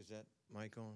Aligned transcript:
Is 0.00 0.08
that 0.08 0.24
mic 0.56 0.78
on? 0.78 0.94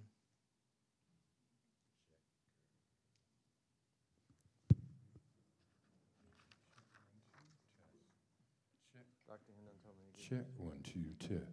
Dr. 9.29 9.53
Hendon 9.57 9.75
told 9.85 9.97
me 9.99 10.05
to 10.11 10.17
get 10.17 10.29
Check 10.31 10.47
one, 10.57 10.81
two, 10.83 11.01
test. 11.21 11.53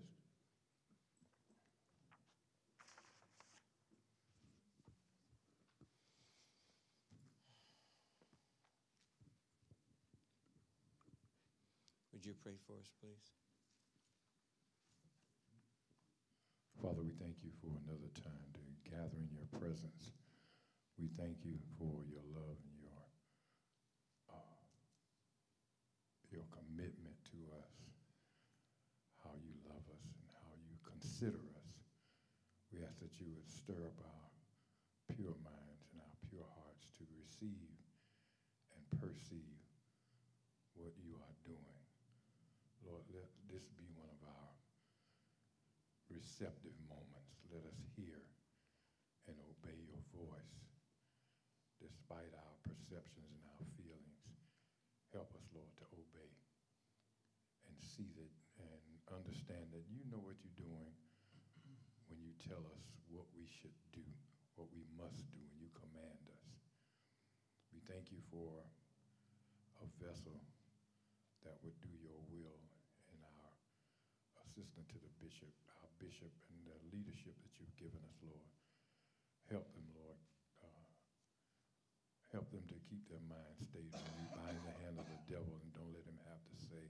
Would 12.13 12.25
you 12.25 12.33
pray 12.41 12.53
for 12.65 12.73
us, 12.79 12.91
please? 13.01 13.50
Father, 16.81 17.05
we 17.05 17.13
thank 17.21 17.37
you 17.45 17.53
for 17.61 17.69
another 17.85 18.09
time 18.25 18.49
to 18.57 18.63
gather 18.89 19.13
in 19.21 19.29
your 19.29 19.45
presence. 19.61 20.17
We 20.97 21.13
thank 21.13 21.45
you 21.45 21.53
for 21.77 22.01
your 22.09 22.25
love 22.33 22.57
and 22.57 22.73
your 22.81 23.05
uh, 24.33 24.57
your 26.33 26.41
commitment 26.49 27.13
to 27.37 27.37
us, 27.61 27.77
how 29.21 29.37
you 29.45 29.53
love 29.69 29.85
us 29.93 30.09
and 30.09 30.25
how 30.41 30.57
you 30.57 30.73
consider 30.81 31.45
us. 31.61 31.69
We 32.73 32.81
ask 32.81 32.97
that 33.05 33.13
you 33.21 33.29
would 33.29 33.45
stir 33.45 33.77
up 33.85 34.01
our 34.01 34.27
pure 35.13 35.37
minds 35.45 35.85
and 35.93 36.01
our 36.01 36.17
pure 36.33 36.49
hearts 36.57 36.89
to 36.97 37.05
receive 37.13 37.77
and 38.73 38.81
perceive 38.97 39.61
what 40.73 40.97
you 40.97 41.13
are 41.13 41.37
doing. 41.45 41.77
Lord, 42.81 43.05
let 43.13 43.29
this 43.53 43.69
be 43.77 43.85
one 43.93 44.09
of 44.09 44.21
our 44.25 44.49
receptive 46.11 46.75
moments. 46.91 47.39
Let 47.47 47.63
us 47.63 47.79
hear 47.95 48.19
and 49.27 49.37
obey 49.39 49.79
your 49.87 50.03
voice 50.11 50.61
despite 52.11 52.35
our 52.35 52.55
perceptions 52.67 53.31
and 53.31 53.47
our 53.55 53.63
feelings. 53.79 54.19
Help 55.15 55.31
us, 55.31 55.47
Lord, 55.55 55.71
to 55.79 55.87
obey 55.95 56.27
and 57.71 57.75
see 57.79 58.11
that 58.19 58.35
and 58.59 58.83
understand 59.15 59.71
that 59.71 59.87
you 59.87 60.03
know 60.11 60.19
what 60.19 60.35
you're 60.43 60.59
doing 60.59 60.91
when 62.11 62.19
you 62.19 62.35
tell 62.43 62.59
us 62.75 62.83
what 63.07 63.23
we 63.31 63.47
should 63.47 63.71
do, 63.95 64.03
what 64.59 64.67
we 64.75 64.83
must 64.99 65.23
do, 65.31 65.39
when 65.39 65.55
you 65.63 65.71
command 65.71 66.19
us. 66.35 66.43
We 67.71 67.79
thank 67.87 68.11
you 68.11 68.19
for 68.27 68.59
a 69.79 69.87
vessel 70.03 70.35
that 71.47 71.63
would 71.63 71.79
do 71.79 71.95
your 71.95 72.19
will 72.27 72.59
and 73.07 73.23
our 73.23 73.55
assistant 74.43 74.83
to 74.91 74.99
the 74.99 75.13
bishop, 75.23 75.55
our 75.79 75.87
bishop, 75.95 76.35
and 76.51 76.59
the 76.67 76.75
leadership 76.91 77.39
that 77.39 77.55
you've 77.55 77.79
given 77.79 78.03
us, 78.03 78.19
Lord. 78.19 78.51
Help 79.47 79.71
them, 79.71 79.87
Lord. 79.95 80.19
Uh, 80.59 80.91
help 82.31 82.47
them 82.51 82.63
to 82.71 82.77
keep 82.87 83.00
their 83.11 83.27
minds 83.27 83.59
stayed. 83.67 83.91
Bind 83.91 84.59
the 84.63 84.75
hand 84.87 84.95
of 84.95 85.05
the 85.05 85.19
devil 85.27 85.51
and 85.59 85.69
don't 85.75 85.91
let 85.91 86.07
him 86.07 86.15
have 86.31 86.39
to 86.47 86.55
say 86.71 86.87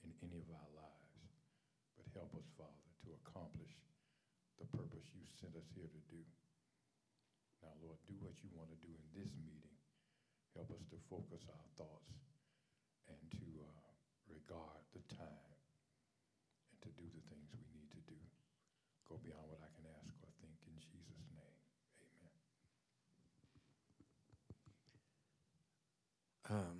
in 0.00 0.10
any 0.24 0.40
of 0.40 0.48
our 0.48 0.70
lives. 0.72 1.20
But 2.00 2.08
help 2.16 2.32
us, 2.40 2.48
Father, 2.56 2.88
to 3.04 3.12
accomplish 3.20 3.76
the 4.56 4.64
purpose 4.72 5.04
you 5.12 5.22
sent 5.28 5.52
us 5.52 5.68
here 5.76 5.88
to 5.88 6.02
do. 6.08 6.24
Now, 7.60 7.76
Lord, 7.84 8.00
do 8.08 8.16
what 8.24 8.40
you 8.40 8.48
want 8.56 8.72
to 8.72 8.80
do 8.80 8.88
in 8.88 9.06
this 9.12 9.32
meeting. 9.44 9.76
Help 10.56 10.72
us 10.72 10.84
to 10.92 10.98
focus 11.12 11.44
our 11.52 11.68
thoughts 11.76 12.14
and 13.08 13.20
to 13.36 13.48
uh, 13.60 13.90
regard 14.30 14.80
the 14.96 15.04
time 15.12 15.52
and 16.72 16.78
to 16.84 16.90
do 16.96 17.04
the 17.04 17.24
things 17.28 17.52
we 17.52 17.64
need 17.74 17.90
to 17.92 18.00
do. 18.08 18.16
Go 19.08 19.20
beyond 19.20 19.44
what 19.50 19.60
I 19.60 19.70
can 19.76 19.84
ask 19.90 20.14
or 20.24 20.30
think 20.40 20.56
in 20.68 20.76
Jesus' 20.78 21.28
name. 21.34 21.58
Amen. 22.04 22.32
Um, 26.54 26.78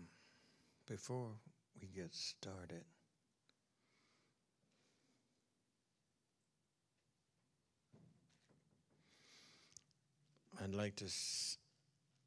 before 0.94 1.32
we 1.81 1.88
get 1.88 2.15
started, 2.15 2.84
I'd 10.62 10.72
like 10.72 10.94
to 10.97 11.06
s- 11.06 11.59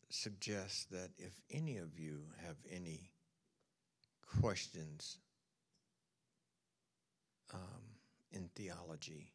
suggest 0.09 0.91
that 0.91 1.11
if 1.17 1.39
any 1.49 1.77
of 1.77 1.97
you 1.97 2.23
have 2.45 2.57
any 2.69 3.11
questions 4.41 5.19
um, 7.53 7.83
in 8.31 8.49
theology 8.53 9.31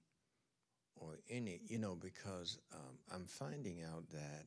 or 0.97 1.21
any, 1.31 1.61
you 1.67 1.79
know, 1.79 1.95
because 1.95 2.59
um, 2.75 2.99
I'm 3.13 3.25
finding 3.27 3.83
out 3.83 4.09
that 4.11 4.47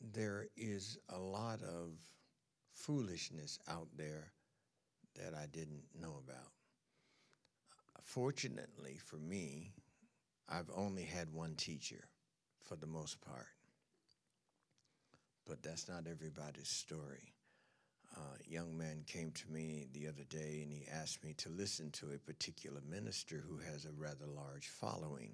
there 0.00 0.46
is 0.56 0.98
a 1.08 1.18
lot 1.18 1.62
of 1.62 1.92
foolishness 2.72 3.58
out 3.68 3.88
there 3.96 4.32
that 5.16 5.34
I 5.34 5.46
didn't 5.46 5.84
know 6.00 6.20
about. 6.26 6.50
Fortunately 8.02 8.98
for 9.04 9.16
me, 9.16 9.72
I've 10.48 10.70
only 10.74 11.04
had 11.04 11.32
one 11.32 11.54
teacher 11.54 12.08
for 12.62 12.76
the 12.76 12.86
most 12.86 13.20
part. 13.20 13.46
But 15.46 15.62
that's 15.62 15.88
not 15.88 16.06
everybody's 16.10 16.68
story. 16.68 17.34
Uh, 18.14 18.36
young 18.46 18.76
man 18.76 19.04
came 19.06 19.30
to 19.32 19.50
me 19.50 19.86
the 19.92 20.06
other 20.06 20.24
day 20.28 20.60
and 20.62 20.70
he 20.70 20.86
asked 20.92 21.24
me 21.24 21.34
to 21.38 21.48
listen 21.48 21.90
to 21.92 22.12
a 22.12 22.18
particular 22.18 22.80
minister 22.88 23.42
who 23.48 23.58
has 23.58 23.86
a 23.86 23.92
rather 23.92 24.26
large 24.26 24.68
following. 24.68 25.32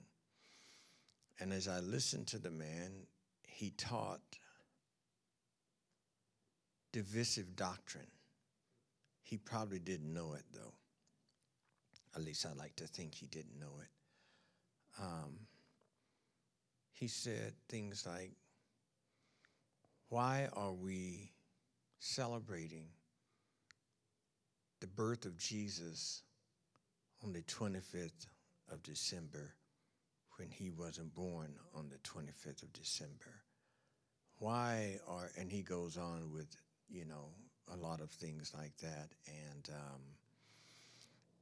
And 1.40 1.52
as 1.52 1.66
I 1.66 1.80
listened 1.80 2.28
to 2.28 2.38
the 2.38 2.50
man, 2.50 3.06
he 3.42 3.70
taught 3.70 4.20
divisive 6.92 7.56
doctrine. 7.56 8.06
He 9.22 9.36
probably 9.36 9.78
didn't 9.78 10.12
know 10.12 10.34
it, 10.34 10.44
though. 10.52 10.74
At 12.16 12.24
least 12.24 12.46
I 12.46 12.52
like 12.54 12.74
to 12.76 12.86
think 12.86 13.14
he 13.14 13.26
didn't 13.26 13.58
know 13.58 13.80
it. 13.82 13.88
Um, 15.00 15.38
he 16.92 17.06
said 17.06 17.52
things 17.68 18.06
like, 18.06 18.32
Why 20.08 20.48
are 20.54 20.72
we 20.72 21.30
celebrating 22.00 22.86
the 24.80 24.86
birth 24.86 25.24
of 25.24 25.36
Jesus 25.36 26.22
on 27.22 27.32
the 27.32 27.42
25th 27.42 28.26
of 28.72 28.82
December 28.82 29.54
when 30.36 30.50
he 30.50 30.70
wasn't 30.70 31.14
born 31.14 31.54
on 31.74 31.88
the 31.88 31.98
25th 31.98 32.62
of 32.62 32.72
December? 32.72 33.42
Why 34.38 34.98
are, 35.08 35.30
and 35.36 35.50
he 35.50 35.62
goes 35.62 35.96
on 35.96 36.32
with, 36.32 36.56
you 36.88 37.04
know, 37.04 37.28
a 37.72 37.76
lot 37.76 38.00
of 38.00 38.10
things 38.10 38.52
like 38.56 38.76
that. 38.78 39.08
And 39.26 39.68
um, 39.74 40.00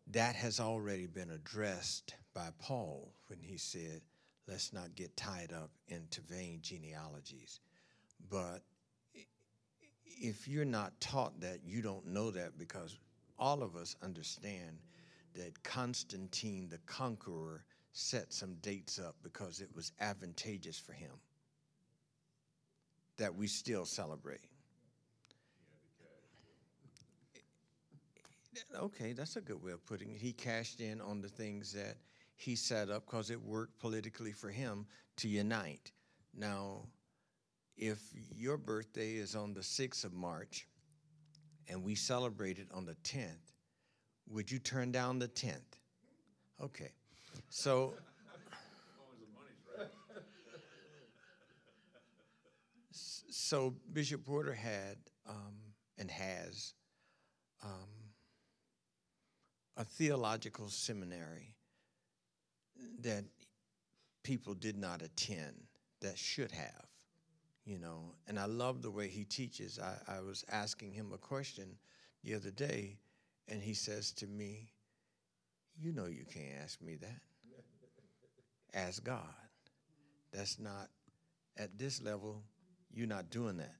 that 0.08 0.34
has 0.36 0.60
already 0.60 1.06
been 1.06 1.30
addressed 1.30 2.14
by 2.34 2.48
Paul 2.58 3.12
when 3.28 3.40
he 3.40 3.56
said, 3.56 4.02
let's 4.48 4.72
not 4.72 4.94
get 4.94 5.16
tied 5.16 5.52
up 5.52 5.70
into 5.88 6.20
vain 6.22 6.60
genealogies. 6.62 7.60
But 8.30 8.62
if 10.04 10.48
you're 10.48 10.64
not 10.64 10.98
taught 11.00 11.40
that, 11.40 11.60
you 11.64 11.82
don't 11.82 12.06
know 12.06 12.30
that 12.30 12.58
because 12.58 12.98
all 13.38 13.62
of 13.62 13.76
us 13.76 13.96
understand 14.02 14.78
that 15.34 15.62
Constantine 15.62 16.68
the 16.70 16.78
Conqueror 16.86 17.64
set 17.92 18.32
some 18.32 18.54
dates 18.62 18.98
up 18.98 19.16
because 19.22 19.60
it 19.60 19.68
was 19.74 19.92
advantageous 20.00 20.78
for 20.78 20.92
him 20.92 21.12
that 23.16 23.34
we 23.34 23.46
still 23.46 23.84
celebrate. 23.84 24.40
Okay, 28.74 29.12
that's 29.12 29.36
a 29.36 29.40
good 29.40 29.62
way 29.62 29.72
of 29.72 29.84
putting 29.86 30.10
it. 30.10 30.18
He 30.18 30.32
cashed 30.32 30.80
in 30.80 31.00
on 31.00 31.20
the 31.20 31.28
things 31.28 31.72
that 31.72 31.96
he 32.36 32.54
set 32.54 32.90
up 32.90 33.06
because 33.06 33.30
it 33.30 33.40
worked 33.40 33.78
politically 33.78 34.32
for 34.32 34.50
him 34.50 34.86
to 35.16 35.28
unite. 35.28 35.92
Now, 36.34 36.82
if 37.76 38.00
your 38.34 38.56
birthday 38.56 39.14
is 39.14 39.34
on 39.34 39.54
the 39.54 39.60
6th 39.60 40.04
of 40.04 40.12
March 40.12 40.66
and 41.68 41.82
we 41.82 41.94
celebrate 41.94 42.58
it 42.58 42.68
on 42.72 42.84
the 42.84 42.96
10th, 43.04 43.52
would 44.28 44.50
you 44.50 44.58
turn 44.58 44.92
down 44.92 45.18
the 45.18 45.28
10th? 45.28 45.78
Okay. 46.62 46.90
So 47.48 47.94
so 52.90 53.74
Bishop 53.92 54.24
Porter 54.24 54.54
had 54.54 54.96
um, 55.28 55.54
and 55.98 56.10
has 56.10 56.72
um, 57.62 58.05
a 59.76 59.84
theological 59.84 60.68
seminary 60.68 61.54
that 63.00 63.24
people 64.22 64.54
did 64.54 64.76
not 64.76 65.02
attend 65.02 65.54
that 66.00 66.18
should 66.18 66.50
have, 66.50 66.86
you 67.64 67.78
know. 67.78 68.14
And 68.26 68.38
I 68.38 68.46
love 68.46 68.82
the 68.82 68.90
way 68.90 69.08
he 69.08 69.24
teaches. 69.24 69.78
I, 69.78 70.16
I 70.16 70.20
was 70.20 70.44
asking 70.50 70.92
him 70.92 71.12
a 71.12 71.18
question 71.18 71.76
the 72.24 72.34
other 72.34 72.50
day, 72.50 72.96
and 73.48 73.62
he 73.62 73.74
says 73.74 74.12
to 74.12 74.26
me, 74.26 74.72
You 75.80 75.92
know, 75.92 76.06
you 76.06 76.24
can't 76.24 76.62
ask 76.62 76.80
me 76.82 76.96
that. 76.96 77.20
ask 78.74 79.04
God. 79.04 79.20
That's 80.32 80.58
not, 80.58 80.88
at 81.56 81.78
this 81.78 82.02
level, 82.02 82.42
you're 82.92 83.06
not 83.06 83.30
doing 83.30 83.56
that. 83.58 83.74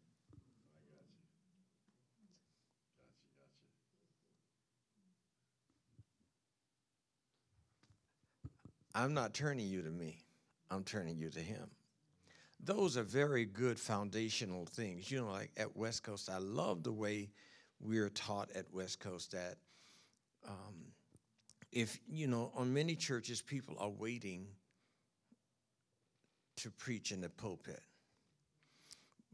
I'm 8.97 9.13
not 9.13 9.35
turning 9.35 9.67
you 9.67 9.83
to 9.83 9.91
me, 9.91 10.25
I'm 10.71 10.83
turning 10.83 11.19
you 11.19 11.29
to 11.29 11.41
Him. 11.41 11.71
Those 12.59 12.97
are 12.97 13.03
very 13.03 13.45
good 13.45 13.79
foundational 13.79 14.65
things. 14.65 15.11
You 15.11 15.21
know, 15.21 15.31
like 15.31 15.51
at 15.59 15.77
West 15.77 16.03
Coast, 16.03 16.31
I 16.31 16.39
love 16.39 16.83
the 16.83 16.93
way 16.93 17.29
we're 17.79 18.09
taught 18.09 18.51
at 18.55 18.73
West 18.73 18.99
Coast 18.99 19.33
that 19.33 19.57
um, 20.49 20.93
if, 21.73 21.99
you 22.09 22.27
know, 22.27 22.51
on 22.57 22.73
many 22.73 22.97
churches, 22.97 23.43
people 23.43 23.77
are 23.79 23.91
waiting 23.91 24.47
to 26.57 26.71
preach 26.71 27.13
in 27.13 27.21
the 27.21 27.29
pulpit. 27.29 27.83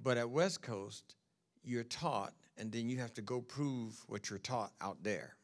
But 0.03 0.19
at 0.19 0.29
West 0.29 0.61
Coast, 0.61 1.15
you're 1.63 1.85
taught, 1.85 2.33
and 2.59 2.73
then 2.73 2.89
you 2.89 2.99
have 2.99 3.15
to 3.15 3.23
go 3.23 3.41
prove 3.41 4.03
what 4.09 4.29
you're 4.29 4.41
taught 4.41 4.73
out 4.81 5.05
there 5.05 5.37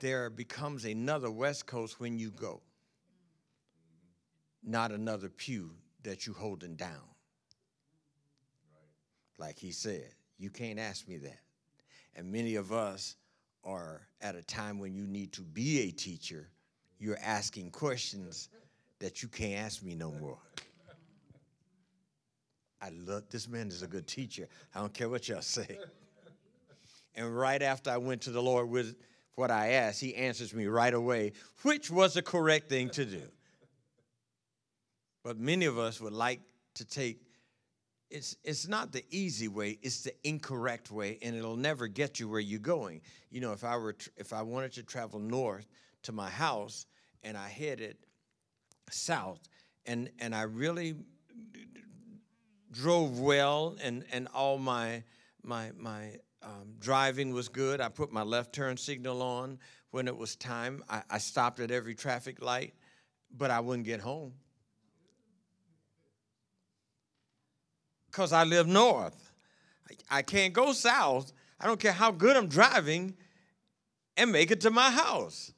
there 0.00 0.30
becomes 0.30 0.84
another 0.84 1.30
West 1.30 1.66
Coast 1.66 2.00
when 2.00 2.18
you 2.18 2.30
go, 2.30 2.60
not 4.64 4.92
another 4.92 5.28
pew 5.28 5.70
that 6.02 6.26
you 6.26 6.32
holding 6.32 6.76
down. 6.76 7.02
Like 9.38 9.58
he 9.58 9.70
said, 9.70 10.14
you 10.38 10.50
can't 10.50 10.78
ask 10.78 11.08
me 11.08 11.18
that. 11.18 11.40
And 12.14 12.32
many 12.32 12.56
of 12.56 12.72
us 12.72 13.16
are 13.64 14.06
at 14.20 14.34
a 14.34 14.42
time 14.42 14.78
when 14.78 14.94
you 14.94 15.06
need 15.06 15.32
to 15.32 15.42
be 15.42 15.80
a 15.80 15.90
teacher, 15.90 16.48
you're 16.98 17.18
asking 17.22 17.70
questions 17.70 18.48
that 19.00 19.22
you 19.22 19.28
can't 19.28 19.60
ask 19.60 19.82
me 19.82 19.94
no 19.94 20.12
more. 20.12 20.38
I 22.80 22.90
love 22.90 23.24
this 23.30 23.48
man 23.48 23.68
is 23.68 23.82
a 23.82 23.86
good 23.86 24.06
teacher. 24.06 24.48
I 24.74 24.80
don't 24.80 24.94
care 24.94 25.08
what 25.08 25.28
y'all 25.28 25.42
say. 25.42 25.78
And 27.14 27.36
right 27.36 27.62
after 27.62 27.90
I 27.90 27.96
went 27.96 28.22
to 28.22 28.30
the 28.30 28.42
Lord 28.42 28.68
with 28.68 28.94
what 29.36 29.50
I 29.50 29.72
ask, 29.72 30.00
he 30.00 30.14
answers 30.14 30.52
me 30.52 30.66
right 30.66 30.92
away, 30.92 31.32
which 31.62 31.90
was 31.90 32.14
the 32.14 32.22
correct 32.22 32.68
thing 32.68 32.90
to 32.90 33.04
do. 33.04 33.22
But 35.22 35.38
many 35.38 35.66
of 35.66 35.78
us 35.78 36.00
would 36.00 36.12
like 36.12 36.40
to 36.74 36.84
take 36.84 37.20
it's 38.10 38.36
it's 38.44 38.68
not 38.68 38.92
the 38.92 39.04
easy 39.10 39.48
way 39.48 39.78
it's 39.82 40.02
the 40.02 40.12
incorrect 40.22 40.92
way 40.92 41.18
and 41.22 41.34
it'll 41.34 41.56
never 41.56 41.88
get 41.88 42.20
you 42.20 42.28
where 42.28 42.38
you're 42.38 42.60
going 42.60 43.00
you 43.30 43.40
know 43.40 43.52
if 43.52 43.64
i 43.64 43.76
were 43.76 43.96
if 44.16 44.32
i 44.32 44.40
wanted 44.42 44.72
to 44.72 44.82
travel 44.84 45.18
north 45.18 45.66
to 46.02 46.12
my 46.12 46.30
house 46.30 46.86
and 47.24 47.36
i 47.36 47.48
headed 47.48 47.96
south 48.90 49.40
and 49.86 50.08
and 50.20 50.36
i 50.36 50.42
really 50.42 50.94
drove 52.70 53.18
well 53.18 53.76
and 53.82 54.04
and 54.12 54.28
all 54.32 54.58
my 54.58 55.02
my 55.42 55.72
my 55.76 56.12
um, 56.42 56.74
driving 56.78 57.32
was 57.32 57.48
good. 57.48 57.80
I 57.80 57.88
put 57.88 58.12
my 58.12 58.22
left 58.22 58.52
turn 58.52 58.76
signal 58.76 59.22
on 59.22 59.58
when 59.90 60.08
it 60.08 60.16
was 60.16 60.36
time. 60.36 60.82
I, 60.88 61.02
I 61.10 61.18
stopped 61.18 61.60
at 61.60 61.70
every 61.70 61.94
traffic 61.94 62.42
light, 62.42 62.74
but 63.36 63.50
I 63.50 63.60
wouldn't 63.60 63.86
get 63.86 64.00
home. 64.00 64.32
Because 68.06 68.32
I 68.32 68.44
live 68.44 68.66
north. 68.66 69.32
I, 69.90 70.18
I 70.18 70.22
can't 70.22 70.52
go 70.52 70.72
south. 70.72 71.32
I 71.60 71.66
don't 71.66 71.80
care 71.80 71.92
how 71.92 72.10
good 72.10 72.36
I'm 72.36 72.48
driving 72.48 73.14
and 74.16 74.32
make 74.32 74.50
it 74.50 74.60
to 74.62 74.70
my 74.70 74.90
house. 74.90 75.52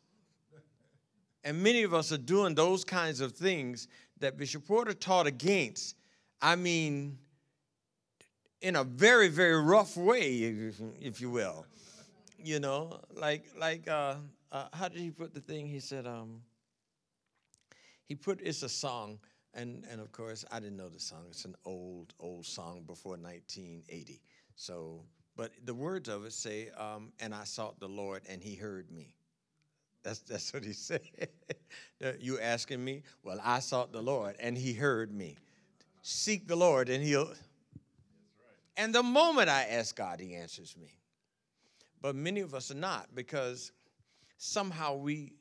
And 1.45 1.63
many 1.63 1.83
of 1.83 1.95
us 1.95 2.13
are 2.13 2.19
doing 2.19 2.55
those 2.55 2.85
kinds 2.85 3.21
of 3.21 3.33
things 3.33 3.89
that 4.19 4.37
Bishop 4.37 4.67
Porter 4.67 4.93
taught 4.93 5.27
against. 5.27 5.97
I 6.43 6.57
mean, 6.57 7.19
in 8.61 8.77
a 8.77 8.85
very 8.85 9.29
very 9.29 9.61
rough 9.61 9.97
way 9.97 10.73
if, 11.01 11.21
you 11.21 11.31
will. 11.31 11.67
You 12.43 12.61
know 12.61 13.01
like 13.15 13.45
like 13.59 13.89
uh, 13.89 14.17
uh, 14.53 14.69
how 14.73 14.89
did 14.89 15.01
he 15.01 15.11
put 15.11 15.35
the 15.35 15.41
thing? 15.41 15.67
He 15.67 15.81
said 15.81 16.07
um 16.07 16.43
he 18.07 18.15
put 18.15 18.41
it's 18.43 18.63
a 18.63 18.69
song 18.69 19.19
and 19.55 19.85
and 19.91 20.01
of 20.01 20.11
course 20.13 20.45
i 20.51 20.59
didn't 20.59 20.77
know 20.77 20.89
the 20.89 21.01
song. 21.01 21.25
It's 21.31 21.45
an 21.45 21.55
old 21.65 22.15
old 22.21 22.47
song 22.47 22.83
before 22.87 23.17
1980 23.17 24.21
so 24.57 25.03
but 25.37 25.53
the 25.65 25.75
words 25.75 26.09
of 26.09 26.25
it 26.25 26.33
say 26.33 26.71
um, 26.77 27.13
and 27.21 27.35
i 27.35 27.45
sought 27.45 27.79
the 27.79 27.89
lord 27.89 28.23
and 28.29 28.43
he 28.43 28.55
heard 28.55 28.91
me. 28.91 29.15
That's 30.03 30.21
that's 30.21 30.53
what 30.53 30.65
he 30.65 30.73
said. 30.73 31.01
You 32.21 32.41
asking 32.41 32.85
me? 32.85 33.03
Well 33.23 33.41
i 33.45 33.61
sought 33.61 33.93
the 33.93 34.03
lord 34.03 34.37
and 34.41 34.57
he 34.57 34.73
heard 34.73 35.13
me. 35.13 35.37
Seek 36.03 36.47
the 36.49 36.57
lord 36.57 36.89
and 36.89 37.05
he'll 37.05 37.33
and 38.79 38.95
the 38.95 39.03
moment 39.03 39.51
I 39.51 39.65
ask 39.65 39.95
God, 39.95 40.21
He 40.21 40.37
answers 40.37 40.77
me. 40.77 40.99
But 42.01 42.15
many 42.15 42.41
of 42.41 42.55
us 42.55 42.71
are 42.71 42.77
not 42.77 43.09
because 43.13 43.73
somehow 44.39 44.95
we, 44.95 45.33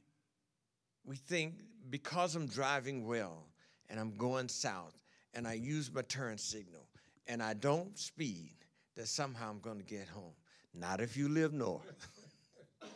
we 1.06 1.16
think 1.16 1.62
because 1.92 2.36
I'm 2.36 2.48
driving 2.48 3.06
well 3.06 3.46
and 3.90 4.00
I'm 4.00 4.18
going 4.18 4.50
south 4.50 4.98
and 5.36 5.48
I 5.48 5.54
use 5.54 5.94
my 5.94 6.02
turn 6.02 6.40
signal 6.40 6.90
and 7.28 7.44
I 7.44 7.54
don't 7.54 7.96
speed, 7.98 8.56
that 8.96 9.08
somehow 9.08 9.52
I'm 9.52 9.60
going 9.60 9.78
to 9.78 9.86
get 9.86 10.08
home. 10.10 10.34
Not 10.74 11.00
if 11.00 11.16
you 11.16 11.30
live 11.30 11.54
north. 11.54 12.08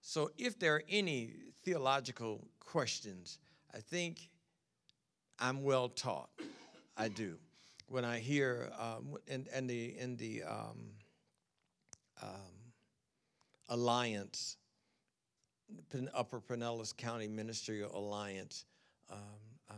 so, 0.00 0.30
if 0.38 0.58
there 0.58 0.74
are 0.76 0.82
any 0.88 1.32
theological 1.64 2.46
questions, 2.60 3.38
I 3.74 3.78
think 3.78 4.30
I'm 5.38 5.62
well 5.62 5.88
taught. 5.88 6.30
I 6.96 7.08
do 7.08 7.36
when 7.88 8.04
I 8.04 8.18
hear 8.18 8.70
um, 8.78 9.16
in, 9.26 9.46
in 9.54 9.66
the 9.66 9.98
in 9.98 10.16
the 10.16 10.42
um, 10.42 10.90
um, 12.22 12.72
alliance, 13.68 14.56
Upper 16.14 16.40
Pinellas 16.40 16.96
County 16.96 17.28
Ministerial 17.28 17.96
Alliance, 17.96 18.64
um, 19.10 19.18
uh, 19.70 19.74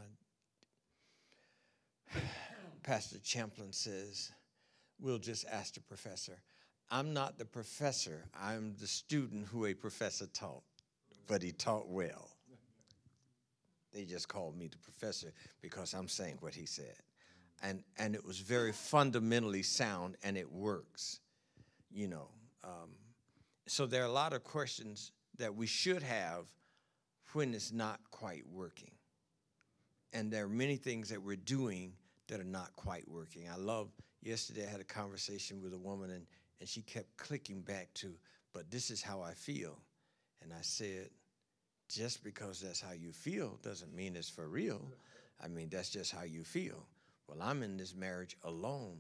Pastor 2.83 3.19
Champlin 3.19 3.73
says, 3.73 4.33
"We'll 5.01 5.19
just 5.19 5.45
ask 5.51 5.75
the 5.75 5.81
professor." 5.81 6.39
I'm 6.91 7.13
not 7.13 7.37
the 7.37 7.45
professor. 7.45 8.25
I'm 8.35 8.75
the 8.81 8.87
student 8.87 9.47
who 9.49 9.67
a 9.67 9.75
professor 9.75 10.27
taught, 10.27 10.63
but 11.27 11.43
he 11.43 11.53
taught 11.53 11.87
well. 11.87 12.31
They 13.93 14.05
just 14.05 14.27
called 14.27 14.57
me 14.57 14.69
the 14.69 14.79
professor 14.79 15.35
because 15.61 15.93
I'm 15.93 16.09
saying 16.09 16.39
what 16.41 16.55
he 16.55 16.65
said 16.65 16.95
and 17.63 17.83
and 17.99 18.15
it 18.15 18.25
was 18.25 18.39
very 18.39 18.73
fundamentally 18.73 19.63
sound 19.63 20.17
and 20.23 20.37
it 20.37 20.51
works 20.51 21.21
you 21.91 22.09
know 22.09 22.29
um, 22.65 22.91
so 23.67 23.87
there 23.87 24.03
are 24.03 24.07
a 24.07 24.13
lot 24.13 24.33
of 24.33 24.45
questions 24.45 25.13
that 25.39 25.55
we 25.55 25.67
should 25.67 26.03
have 26.03 26.47
when 27.33 27.55
it's 27.55 27.73
not 27.73 28.01
quite 28.11 28.45
working. 28.51 28.91
And 30.13 30.33
there 30.33 30.45
are 30.45 30.49
many 30.49 30.77
things 30.77 31.11
that 31.11 31.23
we're 31.23 31.37
doing 31.37 31.93
that 32.29 32.41
are 32.41 32.45
not 32.45 32.75
quite 32.77 33.09
working. 33.09 33.49
I 33.49 33.57
love 33.57 33.89
yesterday 34.21 34.67
i 34.67 34.71
had 34.71 34.81
a 34.81 34.85
conversation 34.85 35.63
with 35.63 35.73
a 35.73 35.79
woman 35.79 36.11
and, 36.11 36.27
and 36.59 36.69
she 36.69 36.83
kept 36.83 37.17
clicking 37.17 37.61
back 37.61 37.89
to 37.95 38.13
but 38.53 38.69
this 38.69 38.91
is 38.91 39.01
how 39.01 39.23
i 39.23 39.33
feel. 39.33 39.79
And 40.43 40.53
i 40.53 40.63
said 40.63 41.11
just 41.89 42.25
because 42.25 42.61
that's 42.61 42.81
how 42.81 42.93
you 42.93 43.13
feel 43.13 43.59
doesn't 43.63 43.95
mean 43.95 44.17
it's 44.17 44.29
for 44.29 44.49
real. 44.49 44.83
I 45.43 45.49
mean 45.49 45.69
that's 45.71 45.91
just 45.91 46.11
how 46.11 46.25
you 46.25 46.43
feel 46.43 46.85
well, 47.29 47.39
I'm 47.43 47.63
in 47.63 47.77
this 47.77 47.95
marriage 47.95 48.37
alone. 48.43 48.99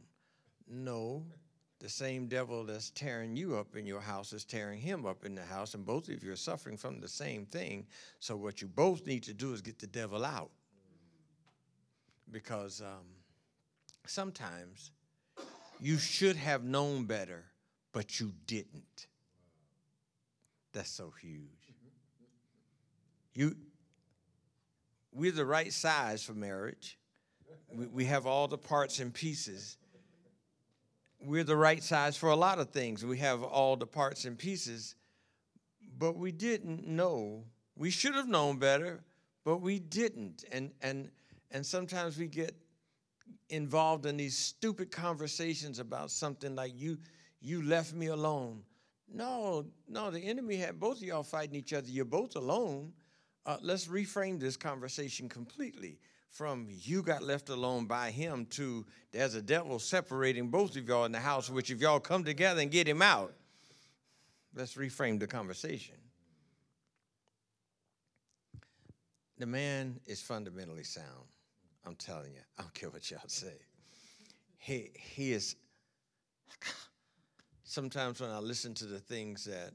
No, 0.69 1.25
the 1.81 1.89
same 1.89 2.27
devil 2.27 2.65
that's 2.65 2.91
tearing 2.91 3.37
you 3.37 3.57
up 3.57 3.75
in 3.75 3.87
your 3.87 4.01
house 4.01 4.33
is 4.33 4.45
tearing 4.45 4.81
him 4.81 5.07
up 5.07 5.25
in 5.25 5.35
the 5.35 5.45
house, 5.45 5.75
and 5.75 5.85
both 5.85 6.09
of 6.09 6.23
you 6.23 6.33
are 6.33 6.37
suffering 6.37 6.77
from 6.77 7.01
the 7.01 7.09
same 7.09 7.47
thing. 7.47 7.87
So, 8.19 8.37
what 8.37 8.61
you 8.61 8.69
both 8.69 9.07
need 9.07 9.23
to 9.25 9.35
do 9.35 9.55
is 9.55 9.63
get 9.63 9.79
the 9.79 9.87
devil 9.87 10.25
out. 10.25 10.51
Because 12.31 12.83
um, 12.83 13.07
sometimes 14.07 14.91
you 15.81 15.97
should 15.97 16.37
have 16.37 16.65
known 16.65 17.07
better, 17.07 17.45
but 17.93 18.21
you 18.21 18.35
didn't. 18.47 19.07
That's 20.73 20.91
so 20.91 21.15
huge. 21.23 21.41
You, 23.35 23.57
we're 25.13 25.33
the 25.33 25.47
right 25.47 25.73
size 25.73 26.23
for 26.23 26.35
marriage 26.35 26.99
we, 27.73 27.87
we 27.87 28.05
have 28.07 28.27
all 28.27 28.49
the 28.49 28.59
parts 28.59 28.99
and 29.01 29.13
pieces. 29.13 29.77
We're 31.21 31.45
the 31.45 31.57
right 31.57 31.83
size 31.83 32.17
for 32.17 32.31
a 32.31 32.37
lot 32.37 32.59
of 32.59 32.71
things. 32.71 33.05
We 33.05 33.19
have 33.19 33.43
all 33.43 33.77
the 33.77 33.87
parts 33.87 34.25
and 34.25 34.39
pieces, 34.39 34.95
but 35.99 36.17
we 36.17 36.33
didn't 36.33 36.87
know. 36.87 37.45
We 37.77 37.91
should 37.91 38.15
have 38.15 38.29
known 38.29 38.59
better, 38.59 39.01
but 39.45 39.59
we 39.59 39.79
didn't. 39.79 40.45
And 40.53 40.71
and 40.81 41.11
and 41.51 41.65
sometimes 41.67 42.19
we 42.19 42.29
get 42.29 42.55
involved 43.49 44.07
in 44.07 44.17
these 44.17 44.37
stupid 44.37 44.91
conversations 44.91 45.79
about 45.79 46.11
something 46.11 46.55
like 46.55 46.73
you 46.77 46.99
you 47.41 47.63
left 47.63 47.95
me 47.95 48.09
alone. 48.09 48.63
No, 49.13 49.65
no, 49.89 50.11
the 50.11 50.21
enemy 50.21 50.57
had 50.57 50.79
both 50.79 50.99
of 50.99 51.03
y'all 51.03 51.23
fighting 51.23 51.57
each 51.57 51.73
other. 51.73 51.89
You're 51.89 52.05
both 52.05 52.37
alone. 52.37 52.93
uh, 53.47 53.57
let's 53.63 53.87
reframe 53.87 54.39
this 54.39 54.57
conversation 54.57 55.29
completely 55.29 55.99
from 56.31 56.69
you 56.71 57.03
got 57.03 57.23
left 57.23 57.49
alone 57.49 57.87
by 57.87 58.11
him 58.11 58.47
to 58.51 58.87
there's 59.13 59.35
a 59.35 59.43
devil 59.43 59.79
separating 59.79 60.49
both 60.49 60.77
of 60.77 60.87
y'all 60.89 61.05
in 61.05 61.13
the 61.13 61.19
house, 61.19 61.51
which 61.51 61.71
if 61.71 61.81
y'all 61.81 62.01
come 62.01 62.25
together 62.25 62.61
and 62.61 62.71
get 62.71 62.87
him 62.87 63.03
out, 63.03 63.35
let's 64.55 64.75
reframe 64.75 65.19
the 65.19 65.27
conversation. 65.27 65.97
The 69.39 69.47
man 69.47 70.01
is 70.07 70.21
fundamentally 70.21 70.85
sound. 70.85 71.27
I'm 71.87 71.95
telling 71.95 72.33
you, 72.33 72.41
I 72.59 72.63
don't 72.63 72.75
care 72.75 72.91
what 72.91 73.11
y'all 73.11 73.21
say. 73.29 73.55
He, 74.59 74.91
he 74.95 75.33
is, 75.33 75.57
sometimes 77.63 78.21
when 78.21 78.31
I 78.31 78.41
listen 78.41 78.75
to 78.75 78.85
the 78.85 78.99
things 78.99 79.45
that, 79.45 79.73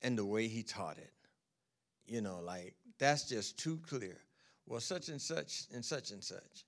and 0.00 0.18
the 0.18 0.24
way 0.24 0.48
he 0.48 0.62
taught 0.62 0.98
it, 0.98 1.12
you 2.06 2.20
know, 2.20 2.40
like 2.40 2.74
that's 2.98 3.28
just 3.28 3.58
too 3.58 3.78
clear. 3.86 4.18
Well, 4.66 4.80
such 4.80 5.08
and 5.08 5.20
such 5.20 5.64
and 5.74 5.84
such 5.84 6.10
and 6.10 6.22
such. 6.22 6.64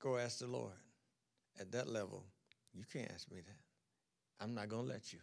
Go 0.00 0.18
ask 0.18 0.38
the 0.38 0.46
Lord. 0.46 0.72
At 1.60 1.70
that 1.72 1.88
level, 1.88 2.24
you 2.74 2.84
can't 2.92 3.10
ask 3.12 3.30
me 3.30 3.38
that. 3.38 4.42
I'm 4.42 4.54
not 4.54 4.68
going 4.68 4.86
to 4.86 4.92
let 4.92 5.12
you. 5.12 5.20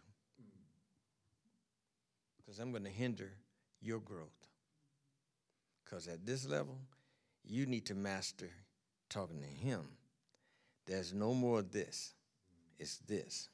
Because 2.38 2.58
I'm 2.58 2.70
going 2.70 2.84
to 2.84 2.90
hinder 2.90 3.30
your 3.80 3.98
growth. 3.98 4.46
Because 5.84 6.08
at 6.08 6.24
this 6.24 6.46
level, 6.46 6.78
you 7.44 7.66
need 7.66 7.86
to 7.86 7.94
master 7.94 8.48
talking 9.08 9.40
to 9.40 9.46
Him. 9.46 9.82
There's 10.86 11.12
no 11.12 11.34
more 11.34 11.58
of 11.58 11.72
this, 11.72 12.14
it's 12.78 12.98
this. 12.98 13.48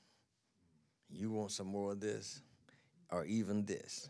You 1.08 1.30
want 1.30 1.52
some 1.52 1.66
more 1.66 1.92
of 1.92 2.00
this, 2.00 2.40
or 3.10 3.24
even 3.24 3.64
this, 3.64 4.08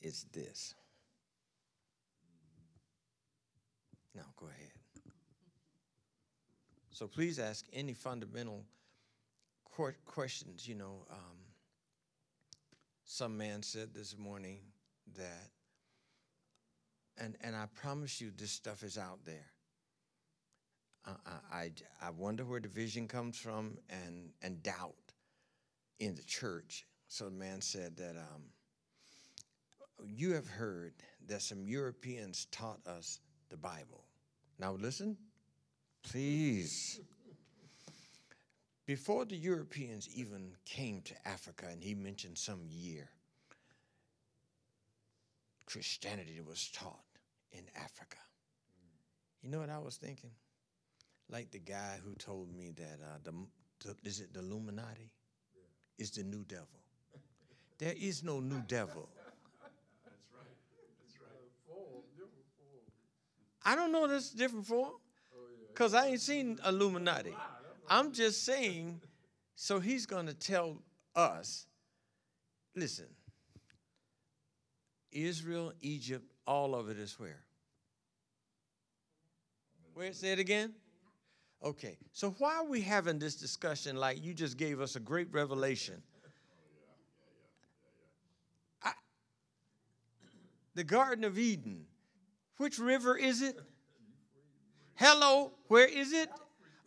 it's 0.00 0.24
this. 0.32 0.74
Now, 4.14 4.26
go 4.36 4.46
ahead. 4.46 4.72
So 6.90 7.06
please 7.06 7.38
ask 7.38 7.64
any 7.72 7.94
fundamental 7.94 8.64
questions. 10.04 10.66
You 10.66 10.74
know, 10.74 11.06
um, 11.10 11.38
some 13.04 13.36
man 13.36 13.62
said 13.62 13.94
this 13.94 14.18
morning 14.18 14.58
that, 15.16 15.50
and, 17.16 17.36
and 17.40 17.54
I 17.54 17.66
promise 17.74 18.20
you, 18.20 18.32
this 18.36 18.50
stuff 18.50 18.82
is 18.82 18.98
out 18.98 19.24
there. 19.24 19.46
I, 21.06 21.12
I, 21.52 21.70
I 22.02 22.10
wonder 22.10 22.44
where 22.44 22.60
the 22.60 22.68
vision 22.68 23.06
comes 23.08 23.38
from 23.38 23.78
and, 23.88 24.30
and 24.42 24.62
doubt 24.62 24.94
in 26.00 26.14
the 26.14 26.22
church. 26.22 26.84
So 27.06 27.26
the 27.26 27.30
man 27.30 27.60
said 27.60 27.96
that 27.96 28.16
um, 28.16 28.42
you 30.04 30.32
have 30.32 30.48
heard 30.48 30.92
that 31.28 31.42
some 31.42 31.66
Europeans 31.66 32.46
taught 32.50 32.80
us 32.86 33.20
the 33.50 33.56
Bible. 33.56 34.04
Now 34.58 34.72
listen, 34.72 35.16
please. 36.02 37.00
Before 38.86 39.26
the 39.26 39.36
Europeans 39.36 40.08
even 40.14 40.52
came 40.64 41.02
to 41.02 41.28
Africa, 41.28 41.66
and 41.70 41.84
he 41.84 41.94
mentioned 41.94 42.38
some 42.38 42.60
year, 42.70 43.08
Christianity 45.66 46.40
was 46.40 46.70
taught 46.70 47.04
in 47.52 47.64
Africa. 47.76 48.16
You 49.42 49.50
know 49.50 49.58
what 49.58 49.68
I 49.68 49.78
was 49.78 49.96
thinking? 49.96 50.30
Like 51.30 51.50
the 51.50 51.58
guy 51.58 51.98
who 52.02 52.14
told 52.14 52.54
me 52.56 52.72
that 52.76 52.98
uh, 53.04 53.18
the, 53.22 53.32
the, 53.84 53.94
is 54.08 54.20
it 54.20 54.32
the 54.32 54.40
Illuminati? 54.40 55.12
Yeah. 55.54 56.02
Is 56.02 56.10
the 56.12 56.22
new 56.22 56.44
devil. 56.44 56.66
There 57.76 57.94
is 58.00 58.24
no 58.24 58.40
new 58.40 58.62
devil. 58.66 59.08
That's 59.14 60.26
right. 60.32 60.56
That's 61.04 61.20
right. 61.20 61.52
Form, 61.66 62.02
form. 62.16 62.82
I 63.68 63.74
don't 63.74 63.92
know 63.92 64.06
this 64.06 64.30
different 64.30 64.64
form 64.64 64.92
because 65.68 65.92
I 65.92 66.06
ain't 66.06 66.22
seen 66.22 66.58
Illuminati. 66.66 67.34
I'm 67.86 68.12
just 68.12 68.42
saying, 68.44 69.02
so 69.56 69.78
he's 69.78 70.06
going 70.06 70.24
to 70.24 70.32
tell 70.32 70.78
us 71.14 71.66
listen, 72.74 73.08
Israel, 75.12 75.74
Egypt, 75.82 76.24
all 76.46 76.74
of 76.74 76.88
it 76.88 76.98
is 76.98 77.20
where? 77.20 77.44
Where? 79.92 80.14
Say 80.14 80.32
it 80.32 80.38
again. 80.38 80.72
Okay, 81.62 81.98
so 82.14 82.34
why 82.38 82.54
are 82.56 82.64
we 82.64 82.80
having 82.80 83.18
this 83.18 83.34
discussion 83.34 83.96
like 83.96 84.24
you 84.24 84.32
just 84.32 84.56
gave 84.56 84.80
us 84.80 84.96
a 84.96 85.00
great 85.00 85.30
revelation? 85.30 86.02
The 90.74 90.84
Garden 90.84 91.24
of 91.24 91.36
Eden, 91.36 91.84
which 92.58 92.78
river 92.78 93.16
is 93.16 93.42
it? 93.42 93.58
Hello, 94.94 95.52
where 95.68 95.86
is 95.86 96.12
it? 96.12 96.28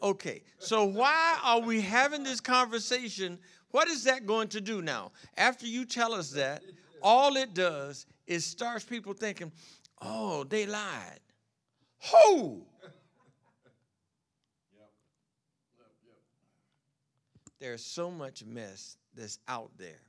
Okay, 0.04 0.44
so 0.60 0.84
why 0.84 1.38
are 1.44 1.62
we 1.62 1.82
having 1.82 2.24
this 2.24 2.40
conversation? 2.40 3.40
What 3.70 3.88
is 3.88 4.04
that 4.04 4.26
going 4.26 4.50
to 4.50 4.62
do 4.62 4.82
now? 4.82 5.12
After 5.38 5.66
you 5.66 5.86
tell 5.86 6.14
us 6.14 6.32
that, 6.32 6.64
all 7.02 7.36
it 7.38 7.54
does 7.54 8.06
is 8.28 8.46
starts 8.46 8.84
people 8.84 9.14
thinking, 9.14 9.52
oh, 10.02 10.44
they 10.44 10.66
lied. 10.66 11.20
Who? 12.12 12.66
There's 17.60 17.86
so 17.86 18.10
much 18.10 18.44
mess 18.44 18.98
that's 19.16 19.38
out 19.48 19.72
there. 19.78 20.02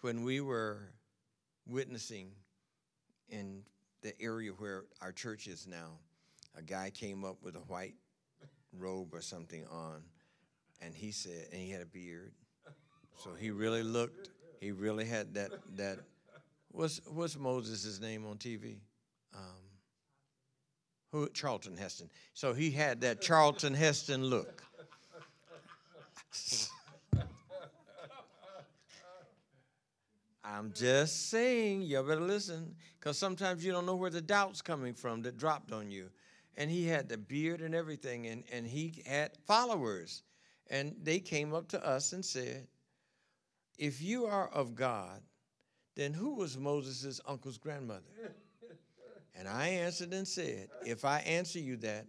When 0.00 0.24
we 0.24 0.40
were 0.40 0.88
witnessing 1.66 2.30
in 3.28 3.62
the 4.02 4.20
area 4.20 4.50
where 4.50 4.84
our 5.00 5.12
church 5.12 5.46
is 5.46 5.66
now, 5.66 5.98
a 6.56 6.62
guy 6.62 6.90
came 6.90 7.24
up 7.24 7.36
with 7.42 7.56
a 7.56 7.60
white 7.60 7.94
robe 8.76 9.14
or 9.14 9.20
something 9.20 9.66
on, 9.70 10.02
and 10.80 10.94
he 10.94 11.10
said, 11.10 11.48
and 11.52 11.60
he 11.60 11.70
had 11.70 11.82
a 11.82 11.86
beard. 11.86 12.32
So 13.16 13.34
he 13.34 13.50
really 13.50 13.82
looked, 13.82 14.30
he 14.60 14.70
really 14.72 15.04
had 15.04 15.34
that, 15.34 15.50
that 15.76 15.98
what's, 16.70 17.00
what's 17.06 17.36
Moses' 17.36 18.00
name 18.00 18.24
on 18.26 18.36
TV? 18.36 18.76
Um, 19.34 19.42
who, 21.10 21.28
Charlton 21.30 21.76
Heston. 21.76 22.10
So 22.34 22.52
he 22.52 22.70
had 22.70 23.00
that 23.00 23.20
Charlton 23.20 23.74
Heston 23.74 24.24
look. 24.24 24.62
I'm 30.50 30.72
just 30.72 31.28
saying, 31.28 31.82
you 31.82 32.02
better 32.02 32.20
listen, 32.20 32.74
because 32.98 33.18
sometimes 33.18 33.64
you 33.64 33.70
don't 33.70 33.84
know 33.84 33.96
where 33.96 34.10
the 34.10 34.22
doubt's 34.22 34.62
coming 34.62 34.94
from 34.94 35.22
that 35.22 35.36
dropped 35.36 35.72
on 35.72 35.90
you. 35.90 36.08
And 36.56 36.70
he 36.70 36.86
had 36.86 37.08
the 37.08 37.18
beard 37.18 37.60
and 37.60 37.74
everything, 37.74 38.26
and, 38.26 38.44
and 38.50 38.66
he 38.66 39.02
had 39.06 39.32
followers. 39.46 40.22
And 40.70 40.96
they 41.02 41.18
came 41.18 41.54
up 41.54 41.68
to 41.68 41.86
us 41.86 42.12
and 42.12 42.24
said, 42.24 42.66
If 43.78 44.00
you 44.00 44.24
are 44.24 44.48
of 44.48 44.74
God, 44.74 45.20
then 45.96 46.14
who 46.14 46.34
was 46.34 46.56
Moses' 46.56 47.20
uncle's 47.26 47.58
grandmother? 47.58 48.00
And 49.34 49.46
I 49.46 49.68
answered 49.68 50.12
and 50.14 50.26
said, 50.26 50.68
If 50.84 51.04
I 51.04 51.18
answer 51.20 51.58
you 51.58 51.76
that, 51.78 52.06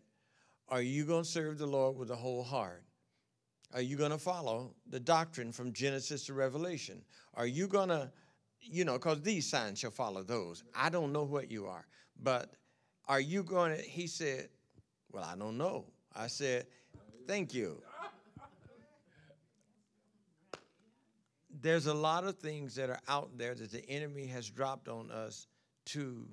are 0.70 0.82
you 0.82 1.06
going 1.06 1.24
to 1.24 1.30
serve 1.30 1.58
the 1.58 1.68
Lord 1.68 1.98
with 1.98 2.10
a 2.10 2.16
whole 2.16 2.44
heart? 2.44 2.84
Are 3.74 3.82
you 3.82 3.98
going 3.98 4.12
to 4.12 4.18
follow 4.18 4.74
the 4.88 5.00
doctrine 5.00 5.52
from 5.52 5.74
Genesis 5.74 6.26
to 6.26 6.34
Revelation? 6.34 7.04
Are 7.36 7.46
you 7.46 7.68
going 7.68 7.90
to, 7.90 8.12
you 8.62 8.86
know, 8.86 8.94
because 8.94 9.22
these 9.22 9.50
signs 9.50 9.80
shall 9.80 9.92
follow 9.92 10.24
those. 10.24 10.64
I 10.76 10.90
don't 10.90 11.12
know 11.12 11.24
what 11.24 11.50
you 11.52 11.68
are, 11.68 11.86
but 12.22 12.54
are 13.08 13.20
you 13.20 13.44
going 13.44 13.76
to, 13.76 13.82
he 13.82 14.08
said, 14.08 14.50
Well, 15.12 15.24
I 15.24 15.36
don't 15.36 15.58
know. 15.58 15.86
I 16.16 16.28
said, 16.28 16.68
Thank 17.28 17.54
you. 17.54 17.82
There's 21.62 21.88
a 21.88 21.94
lot 21.94 22.24
of 22.24 22.38
things 22.38 22.76
that 22.76 22.90
are 22.90 23.02
out 23.08 23.38
there 23.38 23.54
that 23.54 23.72
the 23.72 23.88
enemy 23.90 24.28
has 24.28 24.50
dropped 24.50 24.88
on 24.88 25.12
us 25.12 25.48
to 25.88 26.26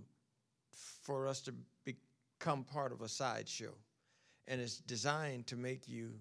for 1.03 1.27
us 1.27 1.41
to 1.41 1.55
become 1.85 2.65
part 2.65 2.93
of 2.93 3.01
a 3.01 3.09
sideshow. 3.09 3.75
And 4.49 4.61
it's 4.61 4.79
designed 4.79 5.47
to 5.49 5.57
make 5.57 5.89
you 5.89 6.13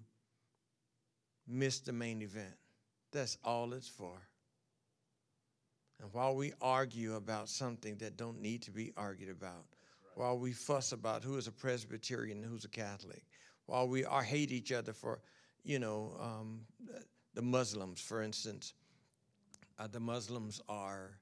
miss 1.46 1.80
the 1.80 1.92
main 1.92 2.22
event. 2.22 2.54
That's 3.12 3.38
all 3.44 3.72
it's 3.72 3.88
for. 3.88 4.20
And 6.00 6.12
while 6.12 6.34
we 6.34 6.52
argue 6.60 7.14
about 7.14 7.48
something 7.48 7.96
that 7.98 8.16
don't 8.16 8.40
need 8.40 8.62
to 8.62 8.70
be 8.70 8.92
argued 8.96 9.30
about, 9.30 9.64
while 10.14 10.38
we 10.38 10.52
fuss 10.52 10.92
about 10.92 11.22
who 11.22 11.36
is 11.36 11.46
a 11.46 11.52
Presbyterian 11.52 12.38
and 12.38 12.46
who's 12.46 12.64
a 12.64 12.68
Catholic, 12.68 13.24
while 13.66 13.88
we 13.88 14.04
are 14.04 14.22
hate 14.22 14.50
each 14.50 14.72
other 14.72 14.92
for, 14.92 15.20
you 15.64 15.78
know, 15.78 16.16
um, 16.20 16.60
the 17.34 17.42
Muslims, 17.42 18.00
for 18.00 18.22
instance, 18.22 18.74
uh, 19.78 19.86
the 19.86 20.00
Muslims 20.00 20.60
are 20.68 21.18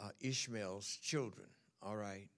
uh, 0.00 0.08
Ishmael's 0.20 0.98
children, 1.02 1.48
all 1.82 1.96
right? 1.96 2.28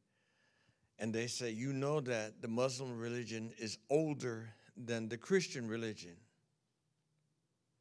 And 0.98 1.12
they 1.12 1.26
say, 1.26 1.50
you 1.50 1.72
know 1.72 2.00
that 2.00 2.40
the 2.40 2.48
Muslim 2.48 2.98
religion 2.98 3.52
is 3.58 3.78
older 3.90 4.48
than 4.76 5.08
the 5.08 5.16
Christian 5.16 5.68
religion. 5.68 6.16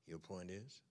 Your 0.08 0.20
point 0.20 0.50
is? 0.50 0.82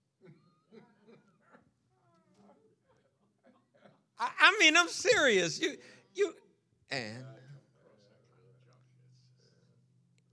I, 4.19 4.29
I 4.39 4.57
mean, 4.59 4.77
I'm 4.77 4.87
serious. 4.87 5.59
You, 5.61 5.75
you, 6.13 6.33
and 6.89 7.23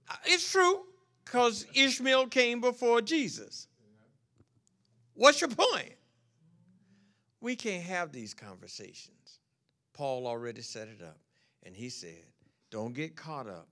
uh, 0.08 0.14
it's 0.26 0.50
true 0.50 0.82
because 1.24 1.66
Ishmael 1.74 2.28
came 2.28 2.60
before 2.60 3.00
Jesus. 3.00 3.66
What's 5.14 5.40
your 5.40 5.50
point? 5.50 5.94
We 7.40 7.56
can't 7.56 7.82
have 7.82 8.12
these 8.12 8.34
conversations. 8.34 9.40
Paul 9.92 10.26
already 10.26 10.62
set 10.62 10.88
it 10.88 11.02
up, 11.02 11.18
and 11.64 11.76
he 11.76 11.88
said, 11.88 12.24
Don't 12.70 12.94
get 12.94 13.16
caught 13.16 13.48
up. 13.48 13.68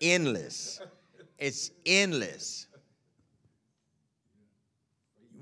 Endless. 0.00 0.80
It's 1.38 1.70
endless. 1.86 2.66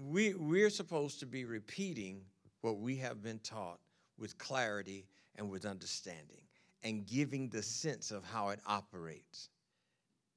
We, 0.09 0.35
we're 0.35 0.71
supposed 0.71 1.21
to 1.21 1.27
be 1.27 1.45
repeating 1.45 2.23
what 2.63 2.79
we 2.79 2.97
have 2.97 3.23
been 3.23 3.39
taught 3.41 3.81
with 4.19 4.39
clarity 4.39 5.07
and 5.37 5.51
with 5.51 5.67
understanding 5.67 6.43
and 6.83 7.07
giving 7.07 7.49
the 7.49 7.63
sense 7.63 8.11
of 8.11 8.25
how 8.25 8.49
it 8.49 8.61
operates. 8.67 9.51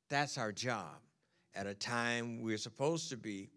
That's 0.09 0.37
our 0.37 0.51
job 0.51 0.99
at 1.55 1.67
a 1.67 1.73
time 1.73 2.41
we're 2.41 2.57
supposed 2.57 3.09
to 3.09 3.17
be 3.17 3.49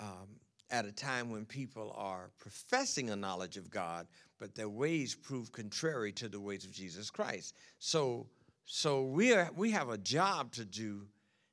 um, 0.00 0.28
at 0.70 0.84
a 0.84 0.92
time 0.92 1.30
when 1.30 1.44
people 1.44 1.94
are 1.96 2.30
professing 2.38 3.10
a 3.10 3.16
knowledge 3.16 3.56
of 3.56 3.70
God, 3.70 4.06
but 4.38 4.54
their 4.54 4.68
ways 4.68 5.14
prove 5.14 5.50
contrary 5.52 6.12
to 6.12 6.28
the 6.28 6.40
ways 6.40 6.64
of 6.64 6.72
Jesus 6.72 7.10
Christ. 7.10 7.54
So, 7.78 8.26
so 8.64 9.02
we 9.02 9.34
are 9.34 9.50
we 9.56 9.70
have 9.70 9.88
a 9.88 9.98
job 9.98 10.52
to 10.52 10.64
do 10.64 11.06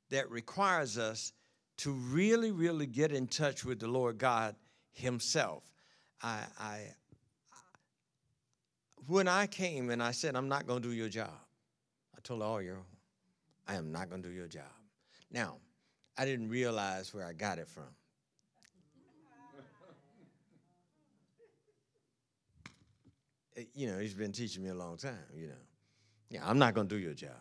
that 0.09 0.29
requires 0.29 0.97
us 0.97 1.33
to 1.77 1.91
really, 1.91 2.51
really 2.51 2.85
get 2.85 3.11
in 3.11 3.27
touch 3.27 3.65
with 3.65 3.79
the 3.79 3.87
Lord 3.87 4.17
God 4.17 4.55
Himself. 4.91 5.63
I, 6.21 6.43
I 6.59 6.81
when 9.07 9.27
I 9.27 9.47
came 9.47 9.89
and 9.89 10.01
I 10.01 10.11
said, 10.11 10.35
I'm 10.35 10.47
not 10.47 10.65
going 10.65 10.81
to 10.81 10.87
do 10.87 10.93
your 10.93 11.09
job, 11.09 11.33
I 12.15 12.21
told 12.23 12.41
all 12.41 12.61
you, 12.61 12.77
I 13.67 13.75
am 13.75 13.91
not 13.91 14.09
going 14.09 14.23
to 14.23 14.29
do 14.29 14.33
your 14.33 14.47
job. 14.47 14.63
Now, 15.31 15.57
I 16.17 16.25
didn't 16.25 16.49
realize 16.49 17.13
where 17.13 17.25
I 17.25 17.33
got 17.33 17.59
it 17.59 17.67
from. 17.67 17.83
Eh, 23.57 23.63
you 23.73 23.87
know, 23.87 23.99
he's 23.99 24.13
been 24.13 24.33
teaching 24.33 24.61
me 24.61 24.69
a 24.69 24.75
long 24.75 24.97
time, 24.97 25.17
you 25.33 25.47
know. 25.47 25.53
Yeah, 26.29 26.41
I'm 26.43 26.59
not 26.59 26.73
going 26.73 26.89
to 26.89 26.95
do 26.95 27.01
your 27.01 27.13
job. 27.13 27.31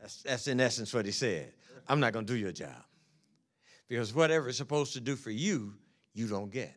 That's, 0.00 0.22
that's 0.22 0.48
in 0.48 0.60
essence 0.60 0.92
what 0.92 1.06
he 1.06 1.12
said. 1.12 1.52
I'm 1.88 2.00
not 2.00 2.12
going 2.12 2.26
to 2.26 2.32
do 2.32 2.38
your 2.38 2.52
job. 2.52 2.84
Because 3.88 4.14
whatever 4.14 4.48
it's 4.48 4.58
supposed 4.58 4.94
to 4.94 5.00
do 5.00 5.16
for 5.16 5.30
you, 5.30 5.74
you 6.14 6.26
don't 6.28 6.50
get. 6.50 6.74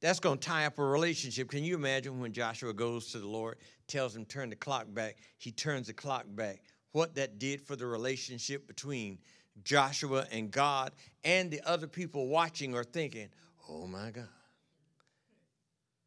That's 0.00 0.20
going 0.20 0.38
to 0.38 0.48
tie 0.48 0.66
up 0.66 0.78
a 0.78 0.84
relationship. 0.84 1.50
Can 1.50 1.62
you 1.62 1.74
imagine 1.74 2.20
when 2.20 2.32
Joshua 2.32 2.72
goes 2.72 3.12
to 3.12 3.18
the 3.18 3.28
Lord, 3.28 3.58
tells 3.86 4.16
him 4.16 4.24
turn 4.24 4.50
the 4.50 4.56
clock 4.56 4.86
back, 4.88 5.16
he 5.38 5.52
turns 5.52 5.88
the 5.88 5.92
clock 5.92 6.24
back. 6.28 6.62
What 6.92 7.14
that 7.16 7.38
did 7.38 7.60
for 7.60 7.76
the 7.76 7.86
relationship 7.86 8.66
between 8.66 9.18
Joshua 9.62 10.26
and 10.32 10.50
God 10.50 10.92
and 11.22 11.50
the 11.50 11.60
other 11.68 11.86
people 11.86 12.28
watching 12.28 12.74
or 12.74 12.82
thinking, 12.82 13.28
"Oh 13.68 13.86
my 13.86 14.10
God." 14.10 14.28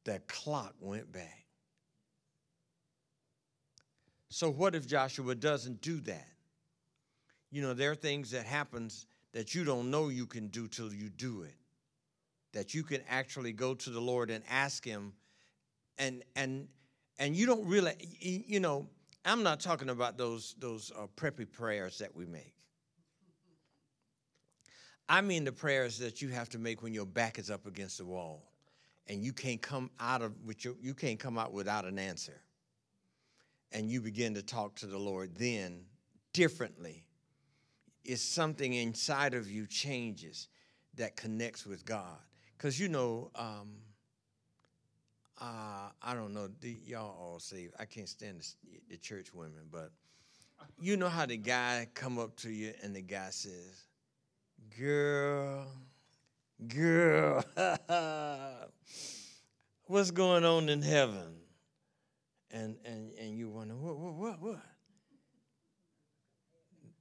That 0.06 0.28
clock 0.28 0.75
went 0.80 1.12
back. 1.12 1.46
So 4.29 4.50
what 4.50 4.75
if 4.75 4.88
Joshua 4.88 5.36
doesn't 5.36 5.81
do 5.81 6.00
that? 6.01 6.32
You 7.53 7.61
know, 7.61 7.74
there 7.74 7.92
are 7.92 7.96
things 7.96 8.31
that 8.31 8.46
happens 8.46 9.05
that 9.31 9.53
you 9.55 9.63
don't 9.63 9.92
know 9.92 10.09
you 10.09 10.25
can 10.25 10.48
do 10.48 10.68
till 10.68 10.94
you 10.94 11.09
do 11.09 11.44
it 11.44 11.55
that 12.53 12.74
you 12.74 12.83
can 12.83 13.01
actually 13.09 13.51
go 13.51 13.74
to 13.74 13.89
the 13.89 14.00
Lord 14.00 14.29
and 14.29 14.44
ask 14.50 14.85
Him, 14.85 15.13
and 15.98 16.24
and 16.35 16.68
and 17.20 17.35
you 17.35 17.46
don't 17.46 17.68
really, 17.68 17.94
you 18.20 18.59
know, 18.59 18.87
I'm 19.25 19.44
not 19.44 19.59
talking 19.59 19.89
about 19.89 20.18
those 20.18 20.55
those 20.59 20.92
uh, 20.98 21.07
preppy 21.18 21.51
prayers 21.51 21.98
that 21.98 22.16
we 22.16 22.25
make. 22.25 22.53
I 25.09 25.22
mean 25.22 25.44
the 25.44 25.51
prayers 25.51 25.98
that 26.00 26.22
you 26.22 26.29
have 26.29 26.50
to 26.50 26.59
make 26.59 26.81
when 26.81 26.94
your 26.94 27.05
back 27.05 27.37
is 27.37 27.51
up 27.51 27.66
against 27.66 27.98
the 27.98 28.05
wall, 28.05 28.44
and 29.07 29.24
you 29.24 29.33
can't 29.33 29.61
come 29.61 29.89
out 30.00 30.22
of 30.22 30.33
with 30.46 30.63
your, 30.63 30.75
you 30.81 30.94
can't 30.94 31.20
come 31.20 31.37
out 31.37 31.51
without 31.51 31.85
an 31.85 32.00
answer, 32.00 32.39
and 33.72 33.89
you 33.89 34.00
begin 34.00 34.35
to 34.35 34.44
talk 34.44 34.75
to 34.75 34.85
the 34.85 34.98
Lord 34.98 35.35
then 35.35 35.85
differently. 36.33 37.03
It's 38.05 38.22
something 38.22 38.74
inside 38.74 39.33
of 39.33 39.50
you 39.50 39.66
changes 39.66 40.48
that 40.96 41.16
connects 41.16 41.66
with 41.66 41.85
God 41.85 42.18
because 42.57 42.79
you 42.79 42.89
know, 42.89 43.31
um, 43.35 43.75
uh, 45.39 45.89
I 46.01 46.13
don't 46.13 46.33
know, 46.33 46.50
the, 46.61 46.77
y'all 46.85 47.16
all 47.20 47.39
say 47.39 47.70
I 47.79 47.85
can't 47.85 48.07
stand 48.07 48.42
the, 48.42 48.79
the 48.89 48.98
church 48.98 49.33
women, 49.33 49.68
but 49.72 49.92
you 50.79 50.98
know 50.98 51.09
how 51.09 51.25
the 51.25 51.37
guy 51.37 51.87
come 51.94 52.20
up 52.20 52.35
to 52.37 52.50
you 52.50 52.74
and 52.81 52.96
the 52.96 53.01
guy 53.01 53.29
says, 53.31 53.85
"Girl, 54.77 55.68
girl, 56.68 57.44
what's 59.85 60.11
going 60.11 60.46
on 60.46 60.70
in 60.70 60.81
heaven?" 60.81 61.35
And 62.51 62.77
and 62.85 63.11
and 63.20 63.37
you 63.37 63.50
wonder 63.50 63.75
what 63.75 63.98
what 63.98 64.13
what 64.13 64.42
what. 64.42 64.61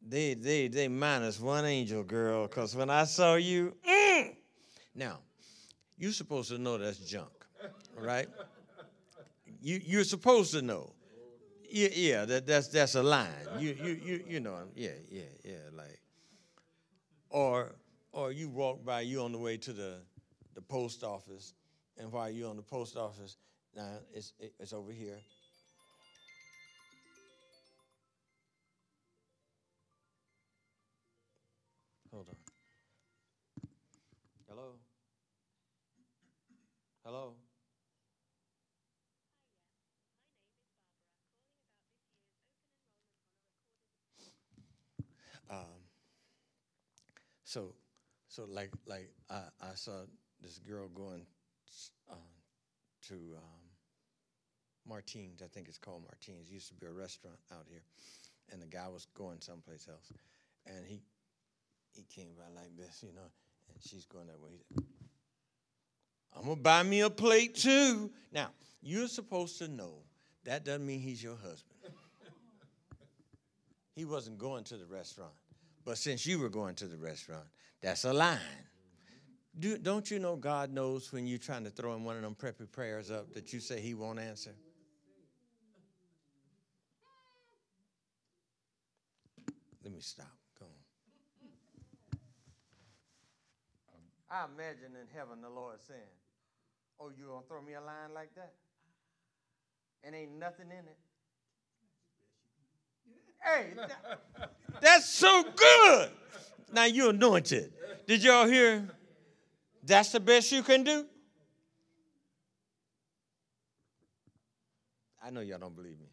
They 0.06 0.34
they 0.34 0.68
they 0.68 0.88
minus 0.88 1.40
one 1.40 1.64
angel, 1.64 2.02
girl, 2.02 2.46
because 2.46 2.74
when 2.74 2.90
I 2.90 3.04
saw 3.04 3.36
you, 3.36 3.74
mm. 3.88 4.34
now 4.94 5.18
you're 5.96 6.12
supposed 6.12 6.50
to 6.50 6.58
know 6.58 6.76
that's 6.78 6.98
junk, 6.98 7.30
right? 7.96 8.28
You, 9.60 9.80
you're 9.84 10.04
supposed 10.04 10.52
to 10.54 10.62
know. 10.62 10.92
Yeah, 11.70 11.88
yeah, 11.92 12.24
that, 12.24 12.46
that's 12.46 12.68
that's 12.68 12.96
a 12.96 13.02
line. 13.02 13.30
You 13.58 13.76
you 13.82 14.00
you 14.04 14.24
you 14.28 14.40
know, 14.40 14.58
yeah, 14.74 14.90
yeah, 15.10 15.22
yeah, 15.44 15.54
like 15.72 16.00
or 17.30 17.72
or 18.12 18.32
you 18.32 18.48
walk 18.48 18.84
by, 18.84 19.02
you 19.02 19.22
on 19.22 19.32
the 19.32 19.38
way 19.38 19.56
to 19.56 19.72
the 19.72 19.96
the 20.54 20.60
post 20.60 21.02
office, 21.02 21.54
and 21.96 22.12
while 22.12 22.30
you're 22.30 22.50
on 22.50 22.56
the 22.56 22.62
post 22.62 22.96
office, 22.96 23.36
now 23.74 23.88
it's 24.12 24.32
it's 24.58 24.72
over 24.72 24.92
here. 24.92 25.18
Hold 32.12 32.28
on. 32.28 32.36
Hello. 34.46 34.72
Hello? 37.06 37.32
Um, 45.50 45.58
so, 47.44 47.72
so 48.28 48.44
like, 48.46 48.70
like 48.86 49.10
I, 49.30 49.44
I 49.62 49.74
saw 49.74 50.02
this 50.42 50.58
girl 50.58 50.88
going 50.88 51.24
uh, 52.10 52.14
to 53.08 53.14
um, 53.14 53.62
Martins. 54.86 55.40
I 55.42 55.46
think 55.46 55.68
it's 55.68 55.78
called 55.78 56.02
Martins. 56.02 56.50
It 56.50 56.52
used 56.52 56.68
to 56.68 56.74
be 56.74 56.86
a 56.86 56.92
restaurant 56.92 57.38
out 57.50 57.64
here, 57.70 57.84
and 58.52 58.60
the 58.60 58.66
guy 58.66 58.88
was 58.88 59.06
going 59.14 59.40
someplace 59.40 59.88
else, 59.88 60.12
and 60.66 60.86
he 60.86 61.00
he 61.94 62.04
came 62.04 62.30
by 62.36 62.60
like 62.60 62.76
this, 62.76 63.02
you 63.02 63.12
know, 63.12 63.30
and 63.72 63.82
she's 63.82 64.04
going 64.04 64.26
that 64.26 64.40
way. 64.40 64.86
I'm 66.34 66.44
going 66.44 66.56
to 66.56 66.62
buy 66.62 66.82
me 66.82 67.00
a 67.00 67.10
plate 67.10 67.54
too. 67.54 68.10
Now, 68.32 68.48
you're 68.80 69.08
supposed 69.08 69.58
to 69.58 69.68
know 69.68 69.94
that 70.44 70.64
doesn't 70.64 70.86
mean 70.86 71.00
he's 71.00 71.22
your 71.22 71.36
husband. 71.36 71.78
he 73.94 74.04
wasn't 74.04 74.38
going 74.38 74.64
to 74.64 74.76
the 74.76 74.86
restaurant. 74.86 75.32
But 75.84 75.98
since 75.98 76.26
you 76.26 76.38
were 76.38 76.48
going 76.48 76.74
to 76.76 76.86
the 76.86 76.96
restaurant, 76.96 77.44
that's 77.80 78.04
a 78.04 78.12
line. 78.12 78.38
Do, 79.58 79.76
don't 79.76 80.10
you 80.10 80.18
know 80.18 80.36
God 80.36 80.72
knows 80.72 81.12
when 81.12 81.26
you're 81.26 81.38
trying 81.38 81.64
to 81.64 81.70
throw 81.70 81.94
in 81.94 82.04
one 82.04 82.16
of 82.16 82.22
them 82.22 82.34
preppy 82.34 82.70
prayers 82.70 83.10
up 83.10 83.34
that 83.34 83.52
you 83.52 83.60
say 83.60 83.80
he 83.80 83.92
won't 83.92 84.18
answer? 84.18 84.54
Let 89.84 89.92
me 89.92 90.00
stop. 90.00 90.41
I 94.32 94.46
imagine 94.46 94.96
in 94.98 95.06
heaven 95.14 95.42
the 95.42 95.50
Lord 95.50 95.76
saying, 95.86 96.00
Oh, 96.98 97.10
you 97.16 97.26
gonna 97.26 97.42
throw 97.46 97.60
me 97.60 97.74
a 97.74 97.80
line 97.80 98.14
like 98.14 98.34
that? 98.36 98.54
And 100.02 100.14
ain't 100.14 100.38
nothing 100.38 100.66
in 100.66 100.78
it. 100.86 100.98
Hey, 103.44 103.66
that, 103.76 104.52
that's 104.80 105.08
so 105.08 105.44
good. 105.54 106.10
Now 106.72 106.84
you 106.84 107.10
anointed. 107.10 107.72
Did 108.06 108.22
y'all 108.22 108.46
hear? 108.46 108.88
That's 109.84 110.12
the 110.12 110.20
best 110.20 110.50
you 110.52 110.62
can 110.62 110.84
do. 110.84 111.04
I 115.22 115.30
know 115.30 115.40
y'all 115.40 115.58
don't 115.58 115.74
believe 115.74 115.98
me. 116.00 116.06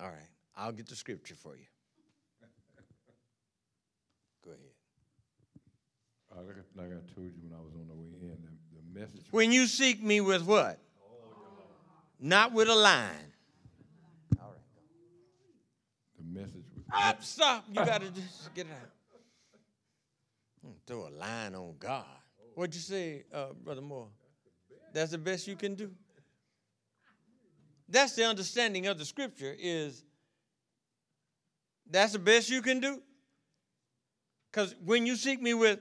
All 0.00 0.08
right, 0.08 0.28
I'll 0.56 0.72
get 0.72 0.88
the 0.88 0.96
scripture 0.96 1.34
for 1.34 1.54
you. 1.54 1.66
Go 4.44 4.50
ahead. 4.50 4.60
Uh, 4.60 4.64
like, 4.64 6.21
I, 6.34 6.40
like 6.80 6.88
I 6.88 7.14
told 7.14 7.26
you 7.26 7.42
when 7.42 7.52
I 7.54 7.60
was 7.62 7.74
on 7.74 7.88
the 7.88 7.94
way 7.94 8.08
in, 8.22 8.38
the, 8.42 8.50
the 8.74 9.00
message. 9.00 9.26
When 9.30 9.52
you 9.52 9.66
seek 9.66 10.02
me 10.02 10.20
with 10.20 10.42
what? 10.42 10.78
Not 12.20 12.52
with 12.52 12.68
a 12.68 12.74
line. 12.74 13.32
All 14.40 14.48
right. 14.48 14.58
The 16.18 16.40
message 16.40 16.64
was. 16.74 16.84
Stop, 16.86 17.22
stop. 17.22 17.64
You 17.68 17.74
got 17.86 18.00
to 18.00 18.10
just 18.10 18.54
get 18.54 18.66
it 18.66 18.72
out. 18.72 18.90
Throw 20.86 21.08
a 21.08 21.10
line 21.10 21.54
on 21.54 21.74
God. 21.78 22.04
What'd 22.54 22.74
you 22.74 22.80
say, 22.80 23.24
uh, 23.32 23.46
Brother 23.64 23.80
Moore? 23.80 24.08
That's 24.92 25.10
the 25.10 25.18
best 25.18 25.46
you 25.46 25.56
can 25.56 25.74
do. 25.74 25.90
That's 27.88 28.14
the 28.14 28.24
understanding 28.24 28.86
of 28.86 28.98
the 28.98 29.04
scripture 29.04 29.54
is 29.58 30.04
that's 31.90 32.12
the 32.12 32.18
best 32.18 32.48
you 32.48 32.62
can 32.62 32.80
do. 32.80 33.02
Because 34.50 34.74
when 34.84 35.06
you 35.06 35.16
seek 35.16 35.40
me 35.42 35.54
with 35.54 35.80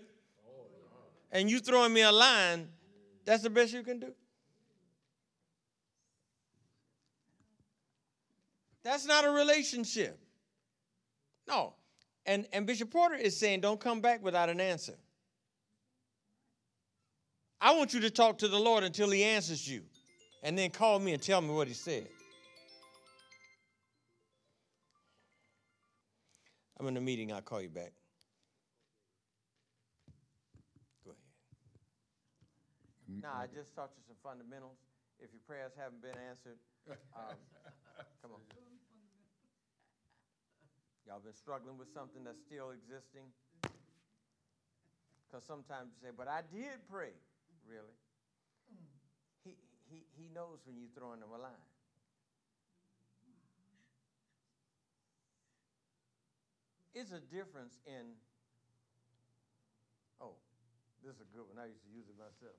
and 1.31 1.49
you 1.49 1.59
throwing 1.59 1.93
me 1.93 2.01
a 2.01 2.11
line, 2.11 2.67
that's 3.25 3.43
the 3.43 3.49
best 3.49 3.73
you 3.73 3.83
can 3.83 3.99
do. 3.99 4.13
That's 8.83 9.05
not 9.05 9.25
a 9.25 9.31
relationship. 9.31 10.19
No. 11.47 11.73
And, 12.25 12.47
and 12.53 12.65
Bishop 12.65 12.91
Porter 12.91 13.15
is 13.15 13.37
saying, 13.37 13.61
don't 13.61 13.79
come 13.79 14.01
back 14.01 14.23
without 14.23 14.49
an 14.49 14.59
answer. 14.59 14.95
I 17.59 17.75
want 17.75 17.93
you 17.93 17.99
to 18.01 18.09
talk 18.09 18.39
to 18.39 18.47
the 18.47 18.59
Lord 18.59 18.83
until 18.83 19.11
he 19.11 19.23
answers 19.23 19.67
you, 19.67 19.83
and 20.41 20.57
then 20.57 20.71
call 20.71 20.97
me 20.97 21.13
and 21.13 21.21
tell 21.21 21.41
me 21.41 21.49
what 21.49 21.67
he 21.67 21.75
said. 21.75 22.07
I'm 26.79 26.87
in 26.87 26.97
a 26.97 27.01
meeting, 27.01 27.31
I'll 27.31 27.41
call 27.41 27.61
you 27.61 27.69
back. 27.69 27.93
Go 31.05 31.11
ahead. 31.11 31.17
Nah, 33.19 33.43
I 33.43 33.47
just 33.51 33.75
taught 33.75 33.91
you 33.97 34.03
some 34.07 34.15
fundamentals. 34.23 34.79
If 35.19 35.35
your 35.35 35.43
prayers 35.43 35.75
haven't 35.75 36.01
been 36.01 36.15
answered, 36.29 36.57
um, 37.13 37.35
come 38.23 38.31
on. 38.31 38.41
Y'all 41.05 41.19
been 41.19 41.35
struggling 41.35 41.77
with 41.77 41.91
something 41.91 42.23
that's 42.23 42.39
still 42.39 42.71
existing? 42.71 43.27
Because 45.27 45.43
sometimes 45.43 45.91
you 45.91 46.07
say, 46.07 46.13
but 46.15 46.27
I 46.27 46.39
did 46.47 46.79
pray. 46.87 47.11
Really? 47.67 47.95
He, 49.43 49.55
he, 49.91 50.07
he 50.15 50.29
knows 50.31 50.63
when 50.63 50.79
you're 50.79 50.93
throwing 50.95 51.19
him 51.19 51.35
a 51.35 51.41
line. 51.41 51.67
It's 56.93 57.11
a 57.11 57.19
difference 57.19 57.79
in, 57.87 58.15
oh, 60.19 60.35
this 61.03 61.15
is 61.15 61.21
a 61.21 61.29
good 61.35 61.43
one. 61.47 61.59
I 61.59 61.67
used 61.67 61.83
to 61.83 61.91
use 61.91 62.07
it 62.07 62.15
myself. 62.15 62.55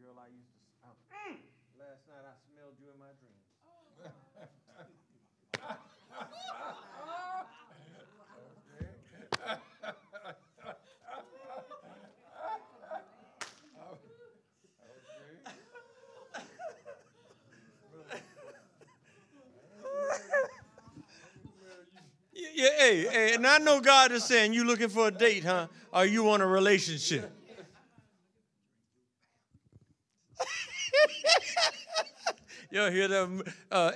Girl, 0.00 0.16
I 0.16 0.32
used 0.32 0.48
to, 0.48 0.56
oh, 0.86 0.96
mm. 1.12 1.36
last 1.78 2.08
night 2.08 2.24
I 2.24 2.32
smelled 2.48 2.80
you 2.80 2.88
in 2.88 2.96
my 2.98 3.12
dreams. 3.20 3.44
Oh, 3.68 3.84
yeah, 22.32 22.48
yeah, 22.54 22.68
hey, 22.78 23.06
hey, 23.06 23.34
and 23.34 23.46
I 23.46 23.58
know 23.58 23.82
God 23.82 24.12
is 24.12 24.24
saying 24.24 24.54
you 24.54 24.64
looking 24.64 24.88
for 24.88 25.08
a 25.08 25.10
date, 25.10 25.44
huh? 25.44 25.66
Or 25.92 26.06
you 26.06 26.22
want 26.22 26.42
a 26.42 26.46
relationship? 26.46 27.30
Y'all 32.70 32.90
hear 32.90 33.08
that? 33.08 33.52
Uh, 33.70 33.92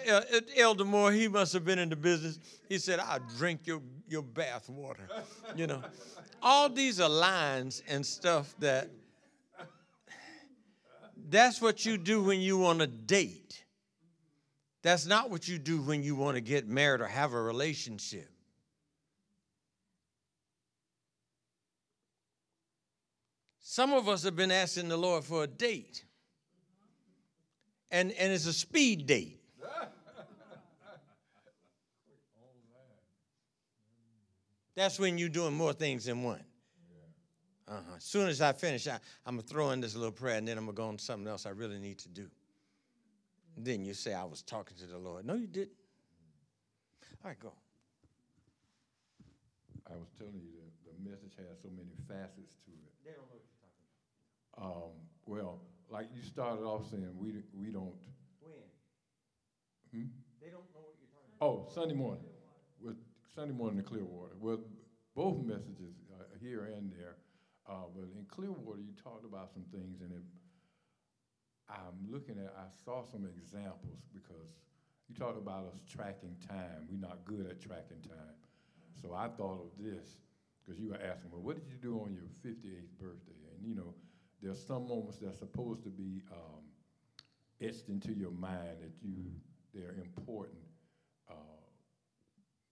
Elder 0.56 0.84
Moore, 0.84 1.12
he 1.12 1.28
must 1.28 1.52
have 1.52 1.64
been 1.64 1.78
in 1.78 1.88
the 1.88 1.96
business. 1.96 2.40
He 2.68 2.78
said, 2.78 2.98
I'll 2.98 3.20
drink 3.38 3.66
your, 3.66 3.80
your 4.08 4.22
bath 4.22 4.68
water. 4.68 5.08
You 5.54 5.68
know, 5.68 5.82
all 6.42 6.68
these 6.68 7.00
are 7.00 7.08
lines 7.08 7.82
and 7.88 8.04
stuff 8.04 8.54
that 8.58 8.90
that's 11.28 11.60
what 11.60 11.86
you 11.86 11.96
do 11.96 12.22
when 12.22 12.40
you 12.40 12.58
want 12.58 12.80
to 12.80 12.86
date. 12.86 13.64
That's 14.82 15.06
not 15.06 15.30
what 15.30 15.48
you 15.48 15.58
do 15.58 15.80
when 15.80 16.02
you 16.02 16.14
want 16.14 16.34
to 16.36 16.42
get 16.42 16.68
married 16.68 17.00
or 17.00 17.06
have 17.06 17.32
a 17.32 17.40
relationship. 17.40 18.28
Some 23.60 23.92
of 23.92 24.08
us 24.08 24.22
have 24.24 24.36
been 24.36 24.52
asking 24.52 24.88
the 24.88 24.96
Lord 24.96 25.24
for 25.24 25.44
a 25.44 25.46
date, 25.46 26.04
and, 27.94 28.10
and 28.12 28.32
it's 28.32 28.46
a 28.46 28.52
speed 28.52 29.06
date. 29.06 29.40
That's 34.74 34.98
when 34.98 35.18
you're 35.18 35.28
doing 35.28 35.54
more 35.54 35.72
things 35.72 36.06
than 36.06 36.24
one. 36.24 36.42
Uh-huh. 37.68 37.80
As 37.96 38.02
soon 38.02 38.28
as 38.28 38.40
I 38.40 38.52
finish, 38.52 38.88
I, 38.88 38.98
I'm 39.24 39.36
going 39.36 39.46
to 39.46 39.48
throw 39.48 39.70
in 39.70 39.80
this 39.80 39.94
little 39.94 40.10
prayer, 40.10 40.36
and 40.36 40.48
then 40.48 40.58
I'm 40.58 40.64
going 40.64 40.74
to 40.74 40.82
go 40.82 40.88
on 40.88 40.96
to 40.96 41.04
something 41.04 41.28
else 41.28 41.46
I 41.46 41.50
really 41.50 41.78
need 41.78 41.98
to 41.98 42.08
do. 42.08 42.26
Then 43.56 43.84
you 43.84 43.94
say, 43.94 44.12
I 44.12 44.24
was 44.24 44.42
talking 44.42 44.76
to 44.78 44.86
the 44.86 44.98
Lord. 44.98 45.24
No, 45.24 45.34
you 45.34 45.46
didn't. 45.46 45.70
All 47.24 47.30
right, 47.30 47.38
go. 47.38 47.52
I 49.88 49.94
was 49.94 50.08
telling 50.18 50.34
you 50.34 50.50
that 50.58 50.98
the 50.98 51.08
message 51.08 51.36
has 51.36 51.62
so 51.62 51.68
many 51.70 51.94
facets 52.08 52.56
to 52.66 52.72
it. 52.72 52.92
They 53.04 53.12
don't 53.12 53.30
know 53.30 53.38
what 53.38 53.42
you're 53.46 53.62
talking 53.62 54.74
about. 54.74 54.84
Um, 54.84 54.92
well, 55.26 55.60
like 55.94 56.10
you 56.10 56.22
started 56.26 56.66
off 56.66 56.90
saying, 56.90 57.06
we, 57.16 57.38
we 57.54 57.70
don't. 57.70 57.94
When? 58.42 58.66
Hmm? 59.94 60.10
They 60.42 60.50
don't 60.50 60.66
know 60.74 60.82
what 60.82 60.98
you're 60.98 61.14
talking 61.14 61.30
about. 61.38 61.46
Oh, 61.46 61.70
Sunday 61.70 61.94
morning. 61.94 62.26
With 62.82 62.96
Sunday 63.32 63.54
morning 63.54 63.78
in 63.78 63.84
Clearwater. 63.84 64.34
Well, 64.40 64.58
both 65.14 65.38
messages 65.46 65.94
uh, 66.10 66.24
here 66.42 66.66
and 66.74 66.90
there. 66.90 67.14
Uh, 67.70 67.86
but 67.94 68.10
in 68.18 68.26
Clearwater, 68.26 68.82
you 68.82 68.90
talked 68.98 69.24
about 69.24 69.54
some 69.54 69.62
things, 69.70 70.02
and 70.02 70.10
it, 70.10 70.26
I'm 71.70 72.10
looking 72.10 72.42
at. 72.42 72.52
I 72.58 72.66
saw 72.84 73.06
some 73.06 73.24
examples 73.24 74.02
because 74.12 74.50
you 75.08 75.14
talked 75.14 75.38
about 75.38 75.70
us 75.70 75.78
tracking 75.88 76.34
time. 76.42 76.90
We're 76.90 77.00
not 77.00 77.24
good 77.24 77.46
at 77.46 77.62
tracking 77.62 78.02
time. 78.02 78.36
So 79.00 79.14
I 79.14 79.28
thought 79.28 79.62
of 79.62 79.70
this 79.78 80.18
because 80.60 80.80
you 80.80 80.90
were 80.90 81.00
asking, 81.00 81.30
well, 81.30 81.40
what 81.40 81.54
did 81.56 81.70
you 81.70 81.78
do 81.80 82.02
on 82.02 82.12
your 82.12 82.26
58th 82.44 82.92
birthday? 82.98 83.40
And 83.54 83.64
you 83.64 83.74
know, 83.74 83.94
there's 84.44 84.62
some 84.66 84.86
moments 84.86 85.16
that's 85.22 85.38
supposed 85.38 85.82
to 85.82 85.88
be 85.88 86.20
um, 86.30 86.60
etched 87.62 87.88
into 87.88 88.12
your 88.12 88.30
mind 88.30 88.76
that 88.82 88.92
you 89.02 89.32
they're 89.72 89.96
important 90.04 90.60
uh, 91.30 91.34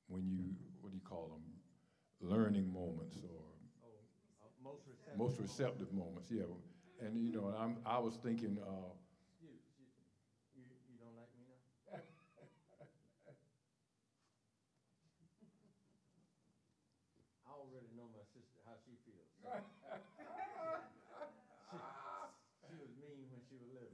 when 0.07 0.29
you 0.29 0.53
what 0.83 0.91
do 0.91 0.97
you 0.97 1.03
call 1.03 1.29
them 1.33 2.29
learning 2.31 2.71
moments 2.73 3.17
or 3.25 3.41
most 4.63 4.83
receptive. 4.87 5.19
most 5.19 5.41
receptive 5.41 5.93
moments 5.93 6.29
yeah 6.31 6.45
and 7.01 7.17
you 7.19 7.33
know 7.33 7.53
I'm, 7.59 7.79
i 7.87 7.99
was 7.99 8.17
thinking 8.23 8.59
uh, 8.63 8.93
You, 9.41 9.49
you, 9.81 9.87
you, 10.55 10.63
you 10.87 10.97
don't 11.01 11.17
like 11.17 11.33
me 11.35 11.43
now? 11.49 11.59
I 17.49 17.51
already 17.59 17.91
know 17.97 18.07
my 18.15 18.23
sister, 18.31 18.61
how 18.63 18.77
she 18.87 18.95
feels. 19.03 19.27
so. 19.43 19.51
she, 21.73 21.77
she 22.69 22.75
was 22.79 22.93
mean 23.01 23.27
when 23.33 23.41
she 23.49 23.57
was 23.59 23.69
little. 23.73 23.93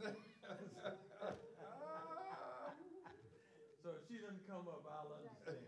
so 3.83 3.88
if 3.97 4.03
she 4.07 4.19
doesn't 4.21 4.38
come 4.49 4.65
up, 4.65 4.81
I'll 4.89 5.13
understand. 5.13 5.61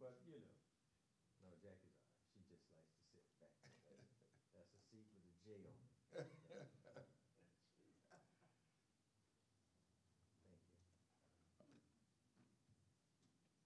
But, 0.00 0.16
you 0.24 0.40
know. 0.40 0.56
No, 1.44 1.52
Jackie's 1.60 1.92
all 2.00 2.08
right. 2.08 2.24
She 2.32 2.40
just 2.48 2.64
likes 2.72 2.88
to 2.96 3.04
sit 3.12 3.28
back. 3.36 3.52
That's 4.56 4.72
a 4.72 4.80
seat 4.88 5.04
with 5.12 5.28
a 5.28 5.36
J 5.44 5.68
on 5.68 5.76
it. 5.76 6.24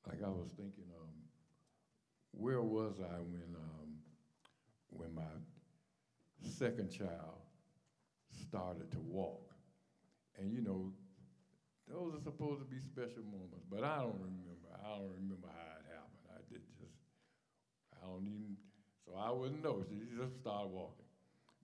like 0.07 0.21
i 0.23 0.29
was 0.29 0.53
thinking 0.57 0.85
um, 1.01 1.15
where 2.33 2.61
was 2.61 3.01
i 3.01 3.17
when 3.21 3.57
um, 3.57 3.97
when 4.91 5.15
my 5.15 5.23
second 6.43 6.91
child 6.91 7.41
started 8.31 8.91
to 8.91 9.01
walk 9.01 9.55
and 10.39 10.53
you 10.53 10.61
know 10.61 10.93
those 11.89 12.15
are 12.15 12.23
supposed 12.23 12.61
to 12.61 12.67
be 12.67 12.79
special 12.81 13.23
moments 13.25 13.65
but 13.71 13.85
i 13.85 13.99
don't 13.99 14.19
remember 14.21 14.69
i 14.85 14.89
don't 14.97 15.13
remember 15.21 15.49
how 15.49 15.79
it 15.79 15.87
happened 15.91 16.25
i 16.33 16.41
did 16.53 16.63
just 16.81 16.97
i 18.03 18.07
don't 18.07 18.27
even 18.27 18.57
so 19.07 19.15
i 19.17 19.31
wouldn't 19.31 19.63
know 19.63 19.83
she 19.89 20.01
just 20.17 20.41
started 20.41 20.71
walking 20.71 21.05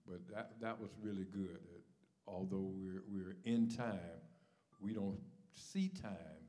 but 0.07 0.19
that 0.33 0.51
that 0.61 0.79
was 0.79 0.89
really 1.01 1.25
good 1.31 1.59
that 1.69 1.81
although 2.27 2.69
we're 2.75 3.03
we're 3.11 3.35
in 3.45 3.67
time 3.69 4.19
we 4.79 4.93
don't 4.93 5.19
see 5.53 5.89
time 6.01 6.41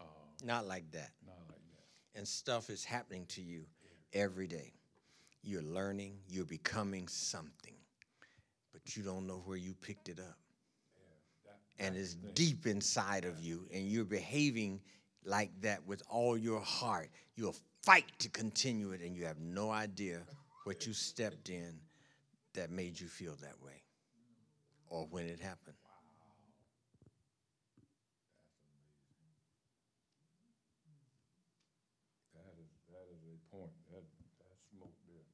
uh, 0.00 0.04
Not 0.44 0.66
like 0.66 0.90
that. 0.92 1.10
not 1.26 1.36
like 1.48 1.60
that 1.72 2.18
and 2.18 2.26
stuff 2.26 2.70
is 2.70 2.84
happening 2.84 3.26
to 3.26 3.42
you 3.42 3.64
every 4.12 4.46
day. 4.46 4.72
You're 5.42 5.62
learning, 5.62 6.18
you're 6.28 6.44
becoming 6.44 7.08
something, 7.08 7.74
but 8.72 8.96
you 8.96 9.02
don't 9.02 9.26
know 9.26 9.42
where 9.44 9.56
you 9.56 9.74
picked 9.74 10.08
it 10.08 10.18
up. 10.20 10.38
And 11.78 11.96
it's 11.96 12.14
deep 12.14 12.66
inside 12.66 13.24
of 13.24 13.40
you, 13.40 13.66
and 13.72 13.84
you're 13.88 14.04
behaving 14.04 14.80
like 15.24 15.50
that 15.62 15.84
with 15.86 16.02
all 16.08 16.36
your 16.36 16.60
heart. 16.60 17.08
You'll 17.36 17.56
fight 17.82 18.06
to 18.20 18.28
continue 18.28 18.92
it, 18.92 19.00
and 19.00 19.16
you 19.16 19.24
have 19.24 19.40
no 19.40 19.70
idea 19.70 20.20
what 20.64 20.86
you 20.86 20.92
stepped 20.92 21.50
in 21.50 21.78
that 22.54 22.70
made 22.70 22.98
you 22.98 23.08
feel 23.08 23.34
that 23.42 23.60
way 23.62 23.82
or 24.88 25.06
when 25.10 25.26
it 25.26 25.40
happened. 25.40 25.74
That 32.34 32.54
is, 32.60 32.70
that 32.90 33.06
is 33.12 33.20
a 33.26 33.56
point. 33.56 33.72
That, 33.90 34.04
that's 34.38 34.62
smoke 34.70 34.94
there. 35.06 35.26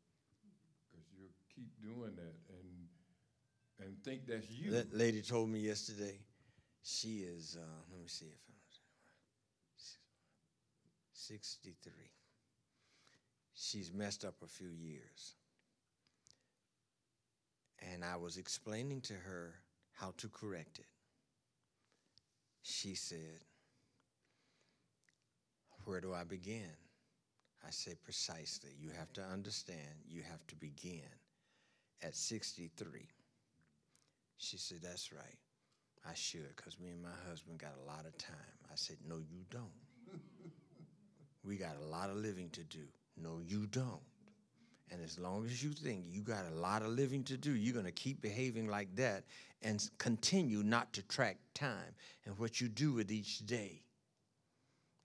Because 0.90 1.07
you 1.14 1.26
keep 1.55 1.68
doing 1.83 2.16
that 2.16 2.35
and, 2.48 3.87
and 3.87 4.03
think 4.03 4.26
that's 4.26 4.50
you. 4.50 4.70
That 4.72 4.96
lady 4.96 5.20
told 5.20 5.50
me 5.50 5.61
yesterday, 5.61 6.18
she 6.83 7.19
is, 7.19 7.57
uh, 7.61 7.81
let 7.90 8.01
me 8.01 8.09
see 8.09 8.27
if 8.27 8.40
I'm 8.49 8.61
63. 11.21 11.93
She's 13.55 13.93
messed 13.93 14.25
up 14.25 14.35
a 14.43 14.47
few 14.47 14.71
years. 14.71 15.35
And 17.93 18.05
I 18.05 18.16
was 18.16 18.37
explaining 18.37 19.01
to 19.03 19.14
her 19.14 19.55
how 19.93 20.12
to 20.16 20.29
correct 20.29 20.79
it. 20.79 20.87
She 22.62 22.95
said, 22.95 23.45
Where 25.85 26.01
do 26.01 26.12
I 26.12 26.25
begin? 26.25 26.73
I 27.66 27.71
said, 27.71 28.03
Precisely. 28.03 28.71
You 28.79 28.90
have 28.99 29.12
to 29.14 29.23
understand, 29.23 30.03
you 30.09 30.23
have 30.23 30.47
to 30.49 30.57
begin 30.57 31.09
at 32.03 32.16
63. 32.16 33.09
She 34.38 34.57
said, 34.57 34.79
That's 34.83 35.12
right. 35.12 35.38
I 36.09 36.15
should, 36.15 36.57
because 36.57 36.79
me 36.81 36.91
and 36.91 37.03
my 37.03 37.09
husband 37.29 37.59
got 37.59 37.75
a 37.83 37.87
lot 37.87 38.07
of 38.07 38.17
time. 38.19 38.35
I 38.71 38.75
said, 38.75 38.97
No, 39.07 39.17
you 39.19 39.45
don't. 39.51 40.13
we 41.45 41.57
got 41.57 41.77
a 41.83 41.87
lot 41.87 42.11
of 42.11 42.17
living 42.17 42.51
to 42.51 42.65
do. 42.65 42.85
No, 43.17 43.41
you 43.45 43.67
don't. 43.67 44.01
And 44.91 45.03
as 45.05 45.19
long 45.19 45.47
as 45.47 45.63
you 45.63 45.71
think 45.71 46.05
you 46.09 46.23
got 46.23 46.45
a 46.51 46.55
lot 46.55 46.83
of 46.83 46.89
living 46.89 47.23
to 47.25 47.37
do, 47.37 47.53
you're 47.53 47.75
going 47.75 47.87
to 47.87 47.93
keep 47.93 48.21
behaving 48.21 48.69
like 48.69 48.95
that 48.97 49.25
and 49.63 49.89
continue 49.99 50.63
not 50.63 50.93
to 50.95 51.03
track 51.03 51.39
time 51.55 51.95
and 52.25 52.37
what 52.39 52.61
you 52.61 52.69
do 52.69 52.93
with 52.93 53.13
each 53.13 53.47
day. 53.47 53.83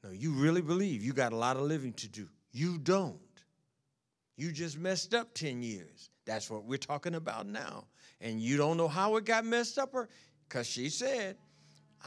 No, 0.04 0.12
you 0.12 0.32
really 0.32 0.62
believe 0.62 1.04
you 1.04 1.14
got 1.14 1.34
a 1.34 1.36
lot 1.36 1.56
of 1.56 1.64
living 1.64 1.94
to 1.94 2.08
do. 2.08 2.28
You 2.52 2.78
don't. 2.78 3.20
You 4.38 4.52
just 4.52 4.78
messed 4.78 5.14
up 5.14 5.34
10 5.34 5.62
years. 5.62 6.10
That's 6.26 6.50
what 6.50 6.66
we're 6.66 6.78
talking 6.78 7.16
about 7.16 7.48
now. 7.48 7.86
And 8.22 8.42
you 8.42 8.58
don't 8.58 8.78
know 8.78 8.88
how 8.88 9.16
it 9.18 9.26
got 9.26 9.46
messed 9.46 9.78
up 9.78 9.94
or 9.94 10.10
because 10.48 10.68
she 10.68 10.90
said, 10.90 11.38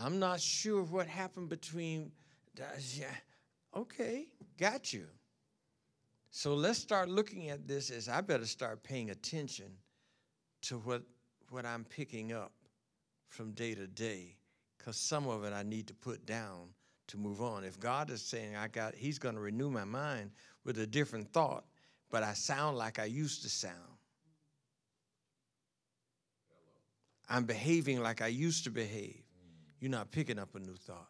I'm 0.01 0.19
not 0.19 0.41
sure 0.41 0.83
what 0.83 1.07
happened 1.07 1.49
between. 1.49 2.13
Yeah, 2.95 3.07
okay, 3.77 4.27
got 4.59 4.93
you. 4.93 5.07
So 6.31 6.55
let's 6.55 6.79
start 6.79 7.09
looking 7.09 7.49
at 7.49 7.67
this 7.67 7.91
as 7.91 8.09
I 8.09 8.21
better 8.21 8.47
start 8.47 8.83
paying 8.83 9.11
attention 9.11 9.67
to 10.63 10.79
what, 10.79 11.03
what 11.51 11.65
I'm 11.65 11.85
picking 11.85 12.33
up 12.33 12.53
from 13.29 13.53
day 13.53 13.75
to 13.75 13.87
day, 13.87 14.37
because 14.77 14.97
some 14.97 15.27
of 15.29 15.45
it 15.45 15.53
I 15.53 15.63
need 15.63 15.87
to 15.89 15.95
put 15.95 16.27
down 16.27 16.69
to 17.09 17.17
move 17.17 17.41
on. 17.41 17.65
If 17.65 17.81
God 17.81 18.11
is 18.11 18.23
saying 18.23 18.57
I 18.57 18.69
got, 18.69 18.95
He's 18.95 19.19
going 19.19 19.35
to 19.35 19.41
renew 19.41 19.71
my 19.71 19.85
mind 19.85 20.31
with 20.65 20.79
a 20.79 20.87
different 20.87 21.33
thought, 21.33 21.65
but 22.11 22.23
I 22.23 22.35
sound 22.35 22.77
like 22.77 22.99
I 22.99 23.05
used 23.05 23.43
to 23.43 23.49
sound. 23.49 23.98
I'm 27.29 27.45
behaving 27.45 28.03
like 28.03 28.23
I 28.23 28.29
used 28.29 28.65
to 28.65 28.71
behave. 28.71 29.23
You're 29.81 29.91
not 29.91 30.11
picking 30.11 30.39
up 30.39 30.55
a 30.55 30.59
new 30.59 30.75
thought. 30.75 31.09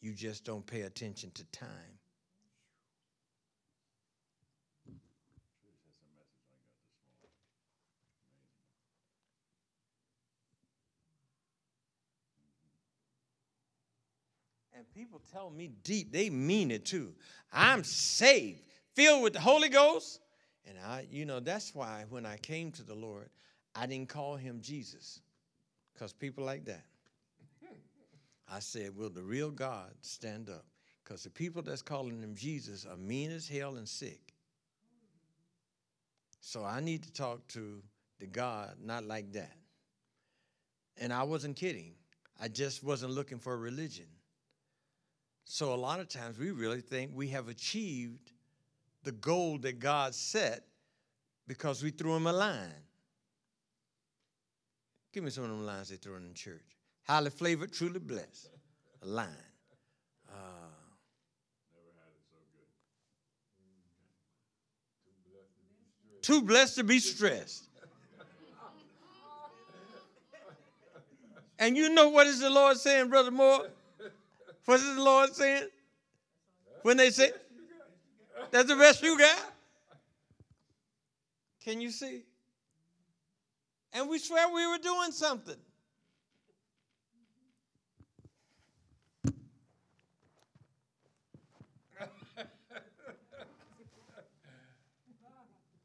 You 0.00 0.12
just 0.12 0.44
don't 0.44 0.66
pay 0.66 0.82
attention 0.82 1.30
to 1.34 1.44
time. 1.44 1.68
And 14.76 14.84
people 14.92 15.22
tell 15.32 15.48
me 15.48 15.70
deep, 15.84 16.12
they 16.12 16.28
mean 16.28 16.70
it 16.70 16.84
too. 16.84 17.14
I'm 17.52 17.84
saved, 17.84 18.60
filled 18.94 19.22
with 19.22 19.32
the 19.32 19.40
Holy 19.40 19.68
Ghost. 19.68 20.20
And 20.66 20.76
I, 20.84 21.06
you 21.10 21.24
know, 21.24 21.40
that's 21.40 21.74
why 21.74 22.04
when 22.10 22.26
I 22.26 22.36
came 22.38 22.72
to 22.72 22.82
the 22.82 22.94
Lord, 22.94 23.30
I 23.74 23.86
didn't 23.86 24.08
call 24.08 24.36
him 24.36 24.60
Jesus. 24.60 25.20
Because 25.92 26.12
people 26.12 26.44
like 26.44 26.64
that. 26.66 26.84
I 28.50 28.58
said, 28.60 28.96
Will 28.96 29.10
the 29.10 29.22
real 29.22 29.50
God 29.50 29.90
stand 30.00 30.50
up? 30.50 30.64
Because 31.02 31.22
the 31.22 31.30
people 31.30 31.62
that's 31.62 31.82
calling 31.82 32.22
him 32.22 32.34
Jesus 32.34 32.86
are 32.86 32.96
mean 32.96 33.30
as 33.30 33.48
hell 33.48 33.76
and 33.76 33.88
sick. 33.88 34.34
So 36.40 36.64
I 36.64 36.80
need 36.80 37.02
to 37.04 37.12
talk 37.12 37.46
to 37.48 37.82
the 38.20 38.26
God 38.26 38.74
not 38.82 39.04
like 39.04 39.32
that. 39.32 39.52
And 40.98 41.12
I 41.12 41.22
wasn't 41.22 41.56
kidding. 41.56 41.94
I 42.40 42.48
just 42.48 42.82
wasn't 42.82 43.12
looking 43.12 43.38
for 43.38 43.54
a 43.54 43.56
religion. 43.56 44.06
So 45.44 45.74
a 45.74 45.76
lot 45.76 46.00
of 46.00 46.08
times 46.08 46.38
we 46.38 46.50
really 46.50 46.80
think 46.80 47.12
we 47.14 47.28
have 47.28 47.48
achieved 47.48 48.32
the 49.02 49.12
goal 49.12 49.58
that 49.58 49.78
God 49.78 50.14
set 50.14 50.64
because 51.46 51.82
we 51.82 51.90
threw 51.90 52.14
him 52.14 52.26
a 52.26 52.32
line. 52.32 52.72
Give 55.14 55.22
me 55.22 55.30
some 55.30 55.44
of 55.44 55.50
them 55.50 55.64
lines 55.64 55.90
they 55.90 55.96
throw 55.96 56.16
in 56.16 56.26
the 56.26 56.34
church. 56.34 56.76
Highly 57.04 57.30
flavored, 57.30 57.72
truly 57.72 58.00
blessed. 58.00 58.48
A 59.04 59.06
line. 59.06 59.28
Uh, 60.28 60.34
too 66.20 66.42
blessed 66.42 66.74
to 66.76 66.82
be 66.82 66.98
stressed. 66.98 67.68
and 71.60 71.76
you 71.76 71.90
know 71.90 72.08
what 72.08 72.26
is 72.26 72.40
the 72.40 72.50
Lord 72.50 72.76
saying, 72.76 73.08
Brother 73.08 73.30
Moore? 73.30 73.68
What 74.64 74.80
is 74.80 74.96
the 74.96 75.02
Lord 75.02 75.32
saying? 75.32 75.68
When 76.82 76.96
they 76.96 77.10
say, 77.10 77.30
that's 78.50 78.66
the 78.66 78.74
best 78.74 79.00
you 79.00 79.16
got? 79.16 79.52
Can 81.62 81.80
you 81.80 81.92
see? 81.92 82.24
And 83.94 84.08
we 84.08 84.18
swear 84.18 84.48
we 84.52 84.66
were 84.66 84.78
doing 84.78 85.12
something. 85.12 85.54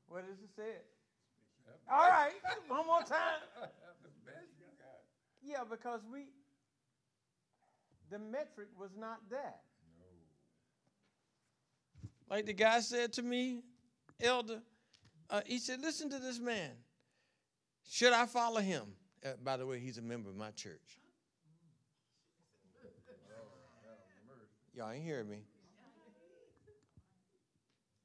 what 0.07 0.25
does 0.27 0.39
it 0.43 0.49
say? 0.57 0.63
All 1.91 2.09
right, 2.09 2.33
one 2.67 2.87
more 2.87 3.03
time. 3.03 3.41
Yeah, 5.43 5.63
because 5.69 6.01
we 6.11 6.25
the 8.09 8.17
metric 8.17 8.69
was 8.79 8.89
not 8.99 9.19
that. 9.29 9.61
Like 12.27 12.47
the 12.47 12.53
guy 12.53 12.79
said 12.79 13.13
to 13.13 13.23
me, 13.23 13.61
Elder, 14.19 14.61
uh, 15.29 15.41
he 15.45 15.59
said, 15.59 15.81
Listen 15.81 16.09
to 16.09 16.17
this 16.19 16.39
man. 16.39 16.71
Should 17.89 18.13
I 18.13 18.27
follow 18.27 18.61
him? 18.61 18.83
Uh, 19.25 19.29
by 19.43 19.57
the 19.57 19.65
way, 19.65 19.79
he's 19.79 19.97
a 19.97 20.01
member 20.01 20.29
of 20.29 20.35
my 20.35 20.51
church. 20.51 20.99
Y'all 24.75 24.91
ain't 24.91 25.03
hearing 25.03 25.27
me. 25.27 25.43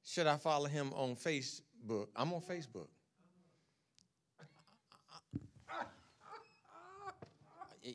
Should 0.03 0.27
I 0.27 0.39
follow 0.39 0.67
him 0.67 0.93
on 0.95 1.17
Facebook? 1.17 2.09
I'm 2.17 2.33
on 2.33 2.41
Facebook. 2.41 2.89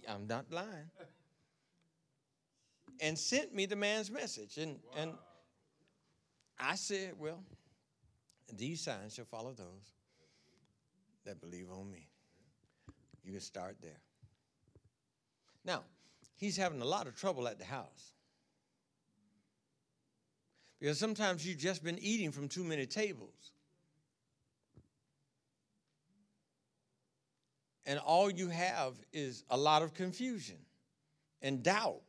I'm 0.07 0.27
not 0.27 0.45
lying 0.51 0.91
and 3.01 3.17
sent 3.17 3.53
me 3.55 3.65
the 3.65 3.75
man's 3.75 4.11
message. 4.11 4.57
And, 4.57 4.73
wow. 4.73 5.01
and 5.01 5.11
I 6.59 6.75
said, 6.75 7.13
Well, 7.17 7.43
these 8.55 8.81
signs 8.81 9.15
shall 9.15 9.25
follow 9.25 9.53
those 9.53 9.98
that 11.25 11.41
believe 11.41 11.67
on 11.71 11.91
me. 11.91 12.07
You 13.23 13.31
can 13.31 13.41
start 13.41 13.77
there. 13.81 14.01
Now, 15.65 15.83
he's 16.37 16.57
having 16.57 16.81
a 16.81 16.85
lot 16.85 17.07
of 17.07 17.15
trouble 17.15 17.47
at 17.47 17.59
the 17.59 17.65
house. 17.65 18.13
Because 20.79 20.97
sometimes 20.97 21.45
you've 21.45 21.57
just 21.57 21.83
been 21.83 21.99
eating 21.99 22.31
from 22.31 22.47
too 22.47 22.63
many 22.63 22.85
tables. 22.85 23.51
And 27.85 27.99
all 27.99 28.29
you 28.29 28.47
have 28.47 28.93
is 29.11 29.43
a 29.49 29.57
lot 29.57 29.81
of 29.81 29.93
confusion 29.93 30.57
and 31.41 31.63
doubt 31.63 32.01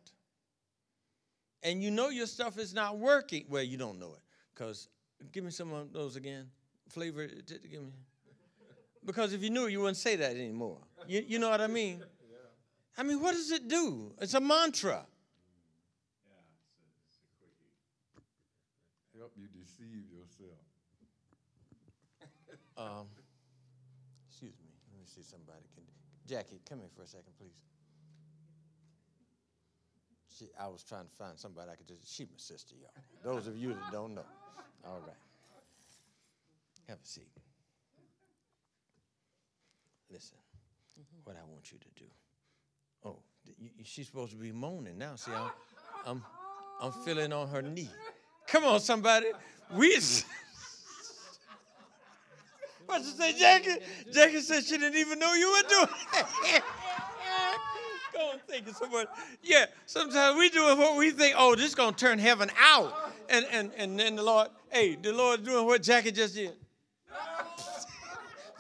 and 1.63 1.83
you 1.83 1.91
know 1.91 2.09
your 2.09 2.27
stuff 2.27 2.59
is 2.59 2.73
not 2.73 2.99
working. 2.99 3.45
Well, 3.49 3.63
you 3.63 3.77
don't 3.77 3.99
know 3.99 4.15
it 4.15 4.23
because 4.55 4.89
give 5.33 5.45
me 5.45 5.51
some 5.51 5.73
of 5.73 5.93
those 5.93 6.17
again 6.17 6.47
flavor? 6.89 7.27
Give 7.27 7.83
me. 7.83 7.93
Because 9.05 9.33
if 9.33 9.43
you 9.43 9.51
knew 9.51 9.67
it, 9.67 9.73
you 9.73 9.81
wouldn't 9.81 9.97
say 9.97 10.17
that 10.17 10.33
anymore. 10.33 10.79
You, 11.07 11.25
you 11.27 11.39
know 11.39 11.51
what 11.51 11.61
I 11.61 11.67
mean? 11.67 12.03
I 12.97 13.03
mean, 13.03 13.21
what 13.21 13.33
does 13.33 13.51
it 13.51 13.67
do? 13.69 14.13
It's 14.21 14.35
a 14.35 14.41
mantra. 14.41 15.07
Help 19.17 19.33
you 19.37 19.47
deceive 19.49 20.05
yourself. 20.11 20.59
Um, 22.77 23.09
excuse 24.31 24.55
me. 24.59 24.71
Let 24.91 25.01
me 25.01 25.05
see 25.05 25.21
somebody 25.21 25.61
can. 25.75 25.85
Jackie, 26.27 26.63
come 26.67 26.79
here 26.79 26.89
for 26.97 27.03
a 27.03 27.07
second, 27.07 27.33
please. 27.39 27.53
She, 30.39 30.47
I 30.59 30.67
was 30.69 30.83
trying 30.83 31.05
to 31.05 31.11
find 31.11 31.39
somebody 31.39 31.71
I 31.71 31.77
could 31.77 31.89
just. 31.89 32.11
She 32.11 32.25
my 32.25 32.31
sister, 32.39 32.77
y'all. 32.81 33.35
Those 33.35 33.47
of 33.49 33.59
you 33.59 33.75
that 33.75 33.93
don't 33.93 34.15
know. 34.15 34.25
All 34.87 35.01
right. 35.07 35.17
Have 36.89 36.99
a 37.05 37.07
seat. 37.07 37.29
Listen, 40.13 40.37
what 41.25 41.37
I 41.37 41.45
want 41.51 41.71
you 41.71 41.79
to 41.79 41.89
do. 41.97 42.07
Oh, 43.05 43.19
you, 43.45 43.71
she's 43.85 44.07
supposed 44.07 44.33
to 44.33 44.39
be 44.39 44.53
moaning 44.53 44.99
now. 44.99 45.15
See, 45.15 45.31
I'm, 45.33 45.51
I'm, 46.05 46.25
I'm 46.81 46.93
feeling 47.05 47.33
on 47.33 47.49
her 47.49 47.63
knee. 47.63 47.89
Come 48.49 48.65
on, 48.65 48.81
somebody. 48.81 49.27
We. 49.75 49.99
What 52.91 53.03
you 53.03 53.11
say, 53.11 53.39
Jackie? 53.39 53.77
Jackie 54.13 54.41
said 54.41 54.65
she 54.65 54.77
didn't 54.77 54.99
even 54.99 55.21
know 55.21 55.33
you 55.35 55.49
were 55.53 55.69
doing. 55.69 55.87
Go 58.13 58.19
on, 58.19 58.41
thank 58.49 58.67
you 58.67 58.73
so 58.73 58.89
much. 58.89 59.07
Yeah, 59.45 59.67
sometimes 59.87 60.37
we 60.37 60.51
do 60.51 60.65
what 60.77 60.97
we 60.99 61.13
think, 61.13 61.37
oh, 61.39 61.55
this 61.55 61.67
is 61.67 61.75
to 61.77 61.93
turn 61.93 62.19
heaven 62.19 62.51
out. 62.59 62.93
And, 63.29 63.47
and, 63.53 63.71
and 63.77 63.97
then 63.97 64.17
the 64.17 64.25
Lord, 64.25 64.49
hey, 64.71 64.97
the 64.97 65.13
Lord's 65.13 65.45
doing 65.45 65.67
what 65.67 65.85
Jackie 65.85 66.11
just 66.11 66.35
did. 66.35 66.53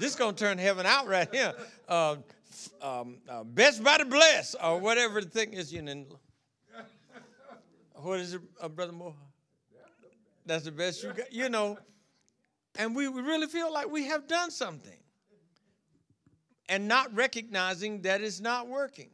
This 0.00 0.10
is 0.10 0.16
going 0.16 0.34
to 0.34 0.44
turn 0.44 0.58
heaven 0.58 0.86
out 0.86 1.06
right 1.06 1.32
here. 1.32 1.54
Uh, 1.88 2.14
um, 2.82 3.16
uh, 3.28 3.42
best 3.42 3.82
by 3.82 3.98
the 3.98 4.04
bless, 4.04 4.54
or 4.62 4.78
whatever 4.78 5.20
the 5.20 5.28
thing 5.28 5.52
is. 5.54 5.72
You 5.72 5.82
know. 5.82 6.04
What 7.94 8.20
is 8.20 8.34
it, 8.34 8.42
uh, 8.60 8.68
Brother 8.68 8.92
Moore? 8.92 9.16
That's 10.46 10.64
the 10.64 10.70
best 10.70 11.02
you 11.02 11.12
got. 11.12 11.32
You 11.32 11.48
know, 11.48 11.78
and 12.78 12.94
we 12.94 13.08
really 13.08 13.48
feel 13.48 13.72
like 13.72 13.90
we 13.90 14.04
have 14.04 14.28
done 14.28 14.52
something 14.52 14.98
and 16.68 16.86
not 16.86 17.12
recognizing 17.14 18.02
that 18.02 18.20
it's 18.20 18.40
not 18.40 18.68
working. 18.68 19.10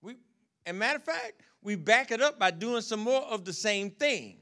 We, 0.00 0.16
and 0.64 0.78
matter 0.78 0.96
of 0.96 1.04
fact, 1.04 1.42
we 1.62 1.76
back 1.76 2.10
it 2.10 2.22
up 2.22 2.38
by 2.38 2.50
doing 2.50 2.80
some 2.80 3.00
more 3.00 3.22
of 3.22 3.44
the 3.44 3.52
same 3.52 3.90
thing 3.90 4.38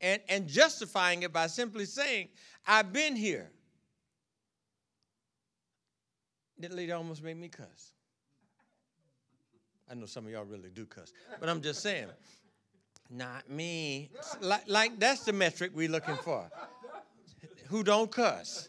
and, 0.00 0.20
and 0.28 0.48
justifying 0.48 1.22
it 1.22 1.32
by 1.32 1.46
simply 1.46 1.84
saying, 1.84 2.28
I've 2.66 2.92
been 2.92 3.14
here. 3.14 3.50
That 6.62 6.72
lady 6.72 6.92
almost 6.92 7.24
made 7.24 7.36
me 7.36 7.48
cuss. 7.48 7.92
I 9.90 9.94
know 9.94 10.06
some 10.06 10.26
of 10.26 10.30
y'all 10.30 10.44
really 10.44 10.70
do 10.72 10.86
cuss, 10.86 11.12
but 11.40 11.48
I'm 11.48 11.60
just 11.60 11.82
saying. 11.82 12.06
Not 13.10 13.50
me. 13.50 14.10
Like, 14.40 14.62
like 14.68 15.00
that's 15.00 15.24
the 15.24 15.32
metric 15.32 15.72
we're 15.74 15.90
looking 15.90 16.14
for. 16.14 16.48
Who 17.66 17.82
don't 17.82 18.10
cuss? 18.12 18.68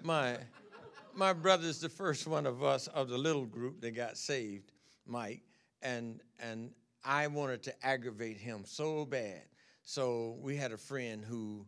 My 0.00 0.38
my 1.12 1.32
brother's 1.32 1.80
the 1.80 1.88
first 1.88 2.28
one 2.28 2.46
of 2.46 2.62
us 2.62 2.86
of 2.86 3.08
the 3.08 3.18
little 3.18 3.46
group 3.46 3.80
that 3.80 3.96
got 3.96 4.16
saved, 4.16 4.70
Mike, 5.06 5.42
and 5.82 6.20
and 6.38 6.70
I 7.04 7.26
wanted 7.26 7.64
to 7.64 7.74
aggravate 7.84 8.36
him 8.36 8.62
so 8.64 9.04
bad. 9.04 9.42
So 9.82 10.36
we 10.40 10.56
had 10.56 10.70
a 10.70 10.78
friend 10.78 11.24
who 11.24 11.66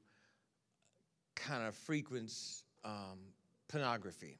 kind 1.35 1.67
of 1.67 1.75
frequents 1.75 2.63
um, 2.87 3.19
pornography, 3.69 4.39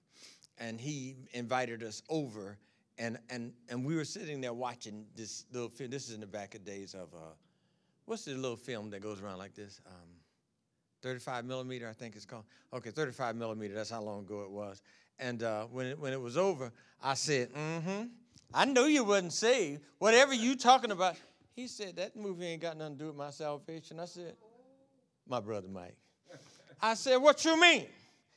and 0.57 0.81
he 0.81 1.17
invited 1.35 1.83
us 1.83 2.03
over 2.09 2.57
and 2.99 3.19
and 3.31 3.53
and 3.69 3.85
we 3.85 3.95
were 3.95 4.05
sitting 4.05 4.41
there 4.41 4.55
watching 4.55 5.07
this 5.15 5.45
little 5.53 5.69
film. 5.69 5.91
This 5.91 6.09
is 6.09 6.15
in 6.15 6.21
the 6.21 6.27
back 6.27 6.55
of 6.55 6.65
days 6.65 6.95
of 6.95 7.13
uh, 7.15 7.35
what's 8.07 8.25
the 8.25 8.35
little 8.35 8.57
film 8.57 8.91
that 8.91 9.01
goes 9.01 9.21
around 9.21 9.39
like 9.39 9.55
this? 9.55 9.81
Um, 9.87 10.09
35 11.03 11.45
millimeter, 11.45 11.89
I 11.89 11.93
think 11.93 12.17
it's 12.17 12.25
called. 12.25 12.45
Okay, 12.73 12.91
35 12.91 13.37
millimeter. 13.37 13.75
That's 13.75 13.91
how 13.91 14.03
long 14.03 14.21
ago 14.21 14.43
it 14.43 14.51
was. 14.51 14.83
And 15.19 15.43
uh, 15.43 15.65
when 15.65 15.87
it, 15.87 15.99
when 15.99 16.13
it 16.13 16.21
was 16.21 16.37
over, 16.37 16.73
I 17.03 17.15
said, 17.15 17.53
"Mm-hmm. 17.53 18.05
I 18.55 18.65
knew 18.65 18.85
you 18.85 19.05
wasn't 19.05 19.33
saved. 19.33 19.83
Whatever 19.99 20.35
you 20.35 20.57
talking 20.57 20.91
about." 20.91 21.17
He 21.55 21.69
said, 21.69 21.97
"That 21.97 22.17
movie 22.17 22.47
ain't 22.47 22.63
got 22.63 22.77
nothing 22.77 22.95
to 22.95 22.99
do 22.99 23.07
with 23.09 23.17
my 23.17 23.31
salvation." 23.31 24.01
I 24.01 24.07
said, 24.07 24.35
"My 25.29 25.41
brother 25.41 25.69
Mike." 25.69 25.97
I 26.81 26.95
said, 26.95 27.17
"What 27.17 27.45
you 27.45 27.61
mean?" 27.61 27.87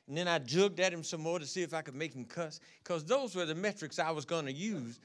And 0.10 0.18
then 0.18 0.28
I 0.28 0.40
jugged 0.40 0.80
at 0.80 0.92
him 0.92 1.04
some 1.04 1.22
more 1.22 1.38
to 1.38 1.46
see 1.46 1.62
if 1.62 1.72
I 1.72 1.84
could 1.84 1.94
make 1.94 2.16
him 2.16 2.26
cuss, 2.26 2.60
because 2.84 3.06
those 3.06 3.36
were 3.36 3.46
the 3.46 3.54
metrics 3.54 4.00
I 4.00 4.10
was 4.10 4.26
going 4.26 4.48
to 4.48 4.52
use. 4.52 5.00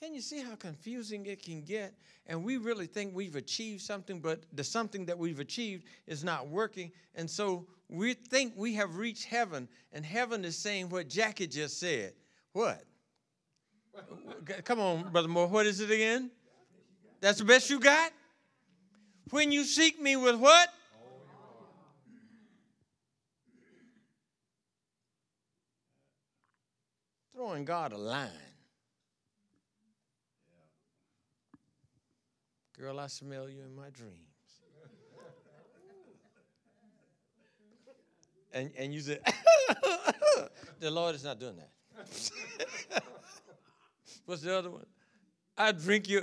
Can 0.00 0.14
you 0.14 0.20
see 0.20 0.40
how 0.40 0.54
confusing 0.54 1.26
it 1.26 1.42
can 1.42 1.62
get? 1.62 1.94
And 2.28 2.44
we 2.44 2.58
really 2.58 2.86
think 2.86 3.12
we've 3.12 3.34
achieved 3.34 3.82
something, 3.82 4.20
but 4.20 4.44
the 4.52 4.62
something 4.62 5.04
that 5.06 5.18
we've 5.18 5.40
achieved 5.40 5.84
is 6.06 6.22
not 6.22 6.46
working. 6.48 6.92
And 7.16 7.28
so 7.28 7.66
we 7.88 8.14
think 8.14 8.52
we 8.56 8.74
have 8.74 8.96
reached 8.96 9.24
heaven, 9.24 9.68
and 9.92 10.06
heaven 10.06 10.44
is 10.44 10.56
saying 10.56 10.88
what 10.88 11.08
Jackie 11.08 11.48
just 11.48 11.80
said. 11.80 12.12
What? 12.52 12.84
Come 14.64 14.78
on, 14.78 15.10
Brother 15.10 15.28
Moore. 15.28 15.48
What 15.48 15.66
is 15.66 15.80
it 15.80 15.90
again? 15.90 16.30
That's 17.20 17.38
the 17.38 17.44
best 17.44 17.68
you 17.68 17.80
got? 17.80 18.12
When 19.30 19.50
you 19.50 19.64
seek 19.64 20.00
me 20.00 20.14
with 20.14 20.36
what? 20.36 20.68
Throwing 27.36 27.64
God 27.66 27.92
a 27.92 27.98
line. 27.98 28.30
Girl, 32.78 32.98
I 32.98 33.08
smell 33.08 33.50
you 33.50 33.60
in 33.62 33.76
my 33.76 33.90
dreams. 33.90 34.14
And, 38.54 38.70
and 38.78 38.94
you 38.94 39.00
said, 39.00 39.20
the 40.80 40.90
Lord 40.90 41.14
is 41.14 41.24
not 41.24 41.38
doing 41.38 41.56
that. 41.56 41.68
What's 44.24 44.40
the 44.40 44.56
other 44.56 44.70
one? 44.70 44.86
I 45.58 45.72
drink 45.72 46.08
your 46.08 46.22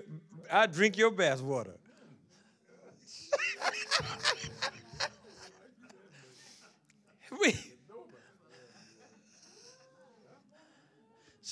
I 0.52 0.66
drink 0.66 0.98
your 0.98 1.12
bath 1.12 1.42
water. 1.42 1.76
we, 7.42 7.56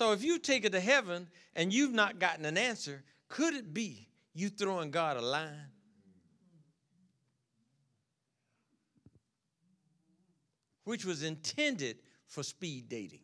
So 0.01 0.13
if 0.13 0.23
you 0.23 0.39
take 0.39 0.65
it 0.65 0.71
to 0.71 0.79
heaven 0.79 1.27
and 1.55 1.71
you've 1.71 1.93
not 1.93 2.17
gotten 2.17 2.43
an 2.45 2.57
answer, 2.57 3.03
could 3.29 3.53
it 3.53 3.71
be 3.71 4.07
you 4.33 4.49
throwing 4.49 4.89
God 4.89 5.15
a 5.15 5.21
line? 5.21 5.69
Which 10.85 11.05
was 11.05 11.21
intended 11.21 11.99
for 12.25 12.41
speed 12.41 12.89
dating. 12.89 13.19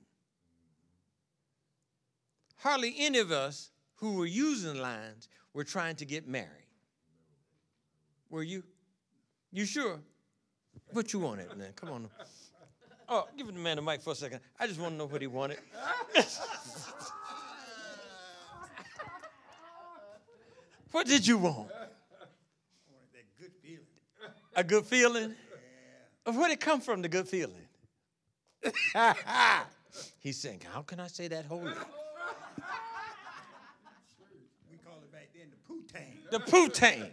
Hardly 2.58 2.94
any 3.00 3.18
of 3.18 3.32
us 3.32 3.72
who 3.96 4.14
were 4.14 4.28
using 4.28 4.80
lines 4.80 5.30
were 5.56 5.64
trying 5.64 5.96
to 5.96 6.06
get 6.06 6.28
married. 6.28 6.68
Were 8.30 8.44
you? 8.44 8.62
You 9.52 9.66
sure? 9.66 10.00
What 10.92 11.12
you 11.12 11.22
wanted, 11.22 11.58
man? 11.58 11.74
Come 11.76 11.90
on. 11.90 12.10
Oh, 13.10 13.26
give 13.38 13.48
the 13.48 13.54
man 13.54 13.78
the 13.78 13.82
mic 13.82 14.02
for 14.02 14.12
a 14.12 14.16
second. 14.16 14.42
I 14.60 14.68
just 14.68 14.80
want 14.80 14.94
to 14.94 14.98
know 14.98 15.06
what 15.06 15.22
he 15.22 15.28
wanted. 15.28 15.60
what 20.92 21.08
did 21.08 21.26
you 21.26 21.38
want? 21.38 21.70
I 21.72 21.88
wanted 22.92 23.14
that 23.14 23.24
good 23.40 23.54
feeling. 23.64 23.86
A 24.56 24.64
good 24.64 24.86
feeling? 24.86 25.36
Yeah. 26.26 26.34
Where'd 26.34 26.52
it 26.52 26.60
come 26.60 26.82
from, 26.82 27.02
the 27.02 27.08
good 27.08 27.30
feeling? 27.30 27.56
He's 30.20 30.38
saying, 30.38 30.64
How 30.70 30.82
can 30.82 31.00
I 31.00 31.08
say 31.08 31.30
that 31.30 31.46
holy? 31.46 31.64
We 34.70 34.78
call 34.84 34.98
it 35.02 35.12
back 35.14 35.30
then 35.34 35.48
the 35.50 35.58
poo-tang. 35.66 36.18
The 36.30 36.40
poo-tang. 36.42 37.06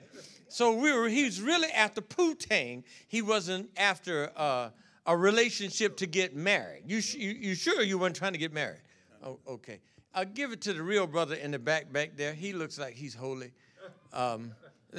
So 0.48 0.72
we 0.72 0.92
were, 0.92 1.08
he 1.08 1.22
was 1.24 1.40
really 1.40 1.70
after 1.70 2.00
poo-tang. 2.00 2.82
He 3.06 3.22
wasn't 3.22 3.70
after 3.76 4.32
uh, 4.36 4.70
a 5.06 5.16
relationship 5.16 5.96
to 5.98 6.06
get 6.06 6.34
married. 6.34 6.82
You, 6.86 7.00
you, 7.12 7.30
you 7.30 7.54
sure 7.54 7.82
you 7.82 7.98
weren't 7.98 8.16
trying 8.16 8.32
to 8.32 8.38
get 8.38 8.52
married? 8.52 8.80
Oh, 9.24 9.38
okay. 9.48 9.80
I'll 10.14 10.24
give 10.24 10.52
it 10.52 10.60
to 10.62 10.72
the 10.72 10.82
real 10.82 11.06
brother 11.06 11.34
in 11.34 11.50
the 11.50 11.58
back 11.58 11.92
back 11.92 12.16
there. 12.16 12.32
He 12.32 12.52
looks 12.52 12.78
like 12.78 12.94
he's 12.94 13.14
holy. 13.14 13.52
Um, 14.12 14.52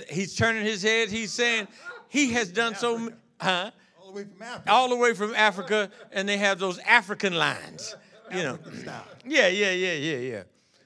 he's 0.09 0.35
turning 0.35 0.65
his 0.65 0.83
head. 0.83 1.09
He's 1.09 1.31
saying 1.31 1.67
he 2.09 2.33
has 2.33 2.51
done 2.51 2.75
so. 2.75 3.11
Huh? 3.39 3.71
All 3.99 4.11
the 4.11 4.13
way 4.13 4.23
from 4.23 4.41
Africa. 4.41 4.71
All 4.71 4.89
the 4.89 4.95
way 4.97 5.13
from 5.13 5.35
Africa, 5.35 5.91
and 6.11 6.27
they 6.27 6.37
have 6.37 6.59
those 6.59 6.79
African 6.79 7.33
lines. 7.33 7.95
You 8.31 8.43
know. 8.43 8.59
Yeah, 9.25 9.47
yeah, 9.47 9.71
yeah, 9.71 9.93
yeah, 9.93 10.17
yeah. 10.17 10.43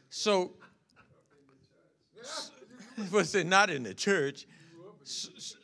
So, 0.10 0.52
what's 3.10 3.34
it? 3.36 3.48
Not 3.48 3.70
in 3.70 3.84
the 3.84 3.94
church. 3.94 4.46
S- 5.02 5.56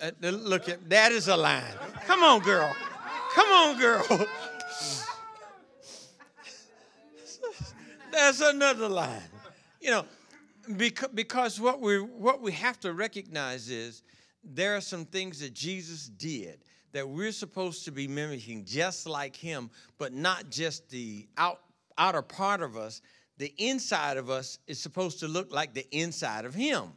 Uh, 0.00 0.10
look 0.20 0.68
at 0.68 0.88
that 0.88 1.12
is 1.12 1.28
a 1.28 1.36
line. 1.36 1.64
Come 2.06 2.22
on, 2.22 2.40
girl. 2.40 2.74
Come 3.34 3.48
on, 3.48 3.78
girl. 3.78 4.04
That's 8.12 8.40
another 8.40 8.88
line. 8.88 9.22
You 9.80 9.90
know, 9.90 10.04
because, 10.76 11.10
because 11.14 11.60
what 11.60 11.80
we 11.80 12.00
what 12.00 12.40
we 12.40 12.52
have 12.52 12.78
to 12.80 12.92
recognize 12.92 13.70
is 13.70 14.02
there 14.44 14.76
are 14.76 14.80
some 14.80 15.04
things 15.04 15.40
that 15.40 15.54
Jesus 15.54 16.08
did 16.08 16.60
that 16.92 17.08
we're 17.08 17.32
supposed 17.32 17.84
to 17.84 17.92
be 17.92 18.08
mimicking 18.08 18.64
just 18.64 19.06
like 19.06 19.36
him, 19.36 19.70
but 19.98 20.12
not 20.12 20.50
just 20.50 20.88
the 20.90 21.28
out, 21.36 21.60
outer 21.96 22.22
part 22.22 22.62
of 22.62 22.76
us. 22.76 23.02
The 23.36 23.52
inside 23.58 24.16
of 24.16 24.30
us 24.30 24.58
is 24.66 24.80
supposed 24.80 25.20
to 25.20 25.28
look 25.28 25.52
like 25.52 25.74
the 25.74 25.86
inside 25.96 26.44
of 26.44 26.54
him. 26.54 26.92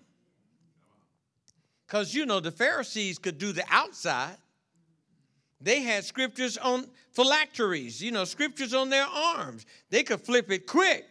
Because, 1.91 2.15
you 2.15 2.25
know, 2.25 2.39
the 2.39 2.51
Pharisees 2.51 3.19
could 3.19 3.37
do 3.37 3.51
the 3.51 3.65
outside. 3.69 4.37
They 5.59 5.81
had 5.81 6.05
scriptures 6.05 6.57
on 6.57 6.87
phylacteries, 7.11 8.01
you 8.01 8.11
know, 8.11 8.23
scriptures 8.23 8.73
on 8.73 8.89
their 8.89 9.05
arms. 9.05 9.65
They 9.89 10.03
could 10.03 10.21
flip 10.21 10.49
it 10.51 10.67
quick. 10.67 11.05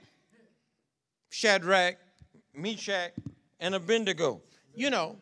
Shadrach, 1.28 1.99
Meshach, 2.55 3.12
and 3.61 3.74
Abednego, 3.74 4.41
you 4.74 4.89
know. 4.89 5.18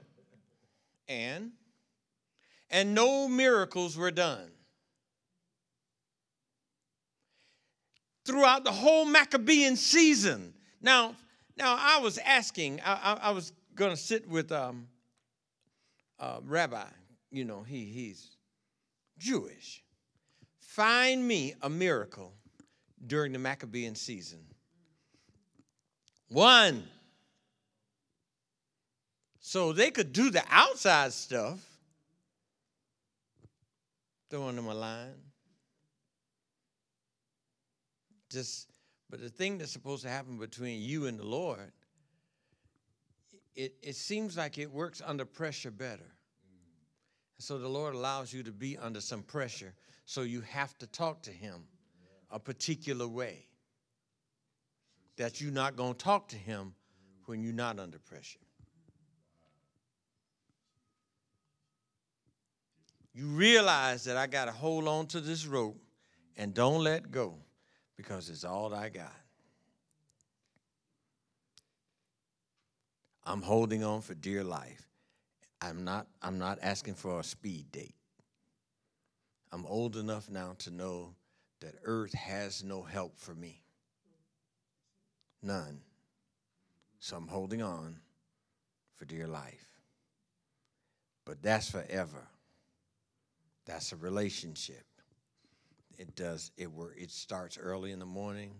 And, 1.08 1.50
and 2.70 2.94
no 2.94 3.26
miracles 3.26 3.96
were 3.96 4.12
done. 4.12 4.52
Throughout 8.24 8.62
the 8.62 8.70
whole 8.70 9.06
Maccabean 9.06 9.74
season. 9.74 10.54
Now, 10.80 11.16
now 11.56 11.76
I 11.76 11.98
was 11.98 12.16
asking, 12.18 12.80
I, 12.84 12.92
I, 12.92 13.12
I 13.22 13.30
was 13.32 13.52
going 13.74 13.90
to 13.90 13.96
sit 13.96 14.28
with 14.28 14.52
um, 14.52 14.86
uh, 16.20 16.40
rabbi, 16.44 16.84
you 17.30 17.44
know, 17.44 17.62
he, 17.62 17.84
he's 17.84 18.36
Jewish. 19.18 19.82
Find 20.60 21.26
me 21.26 21.54
a 21.62 21.70
miracle 21.70 22.32
during 23.06 23.32
the 23.32 23.38
Maccabean 23.38 23.94
season. 23.94 24.40
One. 26.28 26.84
So 29.40 29.72
they 29.72 29.90
could 29.90 30.12
do 30.12 30.30
the 30.30 30.42
outside 30.50 31.12
stuff, 31.12 31.58
throwing 34.28 34.56
them 34.56 34.66
a 34.66 34.74
line. 34.74 35.14
Just, 38.30 38.68
but 39.08 39.22
the 39.22 39.30
thing 39.30 39.56
that's 39.56 39.72
supposed 39.72 40.02
to 40.02 40.10
happen 40.10 40.38
between 40.38 40.82
you 40.82 41.06
and 41.06 41.18
the 41.18 41.24
Lord 41.24 41.72
it, 43.58 43.74
it 43.82 43.96
seems 43.96 44.36
like 44.36 44.56
it 44.56 44.70
works 44.70 45.02
under 45.04 45.24
pressure 45.24 45.72
better. 45.72 46.06
So 47.40 47.58
the 47.58 47.68
Lord 47.68 47.96
allows 47.96 48.32
you 48.32 48.44
to 48.44 48.52
be 48.52 48.78
under 48.78 49.00
some 49.00 49.22
pressure, 49.22 49.74
so 50.06 50.22
you 50.22 50.42
have 50.42 50.78
to 50.78 50.86
talk 50.86 51.22
to 51.22 51.32
Him 51.32 51.64
a 52.30 52.38
particular 52.38 53.08
way. 53.08 53.46
That 55.16 55.40
you're 55.40 55.50
not 55.50 55.74
going 55.74 55.94
to 55.94 55.98
talk 55.98 56.28
to 56.28 56.36
Him 56.36 56.72
when 57.26 57.42
you're 57.42 57.52
not 57.52 57.80
under 57.80 57.98
pressure. 57.98 58.38
You 63.12 63.26
realize 63.26 64.04
that 64.04 64.16
I 64.16 64.28
got 64.28 64.44
to 64.44 64.52
hold 64.52 64.86
on 64.86 65.08
to 65.08 65.20
this 65.20 65.46
rope 65.46 65.82
and 66.36 66.54
don't 66.54 66.84
let 66.84 67.10
go 67.10 67.34
because 67.96 68.30
it's 68.30 68.44
all 68.44 68.72
I 68.72 68.88
got. 68.88 69.12
I'm 73.28 73.42
holding 73.42 73.84
on 73.84 74.00
for 74.00 74.14
dear 74.14 74.42
life. 74.42 74.88
I'm 75.60 75.84
not, 75.84 76.06
I'm 76.22 76.38
not 76.38 76.60
asking 76.62 76.94
for 76.94 77.20
a 77.20 77.22
speed 77.22 77.70
date. 77.70 77.94
I'm 79.52 79.66
old 79.66 79.96
enough 79.96 80.30
now 80.30 80.54
to 80.60 80.70
know 80.70 81.14
that 81.60 81.74
earth 81.84 82.14
has 82.14 82.64
no 82.64 82.80
help 82.80 83.18
for 83.18 83.34
me. 83.34 83.60
None. 85.42 85.82
So 87.00 87.18
I'm 87.18 87.28
holding 87.28 87.60
on 87.60 87.98
for 88.96 89.04
dear 89.04 89.26
life. 89.26 89.66
But 91.26 91.42
that's 91.42 91.70
forever. 91.70 92.26
That's 93.66 93.92
a 93.92 93.96
relationship. 93.96 94.86
It 95.98 96.16
does 96.16 96.50
it 96.56 96.72
work 96.72 96.94
it 96.96 97.10
starts 97.10 97.58
early 97.58 97.92
in 97.92 97.98
the 97.98 98.06
morning 98.06 98.52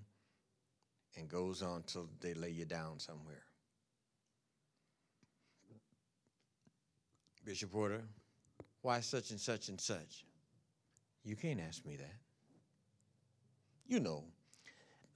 and 1.17 1.27
goes 1.27 1.63
on 1.63 1.85
till 1.87 2.11
they 2.21 2.35
lay 2.35 2.51
you 2.51 2.67
down 2.67 2.99
somewhere. 2.99 3.48
Bishop 7.49 7.73
Porter, 7.73 8.03
why 8.83 9.01
such 9.01 9.31
and 9.31 9.41
such 9.41 9.71
and 9.71 9.81
such? 9.81 10.27
You 11.25 11.35
can't 11.35 11.59
ask 11.67 11.83
me 11.87 11.97
that. 11.97 12.17
You 13.87 14.01
know, 14.01 14.23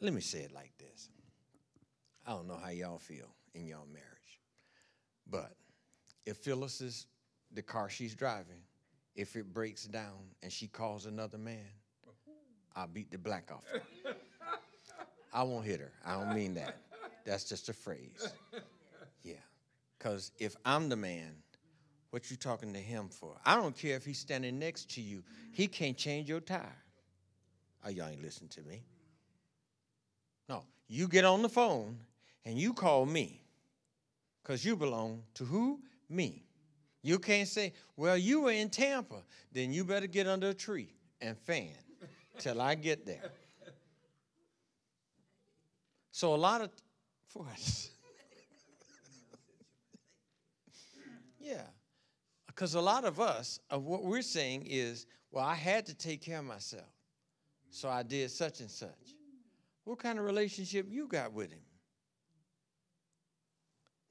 let 0.01 0.15
me 0.15 0.23
say 0.23 0.39
it 0.39 0.51
like 0.51 0.73
this. 0.79 1.11
I 2.27 2.31
don't 2.31 2.49
know 2.49 2.57
how 2.57 2.71
y'all 2.71 2.99
feel 2.99 3.29
in 3.55 3.67
y'all 3.67 3.87
marriage, 3.93 4.41
but 5.31 5.53
if 6.25 6.39
Phyllis 6.39 6.81
is 6.81 7.05
the 7.53 7.61
car 7.61 7.91
she's 7.91 8.15
driving, 8.15 8.63
if 9.15 9.37
it 9.37 9.53
breaks 9.53 9.85
down 9.85 10.31
and 10.43 10.51
she 10.51 10.69
calls 10.69 11.05
another 11.05 11.37
man, 11.37 11.69
I'll 12.75 12.89
beat 12.89 13.11
the 13.11 13.19
black 13.19 13.51
off 13.53 13.65
her. 13.71 13.83
I 15.35 15.43
won't 15.43 15.67
hit 15.67 15.81
her. 15.81 15.93
I 16.03 16.15
don't 16.15 16.35
mean 16.35 16.55
that. 16.55 16.79
That's 17.27 17.45
just 17.45 17.69
a 17.69 17.75
phrase. 17.75 18.27
Yeah. 19.23 19.35
Because 19.99 20.33
if 20.39 20.57
I'm 20.65 20.89
the 20.89 20.97
man, 20.97 21.35
what 22.13 22.31
you 22.31 22.37
talking 22.37 22.75
to 22.75 22.79
him 22.79 23.09
for? 23.09 23.35
I 23.43 23.57
don't 23.57 23.75
care 23.75 23.97
if 23.97 24.05
he's 24.05 24.19
standing 24.19 24.59
next 24.59 24.91
to 24.97 25.01
you. 25.01 25.23
He 25.51 25.67
can't 25.67 25.97
change 25.97 26.29
your 26.29 26.41
tire. 26.41 26.77
Oh, 27.85 27.89
y'all 27.89 28.09
ain't 28.09 28.23
listen 28.23 28.49
to 28.49 28.61
me. 28.65 28.83
No, 30.47 30.63
you 30.89 31.09
get 31.09 31.25
on 31.25 31.41
the 31.41 31.49
phone 31.49 31.97
and 32.45 32.59
you 32.59 32.75
call 32.75 33.07
me 33.07 33.43
because 34.43 34.63
you 34.63 34.77
belong 34.77 35.23
to 35.35 35.45
who? 35.45 35.81
Me. 36.11 36.45
You 37.03 37.19
can't 37.19 37.49
say, 37.49 37.73
well, 37.97 38.19
you 38.19 38.43
were 38.43 38.53
in 38.53 38.69
Tampa. 38.69 39.23
Then 39.51 39.73
you 39.73 39.83
better 39.83 40.07
get 40.07 40.27
under 40.27 40.51
a 40.51 40.55
tree 40.55 40.93
and 41.23 41.39
fan 41.39 41.71
till 42.39 42.61
I 42.61 42.75
get 42.75 43.07
there. 43.07 43.33
So 46.11 46.35
a 46.35 46.37
lot 46.37 46.61
of, 46.61 46.69
for 47.29 47.47
us. 47.55 47.89
yeah. 51.41 51.63
Because 52.63 52.77
a 52.77 52.81
lot 52.81 53.05
of 53.05 53.19
us, 53.19 53.59
of 53.71 53.87
what 53.87 54.05
we're 54.05 54.23
saying 54.23 54.69
is, 54.71 55.07
well, 55.33 55.45
I 55.45 55.57
had 55.57 55.85
to 55.87 55.95
take 55.95 56.23
care 56.23 56.39
of 56.39 56.45
myself. 56.45 56.87
So 57.71 57.89
I 57.89 58.05
did 58.05 58.31
such 58.31 58.61
and 58.61 58.71
such. 58.71 59.17
What 59.83 59.99
kind 59.99 60.17
of 60.17 60.25
relationship 60.25 60.87
you 60.89 61.09
got 61.09 61.33
with 61.33 61.51
him? 61.51 61.65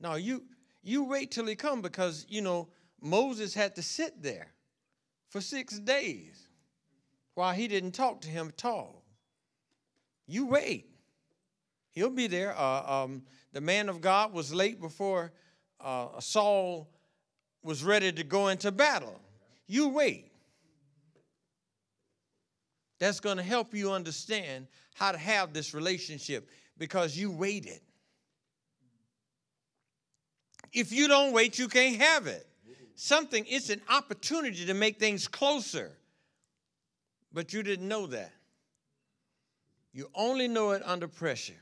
No, 0.02 0.16
you 0.16 0.44
you 0.84 1.06
wait 1.06 1.32
till 1.32 1.46
he 1.46 1.56
come 1.56 1.82
because 1.82 2.26
you 2.28 2.42
know 2.42 2.68
Moses 3.00 3.54
had 3.54 3.74
to 3.78 3.82
sit 3.82 4.22
there 4.22 4.52
for 5.30 5.40
six 5.40 5.80
days 5.80 6.50
while 7.36 7.54
he 7.54 7.70
didn't 7.70 7.94
talk 7.94 8.20
to 8.20 8.28
him 8.28 8.50
at 8.50 8.66
all. 8.66 9.06
You 10.28 10.46
wait. 10.46 10.90
He'll 11.92 12.10
be 12.10 12.28
there. 12.28 12.54
Uh, 12.60 13.04
um, 13.04 13.24
the 13.54 13.62
man 13.62 13.88
of 13.88 14.02
God 14.02 14.34
was 14.34 14.54
late 14.54 14.82
before 14.82 15.32
uh, 15.80 16.20
Saul 16.20 16.90
was 17.64 17.84
ready 17.84 18.12
to 18.12 18.24
go 18.24 18.48
into 18.48 18.72
battle. 18.72 19.20
You 19.68 19.90
wait. 19.90 20.32
That's 23.00 23.20
going 23.20 23.38
to 23.38 23.44
help 23.44 23.74
you 23.74 23.92
understand 23.92 24.68
how 24.94 25.12
to 25.12 25.18
have 25.18 25.54
this 25.54 25.74
relationship 25.74 26.48
because 26.78 27.18
you 27.18 27.32
waited. 27.32 27.80
If 30.72 30.92
you 30.92 31.08
don't 31.08 31.34
wait, 31.34 31.58
you 31.58 31.68
can't 31.68 32.00
have 32.00 32.28
it. 32.28 32.48
Something, 32.96 33.46
it's 33.48 33.70
an 33.70 33.82
opportunity 33.90 34.66
to 34.68 34.74
make 34.76 35.00
things 35.00 35.28
closer. 35.28 35.92
But 37.34 37.54
you 37.54 37.64
didn't 37.64 37.88
know 37.88 38.06
that. 38.08 38.32
You 39.94 40.10
only 40.14 40.48
know 40.48 40.72
it 40.72 40.84
under 40.86 41.08
pressure. 41.08 41.54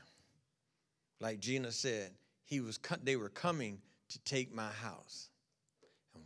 Like 1.20 1.40
Gina 1.40 1.72
said, 1.72 2.10
he 2.44 2.60
was, 2.60 2.78
they 3.02 3.16
were 3.16 3.28
coming 3.30 3.78
to 4.10 4.18
take 4.20 4.54
my 4.54 4.68
house. 4.68 5.29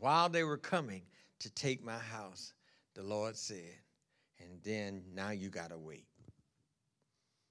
While 0.05 0.29
they 0.29 0.45
were 0.45 0.59
coming 0.59 1.01
to 1.39 1.49
take 1.49 1.83
my 1.83 1.97
house, 1.97 2.53
the 2.93 3.03
Lord 3.03 3.39
said, 3.39 3.73
and 4.39 4.61
then 4.63 5.03
now 5.15 5.31
you 5.31 5.49
got 5.49 5.71
to 5.71 5.79
wait. 5.79 6.05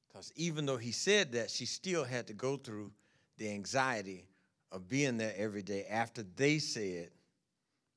Because 0.08 0.32
even 0.36 0.68
though 0.68 0.78
he 0.78 0.92
said 0.92 1.32
that, 1.32 1.50
she 1.50 1.66
still 1.66 2.04
had 2.04 2.28
to 2.28 2.34
go 2.34 2.58
through 2.58 2.92
the 3.40 3.50
anxiety 3.50 4.28
of 4.72 4.88
being 4.88 5.18
there 5.18 5.34
every 5.36 5.64
day 5.64 5.88
after 5.90 6.22
they 6.36 6.60
said, 6.60 7.10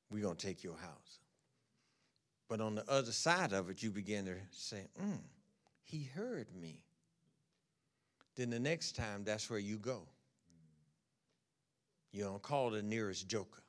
We're 0.09 0.23
going 0.23 0.37
to 0.37 0.47
take 0.47 0.63
your 0.63 0.77
house. 0.77 1.19
But 2.49 2.59
on 2.59 2.73
the 2.73 2.89
other 2.89 3.11
side 3.11 3.53
of 3.53 3.69
it, 3.69 3.83
you 3.83 3.91
begin 3.91 4.25
to 4.25 4.37
say, 4.49 4.87
mm, 4.99 5.19
He 5.83 6.09
heard 6.15 6.47
me. 6.59 6.81
then 8.35 8.49
the 8.49 8.59
next 8.59 8.95
time 8.95 9.23
that's 9.23 9.51
where 9.51 9.59
you 9.59 9.77
go. 9.77 10.01
You 12.11 12.23
don't 12.23 12.41
call 12.41 12.71
the 12.71 12.81
nearest 12.81 13.27
joker. 13.27 13.61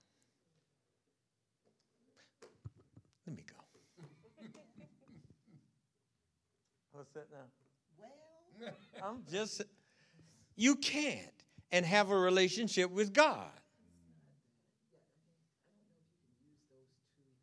Let 3.28 3.36
me 3.36 3.44
go. 3.46 3.56
Now? 7.14 7.22
Well, 8.60 8.72
I'm 9.02 9.22
just, 9.30 9.62
you 10.56 10.76
can't 10.76 11.32
and 11.72 11.84
have 11.84 12.10
a 12.10 12.16
relationship 12.16 12.90
with 12.90 13.12
God. 13.12 13.50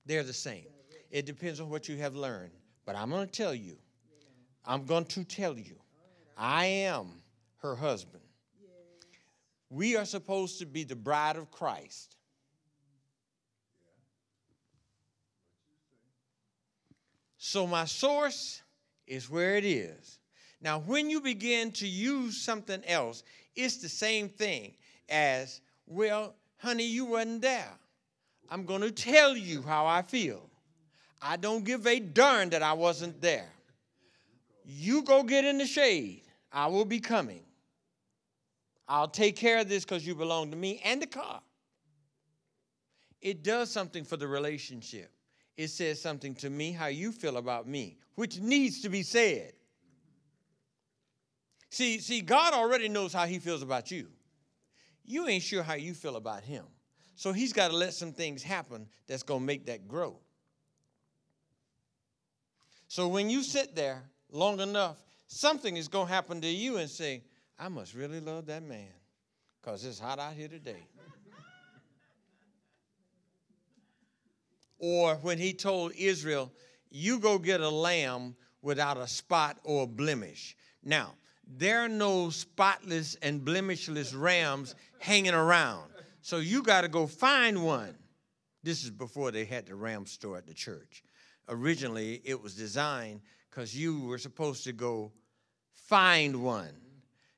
They're 0.06 0.24
the 0.24 0.34
same. 0.34 0.66
It 1.12 1.26
depends 1.26 1.60
on 1.60 1.70
what 1.70 1.88
you 1.88 1.98
have 1.98 2.16
learned. 2.16 2.52
But 2.86 2.96
I'm 2.96 3.10
going 3.10 3.26
to 3.26 3.32
tell 3.32 3.56
you, 3.56 3.78
I'm 4.66 4.86
going 4.86 5.06
to 5.06 5.24
tell 5.24 5.58
you, 5.58 5.76
I 6.38 6.66
am 6.66 7.22
her 7.62 7.76
husband. 7.76 8.24
We 9.70 9.96
are 9.96 10.06
supposed 10.06 10.60
to 10.60 10.66
be 10.66 10.84
the 10.84 10.96
bride 10.96 11.38
of 11.38 11.50
Christ. 11.52 12.18
So 17.38 17.66
my 17.66 17.86
source 17.86 18.62
is 19.08 19.30
where 19.30 19.56
it 19.56 19.66
is. 19.66 20.20
Now, 20.62 20.80
when 20.80 21.10
you 21.10 21.22
begin 21.22 21.72
to 21.74 21.88
use 21.88 22.42
something 22.42 22.84
else, 22.86 23.24
it's 23.56 23.78
the 23.78 23.90
same 23.90 24.30
thing 24.30 24.74
as, 25.10 25.62
well, 25.86 26.36
honey, 26.58 26.86
you 26.86 27.06
wasn't 27.06 27.42
there. 27.42 27.72
I'm 28.50 28.66
going 28.66 28.82
to 28.82 28.92
tell 28.92 29.36
you 29.36 29.62
how 29.62 29.86
I 29.86 30.02
feel. 30.02 30.50
I 31.22 31.38
don't 31.38 31.64
give 31.64 31.88
a 31.88 32.00
darn 32.00 32.50
that 32.50 32.62
I 32.64 32.74
wasn't 32.74 33.22
there. 33.22 33.50
You 34.64 35.04
go 35.04 35.24
get 35.24 35.46
in 35.46 35.58
the 35.58 35.66
shade. 35.66 36.24
I 36.52 36.68
will 36.68 36.86
be 36.86 37.00
coming. 37.00 37.44
I'll 38.88 39.08
take 39.08 39.36
care 39.36 39.60
of 39.60 39.70
this 39.70 39.84
because 39.84 40.06
you 40.06 40.16
belong 40.16 40.52
to 40.52 40.58
me 40.58 40.82
and 40.84 41.02
the 41.02 41.08
car. 41.08 41.42
It 43.22 43.44
does 43.44 43.72
something 43.72 44.04
for 44.04 44.18
the 44.18 44.28
relationship. 44.28 45.12
It 45.58 45.70
says 45.70 46.02
something 46.02 46.36
to 46.36 46.50
me, 46.50 46.72
how 46.72 46.88
you 46.88 47.12
feel 47.12 47.38
about 47.38 47.68
me, 47.68 47.98
which 48.16 48.40
needs 48.40 48.82
to 48.82 48.90
be 48.90 49.04
said. 49.04 49.54
See, 51.70 52.00
see, 52.00 52.22
God 52.22 52.54
already 52.54 52.90
knows 52.90 53.14
how 53.14 53.26
he 53.26 53.40
feels 53.40 53.62
about 53.62 53.92
you. 53.92 54.08
You 55.04 55.28
ain't 55.28 55.44
sure 55.44 55.64
how 55.64 55.76
you 55.76 55.94
feel 55.94 56.16
about 56.16 56.44
him. 56.44 56.66
So 57.16 57.32
he's 57.32 57.54
got 57.54 57.70
to 57.70 57.78
let 57.78 57.94
some 57.94 58.12
things 58.12 58.44
happen 58.44 58.88
that's 59.08 59.24
going 59.24 59.42
to 59.42 59.46
make 59.46 59.66
that 59.68 59.88
grow. 59.88 60.18
So 62.88 63.08
when 63.08 63.30
you 63.30 63.44
sit 63.44 63.76
there 63.76 64.04
long 64.32 64.60
enough, 64.60 65.04
something 65.28 65.78
is 65.78 65.88
going 65.88 66.08
to 66.08 66.14
happen 66.14 66.42
to 66.42 66.48
you 66.48 66.78
and 66.78 66.90
say, 66.90 67.24
I 67.58 67.70
must 67.70 67.94
really 67.94 68.20
love 68.20 68.48
that 68.48 68.64
man 68.64 68.88
because 69.62 69.86
it's 69.86 70.00
hot 70.00 70.20
out 70.20 70.34
here 70.34 70.48
today. 70.48 70.86
Or 74.80 75.16
when 75.16 75.38
he 75.38 75.54
told 75.54 75.94
Israel, 75.98 76.52
You 76.90 77.20
go 77.20 77.38
get 77.38 77.62
a 77.62 77.70
lamb 77.70 78.36
without 78.62 78.98
a 78.98 79.08
spot 79.08 79.58
or 79.64 79.84
a 79.84 79.88
blemish. 79.88 80.56
Now, 80.84 81.14
there 81.48 81.82
are 81.82 81.90
no 81.90 82.30
spotless 82.30 83.16
and 83.22 83.46
blemishless 83.46 84.14
rams 84.16 84.76
hanging 85.00 85.34
around. 85.34 85.92
So 86.22 86.38
you 86.38 86.64
got 86.64 86.82
to 86.82 86.88
go 86.88 87.06
find 87.06 87.64
one. 87.64 87.96
This 88.64 88.84
is 88.84 88.90
before 88.90 89.30
they 89.30 89.46
had 89.46 89.68
the 89.68 89.76
ram 89.76 90.08
store 90.08 90.38
at 90.38 90.48
the 90.48 90.54
church. 90.54 91.04
Originally, 91.48 92.22
it 92.26 92.42
was 92.42 92.56
designed 92.56 93.22
because 93.50 93.78
you 93.78 94.02
were 94.02 94.18
supposed 94.18 94.64
to 94.64 94.74
go 94.74 95.12
find 95.72 96.44
one. 96.44 96.74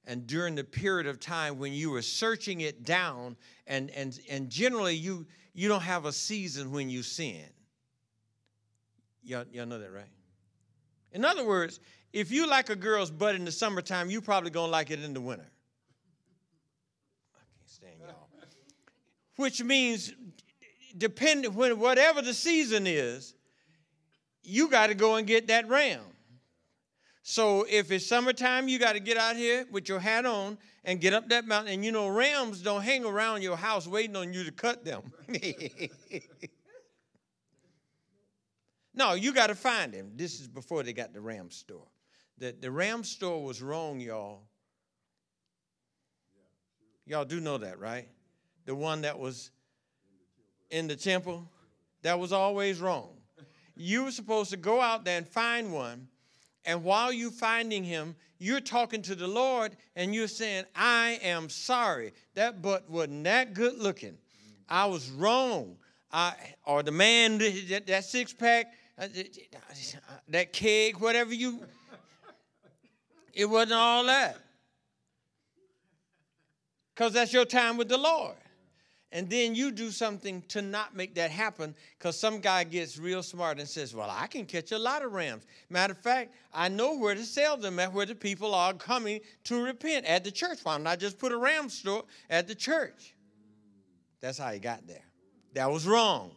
And 0.06 0.26
during 0.26 0.56
the 0.56 0.64
period 0.64 1.06
of 1.06 1.20
time 1.20 1.60
when 1.60 1.74
you 1.74 1.92
were 1.92 2.02
searching 2.02 2.62
it 2.62 2.86
down, 2.86 3.36
and, 3.68 3.92
and, 3.92 4.18
and 4.30 4.50
generally 4.50 4.96
you, 4.96 5.28
you 5.58 5.68
don't 5.68 5.82
have 5.82 6.06
a 6.06 6.12
season 6.12 6.72
when 6.72 6.88
you 6.88 7.02
sin. 7.02 7.42
Y'all, 9.24 9.44
y'all 9.52 9.66
know 9.66 9.80
that, 9.80 9.92
right? 9.92 10.06
In 11.14 11.26
other 11.26 11.44
words, 11.44 11.80
if 12.14 12.30
you 12.30 12.48
like 12.48 12.70
a 12.70 12.76
girl's 12.76 13.10
butt 13.10 13.34
in 13.34 13.44
the 13.44 13.52
summertime, 13.52 14.12
you 14.12 14.22
probably 14.22 14.52
gonna 14.52 14.72
like 14.72 14.92
it 14.92 15.04
in 15.04 15.16
the 15.16 15.20
winter. 15.20 15.50
I 17.34 17.42
can't 17.58 17.70
stand 17.70 17.94
y'all. 18.00 18.28
Which 19.38 19.64
means, 19.64 20.14
depending 20.96 21.56
when 21.56 21.80
whatever 21.80 22.22
the 22.22 22.36
season 22.36 22.86
is, 22.86 23.34
you 24.44 24.70
got 24.70 24.88
to 24.88 24.94
go 24.94 25.16
and 25.16 25.26
get 25.26 25.48
that 25.48 25.68
ram. 25.68 26.02
So 27.24 27.66
if 27.68 27.92
it's 27.92 28.06
summertime, 28.06 28.68
you 28.68 28.78
got 28.78 28.94
to 28.94 29.00
get 29.00 29.18
out 29.18 29.36
here 29.36 29.66
with 29.72 29.90
your 29.90 30.00
hat 30.00 30.28
on 30.28 30.60
and 30.88 31.00
get 31.02 31.14
up 31.14 31.30
that 31.30 31.46
mountain. 31.46 31.74
And 31.74 31.86
you 31.86 31.92
know, 31.92 32.08
rams 32.08 32.64
don't 32.64 32.82
hang 32.82 33.06
around 33.06 33.44
your 33.44 33.58
house 33.58 33.86
waiting 33.86 34.16
on 34.16 34.34
you 34.34 34.44
to 34.46 34.52
cut 34.52 34.84
them. 34.84 35.12
no, 38.96 39.14
you 39.14 39.34
got 39.34 39.48
to 39.48 39.56
find 39.56 39.94
them. 39.94 40.14
This 40.16 40.40
is 40.40 40.48
before 40.48 40.82
they 40.82 40.94
got 40.94 41.14
the 41.14 41.22
ram 41.22 41.52
store. 41.52 41.86
The, 42.40 42.56
the 42.60 42.72
ram 42.72 43.04
store 43.04 43.44
was 43.44 43.62
wrong, 43.62 44.00
y'all. 44.00 44.44
Y'all 47.06 47.26
do 47.26 47.42
know 47.42 47.58
that, 47.58 47.80
right? 47.80 48.08
The 48.66 48.74
one 48.74 49.02
that 49.02 49.20
was 49.20 49.52
in 50.72 50.88
the 50.88 50.96
temple, 50.96 51.50
that 52.02 52.18
was 52.20 52.32
always 52.32 52.80
wrong. 52.80 53.10
You 53.76 54.06
were 54.06 54.12
supposed 54.12 54.52
to 54.52 54.58
go 54.58 54.82
out 54.82 55.06
there 55.06 55.18
and 55.18 55.28
find 55.28 55.74
one 55.74 56.08
and 56.68 56.84
while 56.84 57.14
you're 57.14 57.32
finding 57.32 57.86
him, 57.86 58.18
you're 58.40 58.62
talking 58.62 59.02
to 59.04 59.16
the 59.16 59.28
Lord 59.28 59.76
and 59.96 60.14
you're 60.14 60.28
saying, 60.28 60.66
I 60.76 61.20
am 61.24 61.50
sorry. 61.50 62.14
That 62.36 62.62
butt 62.62 62.90
wasn't 62.90 63.24
that 63.26 63.54
good 63.54 63.78
looking. 63.78 64.18
I 64.70 64.86
was 64.86 65.10
wrong. 65.10 65.78
I, 66.12 66.34
or 66.66 66.84
the 66.84 66.92
man, 66.92 67.38
that, 67.38 67.84
that 67.88 68.06
six 68.06 68.34
pack, 68.34 68.74
uh, 68.98 69.08
that 70.30 70.54
keg, 70.54 70.98
whatever 70.98 71.34
you, 71.34 71.62
it 73.34 73.46
wasn't 73.46 73.74
all 73.74 74.06
that. 74.06 74.38
Because 76.96 77.14
that's 77.14 77.34
your 77.34 77.46
time 77.46 77.78
with 77.78 77.90
the 77.90 77.98
Lord 77.98 78.36
and 79.12 79.30
then 79.30 79.56
you 79.56 79.72
do 79.72 79.90
something 79.90 80.42
to 80.50 80.62
not 80.62 80.96
make 80.96 81.16
that 81.16 81.32
happen 81.32 81.74
because 81.98 82.20
some 82.20 82.40
guy 82.40 82.66
gets 82.66 82.98
real 82.98 83.24
smart 83.24 83.58
and 83.58 83.68
says, 83.68 83.96
Well, 83.96 84.10
I 84.12 84.28
can 84.28 84.46
catch 84.46 84.74
a 84.74 84.78
lot 84.78 85.04
of 85.04 85.14
rams. 85.14 85.46
Matter 85.70 85.94
of 85.94 86.00
fact, 86.00 86.34
I 86.54 86.68
know 86.68 86.98
where 86.98 87.16
to 87.16 87.24
sell 87.24 87.56
them 87.56 87.80
at 87.80 87.94
where 87.94 88.06
the 88.06 88.16
people 88.16 88.54
are 88.54 88.74
coming 88.74 89.22
to 89.46 89.64
repent 89.64 90.06
at 90.06 90.26
the 90.26 90.32
church. 90.32 90.60
Why 90.64 90.78
I 90.86 90.96
just 90.98 91.18
put 91.18 91.32
a 91.32 91.38
ram 91.38 91.70
store 91.70 92.04
at 92.30 92.48
the 92.48 92.56
church? 92.56 93.16
That's 94.20 94.38
how 94.38 94.52
he 94.52 94.60
got 94.60 94.86
there. 94.88 95.06
That 95.54 95.72
was 95.72 95.88
wrong. 95.88 96.32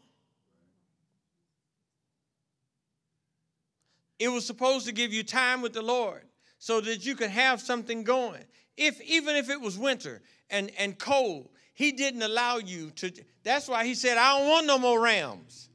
It 4.20 4.28
was 4.28 4.46
supposed 4.46 4.86
to 4.86 4.92
give 4.92 5.12
you 5.12 5.24
time 5.24 5.60
with 5.60 5.72
the 5.72 5.82
Lord 5.82 6.22
so 6.58 6.80
that 6.82 7.04
you 7.04 7.16
could 7.16 7.30
have 7.30 7.60
something 7.60 8.04
going. 8.04 8.44
If 8.76 9.00
even 9.00 9.34
if 9.34 9.50
it 9.50 9.60
was 9.60 9.76
winter 9.76 10.22
and, 10.50 10.70
and 10.78 10.98
cold 10.98 11.48
he 11.80 11.92
didn't 11.92 12.20
allow 12.20 12.58
you 12.58 12.90
to. 12.90 13.10
That's 13.42 13.66
why 13.66 13.86
he 13.86 13.94
said, 13.94 14.18
I 14.18 14.38
don't 14.38 14.50
want 14.50 14.66
no 14.66 14.78
more 14.78 15.00
rams. 15.00 15.70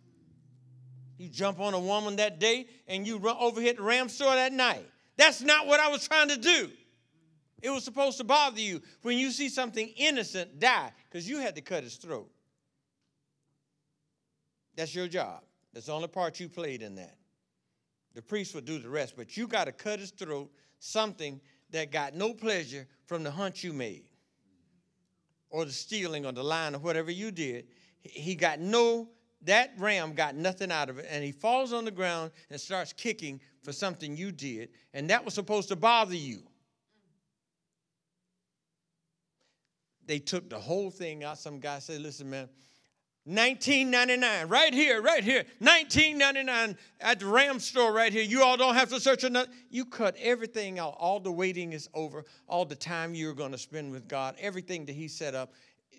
You 1.18 1.30
jump 1.30 1.60
on 1.60 1.74
a 1.74 1.80
woman 1.80 2.18
that 2.18 2.40
day 2.40 2.68
and 2.88 3.08
you 3.08 3.18
run 3.18 3.36
over 3.40 3.60
hit 3.60 3.78
the 3.78 3.82
ram 3.82 4.08
store 4.08 4.36
that 4.36 4.54
night. 4.54 4.88
That's 5.18 5.42
not 5.42 5.66
what 5.66 5.80
I 5.80 5.88
was 5.88 6.08
trying 6.08 6.30
to 6.30 6.38
do. 6.38 6.70
It 7.60 7.72
was 7.72 7.84
supposed 7.84 8.20
to 8.20 8.24
bother 8.24 8.62
you 8.62 8.84
when 9.02 9.18
you 9.18 9.32
see 9.32 9.50
something 9.50 9.88
innocent 9.98 10.60
die 10.60 10.92
because 11.10 11.28
you 11.28 11.40
had 11.40 11.56
to 11.56 11.62
cut 11.62 11.84
his 11.84 11.96
throat. 11.96 12.30
That's 14.76 14.94
your 14.94 15.08
job. 15.08 15.42
That's 15.74 15.88
the 15.88 15.94
only 15.94 16.10
part 16.10 16.40
you 16.40 16.50
played 16.50 16.84
in 16.84 16.94
that. 16.98 17.16
The 18.14 18.22
priest 18.22 18.54
would 18.54 18.66
do 18.66 18.78
the 18.78 18.90
rest, 18.90 19.16
but 19.18 19.36
you 19.36 19.48
got 19.48 19.66
to 19.66 19.72
cut 19.72 20.00
his 20.00 20.12
throat, 20.12 20.52
something 20.78 21.42
that 21.72 21.92
got 21.92 22.14
no 22.14 22.32
pleasure 22.32 22.86
from 23.08 23.24
the 23.24 23.32
hunt 23.32 23.64
you 23.64 23.74
made 23.74 24.04
or 25.56 25.64
the 25.64 25.72
stealing 25.72 26.26
or 26.26 26.34
the 26.34 26.44
lying 26.44 26.76
or 26.76 26.80
whatever 26.80 27.10
you 27.10 27.32
did, 27.32 27.66
he 28.02 28.36
got 28.36 28.60
no, 28.60 29.08
that 29.44 29.72
ram 29.78 30.14
got 30.14 30.36
nothing 30.36 30.70
out 30.70 30.90
of 30.90 31.00
it. 31.00 31.08
And 31.10 31.24
he 31.24 31.32
falls 31.32 31.72
on 31.72 31.86
the 31.86 31.92
ground 31.92 32.32
and 32.50 32.60
starts 32.60 32.92
kicking 32.92 33.40
for 33.64 33.72
something 33.72 34.18
you 34.18 34.34
did. 34.34 34.68
And 34.94 35.10
that 35.10 35.24
was 35.24 35.34
supposed 35.34 35.70
to 35.70 35.78
bother 35.78 36.16
you. 36.16 36.44
They 40.06 40.20
took 40.20 40.50
the 40.50 40.60
whole 40.60 40.92
thing 40.92 41.24
out. 41.24 41.38
Some 41.38 41.62
guy 41.62 41.80
said, 41.80 42.02
listen, 42.02 42.30
man, 42.30 42.50
1999 43.26 44.48
right 44.48 44.72
here 44.72 45.02
right 45.02 45.24
here 45.24 45.44
1999 45.58 46.78
at 47.02 47.20
the 47.20 47.26
ram 47.26 47.60
store 47.60 47.92
right 47.92 48.14
here 48.14 48.22
you 48.22 48.44
all 48.44 48.56
don't 48.56 48.76
have 48.76 48.88
to 48.88 49.00
search 49.00 49.24
another 49.24 49.50
you 49.72 49.84
cut 49.84 50.16
everything 50.22 50.78
out 50.78 50.96
all 51.00 51.20
the 51.20 51.32
waiting 51.32 51.74
is 51.74 51.90
over 51.96 52.24
all 52.48 52.66
the 52.66 52.76
time 52.76 53.16
you're 53.16 53.34
going 53.34 53.52
to 53.52 53.58
spend 53.58 53.92
with 53.92 54.08
god 54.08 54.36
everything 54.40 54.86
that 54.86 54.94
he 54.94 55.08
set 55.08 55.34
up 55.34 55.54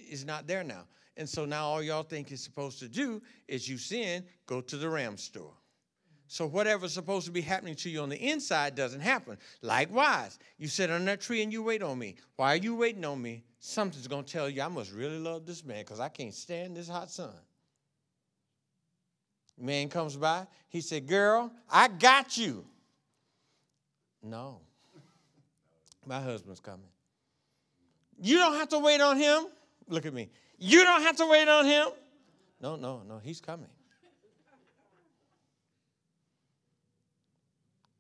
is 0.08 0.24
not 0.24 0.46
there 0.46 0.62
now 0.62 0.84
and 1.16 1.28
so 1.28 1.44
now 1.44 1.64
all 1.64 1.82
y'all 1.82 2.04
think 2.04 2.30
is 2.30 2.40
supposed 2.40 2.78
to 2.78 2.88
do 2.88 3.20
is 3.48 3.68
you 3.68 3.76
sin 3.76 4.24
go 4.46 4.60
to 4.60 4.76
the 4.76 4.88
ram 4.88 5.16
store 5.16 5.54
So 6.28 6.46
whatever's 6.46 6.92
supposed 6.92 7.26
to 7.26 7.32
be 7.32 7.40
happening 7.40 7.74
to 7.76 7.90
you 7.90 8.02
on 8.02 8.08
the 8.08 8.16
inside 8.16 8.74
doesn't 8.74 9.00
happen. 9.00 9.38
Likewise, 9.62 10.38
you 10.58 10.66
sit 10.66 10.90
on 10.90 11.04
that 11.04 11.20
tree 11.20 11.42
and 11.42 11.52
you 11.52 11.62
wait 11.62 11.82
on 11.82 11.98
me. 11.98 12.16
Why 12.34 12.54
are 12.54 12.56
you 12.56 12.74
waiting 12.74 13.04
on 13.04 13.22
me? 13.22 13.44
Something's 13.68 14.06
going 14.06 14.22
to 14.22 14.32
tell 14.32 14.48
you 14.48 14.62
I 14.62 14.68
must 14.68 14.92
really 14.92 15.18
love 15.18 15.44
this 15.44 15.64
man 15.64 15.78
because 15.78 15.98
I 15.98 16.08
can't 16.08 16.32
stand 16.32 16.76
this 16.76 16.88
hot 16.88 17.10
sun. 17.10 17.34
Man 19.58 19.88
comes 19.88 20.16
by, 20.16 20.46
he 20.68 20.80
said, 20.80 21.08
Girl, 21.08 21.50
I 21.68 21.88
got 21.88 22.38
you. 22.38 22.64
No, 24.22 24.60
my 26.06 26.20
husband's 26.20 26.60
coming. 26.60 26.86
You 28.22 28.36
don't 28.36 28.54
have 28.54 28.68
to 28.68 28.78
wait 28.78 29.00
on 29.00 29.16
him. 29.16 29.46
Look 29.88 30.06
at 30.06 30.14
me. 30.14 30.30
You 30.58 30.84
don't 30.84 31.02
have 31.02 31.16
to 31.16 31.26
wait 31.26 31.48
on 31.48 31.66
him. 31.66 31.88
No, 32.60 32.76
no, 32.76 33.02
no, 33.08 33.18
he's 33.18 33.40
coming. 33.40 33.66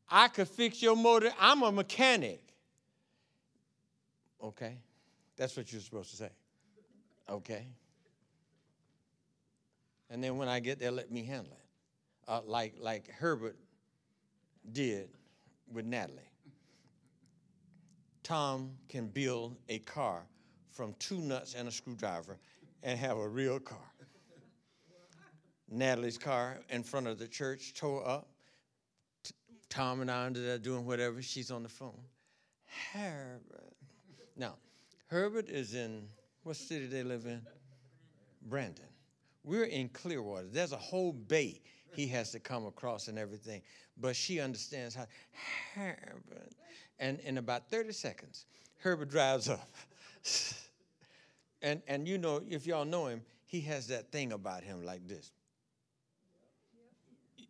I 0.08 0.28
could 0.28 0.46
fix 0.46 0.80
your 0.80 0.94
motor. 0.94 1.32
I'm 1.40 1.64
a 1.64 1.72
mechanic. 1.72 2.40
Okay. 4.40 4.76
That's 5.36 5.56
what 5.56 5.72
you're 5.72 5.80
supposed 5.80 6.10
to 6.10 6.16
say. 6.16 6.30
Okay. 7.28 7.66
And 10.10 10.22
then 10.22 10.36
when 10.36 10.48
I 10.48 10.60
get 10.60 10.78
there, 10.78 10.90
let 10.90 11.10
me 11.10 11.24
handle 11.24 11.52
it. 11.52 12.28
Uh, 12.28 12.40
like, 12.44 12.74
like 12.80 13.10
Herbert 13.10 13.56
did 14.72 15.08
with 15.72 15.84
Natalie. 15.84 16.22
Tom 18.22 18.72
can 18.88 19.08
build 19.08 19.56
a 19.68 19.78
car 19.80 20.26
from 20.72 20.94
two 20.98 21.18
nuts 21.18 21.54
and 21.54 21.68
a 21.68 21.70
screwdriver 21.70 22.38
and 22.82 22.98
have 22.98 23.16
a 23.16 23.28
real 23.28 23.60
car. 23.60 23.78
Natalie's 25.68 26.18
car 26.18 26.58
in 26.70 26.82
front 26.82 27.06
of 27.06 27.18
the 27.18 27.26
church 27.26 27.74
tore 27.74 28.06
up. 28.06 28.28
T- 29.24 29.34
Tom 29.68 30.00
and 30.00 30.10
I 30.10 30.26
under 30.26 30.40
there 30.40 30.58
doing 30.58 30.86
whatever. 30.86 31.20
She's 31.22 31.50
on 31.50 31.62
the 31.62 31.68
phone. 31.68 32.00
Herbert. 32.92 33.74
Now, 34.36 34.54
Herbert 35.08 35.48
is 35.48 35.74
in 35.74 36.08
what 36.42 36.56
city 36.56 36.86
they 36.86 37.02
live 37.02 37.26
in? 37.26 37.42
Brandon. 38.42 38.84
We're 39.44 39.64
in 39.64 39.88
Clearwater. 39.88 40.48
There's 40.50 40.72
a 40.72 40.76
whole 40.76 41.12
bay 41.12 41.60
he 41.94 42.06
has 42.08 42.30
to 42.32 42.40
come 42.40 42.66
across 42.66 43.08
and 43.08 43.18
everything. 43.18 43.62
But 43.96 44.16
she 44.16 44.40
understands 44.40 44.94
how 44.94 45.06
Herbert. 45.74 46.52
And 46.98 47.20
in 47.20 47.38
about 47.38 47.70
30 47.70 47.92
seconds, 47.92 48.46
Herbert 48.78 49.10
drives 49.10 49.48
up. 49.48 49.68
and 51.62 51.82
and 51.86 52.06
you 52.06 52.18
know, 52.18 52.42
if 52.48 52.66
y'all 52.66 52.84
know 52.84 53.06
him, 53.06 53.22
he 53.46 53.60
has 53.62 53.86
that 53.88 54.10
thing 54.10 54.32
about 54.32 54.62
him 54.62 54.84
like 54.84 55.06
this. 55.06 55.32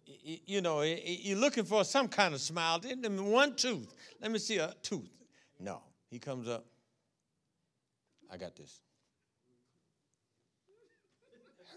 You 0.04 0.60
know, 0.60 0.82
you're 0.82 1.38
looking 1.38 1.64
for 1.64 1.84
some 1.84 2.08
kind 2.08 2.34
of 2.34 2.40
smile. 2.40 2.80
One 2.80 3.54
tooth. 3.56 3.94
Let 4.20 4.30
me 4.30 4.38
see 4.38 4.58
a 4.58 4.74
tooth. 4.82 5.10
No, 5.58 5.80
he 6.10 6.18
comes 6.18 6.48
up. 6.48 6.64
I 8.30 8.36
got 8.36 8.56
this. 8.56 8.80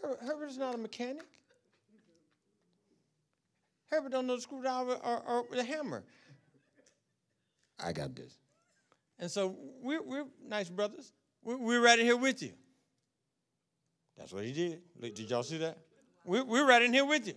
Her- 0.02 0.18
Herbert 0.22 0.50
is 0.50 0.58
not 0.58 0.76
a 0.76 0.78
mechanic. 0.78 1.26
Herbert 3.90 4.12
don't 4.12 4.28
know 4.28 4.36
the 4.36 4.42
screwdriver 4.42 4.94
or, 4.94 5.24
or 5.28 5.46
the 5.52 5.64
hammer. 5.64 6.04
I 7.84 7.92
got 7.92 8.16
this. 8.16 8.38
And 9.20 9.30
so 9.30 9.56
we're, 9.82 10.02
we're 10.02 10.26
nice 10.48 10.70
brothers. 10.70 11.12
We're, 11.44 11.58
we're 11.58 11.82
right 11.84 11.98
in 11.98 12.06
here 12.06 12.18
with 12.18 12.42
you. 12.42 12.52
That's 14.18 14.34
what 14.34 14.44
he 14.44 14.52
did. 14.52 14.82
Did 15.00 15.30
y'all 15.30 15.44
see 15.44 15.58
that? 15.58 15.78
We're, 16.26 16.44
we're 16.44 16.68
right 16.68 16.82
in 16.82 16.94
here 16.94 17.06
with 17.06 17.28
you. 17.28 17.36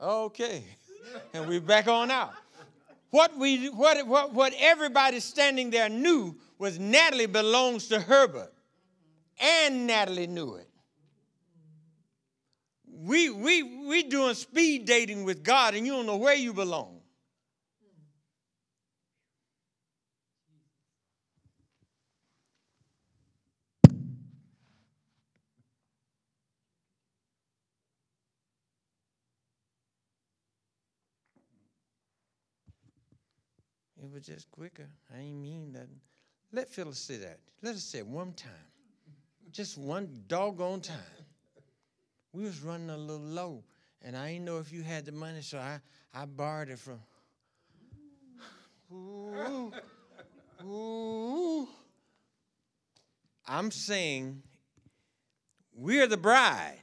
Okay. 0.00 0.64
And 1.32 1.46
we're 1.46 1.60
back 1.60 1.86
on 1.86 2.10
out. 2.10 2.32
What, 3.10 3.38
we, 3.38 3.68
what, 3.68 4.04
what, 4.08 4.34
what 4.34 4.52
everybody 4.58 5.20
standing 5.20 5.70
there 5.70 5.88
knew 5.88 6.34
was 6.58 6.78
Natalie 6.78 7.26
belongs 7.26 7.88
to 7.88 8.00
Herbert. 8.00 8.52
And 9.38 9.86
Natalie 9.86 10.26
knew 10.26 10.54
it. 10.54 10.68
We, 12.86 13.28
we, 13.30 13.62
we 13.86 14.02
doing 14.04 14.34
speed 14.34 14.86
dating 14.86 15.24
with 15.24 15.42
God 15.42 15.74
and 15.74 15.86
you 15.86 15.92
don't 15.92 16.06
know 16.06 16.16
where 16.16 16.34
you 16.34 16.54
belong. 16.54 17.00
It 34.02 34.12
was 34.12 34.24
just 34.24 34.50
quicker. 34.50 34.88
I 35.14 35.18
ain't 35.18 35.38
mean 35.38 35.72
nothing. 35.72 36.00
Let 36.52 36.68
Phyllis 36.68 36.98
say 36.98 37.16
that. 37.16 37.38
Let 37.62 37.74
us 37.74 37.84
say 37.84 37.98
it 37.98 38.06
one 38.06 38.32
time. 38.32 38.50
Just 39.52 39.78
one 39.78 40.24
doggone 40.28 40.80
time. 40.80 40.96
We 42.32 42.44
was 42.44 42.60
running 42.60 42.90
a 42.90 42.96
little 42.96 43.24
low, 43.24 43.64
and 44.02 44.16
I 44.16 44.32
didn't 44.32 44.44
know 44.44 44.58
if 44.58 44.72
you 44.72 44.82
had 44.82 45.06
the 45.06 45.12
money, 45.12 45.40
so 45.40 45.58
I, 45.58 45.80
I 46.12 46.26
borrowed 46.26 46.68
it 46.68 46.78
from. 46.78 47.00
Ooh, 48.92 49.72
ooh. 50.64 51.68
I'm 53.48 53.70
saying 53.70 54.42
we're 55.74 56.06
the 56.06 56.16
bride. 56.16 56.82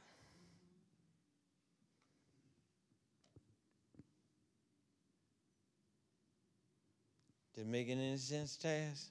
Did 7.54 7.62
it 7.62 7.66
make 7.68 7.88
any 7.88 8.16
sense, 8.16 8.58
Taz? 8.60 9.06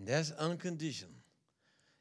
And 0.00 0.08
that's 0.08 0.30
unconditional. 0.30 1.12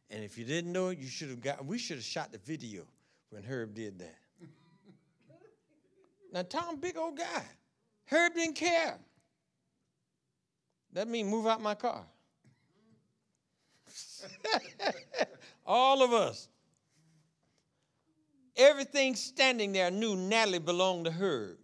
And 0.10 0.24
if 0.24 0.38
you 0.38 0.46
didn't 0.46 0.72
know 0.72 0.88
it, 0.88 1.00
you 1.00 1.08
should 1.08 1.28
have 1.28 1.42
got 1.42 1.66
we 1.66 1.78
should 1.78 1.98
have 1.98 2.06
shot 2.06 2.32
the 2.32 2.38
video 2.38 2.84
when 3.30 3.44
Herb 3.44 3.76
did 3.76 4.00
that. 4.00 4.16
now 6.32 6.44
Tom, 6.44 6.78
big 6.78 6.96
old 6.96 7.18
guy. 7.18 7.44
Herb 8.06 8.36
didn't 8.36 8.56
care. 8.56 8.98
That 10.94 11.10
mean 11.10 11.28
move 11.28 11.46
out 11.46 11.62
my 11.62 11.76
car. 11.76 12.06
All 15.66 16.02
of 16.02 16.14
us. 16.14 16.48
Everything 18.56 19.14
standing 19.14 19.74
there 19.74 19.92
knew 19.92 20.16
Natalie 20.16 20.60
belonged 20.60 21.04
to 21.04 21.12
Herb. 21.12 21.58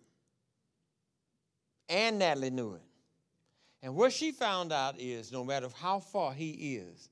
And 1.88 2.20
Natalie 2.20 2.50
knew 2.50 2.74
it. 2.74 2.85
And 3.86 3.96
what 3.96 4.12
she 4.12 4.32
found 4.32 4.74
out 4.74 5.00
is 5.00 5.32
no 5.32 5.44
matter 5.44 5.68
how 5.80 6.00
far 6.00 6.34
he 6.34 6.78
is, 6.78 7.08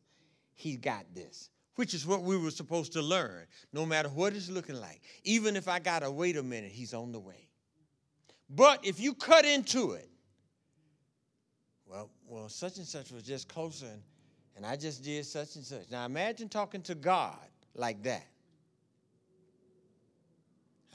he 0.56 0.76
got 0.76 1.06
this, 1.14 1.52
which 1.76 1.94
is 1.94 2.04
what 2.04 2.24
we 2.24 2.36
were 2.36 2.50
supposed 2.50 2.94
to 2.94 3.02
learn, 3.04 3.46
no 3.74 3.86
matter 3.86 4.10
what 4.10 4.34
it's 4.34 4.50
looking 4.50 4.82
like. 4.82 5.00
Even 5.24 5.56
if 5.56 5.68
I 5.68 5.78
got 5.78 6.00
to 6.00 6.10
wait 6.10 6.36
a 6.36 6.42
minute, 6.42 6.72
he's 6.72 6.96
on 6.96 7.12
the 7.12 7.20
way. 7.20 7.48
But 8.50 8.84
if 8.84 9.00
you 9.00 9.14
cut 9.14 9.46
into 9.46 9.92
it, 9.92 10.10
well, 11.86 12.10
well, 12.28 12.50
such 12.50 12.78
and 12.78 12.88
such 12.88 13.12
was 13.12 13.22
just 13.22 13.48
closer, 13.48 13.86
and, 13.86 14.02
and 14.56 14.66
I 14.66 14.76
just 14.76 15.04
did 15.04 15.28
such 15.28 15.56
and 15.56 15.64
such. 15.64 15.92
Now 15.92 16.08
imagine 16.08 16.50
talking 16.50 16.82
to 16.84 16.96
God 16.96 17.38
like 17.76 18.02
that. 18.02 18.26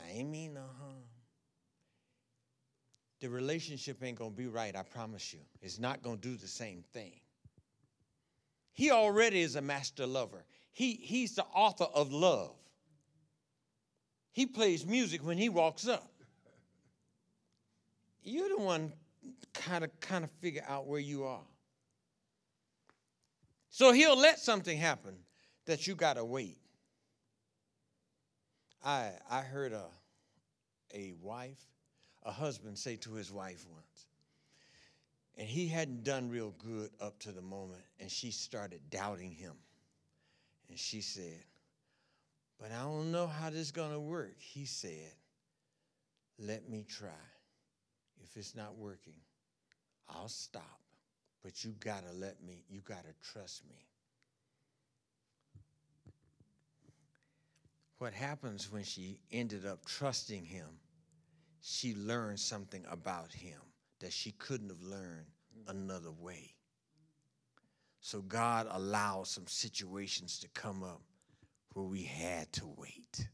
I 0.04 0.10
ain't 0.10 0.28
mean 0.28 0.54
no. 0.54 0.64
The 3.20 3.28
relationship 3.28 4.02
ain't 4.02 4.18
gonna 4.18 4.30
be 4.30 4.46
right, 4.46 4.74
I 4.76 4.82
promise 4.82 5.32
you. 5.32 5.40
It's 5.60 5.78
not 5.78 6.02
gonna 6.02 6.16
do 6.16 6.36
the 6.36 6.46
same 6.46 6.84
thing. 6.92 7.20
He 8.72 8.90
already 8.92 9.40
is 9.40 9.56
a 9.56 9.62
master 9.62 10.06
lover. 10.06 10.44
He, 10.70 10.92
he's 10.92 11.34
the 11.34 11.44
author 11.52 11.86
of 11.92 12.12
love. 12.12 12.54
He 14.30 14.46
plays 14.46 14.86
music 14.86 15.26
when 15.26 15.36
he 15.36 15.48
walks 15.48 15.88
up. 15.88 16.12
You're 18.22 18.50
the 18.50 18.58
one 18.58 18.92
kind 19.52 19.82
of 19.82 19.98
kind 20.00 20.22
of 20.22 20.30
figure 20.30 20.64
out 20.68 20.86
where 20.86 21.00
you 21.00 21.24
are. 21.24 21.42
So 23.70 23.92
he'll 23.92 24.18
let 24.18 24.38
something 24.38 24.78
happen 24.78 25.16
that 25.66 25.86
you 25.86 25.94
gotta 25.94 26.24
wait. 26.24 26.58
I 28.84 29.10
I 29.28 29.40
heard 29.40 29.72
a 29.72 29.86
a 30.94 31.14
wife, 31.20 31.58
a 32.24 32.30
husband 32.30 32.78
say 32.78 32.96
to 32.96 33.14
his 33.14 33.30
wife 33.30 33.64
once. 33.72 34.06
And 35.36 35.46
he 35.46 35.68
hadn't 35.68 36.02
done 36.02 36.30
real 36.30 36.54
good 36.58 36.90
up 37.00 37.18
to 37.20 37.32
the 37.32 37.42
moment, 37.42 37.82
and 38.00 38.10
she 38.10 38.32
started 38.32 38.80
doubting 38.90 39.30
him. 39.30 39.54
And 40.68 40.78
she 40.78 41.00
said, 41.00 41.44
But 42.60 42.72
I 42.72 42.82
don't 42.82 43.12
know 43.12 43.28
how 43.28 43.50
this 43.50 43.60
is 43.60 43.70
going 43.70 43.92
to 43.92 44.00
work. 44.00 44.34
He 44.38 44.64
said, 44.64 45.12
Let 46.38 46.68
me 46.68 46.84
try. 46.88 47.08
If 48.24 48.36
it's 48.36 48.56
not 48.56 48.76
working, 48.76 49.20
I'll 50.08 50.28
stop. 50.28 50.80
But 51.44 51.64
you 51.64 51.70
got 51.78 52.04
to 52.04 52.12
let 52.12 52.42
me, 52.42 52.64
you 52.68 52.80
got 52.80 53.04
to 53.04 53.32
trust 53.32 53.62
me. 53.70 53.86
What 57.98 58.12
happens 58.12 58.70
when 58.70 58.82
she 58.82 59.20
ended 59.30 59.66
up 59.66 59.84
trusting 59.84 60.44
him 60.44 60.66
she 61.70 61.94
learned 61.94 62.40
something 62.40 62.84
about 62.90 63.30
him 63.30 63.60
that 64.00 64.12
she 64.12 64.32
couldn't 64.32 64.70
have 64.70 64.82
learned 64.82 65.26
mm. 65.54 65.70
another 65.70 66.10
way. 66.10 66.54
So 68.00 68.22
God 68.22 68.66
allowed 68.70 69.26
some 69.26 69.46
situations 69.46 70.38
to 70.40 70.48
come 70.48 70.82
up 70.82 71.02
where 71.74 71.84
we 71.84 72.04
had 72.04 72.50
to 72.54 72.66
wait. 72.76 73.28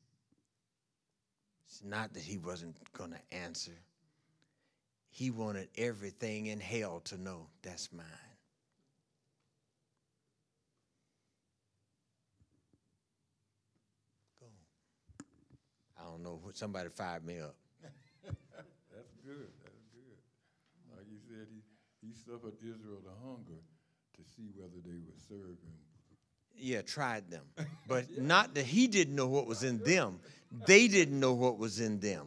It's 1.68 1.84
not 1.84 2.12
that 2.14 2.24
he 2.24 2.38
wasn't 2.38 2.76
going 2.92 3.12
to 3.12 3.36
answer. 3.36 3.78
He 5.10 5.30
wanted 5.30 5.68
everything 5.78 6.46
in 6.46 6.58
hell 6.58 7.00
to 7.04 7.16
know 7.16 7.46
that's 7.62 7.92
mine. 7.92 8.06
Go. 14.40 14.46
I 16.00 16.10
don't 16.10 16.22
know. 16.24 16.40
Somebody 16.54 16.88
fired 16.88 17.24
me 17.24 17.38
up. 17.38 17.54
Good. 19.24 19.48
That's 19.64 19.86
good. 19.94 20.96
Like 20.96 21.06
he 21.08 21.18
said, 21.26 21.46
he, 21.50 22.06
he 22.06 22.12
suffered 22.12 22.54
Israel 22.60 23.00
the 23.02 23.26
hunger 23.26 23.60
to 24.16 24.22
see 24.36 24.50
whether 24.54 24.76
they 24.84 24.98
would 24.98 25.18
serve 25.28 25.56
him. 25.64 25.78
Yeah, 26.56 26.82
tried 26.82 27.30
them. 27.30 27.44
But 27.88 28.18
not 28.18 28.54
that 28.54 28.64
he 28.64 28.86
didn't 28.86 29.14
know 29.14 29.26
what 29.26 29.46
was 29.46 29.62
in 29.62 29.78
them. 29.78 30.18
They 30.66 30.88
didn't 30.88 31.20
know 31.20 31.34
what 31.34 31.58
was 31.58 31.80
in 31.80 32.00
them. 32.00 32.26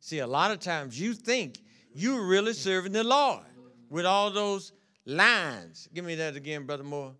See, 0.00 0.18
a 0.18 0.26
lot 0.26 0.50
of 0.50 0.58
times 0.58 0.98
you 0.98 1.14
think 1.14 1.60
you're 1.94 2.26
really 2.26 2.52
serving 2.52 2.92
the 2.92 3.04
Lord 3.04 3.44
with 3.90 4.06
all 4.06 4.30
those 4.32 4.72
lines. 5.06 5.88
Give 5.94 6.04
me 6.04 6.16
that 6.16 6.34
again, 6.34 6.66
Brother 6.66 6.82
Moore. 6.82 7.14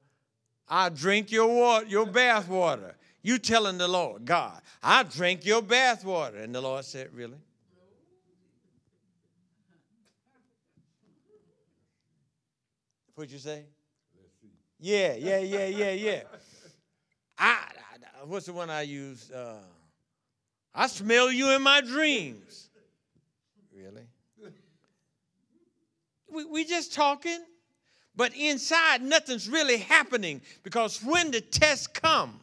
I 0.68 0.88
drink 0.88 1.30
your 1.30 1.46
water, 1.46 1.86
your 1.86 2.06
bath 2.06 2.48
water. 2.48 2.96
You 3.22 3.38
telling 3.38 3.78
the 3.78 3.86
Lord, 3.86 4.24
God, 4.24 4.60
I 4.82 5.04
drink 5.04 5.44
your 5.44 5.62
bath 5.62 6.04
water. 6.04 6.38
And 6.38 6.52
the 6.52 6.60
Lord 6.60 6.84
said, 6.84 7.10
Really? 7.14 7.38
What'd 13.14 13.32
you 13.32 13.38
say? 13.38 13.64
Yeah, 14.80 15.14
yeah, 15.14 15.38
yeah, 15.38 15.66
yeah, 15.66 15.90
yeah. 15.92 16.20
I, 17.38 17.58
I, 18.22 18.24
what's 18.24 18.46
the 18.46 18.52
one 18.52 18.70
I 18.70 18.82
use? 18.82 19.30
Uh, 19.30 19.58
I 20.74 20.86
smell 20.86 21.30
you 21.30 21.50
in 21.54 21.62
my 21.62 21.82
dreams. 21.82 22.70
Really? 23.76 24.06
We, 26.32 26.44
we 26.46 26.64
just 26.64 26.94
talking, 26.94 27.40
but 28.16 28.34
inside 28.34 29.02
nothing's 29.02 29.48
really 29.48 29.76
happening 29.76 30.40
because 30.62 31.02
when 31.04 31.30
the 31.30 31.42
tests 31.42 31.86
come, 31.86 32.40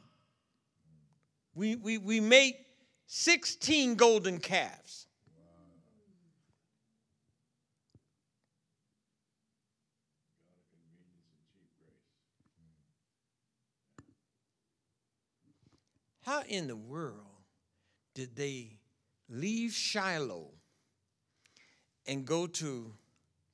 we, 1.56 1.76
we, 1.76 1.98
we 1.98 2.20
make 2.20 2.56
16 3.08 3.96
golden 3.96 4.38
calves. 4.38 5.08
How 16.30 16.44
in 16.48 16.68
the 16.68 16.76
world 16.76 17.26
did 18.14 18.36
they 18.36 18.78
leave 19.30 19.74
Shiloh 19.74 20.52
and 22.06 22.24
go 22.24 22.46
to 22.46 22.94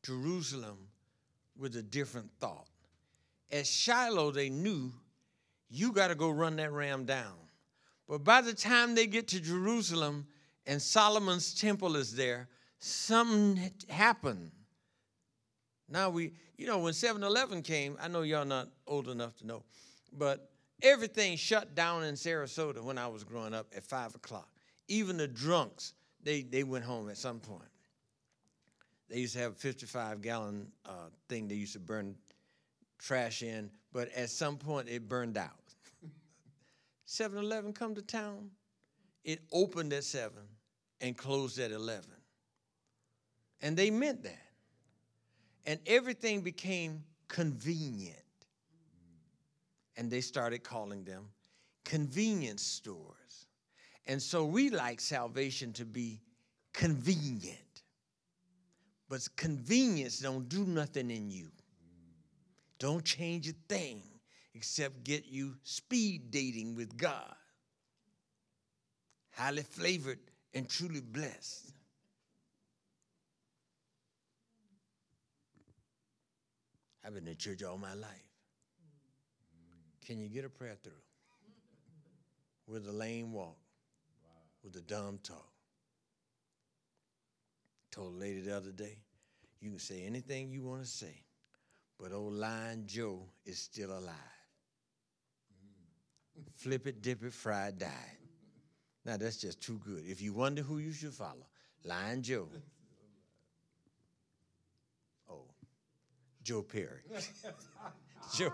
Jerusalem 0.04 0.90
with 1.58 1.78
a 1.78 1.82
different 1.82 2.32
thought? 2.42 2.68
At 3.50 3.66
Shiloh, 3.66 4.32
they 4.32 4.50
knew 4.50 4.92
you 5.70 5.94
got 5.94 6.10
to 6.10 6.16
go 6.16 6.30
run 6.30 6.58
that 6.58 6.74
ram 6.74 7.06
down. 7.06 7.36
But 8.10 8.26
by 8.26 8.42
the 8.42 8.54
time 8.54 8.94
they 8.94 9.08
get 9.08 9.30
to 9.30 9.40
Jerusalem 9.40 10.28
and 10.68 10.82
Solomon's 10.82 11.54
temple 11.54 11.96
is 11.96 12.14
there, 12.14 12.50
something 12.80 13.72
happened. 13.88 14.52
Now 15.88 16.10
we, 16.10 16.34
you 16.58 16.68
know, 16.68 16.80
when 16.80 16.92
7 16.92 17.24
Eleven 17.24 17.62
came, 17.62 17.96
I 18.02 18.10
know 18.10 18.24
y'all 18.24 18.44
not 18.44 18.68
old 18.86 19.08
enough 19.08 19.38
to 19.38 19.48
know, 19.48 19.64
but 20.12 20.52
everything 20.82 21.38
shut 21.38 21.76
down 21.76 22.04
in 22.04 22.16
Sarasota 22.16 22.82
when 22.82 22.98
I 22.98 23.08
was 23.08 23.24
growing 23.24 23.54
up 23.54 23.68
at 23.76 23.84
5 23.84 24.16
o'clock. 24.16 24.50
Even 24.88 25.18
the 25.18 25.28
drunks, 25.28 25.94
they, 26.24 26.42
they 26.42 26.64
went 26.64 26.86
home 26.86 27.10
at 27.10 27.18
some 27.18 27.40
point. 27.40 27.62
They 29.10 29.20
used 29.20 29.34
to 29.34 29.40
have 29.40 29.52
a 29.54 29.56
55 29.56 30.22
gallon 30.22 30.68
uh, 30.86 31.10
thing 31.30 31.48
they 31.48 31.56
used 31.56 31.74
to 31.74 31.80
burn 31.80 32.16
trash 32.98 33.44
in, 33.44 33.70
but 33.94 34.12
at 34.14 34.30
some 34.30 34.58
point 34.58 34.90
it 34.90 35.08
burned 35.08 35.38
out. 35.38 35.52
7 37.06 37.38
Eleven 37.38 37.74
come 37.74 37.96
to 37.96 38.02
town, 38.02 38.50
it 39.24 39.42
opened 39.52 39.94
at 39.94 40.04
7 40.04 40.32
and 41.02 41.18
closed 41.18 41.60
at 41.60 41.72
11. 41.72 42.06
And 43.62 43.78
they 43.78 43.90
meant 43.90 44.24
that. 44.24 44.42
And 45.66 45.80
everything 45.88 46.42
became 46.42 47.04
convenient. 47.28 48.25
And 49.98 50.12
they 50.12 50.22
started 50.22 50.64
calling 50.64 51.04
them 51.04 51.30
convenience 51.86 52.64
stores. 52.64 53.48
And 54.08 54.22
so 54.22 54.46
we 54.46 54.70
like 54.70 55.00
salvation 55.00 55.74
to 55.74 55.86
be 55.86 56.22
convenient. 56.74 57.60
But 59.08 59.28
convenience 59.36 60.20
don't 60.20 60.50
do 60.50 60.66
nothing 60.66 61.10
in 61.12 61.32
you. 61.32 61.48
Don't 62.80 63.06
change 63.06 63.48
a 63.48 63.54
thing 63.70 64.02
except 64.54 65.04
get 65.04 65.26
you 65.26 65.56
speed 65.64 66.32
dating 66.32 66.76
with 66.76 66.98
God. 66.98 67.36
Highly 69.32 69.64
flavored 69.64 70.20
and 70.54 70.68
truly 70.68 71.02
blessed. 71.02 71.72
I've 77.06 77.14
been 77.14 77.28
in 77.28 77.38
church 77.38 77.62
all 77.64 77.78
my 77.78 77.93
life. 77.93 78.25
Can 80.06 80.20
you 80.20 80.30
get 80.30 80.45
a 80.45 80.49
prayer 80.49 80.76
through? 80.84 80.93
With 82.68 82.88
a 82.88 82.91
lame 82.91 83.34
walk, 83.34 83.58
with 84.64 84.76
a 84.76 84.82
dumb 84.82 85.20
talk. 85.24 85.49
Told 87.91 88.14
a 88.14 88.18
lady 88.18 88.41
the 88.41 88.56
other 88.56 88.72
day, 88.72 88.97
you 89.62 89.70
can 89.72 89.80
say 89.80 90.03
anything 90.03 90.51
you 90.51 90.64
want 90.64 90.82
to 90.82 90.88
say, 90.88 91.24
but 91.99 92.12
old 92.12 92.34
Lion 92.34 92.84
Joe 92.86 93.24
is 93.45 93.58
still 93.58 93.91
alive. 93.91 94.14
Mm. 96.39 96.43
Flip 96.56 96.88
it, 96.88 97.01
dip 97.01 97.24
it, 97.24 97.34
fry 97.34 97.68
it, 97.68 97.80
died. 97.80 97.89
Now 99.06 99.18
that's 99.18 99.38
just 99.38 99.62
too 99.62 99.80
good. 99.86 100.03
If 100.06 100.22
you 100.22 100.34
wonder 100.34 100.62
who 100.62 100.80
you 100.80 100.91
should 100.91 101.14
follow, 101.14 101.47
Lion 101.84 102.22
Joe. 102.22 102.47
Oh, 105.28 105.41
Joe 106.43 106.62
Perry. 106.62 107.01
Joe. 108.38 108.51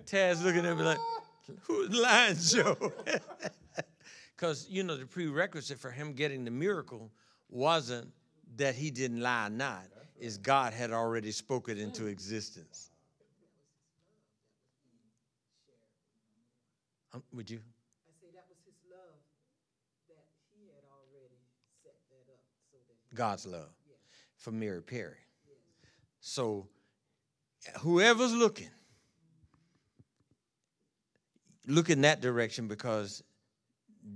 Taz 0.00 0.42
looking 0.42 0.66
at 0.66 0.76
me 0.76 0.82
like, 0.82 0.98
who's 1.62 1.90
lying, 1.90 2.36
Joe? 2.38 2.92
Because, 4.40 4.66
you 4.70 4.82
know, 4.84 4.96
the 4.96 5.04
prerequisite 5.04 5.78
for 5.78 5.90
him 5.90 6.14
getting 6.14 6.46
the 6.46 6.50
miracle 6.50 7.10
wasn't 7.50 8.10
that 8.56 8.74
he 8.74 8.90
didn't 8.90 9.20
lie 9.20 9.48
or 9.48 9.50
not, 9.50 9.84
is 10.18 10.38
God 10.38 10.72
had 10.72 10.92
already 10.92 11.30
spoken 11.30 11.76
into 11.76 12.06
existence. 12.06 12.90
Um, 17.12 17.22
would 17.34 17.50
you? 17.50 17.58
I 17.58 18.12
say 18.18 18.28
that 18.34 18.46
was 18.48 18.56
his 18.64 18.76
love 18.90 19.18
that 20.08 20.24
he 20.56 20.68
had 20.68 20.84
already 20.88 21.36
set 21.84 21.96
that 22.08 22.32
up 22.32 22.40
so 22.72 22.78
that 22.88 22.96
he, 23.10 23.16
God's 23.16 23.44
love 23.44 23.68
for 24.36 24.52
Mary 24.52 24.82
Perry. 24.82 25.18
So, 26.20 26.66
whoever's 27.80 28.32
looking, 28.32 28.70
look 31.66 31.90
in 31.90 32.02
that 32.02 32.20
direction 32.20 32.68
because 32.68 33.22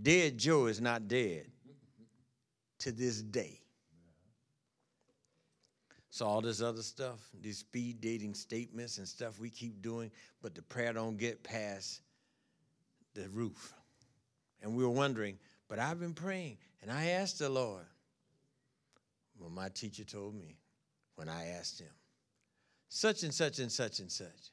dead 0.02 0.38
Joe 0.38 0.66
is 0.66 0.80
not 0.80 1.08
dead 1.08 1.46
to 2.80 2.92
this 2.92 3.22
day. 3.22 3.60
So 6.10 6.26
all 6.26 6.40
this 6.40 6.62
other 6.62 6.82
stuff, 6.82 7.18
these 7.40 7.58
speed 7.58 8.00
dating 8.00 8.34
statements 8.34 8.98
and 8.98 9.08
stuff 9.08 9.40
we 9.40 9.50
keep 9.50 9.82
doing, 9.82 10.12
but 10.42 10.54
the 10.54 10.62
prayer 10.62 10.92
don't 10.92 11.16
get 11.16 11.42
past 11.42 12.02
the 13.14 13.28
roof. 13.30 13.74
And 14.62 14.76
we 14.76 14.84
were 14.84 14.90
wondering, 14.90 15.38
but 15.68 15.78
I've 15.78 15.98
been 15.98 16.14
praying 16.14 16.58
and 16.82 16.90
I 16.90 17.06
asked 17.06 17.40
the 17.40 17.48
Lord. 17.48 17.84
Well, 19.40 19.50
my 19.50 19.68
teacher 19.70 20.04
told 20.04 20.36
me 20.36 20.56
when 21.16 21.28
I 21.28 21.46
asked 21.46 21.80
him, 21.80 21.90
such 22.88 23.24
and 23.24 23.34
such 23.34 23.58
and 23.58 23.72
such 23.72 23.98
and 23.98 24.10
such, 24.10 24.52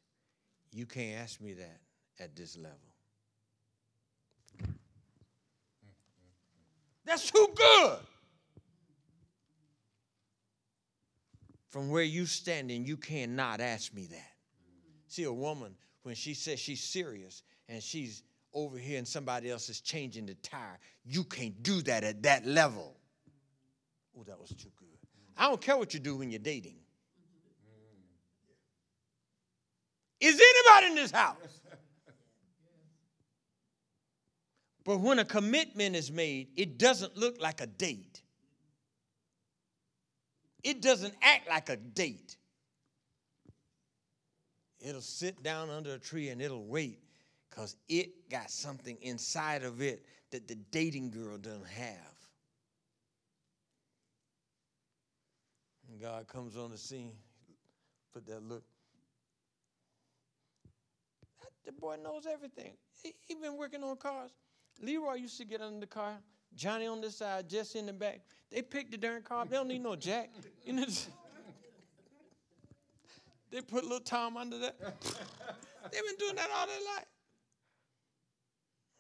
you 0.72 0.88
can't 0.88 1.22
ask 1.22 1.40
me 1.40 1.54
that 1.54 1.80
at 2.22 2.36
this 2.36 2.58
level. 2.58 2.78
Mm, 4.62 4.68
mm, 4.68 4.70
mm. 4.70 4.76
That's 7.06 7.32
too 7.32 7.48
good. 7.56 7.98
From 11.70 11.90
where 11.90 12.04
you 12.04 12.26
standing, 12.26 12.86
you 12.86 12.98
cannot 12.98 13.62
ask 13.62 13.94
me 13.94 14.08
that. 14.08 14.32
See, 15.08 15.24
a 15.24 15.34
woman, 15.34 15.76
when 16.04 16.16
she 16.16 16.34
says 16.34 16.60
she's 16.60 16.84
serious, 16.84 17.44
and 17.68 17.82
she's 17.82 18.24
over 18.54 18.78
here 18.78 18.98
and 18.98 19.08
somebody 19.08 19.50
else 19.50 19.70
is 19.70 19.80
changing 19.80 20.26
the 20.26 20.34
tire. 20.36 20.80
You 21.06 21.24
can't 21.24 21.64
do 21.64 21.82
that 21.84 22.04
at 22.04 22.22
that 22.24 22.46
level. 22.46 22.98
Oh, 24.18 24.24
that 24.24 24.40
was 24.40 24.50
too 24.50 24.72
good. 24.78 24.88
I 25.38 25.48
don't 25.48 25.62
care 25.62 25.78
what 25.78 25.94
you 25.94 26.00
do 26.00 26.18
when 26.18 26.30
you're 26.30 26.40
dating. 26.40 26.76
Is 30.20 30.40
anybody 30.40 30.88
in 30.88 30.96
this 30.96 31.12
house? 31.12 31.61
But 34.92 35.00
when 35.00 35.20
a 35.20 35.24
commitment 35.24 35.96
is 35.96 36.12
made, 36.12 36.50
it 36.58 36.78
doesn't 36.78 37.16
look 37.16 37.40
like 37.42 37.62
a 37.62 37.66
date. 37.66 38.22
It 40.64 40.82
doesn't 40.82 41.14
act 41.22 41.48
like 41.48 41.70
a 41.70 41.78
date. 41.78 42.36
It'll 44.82 45.00
sit 45.00 45.42
down 45.44 45.70
under 45.70 45.94
a 45.94 45.98
tree 45.98 46.28
and 46.28 46.42
it'll 46.42 46.66
wait 46.66 47.00
because 47.50 47.78
it 47.88 48.30
got 48.30 48.52
something 48.52 48.98
inside 49.02 49.64
of 49.64 49.82
it 49.82 50.06
that 50.32 50.50
the 50.50 50.56
dating 50.56 51.12
girl 51.12 51.38
doesn't 51.38 51.70
have. 51.70 52.28
And 55.90 56.02
God 56.02 56.28
comes 56.28 56.58
on 56.58 56.70
the 56.70 56.78
scene, 56.78 57.14
put 58.14 58.26
that 58.26 58.44
look. 58.44 58.66
The 61.66 61.72
boy 61.72 61.96
knows 62.04 62.28
everything. 62.30 62.74
He, 63.02 63.14
he 63.26 63.36
been 63.36 63.56
working 63.56 63.86
on 63.86 63.96
cars. 63.96 64.32
Leroy 64.82 65.16
used 65.16 65.38
to 65.38 65.46
get 65.46 65.62
under 65.62 65.80
the 65.80 65.88
car. 65.88 66.18
Johnny 66.56 66.88
on 66.88 67.02
this 67.02 67.18
side, 67.18 67.50
Jesse 67.50 67.80
in 67.80 67.86
the 67.86 67.94
back. 67.94 68.22
They 68.52 68.62
picked 68.62 68.92
the 68.92 68.98
darn 68.98 69.22
car. 69.22 69.46
They 69.46 69.56
don't 69.56 69.68
need 69.68 69.84
no 69.84 69.96
jack. 69.96 70.30
You 70.64 70.74
know, 70.74 70.86
they 73.52 73.62
put 73.62 73.84
little 73.84 74.00
Tom 74.00 74.38
under 74.38 74.60
that. 74.60 74.76
They've 74.80 76.02
been 76.06 76.16
doing 76.20 76.36
that 76.36 76.50
all 76.56 76.68
their 76.68 76.80
life. 76.96 77.06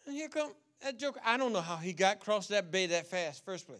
And 0.07 0.15
here 0.15 0.27
come 0.27 0.51
that 0.83 0.97
joker. 0.97 1.21
I 1.23 1.37
don't 1.37 1.53
know 1.53 1.61
how 1.61 1.77
he 1.77 1.93
got 1.93 2.17
across 2.17 2.47
that 2.47 2.71
bay 2.71 2.87
that 2.87 3.07
fast, 3.07 3.45
first 3.45 3.67
place. 3.67 3.79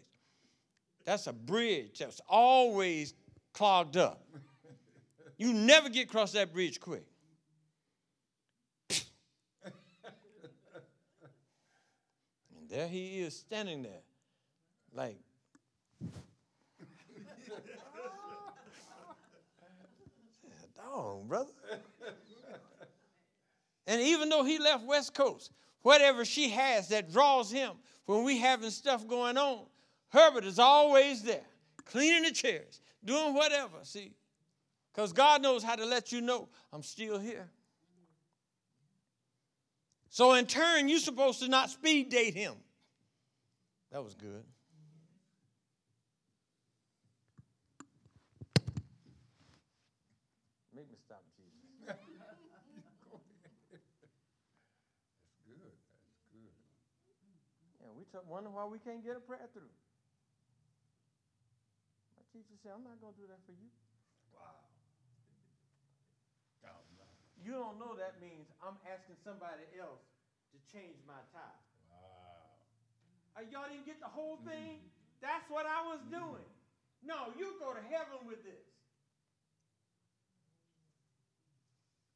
That's 1.06 1.28
a 1.28 1.34
bridge 1.34 1.98
that's 2.00 2.22
always 2.30 3.16
clogged 3.54 3.98
up. 3.98 4.24
You 5.38 5.54
never 5.54 5.90
get 5.90 6.06
across 6.06 6.32
that 6.34 6.54
bridge 6.54 6.80
quick. 6.80 7.06
There 12.72 12.88
he 12.88 13.20
is 13.20 13.36
standing 13.36 13.84
there, 13.84 14.02
like, 14.94 15.18
dog, 20.76 21.28
brother. 21.28 21.52
And 23.88 24.02
even 24.02 24.30
though 24.30 24.46
he 24.46 24.58
left 24.58 24.86
West 24.86 25.14
Coast, 25.14 25.52
whatever 25.82 26.24
she 26.24 26.50
has 26.50 26.88
that 26.90 27.12
draws 27.12 27.52
him 27.52 27.74
when 28.06 28.24
we 28.24 28.38
having 28.38 28.70
stuff 28.70 29.06
going 29.06 29.38
on, 29.38 29.66
Herbert 30.10 30.46
is 30.46 30.60
always 30.60 31.24
there, 31.24 31.44
cleaning 31.84 32.24
the 32.24 32.32
chairs, 32.32 32.80
doing 33.04 33.34
whatever. 33.34 33.78
See, 33.84 34.14
because 34.94 35.12
God 35.12 35.42
knows 35.42 35.62
how 35.62 35.76
to 35.76 35.86
let 35.86 36.14
you 36.14 36.22
know 36.22 36.48
I'm 36.72 36.84
still 36.84 37.20
here. 37.20 37.50
So 40.12 40.34
in 40.34 40.46
turn, 40.46 40.90
you're 40.90 41.00
supposed 41.00 41.40
to 41.40 41.48
not 41.48 41.70
speed 41.70 42.10
date 42.10 42.36
him. 42.36 42.52
That 43.94 44.04
was 44.04 44.14
good. 44.14 44.44
Make 50.76 50.92
me 50.92 50.98
stop, 51.00 51.24
Jesus. 51.40 51.56
That's 51.88 52.04
good. 52.04 52.20
That's 53.72 53.88
good. 56.28 56.52
Yeah, 57.80 57.88
we 57.96 58.04
talk, 58.12 58.28
wonder 58.28 58.50
why 58.50 58.66
we 58.66 58.80
can't 58.80 59.02
get 59.02 59.16
a 59.16 59.22
prayer 59.24 59.48
through. 59.54 59.72
My 62.20 62.24
teacher 62.36 62.60
said, 62.62 62.74
I'm 62.76 62.84
not 62.84 63.00
going 63.00 63.14
to 63.16 63.20
do 63.20 63.28
that 63.32 63.40
for 63.46 63.56
you. 63.56 63.72
Wow. 64.36 64.60
Oh, 66.68 66.84
no. 67.00 67.08
You 67.42 67.58
don't 67.58 67.82
know 67.82 67.98
that 67.98 68.22
means 68.22 68.46
I'm 68.62 68.78
asking 68.86 69.18
somebody 69.26 69.66
else 69.74 70.06
to 70.54 70.58
change 70.70 71.02
my 71.10 71.18
tire. 71.34 71.62
Wow. 71.90 72.54
Uh, 73.34 73.50
y'all 73.50 73.66
didn't 73.66 73.90
get 73.90 73.98
the 73.98 74.10
whole 74.10 74.38
thing? 74.46 74.78
That's 75.26 75.46
what 75.50 75.66
I 75.66 75.82
was 75.90 76.02
doing. 76.14 76.46
No, 77.02 77.34
you 77.34 77.58
go 77.58 77.74
to 77.74 77.82
heaven 77.90 78.30
with 78.30 78.46
this. 78.46 78.62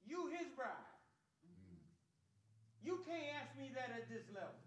You 0.05 0.29
his 0.29 0.45
bride. 0.53 0.93
You 2.85 3.01
can't 3.01 3.25
ask 3.41 3.49
me 3.57 3.73
that 3.73 3.89
at 3.97 4.05
this 4.05 4.21
level. 4.29 4.61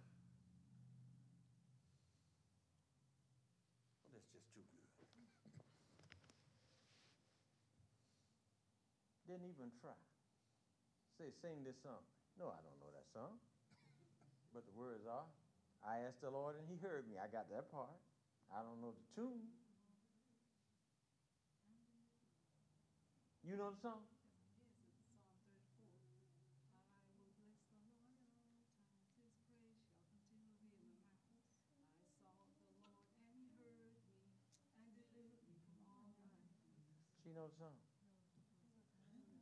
That's 4.11 4.27
just 4.35 4.51
too 4.51 4.67
good. 4.75 4.83
Didn't 9.31 9.47
even 9.55 9.71
try. 9.79 9.95
Say, 11.19 11.35
sing 11.43 11.67
this 11.67 11.75
song. 11.83 11.99
No, 12.39 12.47
I 12.55 12.63
don't 12.63 12.79
know 12.79 12.95
that 12.95 13.11
song. 13.11 13.43
But 14.55 14.63
the 14.65 14.73
words 14.79 15.03
are, 15.05 15.27
I 15.83 16.07
asked 16.07 16.23
the 16.23 16.31
Lord 16.31 16.55
and 16.57 16.65
he 16.71 16.79
heard 16.79 17.11
me. 17.11 17.19
I 17.19 17.27
got 17.27 17.51
that 17.51 17.71
part. 17.75 17.91
I 18.55 18.63
don't 18.63 18.81
know 18.81 18.95
the 18.95 19.07
tune. 19.19 19.45
You 23.43 23.59
know 23.59 23.75
the 23.75 23.83
song? 23.83 24.07
She 37.21 37.35
knows 37.35 37.51
the 37.59 37.67
song. 37.67 37.77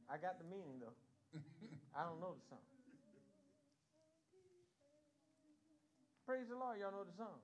I 0.08 0.16
got 0.16 0.38
the 0.40 0.48
meaning 0.48 0.80
though. 0.80 1.05
I 1.96 2.04
don't 2.04 2.20
know 2.20 2.34
the 2.36 2.44
song. 2.48 2.64
Praise 6.26 6.48
the 6.48 6.56
Lord, 6.56 6.78
y'all 6.80 6.90
know 6.92 7.04
the 7.04 7.16
song. 7.16 7.38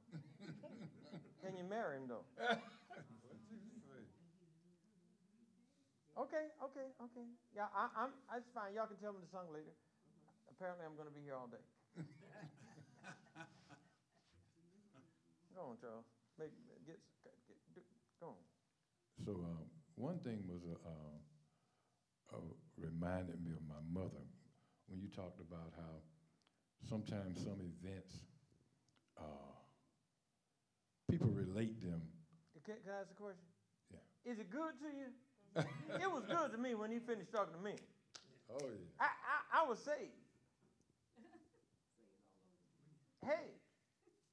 Can 1.42 1.56
you 1.56 1.64
marry 1.64 1.96
him 1.96 2.08
though? 2.08 2.26
Okay, 6.12 6.52
okay, 6.60 6.92
okay. 7.00 7.24
Yeah, 7.56 7.72
I, 7.72 7.88
I'm. 7.96 8.12
That's 8.28 8.44
fine. 8.52 8.76
Y'all 8.76 8.84
can 8.84 9.00
tell 9.00 9.16
me 9.16 9.24
the 9.24 9.32
song 9.32 9.48
later. 9.48 9.72
Apparently, 10.52 10.84
I'm 10.84 10.92
going 10.92 11.08
to 11.08 11.14
be 11.16 11.24
here 11.24 11.32
all 11.32 11.48
day. 11.48 11.64
go 15.56 15.72
on, 15.72 15.80
Charles. 15.80 16.04
Make 16.36 16.52
get, 16.84 17.00
get, 17.24 17.32
do, 17.72 17.80
go 18.20 18.36
on. 18.36 18.44
So 19.24 19.40
uh, 19.40 19.64
one 19.96 20.20
thing 20.20 20.44
was 20.44 20.60
a, 20.68 20.76
uh, 20.84 21.16
uh, 22.36 22.52
reminded 22.76 23.42
me 23.44 23.52
of 23.52 23.62
my 23.68 23.80
mother 23.92 24.24
when 24.88 25.00
you 25.00 25.08
talked 25.08 25.40
about 25.40 25.72
how 25.76 26.00
sometimes 26.88 27.42
some 27.42 27.60
events 27.60 28.14
uh, 29.18 29.52
people 31.10 31.28
relate 31.28 31.80
them. 31.80 32.02
Can, 32.64 32.74
can 32.84 32.92
I 32.92 33.00
ask 33.00 33.10
a 33.10 33.20
question? 33.20 33.44
Yeah. 33.90 34.32
Is 34.32 34.38
it 34.38 34.50
good 34.50 34.78
to 34.80 34.88
you? 34.88 35.10
it 36.00 36.08
was 36.08 36.24
good 36.24 36.52
to 36.52 36.58
me 36.58 36.74
when 36.74 36.90
he 36.90 36.98
finished 36.98 37.32
talking 37.32 37.52
to 37.52 37.60
me. 37.62 37.76
Oh 38.48 38.64
yeah. 38.64 39.04
I, 39.04 39.08
I, 39.08 39.64
I 39.64 39.68
was 39.68 39.78
saved. 39.78 40.16
hey, 43.24 43.52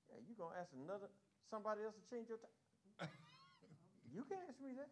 yeah, 0.09 0.19
you 0.27 0.33
gonna 0.37 0.55
ask 0.57 0.71
another 0.73 1.11
somebody 1.49 1.83
else 1.83 1.95
to 1.95 2.05
change 2.07 2.29
your 2.29 2.39
time? 2.39 3.09
you 4.15 4.23
can't 4.25 4.41
ask 4.49 4.59
me 4.61 4.73
that. 4.77 4.89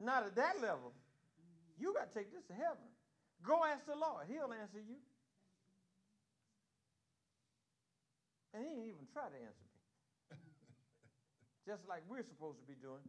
Not 0.00 0.24
at 0.24 0.34
that 0.36 0.60
level. 0.64 0.92
You 1.78 1.92
got 1.92 2.10
to 2.10 2.18
take 2.18 2.32
this 2.32 2.44
to 2.48 2.54
heaven. 2.56 2.88
Go 3.44 3.60
ask 3.64 3.84
the 3.84 3.96
Lord. 3.96 4.26
He'll 4.28 4.52
answer 4.52 4.80
you. 4.80 4.96
And 8.56 8.64
he 8.64 8.70
didn't 8.72 8.88
even 8.88 9.04
try 9.12 9.28
to 9.28 9.36
answer 9.36 9.68
me. 9.68 9.76
Just 11.68 11.84
like 11.86 12.02
we're 12.08 12.24
supposed 12.24 12.58
to 12.60 12.66
be 12.66 12.74
doing. 12.80 13.04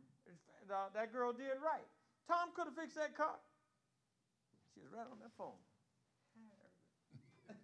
That 0.67 1.11
girl 1.11 1.33
did 1.33 1.57
right. 1.63 1.87
Tom 2.27 2.51
could 2.55 2.67
have 2.67 2.75
fixed 2.75 2.95
that 2.95 3.15
car. 3.17 3.39
She 4.75 4.81
was 4.83 4.91
right 4.91 5.07
on 5.07 5.19
that 5.19 5.31
phone. 5.35 5.57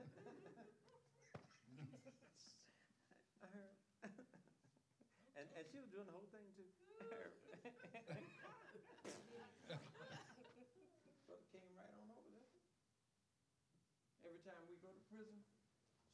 and, 5.40 5.48
and 5.56 5.64
she 5.72 5.80
was 5.80 5.88
doing 5.88 6.04
the 6.04 6.12
whole 6.12 6.28
thing 6.36 6.44
too. 6.58 6.68
Brother 11.28 11.44
came 11.52 11.68
right 11.76 11.92
on 11.92 12.08
over 12.12 12.32
there. 12.32 12.48
Every 14.24 14.40
time 14.44 14.64
we 14.68 14.76
go 14.80 14.92
to 14.92 15.00
prison, 15.12 15.44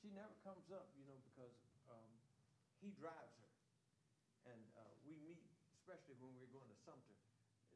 she 0.03 0.11
never 0.11 0.35
comes 0.43 0.67
up, 0.75 0.91
you 0.99 1.07
know, 1.07 1.15
because 1.31 1.55
um, 1.87 2.11
he 2.83 2.91
drives 2.99 3.39
her. 3.39 3.51
And 4.51 4.59
uh, 4.75 4.91
we 5.07 5.15
meet, 5.23 5.39
especially 5.79 6.19
when 6.19 6.35
we're 6.35 6.51
going 6.51 6.67
to 6.67 6.75
Sumter. 6.83 7.15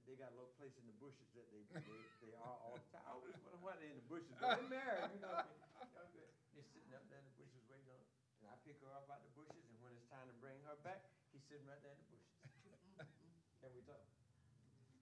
they 0.04 0.20
got 0.20 0.36
a 0.36 0.36
little 0.36 0.52
place 0.60 0.76
in 0.76 0.84
the 0.92 0.98
bushes 1.00 1.24
that 1.40 1.48
they, 1.56 1.64
they, 1.72 2.00
they 2.28 2.36
are 2.36 2.58
all 2.68 2.76
the 2.76 2.84
time. 2.92 3.08
I 3.08 3.16
always 3.16 3.32
wonder 3.40 3.64
why 3.64 3.80
they're 3.80 3.88
in 3.88 4.04
the 4.04 4.10
bushes, 4.12 4.36
but 4.36 4.60
they're 4.60 4.68
married, 4.68 5.16
you 5.16 5.24
know. 5.24 5.32
what 5.32 5.48
I 5.48 5.48
mean? 5.48 5.64
You 5.88 5.96
know, 5.96 6.08
They're 6.12 6.36
they're 6.52 6.68
sitting 6.76 6.92
up 6.92 7.08
there 7.08 7.24
in 7.24 7.28
the 7.32 7.38
bushes 7.40 7.64
waiting 7.72 7.88
on, 7.96 8.04
and 8.44 8.52
I 8.52 8.60
pick 8.68 8.76
her 8.84 8.92
up 8.92 9.08
out 9.08 9.24
the 9.24 9.32
bushes, 9.40 9.64
and 9.72 9.80
when 9.80 9.96
it's 9.96 10.12
time 10.12 10.28
to 10.28 10.36
bring 10.44 10.60
her 10.68 10.76
back, 10.84 11.08
he's 11.32 11.48
sitting 11.48 11.64
right 11.64 11.80
there 11.80 11.96
in 11.96 12.02
the 12.04 12.10
bushes. 12.12 12.36
Can 13.64 13.72
we 13.72 13.80
talk? 13.88 14.04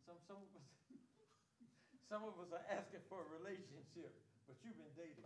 Some, 0.06 0.22
some 0.30 0.38
of 0.46 0.50
us, 0.54 0.70
some 2.14 2.22
of 2.22 2.38
us 2.38 2.54
are 2.54 2.66
asking 2.70 3.02
for 3.10 3.26
a 3.26 3.30
relationship, 3.34 4.14
but 4.46 4.54
you've 4.62 4.78
been 4.78 4.94
dating. 4.94 5.26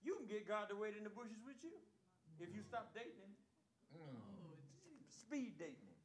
You 0.00 0.16
can 0.16 0.19
get 0.30 0.46
God 0.46 0.70
to 0.70 0.78
wait 0.78 0.94
in 0.94 1.02
the 1.02 1.10
bushes 1.10 1.42
with 1.42 1.58
you 1.66 1.74
if 2.38 2.54
you 2.54 2.62
stop 2.62 2.94
dating 2.94 3.18
him. 3.18 3.34
Speed 5.10 5.58
dating 5.58 5.90
him. 5.90 5.98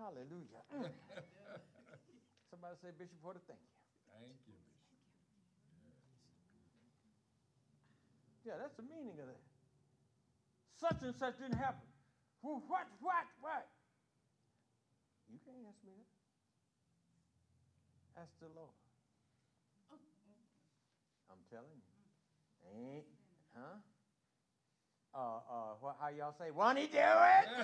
Hallelujah. 0.00 0.64
Somebody 2.50 2.74
say, 2.80 2.88
Bishop 2.96 3.20
Porter, 3.20 3.44
thank 3.44 3.60
you. 3.60 3.76
Thank 4.08 4.40
you, 4.48 4.56
Bishop. 4.56 4.72
Yeah, 8.48 8.56
that's 8.60 8.76
the 8.76 8.84
meaning 8.88 9.20
of 9.20 9.28
that. 9.28 9.44
Such 10.80 11.04
and 11.04 11.14
such 11.14 11.38
didn't 11.38 11.60
happen. 11.60 11.84
What, 12.40 12.60
what, 13.00 13.28
what? 13.40 13.68
You 15.32 15.38
can't 15.44 15.64
ask 15.64 15.80
me 15.84 15.92
that. 15.96 16.08
Ask 18.20 18.32
the 18.40 18.48
Lord. 18.52 18.83
Telling 21.54 21.78
you. 21.78 21.86
Ain't, 22.66 23.06
huh? 23.54 23.78
Uh, 25.14 25.38
uh, 25.46 25.78
what, 25.78 25.94
how 26.02 26.10
y'all 26.10 26.34
say, 26.34 26.50
won't 26.50 26.82
he 26.82 26.90
do 26.90 26.98
it? 26.98 27.46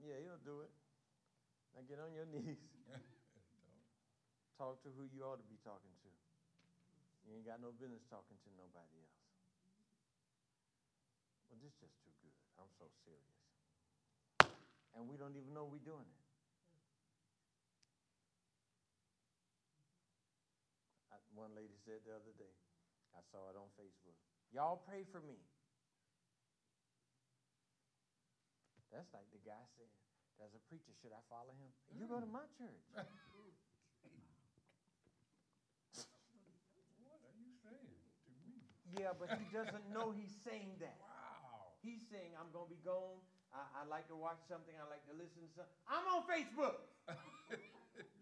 yeah, 0.00 0.16
he'll 0.24 0.40
do 0.48 0.64
it. 0.64 0.72
Now 1.76 1.84
get 1.84 2.00
on 2.00 2.16
your 2.16 2.24
knees. 2.32 2.56
Talk 4.56 4.80
to 4.84 4.90
who 4.96 5.04
you 5.12 5.28
ought 5.28 5.36
to 5.36 5.48
be 5.52 5.60
talking 5.60 5.92
to. 5.92 6.08
You 7.28 7.36
ain't 7.36 7.44
got 7.44 7.60
no 7.60 7.76
business 7.76 8.00
talking 8.08 8.40
to 8.40 8.50
nobody 8.56 8.96
else. 9.04 9.20
Well, 11.52 11.60
this 11.60 11.68
is 11.68 11.84
just 11.84 12.00
too 12.00 12.16
good. 12.24 12.32
I'm 12.56 12.72
so 12.80 12.88
serious. 13.04 13.36
And 14.96 15.04
we 15.04 15.20
don't 15.20 15.36
even 15.36 15.52
know 15.52 15.68
we're 15.68 15.84
doing 15.84 16.06
it. 16.08 16.24
I, 21.10 21.18
one 21.34 21.50
lady 21.58 21.74
said 21.82 22.02
the 22.06 22.14
other 22.14 22.32
day, 22.38 22.54
I 23.14 23.20
saw 23.30 23.50
it 23.50 23.58
on 23.58 23.70
Facebook. 23.74 24.14
Y'all 24.54 24.82
pray 24.86 25.02
for 25.10 25.18
me. 25.22 25.38
That's 28.94 29.10
like 29.10 29.26
the 29.34 29.42
guy 29.42 29.58
said, 29.74 29.90
there's 30.38 30.54
a 30.54 30.62
preacher, 30.70 30.94
should 31.02 31.10
I 31.10 31.18
follow 31.26 31.50
him? 31.58 31.70
You 31.90 32.06
go 32.06 32.22
to 32.22 32.30
mm. 32.30 32.38
my 32.38 32.46
church. 32.54 32.86
What 37.02 37.18
are 37.26 37.34
you 37.38 37.50
saying 37.62 37.98
to 38.26 38.32
me? 38.38 38.62
Yeah, 38.94 39.14
but 39.18 39.34
he 39.34 39.46
doesn't 39.50 39.90
know 39.90 40.14
he's 40.14 40.34
saying 40.46 40.78
that. 40.78 40.98
Wow. 41.02 41.74
He's 41.82 42.00
saying, 42.08 42.32
I'm 42.38 42.48
going 42.54 42.70
to 42.70 42.72
be 42.72 42.80
gone. 42.80 43.20
I, 43.52 43.82
I 43.82 43.86
like 43.86 44.08
to 44.08 44.16
watch 44.16 44.40
something. 44.48 44.72
I 44.74 44.86
like 44.88 45.04
to 45.06 45.14
listen 45.14 45.44
to 45.44 45.50
something. 45.54 45.74
I'm 45.86 46.06
on 46.10 46.22
Facebook. 46.24 46.80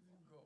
you 0.03 0.19
go. 0.29 0.43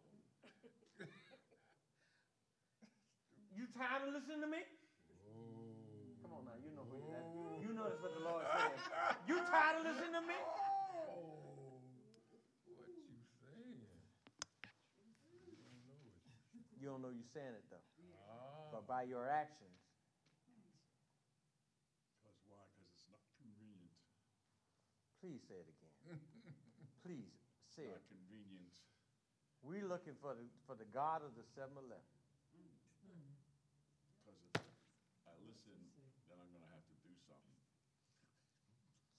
You 3.67 3.75
tired 3.75 4.07
of 4.07 4.15
listening 4.15 4.39
to 4.41 4.47
me? 4.47 4.63
Oh. 4.63 6.23
Come 6.23 6.31
on 6.39 6.47
now, 6.47 6.55
you 6.63 6.71
know 6.71 6.87
who 6.87 6.97
you 7.03 7.11
that. 7.11 7.25
You 7.59 7.69
know 7.75 7.83
that's 7.91 7.99
what 8.01 8.15
the 8.15 8.23
Lord 8.23 8.47
said. 8.47 8.71
You 9.27 9.37
tired 9.43 9.83
of 9.83 9.91
listening 9.91 10.15
to 10.15 10.23
me? 10.23 10.39
Oh. 10.39 11.83
What 12.31 12.39
you 15.03 15.11
saying? 15.19 15.51
You 15.51 15.67
don't 15.67 15.83
know 15.83 15.99
it. 16.07 16.15
You 16.79 16.87
don't 16.87 17.01
know 17.03 17.11
you're 17.11 17.27
saying 17.35 17.53
it 17.59 17.67
though. 17.69 17.83
Ah. 18.31 18.71
But 18.71 18.87
by 18.87 19.03
your 19.03 19.27
actions, 19.27 19.75
Because 22.23 22.39
why? 22.47 22.63
Because 22.71 22.87
it's 22.95 23.05
not 23.11 23.19
convenient. 23.43 23.91
please 25.19 25.43
say 25.45 25.59
it 25.59 25.67
again. 25.69 25.91
Please 27.05 27.35
say 27.75 27.87
Not 27.87 27.99
it. 28.03 28.07
convenient. 28.11 28.71
We're 29.63 29.87
looking 29.87 30.15
for 30.19 30.35
the 30.35 30.43
for 30.67 30.75
the 30.75 30.87
God 30.91 31.23
of 31.23 31.35
the 31.39 31.43
7-Eleven. 31.55 32.15
Because 34.23 34.39
if 34.59 35.23
I 35.23 35.35
listen, 35.65 36.05
then 36.27 36.37
I'm 36.39 36.51
gonna 36.51 36.69
have 36.69 36.85
to 36.87 36.95
do 37.01 37.13
something. 37.25 37.55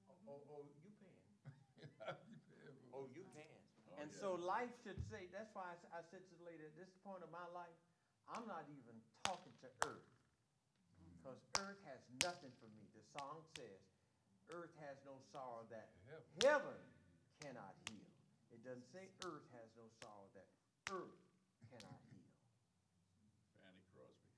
Oh, 0.07 0.17
oh, 0.27 0.43
oh 0.49 0.63
you 0.83 0.91
paying? 1.01 1.25
You 2.27 2.39
pay 2.47 2.73
for 2.73 2.89
Oh, 2.93 3.07
you 3.07 3.25
paying? 3.33 3.63
Oh, 3.87 4.01
And 4.01 4.11
yeah. 4.13 4.21
so 4.21 4.35
life 4.35 4.71
should 4.83 5.01
say. 5.11 5.29
That's 5.33 5.55
why 5.55 5.75
I 5.93 6.01
said 6.11 6.27
to 6.29 6.35
the 6.35 6.45
lady 6.45 6.65
at 6.65 6.75
this 6.77 6.89
point 7.05 7.23
of 7.23 7.31
my 7.31 7.47
life, 7.53 7.77
I'm 8.29 8.47
not 8.47 8.65
even 8.69 8.97
talking 9.25 9.53
to 9.65 9.69
earth, 9.89 10.09
because 11.17 11.41
earth 11.59 11.81
has 11.89 12.01
nothing 12.23 12.53
for 12.61 12.69
me. 12.77 12.85
The 12.95 13.05
song 13.19 13.43
says, 13.57 13.81
"Earth 14.49 14.75
has 14.85 14.97
no 15.05 15.19
sorrow 15.33 15.65
that 15.71 15.89
Heaven. 16.43 16.79
cannot 17.41 17.75
heal." 17.89 18.09
It 18.51 18.63
doesn't 18.65 18.89
say 18.93 19.09
earth 19.25 19.45
has 19.53 19.69
no 19.77 19.89
sorrow 20.01 20.29
that 20.35 20.49
earth 20.91 21.21
cannot 21.71 22.01
heal. 22.13 22.33
Fanny 23.61 23.83
Crosby. 23.93 24.29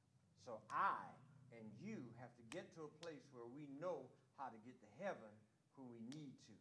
So 0.44 0.62
I 0.70 1.14
and 1.52 1.66
you 1.82 1.98
have 2.22 2.32
to 2.38 2.44
get 2.54 2.70
to 2.78 2.86
a 2.86 2.92
place 3.02 3.22
where 3.34 3.46
we 3.46 3.66
know 3.78 4.06
how 4.38 4.48
to 4.48 4.58
get 4.64 4.78
to 4.80 4.90
heaven 5.02 5.30
when 5.76 5.90
we 5.90 6.00
need 6.08 6.34
to. 6.46 6.56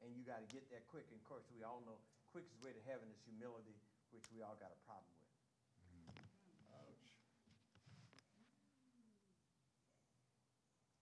And 0.00 0.14
you 0.14 0.22
got 0.22 0.40
to 0.40 0.48
get 0.54 0.70
there 0.70 0.82
quick. 0.88 1.04
And 1.10 1.18
of 1.18 1.26
course, 1.26 1.44
we 1.50 1.66
all 1.66 1.82
know 1.84 1.98
quickest 2.30 2.56
way 2.62 2.70
to 2.72 2.82
heaven 2.86 3.10
is 3.10 3.18
humility, 3.26 3.74
which 4.14 4.24
we 4.30 4.40
all 4.40 4.54
got 4.62 4.70
a 4.70 4.80
problem 4.86 5.10
with. 5.10 5.26
Ouch. 6.70 7.08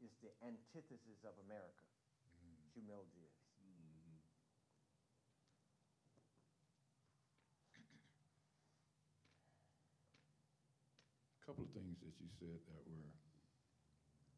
It's 0.00 0.16
the 0.24 0.25
antithesis 0.42 1.24
of 1.24 1.34
America. 1.46 1.86
Humility 2.74 3.24
is. 3.24 3.32
Mhm. 3.60 4.20
couple 11.44 11.62
of 11.64 11.70
things 11.70 11.98
that 12.02 12.18
you 12.18 12.26
said 12.28 12.58
that 12.66 12.82
were 12.90 13.14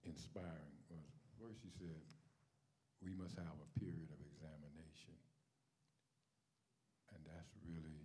inspiring 0.05 0.77
was 0.89 1.09
first 1.41 1.65
you 1.65 1.71
said 1.73 2.05
we 3.01 3.15
must 3.15 3.37
have 3.37 3.57
a 3.65 3.71
period 3.81 4.11
of 4.13 4.21
examination 4.21 5.17
and 7.15 7.21
that's 7.25 7.55
really 7.65 8.05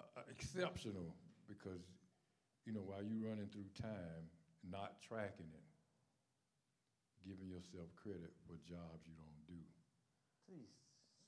uh, 0.00 0.22
exceptional 0.30 1.14
because 1.46 1.86
you 2.66 2.72
know 2.72 2.82
while 2.82 3.02
you're 3.02 3.28
running 3.28 3.48
through 3.48 3.68
time 3.80 4.26
not 4.66 5.02
tracking 5.02 5.50
it 5.52 5.72
giving 7.22 7.46
yourself 7.46 7.86
credit 7.94 8.34
for 8.46 8.58
jobs 8.66 9.06
you 9.06 9.14
don't 9.14 9.42
do 9.46 9.58
Please, 10.52 10.74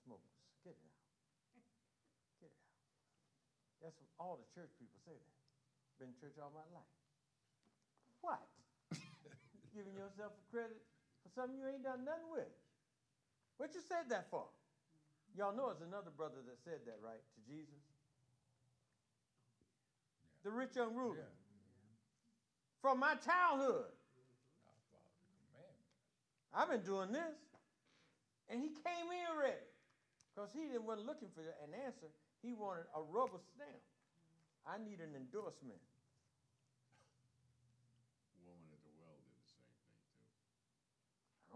smokers, 0.03 0.37
get 0.67 0.75
it 0.75 0.85
out. 0.85 1.09
Get 2.43 2.51
it 2.51 2.61
out. 2.61 2.83
That's 3.81 3.97
what 4.03 4.11
all 4.19 4.37
the 4.37 4.45
church 4.53 4.75
people 4.77 4.99
say 5.07 5.15
that. 5.15 5.35
Been 5.97 6.13
in 6.13 6.19
church 6.19 6.37
all 6.37 6.51
my 6.51 6.67
life. 6.75 6.99
What? 8.21 8.43
Giving 9.77 9.95
yourself 9.95 10.35
credit 10.51 10.83
for 11.23 11.31
something 11.33 11.57
you 11.57 11.71
ain't 11.71 11.87
done 11.87 12.05
nothing 12.05 12.29
with. 12.29 12.51
What 13.57 13.73
you 13.73 13.81
said 13.81 14.11
that 14.11 14.29
for? 14.29 14.51
Y'all 15.39 15.55
know 15.55 15.71
it's 15.71 15.81
another 15.81 16.11
brother 16.11 16.43
that 16.45 16.59
said 16.67 16.83
that, 16.85 16.99
right, 17.01 17.23
to 17.23 17.41
Jesus? 17.47 17.81
The 20.43 20.51
rich 20.51 20.77
young 20.77 20.93
ruler. 20.93 21.25
yeah 21.25 21.44
From 22.85 23.01
my 23.01 23.17
childhood, 23.17 23.89
I 23.89 24.77
follow 24.93 25.09
the 25.17 25.25
commandments 25.41 25.89
I've 26.53 26.69
been 26.69 26.85
doing 26.85 27.17
this. 27.17 27.33
And 28.53 28.61
he 28.61 28.77
came 28.77 29.09
in 29.09 29.33
ready. 29.41 29.73
Because 30.29 30.53
he 30.53 30.69
didn't 30.69 30.85
wasn't 30.85 31.09
looking 31.09 31.33
for 31.33 31.41
an 31.65 31.73
answer. 31.73 32.13
He 32.45 32.53
wanted 32.53 32.85
a 32.93 33.01
rubber 33.01 33.41
stamp. 33.41 33.81
I 34.69 34.77
need 34.77 35.01
an 35.01 35.17
endorsement. 35.17 35.81
Woman 38.45 38.69
at 38.69 38.85
the 38.85 38.93
well 39.01 39.17
did 39.17 39.33
the 39.33 39.49
same 39.49 39.65
thing 39.81 39.97
too. 40.05 40.37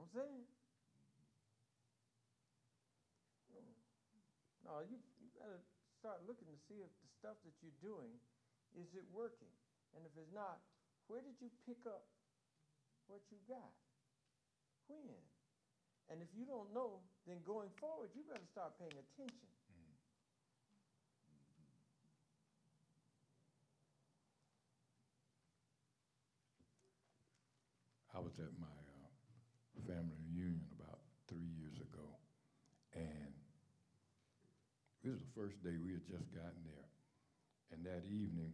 I'm 0.01 0.09
saying. 0.09 0.49
Mm-hmm. 3.53 4.65
No, 4.65 4.81
you, 4.81 4.97
you 5.21 5.29
gotta 5.37 5.61
start 5.93 6.25
looking 6.25 6.49
to 6.49 6.57
see 6.73 6.81
if 6.81 6.89
the 7.05 7.11
stuff 7.21 7.37
that 7.45 7.53
you're 7.61 7.77
doing, 7.85 8.17
is 8.73 8.97
it 8.97 9.05
working? 9.13 9.53
And 9.93 10.09
if 10.09 10.17
it's 10.17 10.33
not, 10.33 10.65
where 11.09 11.25
did 11.25 11.41
you 11.41 11.49
pick 11.65 11.81
up 11.89 12.05
what 13.09 13.25
you 13.33 13.41
got? 13.49 13.73
When? 14.89 15.17
And 16.13 16.21
if 16.21 16.29
you 16.37 16.45
don't 16.45 16.73
know, 16.73 17.01
then 17.27 17.41
going 17.45 17.69
forward, 17.81 18.13
you 18.17 18.25
better 18.29 18.45
start 18.53 18.77
paying 18.81 18.97
attention. 18.97 19.49
I 28.17 28.21
was 28.21 28.33
at 28.41 28.51
my 28.59 28.67
uh, 28.67 29.09
family 29.87 30.19
reunion 30.27 30.67
about 30.75 30.99
three 31.29 31.47
years 31.55 31.79
ago, 31.79 32.19
and 32.97 33.31
this 35.05 35.13
was 35.13 35.23
the 35.23 35.35
first 35.39 35.63
day 35.63 35.79
we 35.79 35.93
had 35.93 36.03
just 36.03 36.27
gotten 36.35 36.67
there. 36.67 36.89
And 37.71 37.85
that 37.87 38.03
evening, 38.11 38.51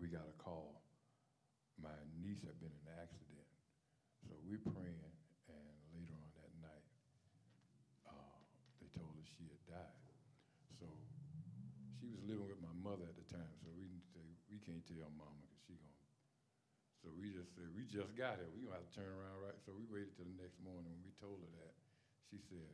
we 0.00 0.08
got 0.08 0.26
a 0.26 0.36
call. 0.42 0.81
Niece 2.32 2.48
had 2.48 2.56
been 2.64 2.72
in 2.72 2.80
an 2.88 2.96
accident, 2.96 3.44
so 4.24 4.32
we're 4.48 4.64
praying, 4.72 5.04
and 5.52 5.68
later 5.92 6.16
on 6.16 6.32
that 6.40 6.48
night, 6.64 6.88
uh, 8.08 8.40
they 8.80 8.88
told 8.96 9.12
us 9.20 9.28
she 9.36 9.52
had 9.52 9.60
died. 9.68 10.00
So 10.80 10.88
she 12.00 12.08
was 12.08 12.24
living 12.24 12.48
with 12.48 12.56
my 12.64 12.72
mother 12.80 13.04
at 13.04 13.20
the 13.20 13.28
time, 13.28 13.52
so 13.60 13.68
we 13.76 13.84
didn't 13.84 14.08
say 14.16 14.24
we 14.48 14.56
can't 14.64 14.80
tell 14.88 15.12
mama 15.12 15.44
because 15.44 15.60
she 15.68 15.76
gonna 15.76 15.92
so 17.04 17.12
we 17.12 17.34
just 17.34 17.52
said, 17.52 17.68
we 17.74 17.84
just 17.84 18.14
got 18.14 18.38
here. 18.38 18.48
We 18.54 18.62
gonna 18.64 18.78
have 18.78 18.86
to 18.86 18.94
turn 18.94 19.10
around, 19.10 19.42
right? 19.42 19.58
So 19.66 19.74
we 19.74 19.82
waited 19.90 20.14
till 20.14 20.24
the 20.24 20.38
next 20.38 20.62
morning. 20.62 20.86
When 20.86 21.02
we 21.02 21.10
told 21.18 21.42
her 21.42 21.50
that, 21.60 21.74
she 22.30 22.38
said, 22.38 22.70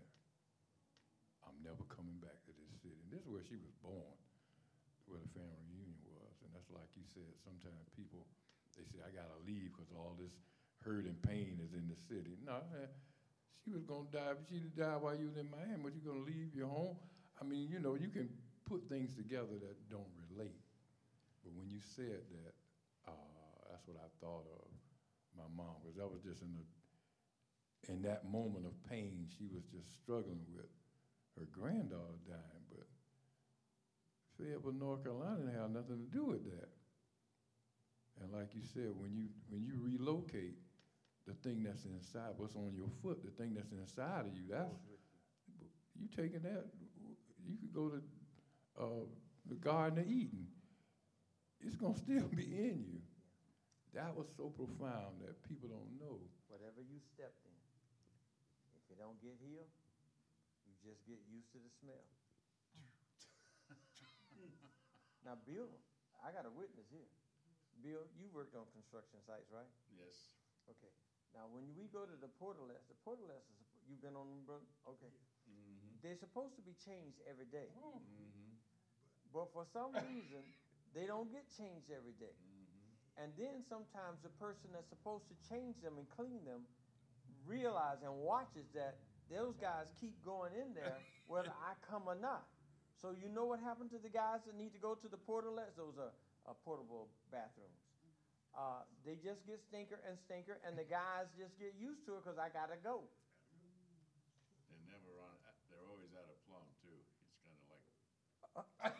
I'm 1.42 1.56
never 1.64 1.80
coming 1.88 2.20
back 2.20 2.36
to 2.44 2.52
this 2.52 2.68
city. 2.84 3.00
And 3.02 3.08
this 3.08 3.24
is 3.24 3.28
where 3.32 3.40
she 3.48 3.56
was 3.56 3.72
born, 3.80 4.14
where 5.08 5.16
the 5.16 5.32
family 5.32 5.64
reunion 5.72 5.96
was. 6.12 6.36
And 6.44 6.52
that's 6.52 6.68
like 6.68 6.92
you 6.92 7.08
said, 7.08 7.40
sometimes 7.40 7.88
people, 7.96 8.28
they 8.78 8.86
said, 8.86 9.02
I 9.02 9.10
gotta 9.10 9.36
leave 9.42 9.74
because 9.74 9.90
all 9.92 10.14
this 10.14 10.32
hurt 10.80 11.04
and 11.04 11.18
pain 11.26 11.58
is 11.58 11.74
in 11.74 11.90
the 11.90 11.98
city. 12.06 12.38
No, 12.46 12.62
eh, 12.78 12.86
she 13.64 13.74
was 13.74 13.82
gonna 13.82 14.08
die, 14.08 14.38
but 14.38 14.46
she 14.46 14.62
died 14.72 15.02
while 15.02 15.18
you 15.18 15.26
was 15.26 15.36
in 15.36 15.50
Miami. 15.50 15.82
But 15.82 15.98
you 15.98 16.02
gonna 16.06 16.24
leave 16.24 16.54
your 16.54 16.70
home? 16.70 16.96
I 17.36 17.44
mean, 17.44 17.68
you 17.68 17.82
know, 17.82 17.94
you 17.98 18.08
can 18.08 18.30
put 18.64 18.88
things 18.88 19.14
together 19.14 19.58
that 19.58 19.76
don't 19.90 20.12
relate. 20.30 20.62
But 21.42 21.52
when 21.58 21.68
you 21.68 21.82
said 21.82 22.22
that, 22.30 22.54
uh, 23.10 23.58
that's 23.70 23.86
what 23.86 23.98
I 23.98 24.08
thought 24.22 24.46
of 24.46 24.70
my 25.36 25.46
mom, 25.54 25.82
because 25.82 25.96
that 25.98 26.08
was 26.08 26.22
just 26.22 26.42
in 26.42 26.54
the 26.54 26.64
in 27.88 28.02
that 28.02 28.28
moment 28.28 28.66
of 28.66 28.74
pain 28.90 29.24
she 29.38 29.46
was 29.54 29.62
just 29.70 29.88
struggling 30.02 30.44
with 30.52 30.68
her 31.38 31.46
granddaughter 31.52 32.18
dying. 32.26 32.64
But 32.68 32.86
Fayetteville, 34.36 34.72
North 34.72 35.02
Carolina 35.02 35.50
have 35.56 35.70
nothing 35.70 36.04
to 36.04 36.10
do 36.10 36.24
with 36.24 36.44
that. 36.44 36.68
And 38.20 38.32
like 38.32 38.54
you 38.54 38.62
said, 38.74 38.90
when 38.98 39.14
you 39.14 39.28
when 39.48 39.62
you 39.62 39.78
relocate, 39.78 40.58
the 41.26 41.34
thing 41.44 41.62
that's 41.62 41.84
inside, 41.84 42.34
what's 42.36 42.56
on 42.56 42.72
your 42.74 42.90
foot, 43.02 43.22
the 43.22 43.30
thing 43.30 43.54
that's 43.54 43.70
inside 43.70 44.26
of 44.26 44.34
you, 44.34 44.48
that's 44.50 44.74
you 45.94 46.08
taking 46.14 46.42
that. 46.42 46.66
You 47.46 47.56
could 47.56 47.72
go 47.72 47.88
to 47.88 48.00
uh, 48.78 49.06
the 49.48 49.54
Garden 49.56 49.98
of 50.00 50.06
Eden. 50.08 50.46
It's 51.60 51.76
gonna 51.76 51.96
still 52.06 52.28
be 52.34 52.44
in 52.44 52.84
you. 52.86 53.00
That 53.94 54.14
was 54.14 54.28
so 54.36 54.52
profound 54.52 55.20
that 55.24 55.42
people 55.48 55.68
don't 55.68 55.92
know. 55.98 56.20
Whatever 56.48 56.80
you 56.84 57.00
stepped 57.02 57.42
in, 57.44 57.58
if 58.78 58.84
it 58.92 58.98
don't 59.00 59.18
get 59.20 59.34
healed, 59.40 59.70
you 60.68 60.72
just 60.84 61.02
get 61.08 61.18
used 61.28 61.50
to 61.52 61.58
the 61.58 61.72
smell. 61.82 62.06
now, 65.26 65.36
Bill, 65.48 65.72
I 66.24 66.30
got 66.30 66.44
a 66.46 66.52
witness 66.52 66.86
here. 66.92 67.17
Bill, 67.82 68.04
you 68.18 68.26
worked 68.34 68.54
on 68.58 68.66
construction 68.74 69.18
sites, 69.22 69.48
right? 69.54 69.68
Yes. 69.94 70.34
Okay. 70.68 70.90
Now, 71.36 71.46
when 71.52 71.64
we 71.76 71.86
go 71.92 72.08
to 72.08 72.16
the 72.18 72.30
portalets, 72.40 72.88
the 72.90 72.98
portalets 73.06 73.46
is 73.60 73.66
you've 73.86 74.02
been 74.02 74.16
on 74.16 74.26
them, 74.28 74.42
brother? 74.44 74.66
Okay. 74.88 75.12
Mm-hmm. 75.46 76.02
They're 76.02 76.18
supposed 76.18 76.56
to 76.58 76.64
be 76.64 76.74
changed 76.78 77.20
every 77.28 77.46
day, 77.48 77.70
Mm-hmm. 77.78 78.52
but 79.32 79.52
for 79.52 79.64
some 79.70 79.92
reason, 79.94 80.42
they 80.96 81.04
don't 81.06 81.28
get 81.30 81.46
changed 81.54 81.92
every 81.92 82.16
day. 82.16 82.32
Mm-hmm. 82.34 83.22
And 83.24 83.28
then 83.36 83.62
sometimes 83.66 84.22
the 84.22 84.32
person 84.40 84.70
that's 84.72 84.88
supposed 84.88 85.26
to 85.30 85.36
change 85.50 85.78
them 85.82 85.98
and 85.98 86.06
clean 86.14 86.42
them 86.46 86.64
realize 87.46 87.98
and 88.04 88.14
watches 88.20 88.68
that 88.74 88.98
those 89.30 89.56
guys 89.60 89.90
keep 90.00 90.16
going 90.24 90.52
in 90.56 90.72
there 90.74 90.96
whether 91.26 91.52
I 91.52 91.76
come 91.84 92.02
or 92.06 92.16
not. 92.16 92.48
So 93.00 93.12
you 93.14 93.28
know 93.28 93.44
what 93.46 93.60
happened 93.60 93.90
to 93.94 94.00
the 94.00 94.08
guys 94.10 94.42
that 94.46 94.56
need 94.56 94.72
to 94.74 94.80
go 94.80 94.94
to 94.94 95.08
the 95.08 95.20
portalets? 95.20 95.76
Those 95.76 95.94
are, 96.00 96.10
are 96.48 96.56
portable 96.64 97.12
bathrooms. 97.28 97.76
Uh, 98.56 98.80
they 99.04 99.20
just 99.20 99.44
get 99.44 99.60
stinker 99.68 100.00
and 100.08 100.16
stinker, 100.24 100.56
and 100.64 100.72
the 100.72 100.88
guys 100.88 101.28
just 101.36 101.52
get 101.60 101.76
used 101.76 102.08
to 102.08 102.16
it 102.16 102.24
because 102.24 102.40
I 102.40 102.48
gotta 102.48 102.80
go. 102.80 103.04
They 104.72 104.80
never 104.88 105.12
run, 105.12 105.36
they're 105.68 105.84
always 105.84 106.10
out 106.16 106.24
of 106.32 106.40
plumb 106.48 106.64
too. 106.80 106.96
It's 106.96 107.38
kind 107.44 107.60
of 107.60 107.68
like, 107.68 107.84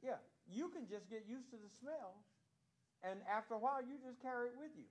Yeah, 0.00 0.16
you 0.48 0.72
can 0.72 0.88
just 0.88 1.10
get 1.12 1.28
used 1.28 1.50
to 1.52 1.58
the 1.60 1.68
smell, 1.76 2.24
and 3.04 3.20
after 3.28 3.52
a 3.52 3.60
while, 3.60 3.84
you 3.84 4.00
just 4.00 4.16
carry 4.24 4.48
it 4.48 4.56
with 4.56 4.72
you. 4.72 4.88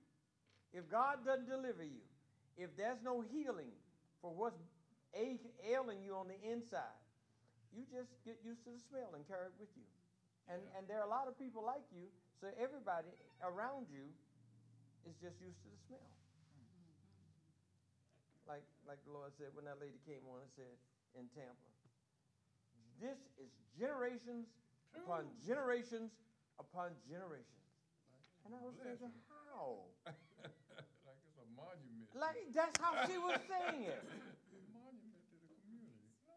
If 0.70 0.86
God 0.86 1.26
doesn't 1.26 1.50
deliver 1.50 1.82
you, 1.82 2.06
if 2.54 2.70
there's 2.78 3.02
no 3.02 3.24
healing 3.26 3.74
for 4.20 4.32
what's 4.32 4.60
ailing 5.14 6.02
you 6.02 6.14
on 6.14 6.28
the 6.28 6.38
inside, 6.44 7.00
you 7.72 7.82
just 7.90 8.10
get 8.24 8.38
used 8.44 8.64
to 8.64 8.70
the 8.70 8.78
smell 8.78 9.14
and 9.14 9.26
carry 9.26 9.46
it 9.46 9.56
with 9.58 9.70
you. 9.76 9.86
And, 10.48 10.62
Yeah. 10.62 10.78
and 10.78 10.88
there 10.88 10.98
are 10.98 11.06
a 11.06 11.10
lot 11.10 11.28
of 11.28 11.38
people 11.38 11.62
like 11.64 11.86
you, 11.92 12.10
so 12.40 12.48
everybody 12.58 13.10
around 13.42 13.88
you 13.88 14.12
is 15.06 15.16
just 15.16 15.40
used 15.40 15.62
to 15.62 15.68
the 15.68 15.78
smell. 15.86 16.10
Like, 18.46 18.64
like 18.86 19.02
the 19.04 19.12
Lord 19.12 19.32
said 19.36 19.54
when 19.54 19.64
that 19.66 19.78
lady 19.78 19.98
came 20.06 20.26
on 20.26 20.42
and 20.42 20.50
said 20.50 20.74
in 21.14 21.28
Tampa, 21.28 21.70
this 23.00 23.18
is 23.38 23.50
generations 23.78 24.48
upon 24.94 25.30
generations 25.46 26.12
upon 26.58 26.96
generations. 27.08 27.60
And 28.44 28.54
I 28.54 28.60
was 28.64 28.74
thinking, 28.82 29.12
how? 29.28 29.84
like 30.06 31.20
it's 31.24 31.38
a 31.38 31.48
monument. 31.56 31.99
Like 32.14 32.36
that's 32.54 32.76
how 32.80 33.06
she 33.06 33.16
was 33.18 33.38
saying 33.46 33.84
it. 33.86 34.02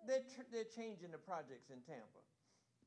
They're, 0.05 0.25
tr- 0.35 0.49
they're 0.51 0.67
changing 0.67 1.15
the 1.15 1.21
projects 1.21 1.71
in 1.71 1.79
Tampa. 1.87 2.21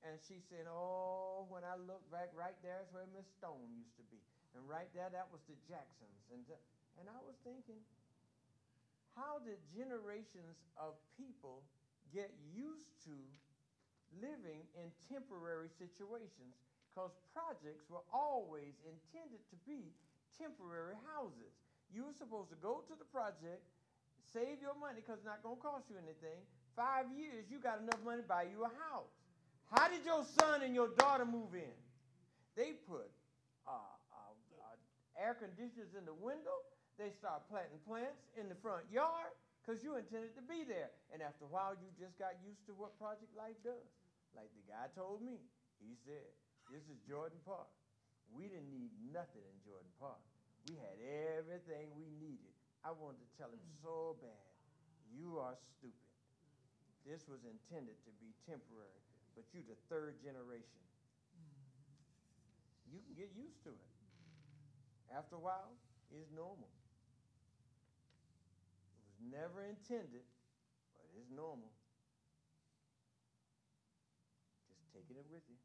And 0.04 0.20
she 0.20 0.38
said, 0.52 0.68
Oh, 0.68 1.48
when 1.48 1.64
I 1.64 1.74
look 1.80 2.04
back, 2.12 2.30
right 2.36 2.54
there 2.60 2.78
is 2.84 2.92
where 2.92 3.08
Miss 3.16 3.26
Stone 3.40 3.72
used 3.72 3.96
to 3.96 4.04
be. 4.12 4.20
And 4.54 4.62
right 4.68 4.88
there, 4.92 5.08
that 5.10 5.26
was 5.32 5.40
the 5.48 5.56
Jacksons. 5.66 6.20
And, 6.30 6.44
th- 6.46 6.60
and 7.00 7.08
I 7.08 7.18
was 7.24 7.36
thinking, 7.42 7.80
how 9.16 9.40
did 9.42 9.56
generations 9.72 10.60
of 10.76 10.94
people 11.16 11.64
get 12.12 12.30
used 12.52 12.92
to 13.08 13.16
living 14.20 14.64
in 14.76 14.92
temporary 15.08 15.72
situations? 15.80 16.52
Because 16.92 17.16
projects 17.32 17.88
were 17.88 18.04
always 18.12 18.76
intended 18.84 19.40
to 19.52 19.56
be 19.68 19.92
temporary 20.36 20.96
houses. 21.12 21.52
You 21.92 22.04
were 22.04 22.16
supposed 22.16 22.50
to 22.50 22.58
go 22.58 22.82
to 22.86 22.94
the 22.98 23.08
project, 23.08 23.62
save 24.32 24.60
your 24.60 24.74
money 24.76 25.00
because 25.00 25.22
it's 25.22 25.28
not 25.28 25.42
going 25.42 25.56
to 25.56 25.62
cost 25.62 25.86
you 25.88 25.96
anything. 25.96 26.42
Five 26.76 27.08
years, 27.14 27.48
you 27.48 27.56
got 27.56 27.80
enough 27.80 28.02
money 28.04 28.20
to 28.20 28.28
buy 28.28 28.44
you 28.50 28.66
a 28.66 28.72
house. 28.90 29.12
How 29.72 29.88
did 29.88 30.04
your 30.04 30.22
son 30.38 30.62
and 30.62 30.74
your 30.76 30.92
daughter 30.94 31.24
move 31.24 31.56
in? 31.56 31.74
They 32.54 32.76
put 32.86 33.08
uh, 33.66 33.74
uh, 34.12 34.32
uh, 34.60 34.76
air 35.18 35.34
conditioners 35.34 35.96
in 35.96 36.04
the 36.04 36.14
window. 36.14 36.54
They 37.00 37.12
start 37.16 37.48
planting 37.48 37.80
plants 37.84 38.22
in 38.38 38.48
the 38.48 38.56
front 38.60 38.86
yard 38.88 39.32
because 39.60 39.82
you 39.82 39.98
intended 39.98 40.36
to 40.38 40.44
be 40.44 40.64
there. 40.64 40.92
And 41.12 41.20
after 41.20 41.44
a 41.44 41.50
while, 41.50 41.74
you 41.76 41.88
just 41.98 42.16
got 42.16 42.38
used 42.44 42.62
to 42.70 42.72
what 42.72 42.96
Project 42.96 43.32
Life 43.36 43.58
does. 43.66 43.88
Like 44.36 44.52
the 44.52 44.64
guy 44.68 44.86
told 44.94 45.20
me, 45.24 45.40
he 45.80 45.96
said, 46.04 46.28
This 46.68 46.84
is 46.88 46.96
Jordan 47.08 47.40
Park. 47.44 47.68
We 48.32 48.48
didn't 48.48 48.70
need 48.70 48.92
nothing 49.12 49.44
in 49.44 49.56
Jordan 49.64 49.92
Park. 50.00 50.20
We 50.66 50.74
had 50.82 50.98
everything 51.38 51.94
we 51.94 52.10
needed. 52.18 52.50
I 52.82 52.90
wanted 52.90 53.22
to 53.22 53.30
tell 53.38 53.50
him 53.54 53.62
mm. 53.62 53.82
so 53.82 54.18
bad, 54.18 54.50
You 55.14 55.38
are 55.38 55.54
stupid. 55.78 56.10
This 57.06 57.30
was 57.30 57.46
intended 57.46 57.94
to 58.02 58.12
be 58.18 58.34
temporary, 58.42 59.02
but 59.38 59.46
you're 59.54 59.62
the 59.62 59.78
third 59.86 60.18
generation. 60.18 60.82
Mm. 61.38 61.54
You 62.90 62.98
can 62.98 63.14
get 63.14 63.30
used 63.38 63.62
to 63.62 63.70
it. 63.70 63.90
After 65.14 65.38
a 65.38 65.42
while, 65.42 65.70
it's 66.10 66.26
normal. 66.34 66.70
It 68.90 69.06
was 69.06 69.18
never 69.30 69.62
intended, 69.62 70.26
but 70.98 71.06
it's 71.14 71.30
normal. 71.30 71.70
Just 74.66 74.90
taking 74.90 75.14
it 75.14 75.30
with 75.30 75.46
you. 75.46 75.58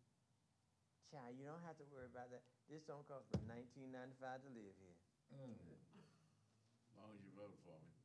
Child, 1.10 1.42
you 1.42 1.50
don't 1.50 1.66
have 1.66 1.78
to 1.82 1.86
worry 1.90 2.06
about 2.06 2.30
that. 2.30 2.46
This 2.72 2.88
don't 2.88 3.04
cost 3.04 3.28
but 3.36 3.44
nineteen 3.52 3.92
ninety 3.92 4.16
five 4.16 4.40
to 4.40 4.50
live 4.56 4.72
here. 4.80 4.96
As 5.36 6.96
long 6.96 7.12
as 7.12 7.20
you 7.20 7.36
vote 7.36 7.52
for 7.68 7.76
me. 7.76 7.92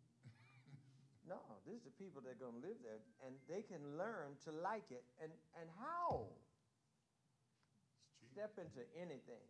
No, 1.26 1.43
this 1.66 1.82
is 1.82 1.86
the 1.86 1.94
people 1.98 2.22
that 2.22 2.38
are 2.38 2.43
gonna 2.43 2.62
live 2.62 2.78
there, 2.86 3.02
and 3.26 3.34
they 3.51 3.62
can 3.62 3.82
learn 3.98 4.38
to 4.47 4.55
like 4.62 4.86
it, 4.94 5.02
and, 5.18 5.34
and 5.59 5.66
how? 5.74 6.30
Step 8.30 8.55
into 8.62 8.86
anything. 8.94 9.43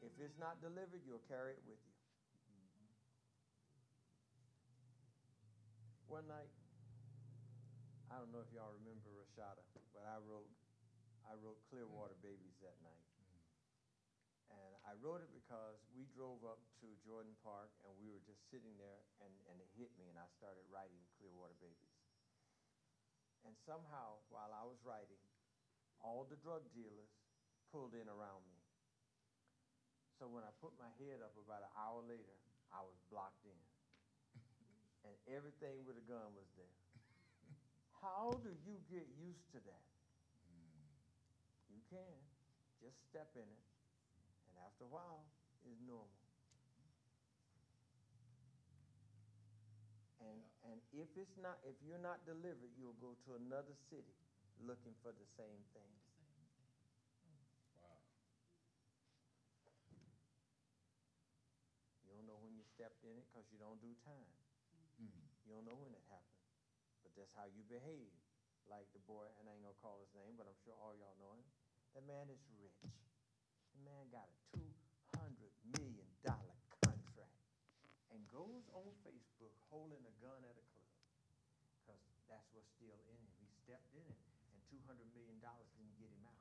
It's. 0.00 0.16
If 0.16 0.24
it's 0.24 0.40
not 0.40 0.56
delivered, 0.64 1.04
you'll 1.04 1.20
carry 1.28 1.52
it 1.52 1.60
with 1.68 1.76
you. 1.84 1.96
Mm-hmm. 2.48 2.88
One 6.08 6.24
night, 6.32 6.48
I 8.08 8.16
don't 8.16 8.32
know 8.32 8.40
if 8.40 8.48
y'all 8.56 8.72
remember 8.80 9.12
Rashada, 9.12 9.60
but 9.92 10.08
I 10.08 10.16
wrote, 10.24 10.48
I 11.28 11.36
wrote 11.44 11.60
Clearwater 11.68 12.16
mm. 12.16 12.24
Babies 12.24 12.56
that 12.64 12.80
night. 12.80 12.99
I 14.84 14.96
wrote 14.98 15.20
it 15.20 15.32
because 15.36 15.76
we 15.92 16.08
drove 16.16 16.40
up 16.42 16.60
to 16.80 16.88
Jordan 17.04 17.36
Park 17.44 17.68
and 17.84 17.92
we 18.00 18.08
were 18.08 18.22
just 18.24 18.40
sitting 18.48 18.72
there 18.80 19.00
and, 19.20 19.32
and 19.52 19.60
it 19.60 19.68
hit 19.76 19.92
me 20.00 20.08
and 20.08 20.16
I 20.16 20.24
started 20.40 20.64
writing 20.72 21.00
Clearwater 21.20 21.56
Babies. 21.60 21.96
And 23.44 23.56
somehow, 23.64 24.20
while 24.28 24.52
I 24.52 24.64
was 24.64 24.80
writing, 24.84 25.20
all 26.00 26.24
the 26.28 26.40
drug 26.40 26.64
dealers 26.72 27.12
pulled 27.72 27.92
in 27.96 28.08
around 28.08 28.44
me. 28.48 28.60
So 30.20 30.28
when 30.28 30.44
I 30.44 30.52
put 30.60 30.76
my 30.76 30.88
head 31.00 31.24
up 31.24 31.32
about 31.40 31.64
an 31.64 31.72
hour 31.76 32.04
later, 32.04 32.36
I 32.72 32.84
was 32.84 32.96
blocked 33.08 33.44
in. 33.44 33.60
And 35.08 35.16
everything 35.32 35.80
with 35.88 35.96
a 35.96 36.04
gun 36.04 36.28
was 36.36 36.44
there. 36.60 36.76
How 38.04 38.36
do 38.44 38.52
you 38.68 38.76
get 38.92 39.08
used 39.16 39.48
to 39.56 39.60
that? 39.64 39.84
Mm. 40.44 40.76
You 41.72 41.80
can. 41.88 42.20
Just 42.84 43.00
step 43.08 43.32
in 43.32 43.48
it. 43.48 43.69
And 44.80 44.88
after 44.88 44.88
a 44.88 44.96
while, 44.96 45.28
it's 45.68 45.76
normal. 45.84 46.08
And, 50.24 50.40
and 50.72 50.80
if 50.96 51.12
it's 51.20 51.36
not, 51.36 51.60
if 51.68 51.76
you're 51.84 52.00
not 52.00 52.24
delivered, 52.24 52.72
you'll 52.80 52.96
go 52.96 53.12
to 53.28 53.36
another 53.36 53.76
city 53.92 54.16
looking 54.64 54.96
for 55.04 55.12
the 55.12 55.28
same 55.36 55.60
thing. 55.76 55.92
Wow. 57.84 58.00
You 62.08 62.16
don't 62.16 62.24
know 62.24 62.40
when 62.40 62.56
you 62.56 62.64
stepped 62.64 63.04
in 63.04 63.20
it 63.20 63.28
because 63.28 63.44
you 63.52 63.60
don't 63.60 63.80
do 63.84 63.92
time. 64.08 64.32
Mm. 64.96 65.12
You 65.44 65.60
don't 65.60 65.68
know 65.68 65.76
when 65.76 65.92
it 65.92 66.04
happened. 66.08 66.40
But 67.04 67.12
that's 67.20 67.36
how 67.36 67.44
you 67.52 67.68
behave. 67.68 68.16
Like 68.64 68.88
the 68.96 69.04
boy, 69.04 69.28
and 69.36 69.44
I 69.44 69.52
ain't 69.52 69.64
gonna 69.66 69.76
call 69.84 70.00
his 70.00 70.12
name, 70.16 70.40
but 70.40 70.48
I'm 70.48 70.56
sure 70.64 70.72
all 70.80 70.96
y'all 70.96 71.20
know 71.20 71.36
him. 71.36 71.44
That 71.92 72.08
man 72.08 72.32
is 72.32 72.40
rich. 72.56 72.80
Man 73.84 74.12
got 74.12 74.28
a 74.28 74.36
two 74.52 74.70
hundred 75.16 75.52
million 75.72 76.08
dollar 76.20 76.56
contract 76.84 77.40
and 78.12 78.20
goes 78.28 78.68
on 78.76 78.92
Facebook 79.00 79.56
holding 79.72 80.04
a 80.04 80.14
gun 80.20 80.40
at 80.44 80.56
a 80.56 80.64
club. 80.76 80.92
Cause 81.88 82.00
that's 82.28 82.44
what's 82.52 82.68
still 82.76 83.00
in 83.08 83.16
him. 83.16 83.32
He 83.40 83.48
stepped 83.64 83.88
in 83.96 84.04
it 84.04 84.20
and 84.52 84.60
two 84.68 84.80
hundred 84.84 85.08
million 85.16 85.40
dollars 85.40 85.64
didn't 85.80 85.96
get 85.96 86.12
him 86.12 86.20
out. 86.28 86.36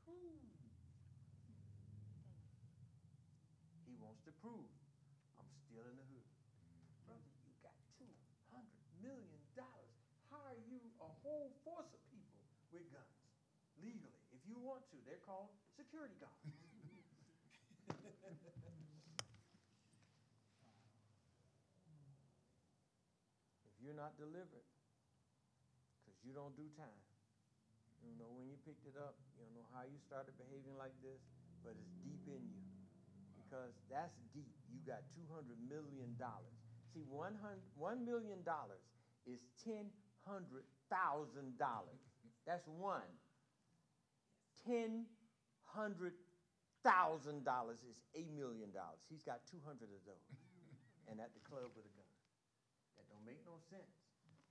He 3.87 3.95
wants 4.03 4.19
to 4.27 4.33
prove 4.43 4.67
I'm 5.39 5.47
still 5.67 5.87
in 5.87 5.95
the 5.95 6.07
hood. 6.11 6.27
Brother, 7.07 7.31
you 7.47 7.55
got 7.63 7.77
two 7.95 8.11
hundred 8.51 8.83
million 8.99 9.39
dollars. 9.55 9.95
Hire 10.27 10.59
you 10.67 10.83
a 10.99 11.09
whole 11.23 11.55
force 11.63 11.89
of 11.95 12.01
people 12.11 12.43
with 12.75 12.85
guns 12.91 13.19
legally. 13.79 14.19
If 14.35 14.43
you 14.43 14.59
want 14.59 14.83
to, 14.91 14.97
they're 15.07 15.23
called 15.23 15.49
security 15.79 16.19
guards. 16.19 16.59
if 23.78 23.78
you're 23.89 23.97
not 23.97 24.13
delivered, 24.21 24.69
because 26.05 26.21
you 26.21 26.29
don't 26.37 26.53
do 26.53 26.69
time, 26.77 27.01
you 27.97 28.13
don't 28.13 28.21
know 28.21 28.29
when 28.37 28.45
you 28.45 28.61
picked 28.61 28.85
it 28.85 28.93
up, 29.01 29.17
you 29.33 29.41
don't 29.41 29.57
know 29.57 29.65
how 29.73 29.81
you 29.81 29.97
started 29.97 30.37
behaving 30.37 30.77
like 30.77 30.93
this, 31.01 31.17
but 31.65 31.73
it's 31.73 31.97
deep 32.05 32.21
in 32.29 32.45
you 32.45 32.61
because 33.41 33.73
that's 33.89 34.13
deep. 34.29 34.53
You 34.69 34.77
got 34.85 35.01
two 35.17 35.25
hundred 35.33 35.57
million 35.65 36.13
dollars. 36.21 36.53
See, 36.93 37.01
one 37.09 37.33
hundred 37.41 37.65
one 37.73 38.05
million 38.05 38.45
dollars 38.45 38.85
is 39.25 39.41
ten 39.65 39.89
hundred 40.21 40.69
thousand 40.93 41.57
dollars. 41.57 41.97
That's 42.45 42.69
one. 42.69 43.09
Thousand 46.83 47.43
dollars 47.43 47.83
is 47.83 47.97
$8 48.15 48.31
million. 48.37 48.71
He's 49.09 49.23
got 49.23 49.43
200 49.51 49.83
of 49.83 50.01
those, 50.07 50.29
and 51.11 51.19
at 51.19 51.33
the 51.35 51.43
club 51.43 51.75
with 51.75 51.83
a 51.83 51.93
don't 53.19 53.27
make 53.27 53.43
no 53.43 53.59
sense. 53.67 53.99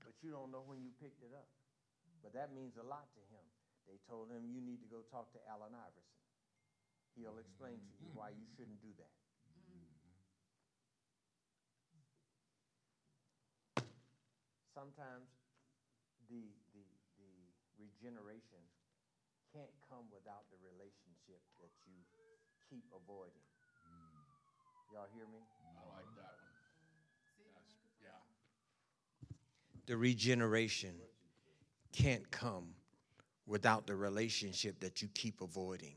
But 0.05 0.13
you 0.21 0.29
don't 0.29 0.53
know 0.53 0.61
when 0.69 0.85
you 0.85 0.93
picked 1.01 1.25
it 1.25 1.33
up. 1.33 1.49
But 2.21 2.37
that 2.37 2.53
means 2.53 2.77
a 2.77 2.85
lot 2.85 3.09
to 3.17 3.23
him. 3.33 3.41
They 3.89 3.97
told 4.05 4.29
him 4.29 4.45
you 4.45 4.61
need 4.61 4.85
to 4.85 4.91
go 4.93 5.01
talk 5.09 5.33
to 5.33 5.41
Allen 5.49 5.73
Iverson. 5.73 6.21
He'll 7.17 7.33
mm-hmm. 7.33 7.49
explain 7.49 7.81
to 7.81 7.93
you 7.97 8.13
why 8.13 8.37
you 8.37 8.45
mm-hmm. 8.45 8.61
shouldn't 8.61 8.85
do 8.85 8.93
that. 9.01 9.17
Mm-hmm. 9.49 9.89
Sometimes 14.77 15.33
the, 16.29 16.53
the, 16.77 16.85
the 17.17 17.33
regeneration 17.81 18.61
can't 19.57 19.73
come 19.89 20.05
without 20.13 20.45
the 20.53 20.61
relationship 20.61 21.41
that 21.65 21.73
you 21.89 21.97
keep 22.69 22.85
avoiding. 22.93 23.49
Mm. 23.89 24.29
Y'all 24.93 25.09
hear 25.17 25.25
me? 25.33 25.41
I 25.41 25.81
like 25.89 26.13
that 26.21 26.37
one. 26.37 26.53
That's, 27.57 27.73
yeah. 28.05 28.21
The 29.89 29.97
regeneration 29.97 30.93
can't 31.93 32.31
come 32.31 32.75
without 33.47 33.87
the 33.87 33.97
relationship 33.97 34.81
that 34.81 35.01
you 35.01 35.09
keep 35.15 35.41
avoiding. 35.41 35.95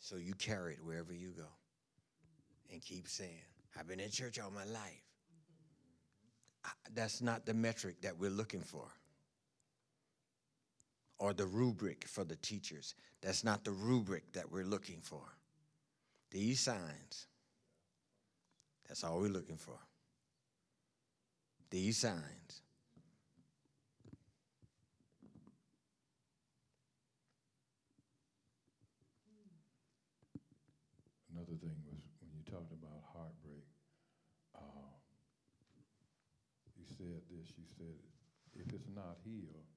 So 0.00 0.16
you 0.16 0.34
carry 0.34 0.74
it 0.74 0.84
wherever 0.84 1.12
you 1.12 1.28
go 1.28 1.46
and 2.72 2.82
keep 2.82 3.06
saying, 3.06 3.30
I've 3.78 3.86
been 3.86 4.00
in 4.00 4.10
church 4.10 4.40
all 4.40 4.50
my 4.50 4.64
life. 4.64 5.04
I- 6.64 6.70
That's 6.94 7.22
not 7.22 7.46
the 7.46 7.54
metric 7.54 8.00
that 8.00 8.18
we're 8.18 8.30
looking 8.30 8.60
for. 8.62 8.88
Or 11.18 11.32
the 11.32 11.46
rubric 11.46 12.08
for 12.08 12.24
the 12.24 12.36
teachers. 12.36 12.96
That's 13.20 13.44
not 13.44 13.62
the 13.62 13.70
rubric 13.70 14.32
that 14.32 14.50
we're 14.50 14.64
looking 14.64 15.00
for. 15.00 15.22
These 16.32 16.58
signs. 16.58 17.28
That's 18.88 19.02
all 19.04 19.18
we're 19.18 19.28
looking 19.28 19.56
for. 19.56 19.78
These 21.70 21.98
signs. 21.98 22.62
Another 31.34 31.58
thing 31.60 31.76
was 31.84 32.00
when 32.22 32.30
you 32.32 32.40
talked 32.48 32.72
about 32.72 33.02
heartbreak, 33.12 33.66
uh, 34.54 34.88
you 36.78 36.86
said 36.86 37.20
this, 37.28 37.52
you 37.58 37.66
said, 37.76 37.98
if 38.56 38.72
it's 38.72 38.88
not 38.94 39.18
healed, 39.20 39.68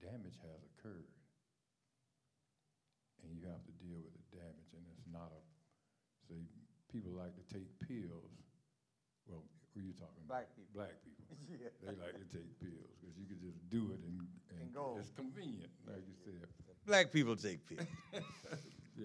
damage 0.00 0.38
has 0.40 0.64
occurred. 0.72 1.12
And 3.22 3.36
you 3.36 3.44
have 3.46 3.62
to 3.62 3.74
deal 3.78 4.00
with 4.02 4.14
the 4.16 4.24
damage, 4.34 4.72
and 4.74 4.82
it's 4.90 5.06
not 5.12 5.30
a, 5.30 5.40
say, 6.26 6.42
people 6.90 7.12
like 7.12 7.36
to 7.36 7.44
take 7.52 7.68
pills. 7.86 8.34
Well, 9.28 9.44
who 9.74 9.80
you 9.80 9.92
talking 9.92 10.26
about? 10.26 10.48
Black 10.74 10.90
people. 11.04 11.18
Yeah. 11.60 11.68
They 11.82 11.88
like 12.00 12.14
to 12.14 12.36
take 12.36 12.58
pills 12.60 12.88
because 13.00 13.16
you 13.18 13.26
can 13.26 13.38
just 13.42 13.58
do 13.68 13.90
it 13.92 14.00
and, 14.06 14.20
and, 14.50 14.60
And 14.62 14.74
go. 14.74 14.96
it's 14.98 15.10
convenient, 15.10 15.70
like 15.86 16.02
you 16.08 16.14
said. 16.24 16.48
Black 16.86 17.12
people 17.12 17.36
take 17.36 17.66
pills. 17.68 17.86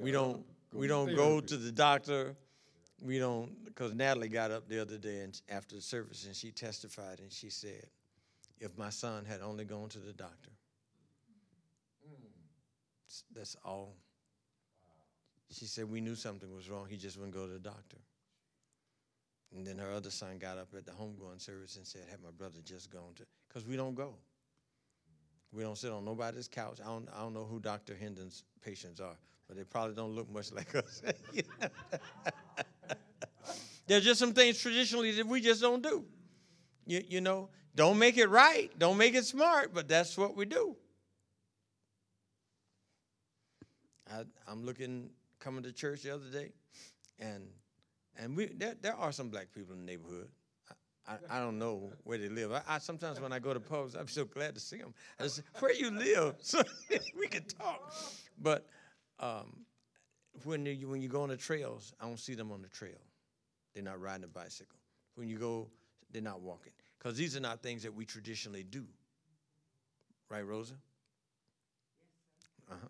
we 0.02 0.12
don't 0.12 0.46
we 0.74 0.88
don't 0.88 1.14
go 1.16 1.42
to 1.42 1.58
the 1.58 1.72
doctor. 1.72 2.36
We 3.02 3.20
don't 3.20 3.66
because 3.66 3.94
Natalie 3.94 4.30
got 4.30 4.52
up 4.52 4.70
the 4.70 4.82
other 4.82 4.98
day 4.98 5.22
and 5.22 5.40
after 5.50 5.76
the 5.76 5.82
service 5.82 6.26
and 6.26 6.36
she 6.36 6.52
testified 6.52 7.20
and 7.20 7.32
she 7.32 7.50
said, 7.50 7.86
if 8.60 8.78
my 8.78 8.90
son 8.90 9.26
had 9.26 9.42
only 9.42 9.66
gone 9.66 9.90
to 9.90 10.00
the 10.00 10.14
doctor, 10.14 10.52
hmm. 12.08 12.14
s- 13.10 13.24
that's 13.36 13.56
all. 13.66 13.96
She 15.52 15.66
said 15.66 15.90
we 15.90 16.02
knew 16.02 16.16
something 16.16 16.54
was 16.56 16.70
wrong. 16.70 16.88
He 16.90 16.98
just 16.98 17.18
wouldn't 17.18 17.36
go 17.36 17.46
to 17.46 17.54
the 17.54 17.60
doctor. 17.60 17.98
And 19.56 19.66
then 19.66 19.78
her 19.78 19.92
other 19.92 20.12
son 20.12 20.38
got 20.40 20.58
up 20.58 20.68
at 20.76 20.86
the 20.86 20.92
homegoing 20.92 21.42
service 21.42 21.78
and 21.78 21.88
said, 21.88 22.02
"Had 22.10 22.22
my 22.22 22.32
brother 22.32 22.60
just 22.64 22.92
gone 22.92 23.14
to?" 23.16 23.24
Because 23.48 23.66
we 23.66 23.76
don't 23.76 23.96
go. 23.96 24.16
We 25.52 25.64
don't 25.64 25.78
sit 25.78 25.92
on 25.92 26.04
nobody's 26.04 26.48
couch. 26.48 26.80
I 26.82 26.88
don't, 26.88 27.08
I 27.16 27.22
don't 27.22 27.34
know 27.34 27.46
who 27.46 27.60
Dr. 27.60 27.96
Hendon's 27.96 28.44
patients 28.62 29.00
are, 29.00 29.18
but 29.48 29.56
they 29.56 29.64
probably 29.64 29.96
don't 29.96 30.14
look 30.14 30.30
much 30.30 30.52
like 30.54 30.76
us. 30.76 31.02
There's 33.88 34.04
just 34.04 34.20
some 34.20 34.34
things 34.34 34.60
traditionally 34.60 35.12
that 35.14 35.26
we 35.26 35.40
just 35.40 35.62
don't 35.62 35.82
do. 35.82 36.04
You, 36.86 37.02
you 37.08 37.22
know, 37.22 37.50
don't 37.76 37.98
make 37.98 38.18
it 38.18 38.28
right, 38.28 38.70
don't 38.78 38.98
make 38.98 39.16
it 39.16 39.26
smart, 39.26 39.74
but 39.74 39.88
that's 39.88 40.18
what 40.18 40.36
we 40.36 40.46
do. 40.46 40.76
I, 44.12 44.24
I'm 44.48 44.66
looking, 44.66 45.10
coming 45.40 45.64
to 45.64 45.72
church 45.72 46.02
the 46.04 46.14
other 46.14 46.30
day, 46.32 46.52
and 47.20 47.48
and 48.18 48.36
we 48.36 48.48
there, 48.48 48.76
there 48.82 48.96
are 48.96 49.12
some 49.12 49.30
black 49.30 49.48
people 49.54 49.74
in 49.74 49.86
the 49.86 49.86
neighborhood. 49.86 50.28
I, 51.08 51.14
I, 51.14 51.38
I 51.38 51.40
don't 51.40 51.60
know 51.60 51.92
where 52.04 52.18
they 52.18 52.30
live. 52.30 52.52
I, 52.52 52.62
I 52.68 52.78
sometimes 52.80 53.20
when 53.20 53.32
I 53.32 53.40
go 53.40 53.54
to 53.54 53.60
pubs, 53.60 53.96
I'm 53.96 54.08
so 54.08 54.26
glad 54.26 54.56
to 54.56 54.62
see 54.62 54.78
them. 54.78 54.94
I 55.20 55.28
say, 55.28 55.44
"Where 55.60 55.74
you 55.74 55.92
live?" 55.92 56.36
So 56.42 56.62
we 57.18 57.28
can 57.28 57.44
talk. 57.46 57.94
But 58.42 58.68
um, 59.20 59.66
when 60.44 60.66
you 60.66 60.88
when 60.88 61.02
you 61.02 61.10
go 61.10 61.22
on 61.24 61.30
the 61.30 61.38
trails, 61.38 61.94
I 62.00 62.06
don't 62.06 62.20
see 62.20 62.36
them 62.36 62.52
on 62.52 62.62
the 62.62 62.70
trail. 62.70 63.00
They're 63.74 63.84
not 63.84 64.02
riding 64.02 64.24
a 64.24 64.28
bicycle. 64.28 64.80
When 65.16 65.28
you 65.28 65.38
go, 65.38 65.70
they're 66.12 66.22
not 66.22 66.42
walking 66.42 66.74
because 66.98 67.18
these 67.18 67.36
are 67.36 67.40
not 67.40 67.62
things 67.62 67.84
that 67.84 67.94
we 67.94 68.06
traditionally 68.06 68.64
do. 68.64 68.86
Right, 70.30 70.46
Rosa? 70.46 70.74
Uh-huh. 72.72 72.88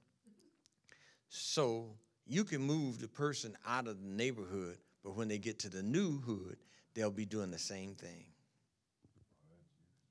So 1.29 1.91
you 2.25 2.43
can 2.43 2.61
move 2.61 2.99
the 2.99 3.07
person 3.07 3.55
out 3.65 3.87
of 3.87 4.01
the 4.01 4.07
neighborhood, 4.07 4.77
but 5.03 5.15
when 5.15 5.27
they 5.27 5.37
get 5.37 5.59
to 5.59 5.69
the 5.69 5.83
new 5.83 6.19
hood, 6.19 6.57
they'll 6.93 7.11
be 7.11 7.25
doing 7.25 7.51
the 7.51 7.59
same 7.59 7.95
thing 7.95 8.25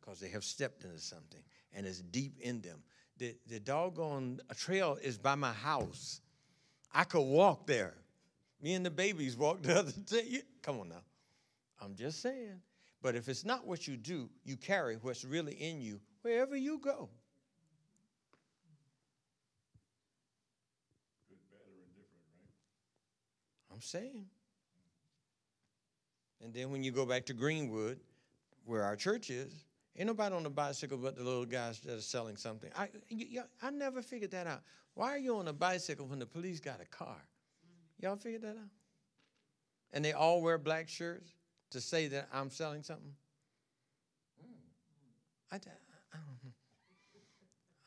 because 0.00 0.20
they 0.20 0.28
have 0.28 0.44
stepped 0.44 0.84
into 0.84 0.98
something 0.98 1.40
and 1.74 1.86
it's 1.86 2.00
deep 2.00 2.38
in 2.40 2.60
them. 2.60 2.82
The, 3.18 3.34
the 3.48 3.60
doggone 3.60 4.40
trail 4.56 4.98
is 5.02 5.18
by 5.18 5.34
my 5.34 5.52
house. 5.52 6.20
I 6.94 7.04
could 7.04 7.22
walk 7.22 7.66
there. 7.66 7.94
Me 8.62 8.74
and 8.74 8.86
the 8.86 8.90
babies 8.90 9.36
walked 9.36 9.64
the 9.64 9.78
other 9.78 9.92
day. 10.06 10.42
Come 10.62 10.80
on 10.80 10.88
now. 10.88 11.02
I'm 11.82 11.94
just 11.94 12.22
saying. 12.22 12.60
But 13.02 13.14
if 13.14 13.28
it's 13.28 13.44
not 13.44 13.66
what 13.66 13.86
you 13.86 13.96
do, 13.96 14.28
you 14.44 14.56
carry 14.56 14.96
what's 14.96 15.24
really 15.24 15.54
in 15.54 15.80
you 15.80 16.00
wherever 16.22 16.56
you 16.56 16.78
go. 16.78 17.08
Good, 21.28 21.38
right? 21.52 21.62
I'm 23.72 23.80
saying. 23.80 24.26
And 26.42 26.52
then 26.52 26.70
when 26.70 26.82
you 26.82 26.90
go 26.92 27.06
back 27.06 27.26
to 27.26 27.32
Greenwood, 27.32 27.98
where 28.64 28.82
our 28.82 28.96
church 28.96 29.30
is, 29.30 29.64
ain't 29.96 30.06
nobody 30.06 30.34
on 30.34 30.42
the 30.42 30.50
bicycle 30.50 30.98
but 30.98 31.16
the 31.16 31.22
little 31.22 31.46
guys 31.46 31.80
that 31.80 31.96
are 31.96 32.00
selling 32.00 32.36
something. 32.36 32.70
I, 32.76 32.88
I 33.62 33.70
never 33.70 34.02
figured 34.02 34.32
that 34.32 34.46
out. 34.46 34.62
Why 34.94 35.10
are 35.10 35.18
you 35.18 35.36
on 35.36 35.48
a 35.48 35.52
bicycle 35.52 36.06
when 36.06 36.18
the 36.18 36.26
police 36.26 36.60
got 36.60 36.80
a 36.80 36.86
car? 36.86 37.22
Y'all 38.00 38.16
figured 38.16 38.42
that 38.42 38.56
out? 38.56 38.70
And 39.92 40.04
they 40.04 40.12
all 40.12 40.42
wear 40.42 40.58
black 40.58 40.88
shirts 40.88 41.30
to 41.70 41.80
say 41.80 42.08
that 42.08 42.28
I'm 42.32 42.50
selling 42.50 42.82
something? 42.82 43.12
Mm. 44.42 44.52
I, 45.52 45.58
d- 45.58 45.70
I 46.12 46.16
don't 46.16 46.44
know. 46.44 46.50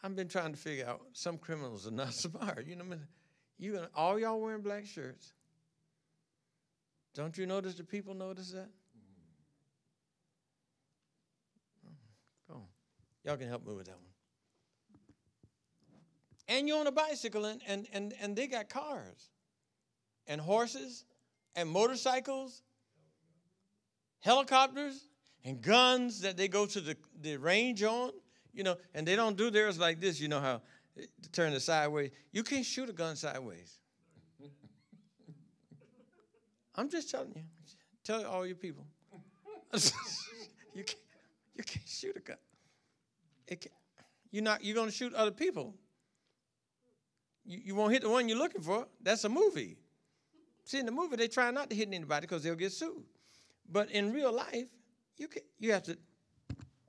I've 0.03 0.15
been 0.15 0.27
trying 0.27 0.51
to 0.53 0.57
figure 0.57 0.87
out 0.87 1.01
some 1.13 1.37
criminals 1.37 1.85
are 1.87 1.91
not 1.91 2.13
smart. 2.13 2.65
You 2.65 2.75
know, 2.75 2.85
what 2.85 2.95
I 2.95 2.97
mean? 2.97 3.07
you 3.59 3.73
gonna, 3.73 3.89
all 3.95 4.17
y'all 4.17 4.39
wearing 4.39 4.61
black 4.61 4.85
shirts. 4.85 5.33
Don't 7.15 7.37
you 7.37 7.45
notice 7.45 7.75
the 7.75 7.83
people 7.83 8.13
notice 8.13 8.51
that? 8.51 8.69
Go 12.47 12.55
on. 12.55 12.63
Y'all 13.23 13.37
can 13.37 13.47
help 13.47 13.65
me 13.65 13.73
with 13.73 13.87
that 13.87 13.95
one. 13.95 14.05
And 16.47 16.67
you're 16.67 16.79
on 16.79 16.87
a 16.87 16.91
bicycle 16.91 17.45
and, 17.45 17.61
and, 17.67 17.87
and, 17.93 18.13
and 18.21 18.35
they 18.35 18.47
got 18.47 18.69
cars 18.69 19.29
and 20.27 20.41
horses 20.41 21.05
and 21.55 21.69
motorcycles, 21.69 22.63
helicopters 24.19 25.07
and 25.45 25.61
guns 25.61 26.21
that 26.21 26.37
they 26.37 26.47
go 26.47 26.65
to 26.65 26.81
the, 26.81 26.97
the 27.21 27.37
range 27.37 27.83
on, 27.83 28.11
you 28.53 28.63
know, 28.63 28.77
and 28.93 29.07
they 29.07 29.15
don't 29.15 29.37
do 29.37 29.49
theirs 29.49 29.77
like 29.77 29.99
this, 29.99 30.19
you 30.19 30.27
know 30.27 30.39
how 30.39 30.61
to 31.21 31.31
turn 31.31 31.53
it 31.53 31.59
sideways. 31.59 32.11
You 32.31 32.43
can't 32.43 32.65
shoot 32.65 32.89
a 32.89 32.93
gun 32.93 33.15
sideways. 33.15 33.79
I'm 36.79 36.89
just 36.89 37.11
telling 37.11 37.33
you. 37.35 37.43
Tell 38.05 38.25
all 38.25 38.45
your 38.45 38.55
people. 38.55 38.85
you 39.73 40.83
can't 40.83 40.95
you 41.53 41.63
can't 41.63 41.87
shoot 41.87 42.15
a 42.15 42.21
gun. 42.21 42.37
It 43.47 43.61
can, 43.61 43.71
you're 44.31 44.43
not 44.43 44.63
you're 44.63 44.75
gonna 44.75 44.89
shoot 44.89 45.13
other 45.13 45.31
people. 45.31 45.75
You, 47.45 47.59
you 47.65 47.75
won't 47.75 47.91
hit 47.91 48.01
the 48.01 48.09
one 48.09 48.29
you're 48.29 48.37
looking 48.37 48.61
for. 48.61 48.87
That's 49.03 49.25
a 49.25 49.29
movie. 49.29 49.77
See, 50.63 50.79
in 50.79 50.85
the 50.85 50.91
movie, 50.91 51.17
they 51.17 51.27
try 51.27 51.51
not 51.51 51.69
to 51.69 51.75
hit 51.75 51.89
anybody 51.91 52.21
because 52.21 52.43
they'll 52.43 52.55
get 52.55 52.71
sued. 52.71 53.03
But 53.69 53.91
in 53.91 54.13
real 54.13 54.31
life, 54.31 54.69
you 55.17 55.27
can 55.27 55.41
you 55.59 55.73
have 55.73 55.83
to 55.83 55.97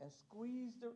and 0.00 0.12
squeeze 0.12 0.74
the 0.80 0.92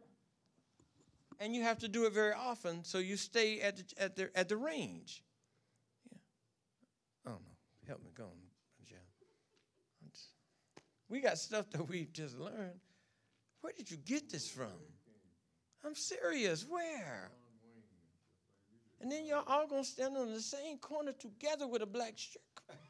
and 1.40 1.52
you 1.52 1.62
have 1.64 1.80
to 1.80 1.88
do 1.88 2.06
it 2.06 2.12
very 2.12 2.32
often 2.32 2.84
so 2.84 2.98
you 2.98 3.16
stay 3.16 3.60
at 3.60 3.76
the 3.76 3.84
at 3.98 4.14
the 4.14 4.30
at 4.38 4.48
the 4.48 4.56
range. 4.56 5.24
Yeah. 6.12 6.18
I 7.26 7.30
don't 7.30 7.42
know. 7.42 7.56
Help 7.88 8.04
me 8.04 8.10
go 8.16 8.28
Just- 10.10 10.28
We 11.08 11.20
got 11.20 11.38
stuff 11.38 11.70
that 11.70 11.88
we 11.88 12.06
just 12.06 12.36
learned. 12.36 12.80
Where 13.60 13.72
did 13.76 13.90
you 13.90 13.96
get 13.96 14.30
this 14.30 14.48
from? 14.48 14.72
I'm 15.84 15.94
serious. 15.94 16.64
Where? 16.68 17.30
And 19.00 19.12
then 19.12 19.26
y'all 19.26 19.44
all 19.46 19.66
gonna 19.66 19.84
stand 19.84 20.16
on 20.16 20.32
the 20.32 20.40
same 20.40 20.78
corner 20.78 21.12
together 21.12 21.66
with 21.66 21.82
a 21.82 21.86
black 21.86 22.16
shirt. 22.16 22.42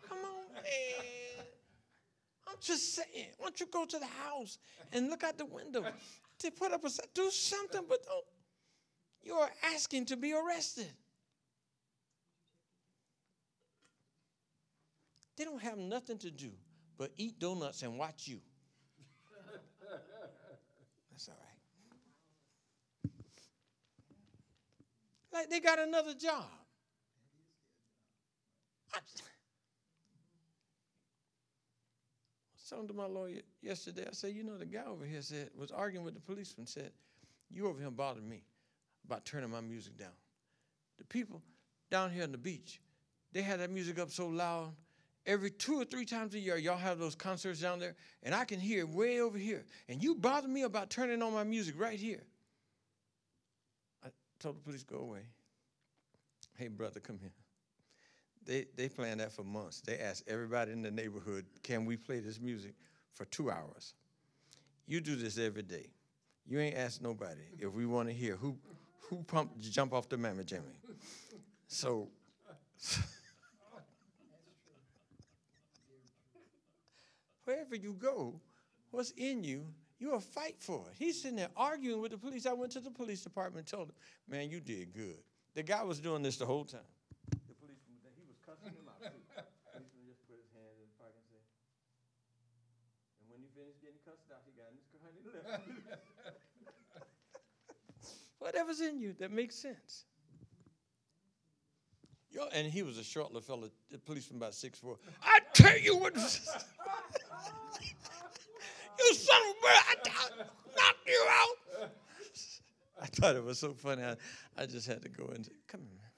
Come 0.09 0.19
on, 0.19 0.55
man. 0.55 1.47
I'm 2.47 2.55
just 2.61 2.95
saying. 2.95 3.31
Why 3.39 3.47
don't 3.47 3.59
you 3.59 3.67
go 3.67 3.85
to 3.85 3.99
the 3.99 4.07
house 4.07 4.59
and 4.93 5.11
look 5.11 5.25
out 5.25 5.39
the 5.39 5.47
window? 5.47 5.85
To 6.41 6.51
put 6.51 6.73
up 6.73 6.85
a 6.85 6.91
do 7.15 7.31
something, 7.31 7.83
but 7.89 8.05
don't. 8.05 8.25
You 9.23 9.35
are 9.35 9.51
asking 9.75 10.07
to 10.07 10.17
be 10.17 10.33
arrested. 10.35 10.93
They 15.37 15.45
don't 15.45 15.63
have 15.63 15.79
nothing 15.79 16.19
to 16.19 16.31
do 16.31 16.51
but 16.97 17.11
eat 17.17 17.39
donuts 17.39 17.83
and 17.83 17.99
watch 17.99 18.29
you. 18.29 18.41
That's 21.11 21.29
all 21.29 21.35
right. 21.35 21.51
Like 25.33 25.51
they 25.51 25.61
got 25.61 25.81
another 25.81 26.15
job. 26.15 26.45
I, 28.95 28.99
talking 32.75 32.89
to 32.89 32.95
my 32.95 33.07
lawyer 33.07 33.41
yesterday. 33.63 34.05
I 34.09 34.13
said, 34.13 34.35
you 34.35 34.43
know, 34.43 34.57
the 34.57 34.67
guy 34.67 34.85
over 34.89 35.05
here 35.05 35.23
said 35.23 35.51
was 35.57 35.71
arguing 35.71 36.05
with 36.05 36.15
the 36.15 36.21
policeman. 36.21 36.67
Said, 36.67 36.91
you 37.51 37.69
over 37.69 37.81
here 37.81 37.91
bothering 37.91 38.29
me 38.29 38.43
about 39.05 39.25
turning 39.25 39.51
my 39.51 39.61
music 39.61 39.97
down. 39.97 40.13
The 40.99 41.05
people 41.05 41.43
down 41.91 42.11
here 42.11 42.23
on 42.25 42.33
the 42.33 42.39
beach, 42.39 42.81
they 43.33 43.43
had 43.43 43.61
that 43.61 43.71
music 43.71 43.99
up 43.99 44.11
so 44.11 44.27
loud. 44.27 44.73
Every 45.27 45.51
two 45.51 45.81
or 45.81 45.85
three 45.85 46.05
times 46.05 46.35
a 46.35 46.39
year, 46.39 46.59
y'all 46.59 46.77
have 46.77 46.99
those 46.99 47.15
concerts 47.15 47.61
down 47.61 47.79
there, 47.79 47.95
and 48.23 48.35
I 48.35 48.45
can 48.45 48.61
hear 48.61 48.87
way 48.87 49.21
over 49.21 49.39
here. 49.39 49.65
And 49.89 50.03
you 50.03 50.15
bother 50.15 50.49
me 50.49 50.63
about 50.63 50.91
turning 50.91 51.23
on 51.23 51.33
my 51.33 51.45
music 51.45 51.75
right 51.79 51.99
here. 51.99 52.23
I 54.05 54.09
told 54.39 54.57
the 54.57 54.61
police, 54.61 54.83
go 54.83 54.99
away. 54.99 55.23
Hey, 56.57 56.69
brother, 56.69 57.01
come 57.01 57.19
here. 57.19 57.33
They, 58.47 58.67
they 58.77 58.89
planned 58.91 59.21
that 59.21 59.33
for 59.33 59.43
months. 59.43 59.81
They 59.81 59.99
asked 59.99 60.25
everybody 60.29 60.73
in 60.73 60.83
the 60.83 60.91
neighborhood, 60.91 61.47
can 61.63 61.87
we 61.87 61.97
play 61.97 62.21
this 62.21 62.39
music 62.39 62.75
for 63.15 63.25
two 63.27 63.51
hours? 63.51 63.95
You 64.87 65.01
do 65.01 65.17
this 65.17 65.39
every 65.39 65.63
day. 65.63 65.87
You 66.47 66.61
ain't 66.61 66.77
asked 66.77 67.03
nobody 67.03 67.41
if 67.59 67.73
we 67.73 67.87
want 67.87 68.09
to 68.09 68.15
hear 68.15 68.37
who, 68.37 68.57
who 69.09 69.23
pumped 69.23 69.59
jump 69.61 69.95
off 69.95 70.09
the 70.11 70.19
mammy 70.19 70.45
jammy. 70.45 70.65
So, 71.69 72.09
wherever 77.45 77.77
you 77.77 77.95
go, 77.95 78.41
what's 78.91 79.13
in 79.13 79.45
you, 79.45 79.67
you'll 79.99 80.21
fight 80.21 80.57
for 80.59 80.85
it. 80.91 80.97
He's 80.99 81.23
sitting 81.23 81.37
there 81.37 81.49
arguing 81.57 82.01
with 82.01 82.11
the 82.13 82.19
police. 82.19 82.47
I 82.47 82.53
went 82.53 82.73
to 82.73 82.81
the 82.81 82.91
police 82.91 83.23
department 83.23 83.67
and 83.67 83.79
told 83.79 83.89
him, 83.89 83.95
man, 84.29 84.51
you 84.51 84.61
did 84.61 84.93
good. 84.93 85.23
The 85.55 85.63
guy 85.63 85.83
was 85.83 86.01
doing 86.01 86.23
this 86.23 86.37
the 86.37 86.47
whole 86.47 86.65
time. 86.65 86.81
The 87.31 87.55
policeman, 87.55 88.13
he 88.17 88.25
was 88.27 88.37
cussing 88.45 88.75
him 88.75 88.89
out 88.91 89.01
too. 89.01 89.23
The 89.37 89.45
policeman 89.71 90.05
just 90.09 90.27
put 90.27 90.39
his 90.43 90.51
hand 90.53 90.77
in 90.83 90.89
the 90.91 90.97
pocket 90.99 91.23
and 91.23 91.29
said, 91.31 91.45
and 93.23 93.31
when 93.31 93.41
he 93.41 93.47
finished 93.55 93.81
getting 93.81 94.01
cussed 94.03 94.33
out, 94.35 94.43
he 94.45 94.51
got 94.59 94.67
in 94.73 94.77
his 94.83 94.89
car 94.91 95.07
and 95.09 95.15
he 95.15 95.23
left. 95.31 95.47
Whatever's 98.45 98.81
in 98.81 98.99
you 98.99 99.15
that 99.21 99.31
makes 99.31 99.55
sense. 99.55 100.07
Yo, 102.35 102.49
and 102.53 102.67
he 102.67 102.83
was 102.83 102.99
a 102.99 103.05
short 103.05 103.33
little 103.33 103.41
fella, 103.41 103.71
the 103.93 103.99
policeman 103.99 104.39
about 104.39 104.55
six 104.55 104.81
four. 104.81 104.99
I 105.23 105.39
tell 105.53 105.79
you 105.79 105.97
what, 105.97 106.15
you 106.17 106.21
son 106.21 106.33
of 109.41 109.55
a 109.55 109.61
bitch, 109.63 109.83
I 109.87 109.95
I 110.11 110.31
knocked 110.75 111.07
you 111.07 111.27
out. 111.31 111.91
I 113.01 113.07
thought 113.07 113.37
it 113.37 113.45
was 113.45 113.61
so 113.61 113.73
funny. 113.73 114.03
I, 114.03 114.17
I 114.57 114.67
just 114.67 114.89
had 114.89 115.03
to 115.03 115.09
go 115.09 115.27
and 115.27 115.49
come 115.69 115.83
here, 115.89 116.11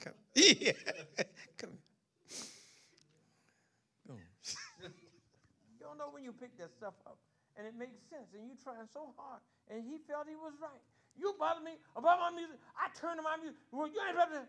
come. 0.00 0.14
Yeah, 0.34 0.72
come 1.58 1.70
here. 1.70 2.38
Go. 4.08 4.14
you 4.80 4.88
don't 5.78 5.98
know 5.98 6.08
when 6.10 6.24
you 6.24 6.32
pick 6.32 6.56
that 6.56 6.70
stuff 6.72 6.94
up, 7.06 7.18
and 7.58 7.66
it 7.66 7.74
makes 7.78 8.00
sense, 8.08 8.32
and 8.32 8.46
you're 8.46 8.56
trying 8.64 8.88
so 8.94 9.12
hard, 9.18 9.42
and 9.68 9.84
he 9.84 9.98
felt 10.08 10.26
he 10.26 10.36
was 10.36 10.54
right. 10.58 10.80
You 11.16 11.34
bother 11.38 11.62
me 11.62 11.78
about 11.96 12.18
my 12.20 12.30
music. 12.34 12.58
I 12.76 12.90
turn 12.98 13.16
to 13.16 13.22
my 13.22 13.36
music. 13.40 13.60
Well, 13.70 13.86
you 13.86 14.00
ain't 14.06 14.16
better. 14.16 14.44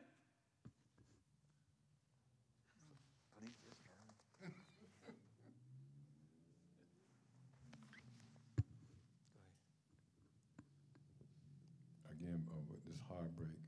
Again, 12.09 12.41
uh, 12.49 12.57
with 12.67 12.81
this 12.89 12.97
heartbreak, 13.07 13.61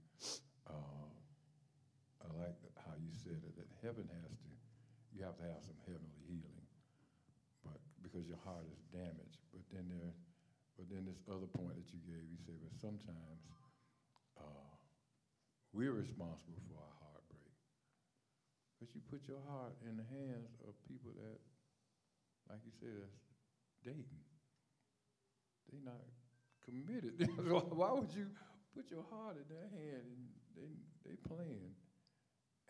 uh, 0.65 0.73
I 0.73 2.27
like 2.41 2.57
how 2.81 2.97
you 2.97 3.13
said 3.13 3.37
it, 3.45 3.53
that 3.55 3.69
heaven 3.85 4.09
has 4.09 4.33
to, 4.41 4.49
you 5.13 5.23
have 5.23 5.37
to 5.37 5.45
have 5.45 5.61
some 5.61 5.76
but 10.87 10.95
then 10.95 11.03
this 11.03 11.19
other 11.27 11.51
point 11.51 11.75
that 11.75 11.91
you 11.91 11.99
gave, 12.07 12.23
you 12.23 12.39
said, 12.47 12.55
but 12.63 12.71
sometimes 12.79 13.43
uh, 14.39 14.71
we're 15.75 15.91
responsible 15.91 16.63
for 16.71 16.79
our 16.79 16.95
heartbreak. 17.03 17.51
But 18.79 18.95
you 18.95 19.03
put 19.11 19.27
your 19.27 19.43
heart 19.51 19.75
in 19.83 19.99
the 19.99 20.07
hands 20.07 20.55
of 20.63 20.71
people 20.87 21.11
that, 21.19 21.43
like 22.47 22.63
you 22.63 22.71
said, 22.79 22.95
that's 23.03 23.19
dating. 23.83 24.23
They 25.67 25.83
not 25.83 25.99
committed. 26.63 27.19
why 27.75 27.91
would 27.91 28.15
you 28.15 28.31
put 28.71 28.87
your 28.87 29.03
heart 29.11 29.35
in 29.35 29.47
their 29.51 29.67
hand 29.67 30.07
and 30.07 30.21
they 30.55 30.71
they 31.03 31.19
playing, 31.27 31.75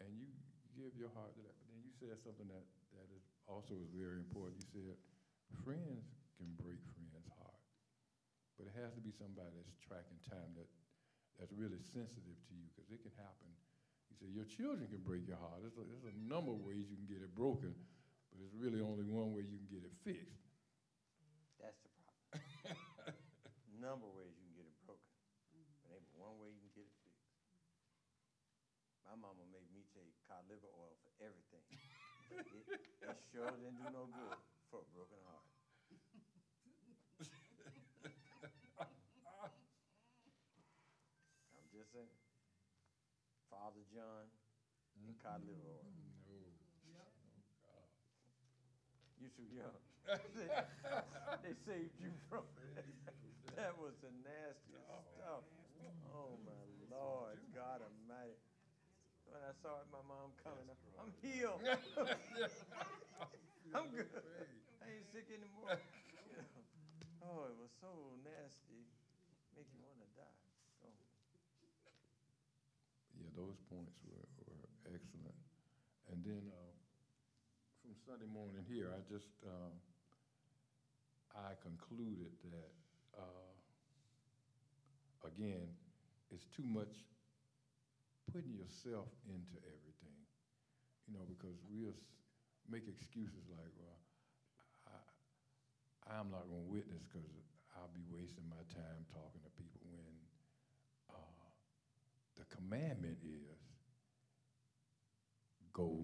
and 0.01 0.09
you 0.17 0.25
give 0.73 0.97
your 0.97 1.13
heart 1.13 1.37
to 1.37 1.41
that? 1.45 1.53
But 1.61 1.69
then 1.69 1.85
you 1.85 1.93
said 1.93 2.17
something 2.17 2.49
that 2.49 2.65
that 2.97 3.07
is 3.13 3.21
also 3.45 3.77
is 3.77 3.93
very 3.93 4.17
important. 4.17 4.57
You 4.57 4.69
said 4.73 4.97
friends 5.61 6.17
can 6.41 6.49
break 6.57 6.81
but 8.57 8.65
it 8.65 8.75
has 8.75 8.91
to 8.97 9.01
be 9.01 9.13
somebody 9.13 9.53
that's 9.61 9.77
tracking 9.79 10.19
time 10.25 10.51
that 10.57 10.67
that's 11.37 11.53
really 11.53 11.77
sensitive 11.93 12.37
to 12.49 12.53
you 12.57 12.65
because 12.73 12.89
it 12.89 13.05
can 13.05 13.13
happen. 13.21 13.47
You 14.09 14.17
said 14.17 14.33
your 14.33 14.49
children 14.49 14.89
can 14.89 15.05
break 15.05 15.29
your 15.29 15.37
heart. 15.37 15.61
There's 15.61 15.77
a, 15.77 15.85
there's 15.85 16.09
a 16.09 16.17
number 16.17 16.49
of 16.49 16.65
ways 16.65 16.89
you 16.89 16.97
can 16.97 17.05
get 17.05 17.21
it 17.21 17.29
broken, 17.37 17.77
but 18.33 18.41
there's 18.41 18.57
really 18.57 18.81
only 18.81 19.05
one 19.05 19.37
way 19.37 19.45
you 19.45 19.61
can 19.61 19.69
get 19.69 19.85
it 19.85 19.93
fixed. 20.01 20.49
That's 21.61 21.77
the 21.85 21.89
problem. 21.93 23.13
Number 23.77 24.09
of 24.09 24.17
ways 24.17 24.33
you 24.33 24.41
can 24.49 24.57
get 24.57 24.65
it 24.65 24.73
broken, 24.89 25.05
mm-hmm. 25.53 25.69
but 25.85 25.93
ain't 25.93 26.09
but 26.09 26.17
one 26.17 26.41
way 26.41 26.49
you 26.49 26.57
can 26.65 26.73
get 26.81 26.85
it 26.89 26.97
fixed. 27.05 27.29
My 29.05 29.13
mama 29.13 29.45
made 29.53 29.69
me 29.69 29.85
take 29.93 30.09
cod 30.25 30.41
liver 30.49 30.69
oil 30.73 30.97
for 31.05 31.13
everything. 31.21 31.61
But 32.27 32.43
it, 32.43 32.65
it 33.05 33.17
sure 33.31 33.47
didn't 33.53 33.79
do 33.79 33.87
no 33.93 34.09
good 34.11 34.35
for 34.67 34.81
a 34.83 34.87
broken 34.91 35.21
heart. 35.29 35.45
I'm 41.55 41.69
just 41.71 41.93
saying. 41.93 42.11
Father 43.47 43.79
John 43.97 44.29
and 45.09 45.17
cod 45.25 45.41
liver 45.41 45.73
oil. 45.73 46.53
You 49.17 49.33
too 49.33 49.49
young. 49.49 49.73
they 51.41 51.57
saved 51.65 51.97
you 51.97 52.13
from 52.29 52.45
it. 52.77 52.85
That 53.57 53.73
was 53.81 53.97
the 54.05 54.13
nastiest 54.21 54.85
stuff. 55.17 55.41
Oh 56.13 56.37
my 56.45 56.61
Lord, 56.93 57.41
God 57.57 57.81
Almighty. 57.81 58.37
When 59.25 59.41
I 59.41 59.49
saw 59.65 59.81
it, 59.81 59.89
my 59.89 60.05
mom 60.05 60.37
coming, 60.45 60.69
I'm 61.01 61.09
healed. 61.25 61.65
I'm 63.73 63.89
good. 63.89 64.13
I 64.13 64.93
ain't 64.93 65.09
sick 65.09 65.25
anymore. 65.33 65.81
Oh, 67.27 67.43
it 67.49 67.57
was 67.59 67.73
so 67.83 67.91
nasty. 68.23 68.87
Make 69.51 69.67
you 69.75 69.83
want 69.83 69.99
to 69.99 70.07
die. 70.15 70.39
Oh. 70.87 70.95
Yeah, 73.19 73.26
those 73.37 73.61
points 73.69 73.93
were, 74.09 74.25
were 74.49 74.65
excellent. 74.89 75.37
And 76.09 76.25
then 76.25 76.49
uh, 76.49 76.73
from 77.85 77.93
Sunday 77.93 78.25
morning 78.25 78.65
here, 78.65 78.89
I 78.89 79.05
just 79.05 79.29
uh, 79.45 79.71
I 81.37 81.53
concluded 81.61 82.33
that 82.49 82.73
uh, 83.13 83.53
again, 85.29 85.69
it's 86.33 86.49
too 86.49 86.65
much 86.65 87.05
putting 88.33 88.57
yourself 88.57 89.07
into 89.29 89.55
everything. 89.69 90.17
You 91.07 91.15
know, 91.15 91.23
because 91.29 91.55
we'll 91.71 91.95
make 92.67 92.83
excuses 92.89 93.47
like, 93.47 93.71
well, 93.79 93.99
I, 94.91 94.99
I'm 96.19 96.27
not 96.27 96.43
going 96.51 96.67
to 96.67 96.71
witness 96.71 97.07
because 97.07 97.31
I'll 97.79 97.93
be 97.95 98.03
wasting 98.11 98.43
my 98.51 98.59
time 98.73 99.07
talking 99.13 99.39
to 99.39 99.51
people 99.55 99.79
when 99.87 100.15
uh, 101.13 101.47
the 102.35 102.43
commandment 102.67 103.15
is 103.23 103.63
go 105.71 106.03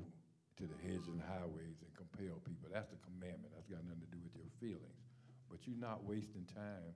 to 0.55 0.63
the 0.63 0.79
hedges 0.79 1.11
and 1.11 1.19
highways 1.19 1.83
and 1.83 1.91
compel 1.91 2.39
people. 2.47 2.71
That's 2.71 2.87
the 2.87 3.01
commandment. 3.03 3.51
That's 3.51 3.67
got 3.67 3.83
nothing 3.83 4.07
to 4.07 4.11
do 4.15 4.21
with 4.23 4.31
your 4.37 4.47
feelings. 4.63 5.03
But 5.51 5.67
you're 5.67 5.81
not 5.81 6.07
wasting 6.07 6.47
time 6.55 6.95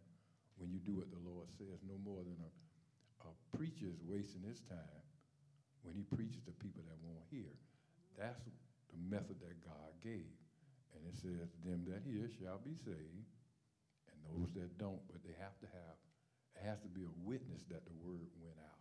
when 0.56 0.72
you 0.72 0.80
do 0.80 0.96
what 0.96 1.12
the 1.12 1.20
Lord 1.20 1.52
says, 1.58 1.84
no 1.84 2.00
more 2.00 2.24
than 2.24 2.38
a, 2.40 2.52
a 3.28 3.32
preacher 3.58 3.92
is 3.92 4.00
wasting 4.08 4.46
his 4.46 4.64
time 4.72 5.04
when 5.84 5.98
he 5.98 6.08
preaches 6.16 6.42
to 6.48 6.54
people 6.64 6.86
that 6.88 6.98
won't 7.04 7.26
hear. 7.28 7.52
That's 8.16 8.42
the 8.94 8.98
method 8.98 9.42
that 9.44 9.58
God 9.62 9.92
gave. 10.00 10.32
And 10.96 11.02
it 11.06 11.18
says, 11.18 11.54
them 11.62 11.86
that 11.92 12.02
hear 12.08 12.26
shall 12.30 12.58
be 12.62 12.74
saved, 12.74 13.30
and 14.10 14.18
those 14.32 14.50
that 14.58 14.78
don't, 14.82 15.02
but 15.10 15.22
they 15.22 15.36
have 15.38 15.54
to 15.62 15.68
have, 15.70 15.98
it 16.58 16.66
has 16.66 16.82
to 16.82 16.90
be 16.90 17.06
a 17.06 17.14
witness 17.22 17.66
that 17.70 17.86
the 17.86 17.94
word 18.02 18.30
went 18.42 18.58
out. 18.58 18.77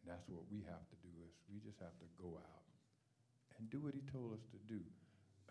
And 0.00 0.08
that's 0.08 0.26
what 0.28 0.48
we 0.48 0.64
have 0.64 0.84
to 0.88 0.96
do 1.04 1.12
is 1.28 1.32
we 1.52 1.60
just 1.60 1.78
have 1.80 1.94
to 2.00 2.08
go 2.16 2.40
out 2.40 2.64
and 3.58 3.68
do 3.68 3.84
what 3.84 3.92
he 3.92 4.00
told 4.08 4.32
us 4.32 4.44
to 4.50 4.58
do. 4.64 4.80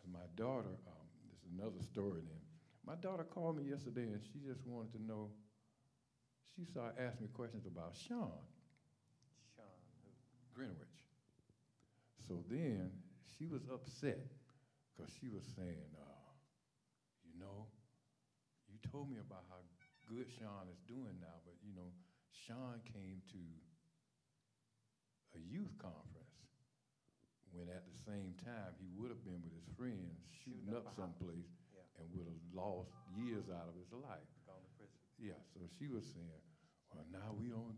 And 0.02 0.10
my 0.10 0.26
daughter, 0.36 0.74
um, 0.90 1.06
this 1.30 1.38
is 1.38 1.46
another 1.54 1.82
story 1.86 2.26
then. 2.26 2.44
My 2.86 2.96
daughter 2.98 3.24
called 3.24 3.58
me 3.58 3.70
yesterday 3.70 4.10
and 4.10 4.22
she 4.26 4.42
just 4.42 4.66
wanted 4.66 4.94
to 4.98 5.02
know, 5.06 5.30
she 6.56 6.66
started 6.66 6.98
asking 6.98 7.30
me 7.30 7.32
questions 7.34 7.66
about 7.70 7.94
Sean 7.94 8.42
Sean, 9.54 9.78
who? 10.02 10.10
Greenwich. 10.56 10.98
So 12.28 12.42
then 12.50 12.90
she 13.38 13.46
was 13.46 13.62
upset 13.72 14.26
because 14.90 15.14
she 15.22 15.30
was 15.30 15.46
saying, 15.56 15.90
uh, 15.98 16.30
you 17.26 17.38
know, 17.40 17.70
you 18.68 18.78
told 18.90 19.10
me 19.10 19.18
about 19.22 19.46
how 19.50 19.62
good 20.10 20.26
Sean 20.30 20.66
is 20.74 20.82
doing 20.90 21.18
now, 21.22 21.38
but 21.46 21.54
you 21.62 21.74
know, 21.78 21.94
Sean 22.34 22.82
came 22.86 23.22
to 23.30 23.42
a 25.40 25.46
youth 25.48 25.72
conference 25.80 26.36
when 27.56 27.66
at 27.72 27.82
the 27.88 27.98
same 28.06 28.36
time 28.46 28.76
he 28.78 28.92
would 29.00 29.10
have 29.10 29.24
been 29.26 29.40
with 29.42 29.56
his 29.56 29.66
friends 29.80 30.20
shooting, 30.30 30.68
Shooting 30.68 30.76
up 30.78 30.86
up 30.86 30.96
someplace 31.00 31.50
Yeah. 31.74 31.82
and 31.98 32.06
would 32.14 32.28
have 32.30 32.44
lost 32.54 32.92
years 33.18 33.48
out 33.50 33.66
of 33.72 33.76
his 33.80 33.90
life. 33.96 34.28
Gone 34.46 34.62
to 34.62 34.72
prison. 34.78 35.00
Yeah, 35.18 35.40
so 35.56 35.66
she 35.80 35.88
was 35.90 36.06
saying, 36.14 36.42
well, 36.94 37.06
now 37.10 37.34
we 37.40 37.50
don't, 37.50 37.74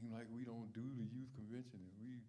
seem 0.00 0.10
like 0.14 0.26
we 0.32 0.42
don't 0.48 0.72
do 0.72 0.82
the 0.96 1.04
youth 1.10 1.30
convention 1.36 1.78
and 1.84 1.94
we 2.00 2.22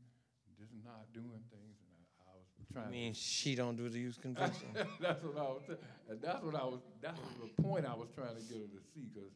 just 0.60 0.72
not 0.84 1.08
doing 1.16 1.42
things. 1.50 1.76
And 1.80 1.92
I, 2.22 2.30
I 2.30 2.34
was 2.36 2.48
I 2.60 2.64
trying 2.76 2.92
mean, 2.92 3.14
she 3.16 3.56
don't 3.56 3.76
do 3.80 3.88
the 3.90 4.00
youth 4.00 4.20
convention. 4.22 4.68
that's 5.02 5.24
what 5.24 5.38
I 5.40 5.48
was, 5.50 5.64
t- 5.68 5.80
and 6.12 6.22
that's 6.22 6.44
what 6.44 6.56
I 6.56 6.66
was, 6.66 6.82
that's 7.02 7.20
the 7.40 7.50
point 7.64 7.86
I 7.88 7.96
was 7.96 8.10
trying 8.14 8.36
to 8.36 8.44
get 8.52 8.60
her 8.62 8.68
to 8.68 8.82
see, 8.94 9.08
because 9.14 9.32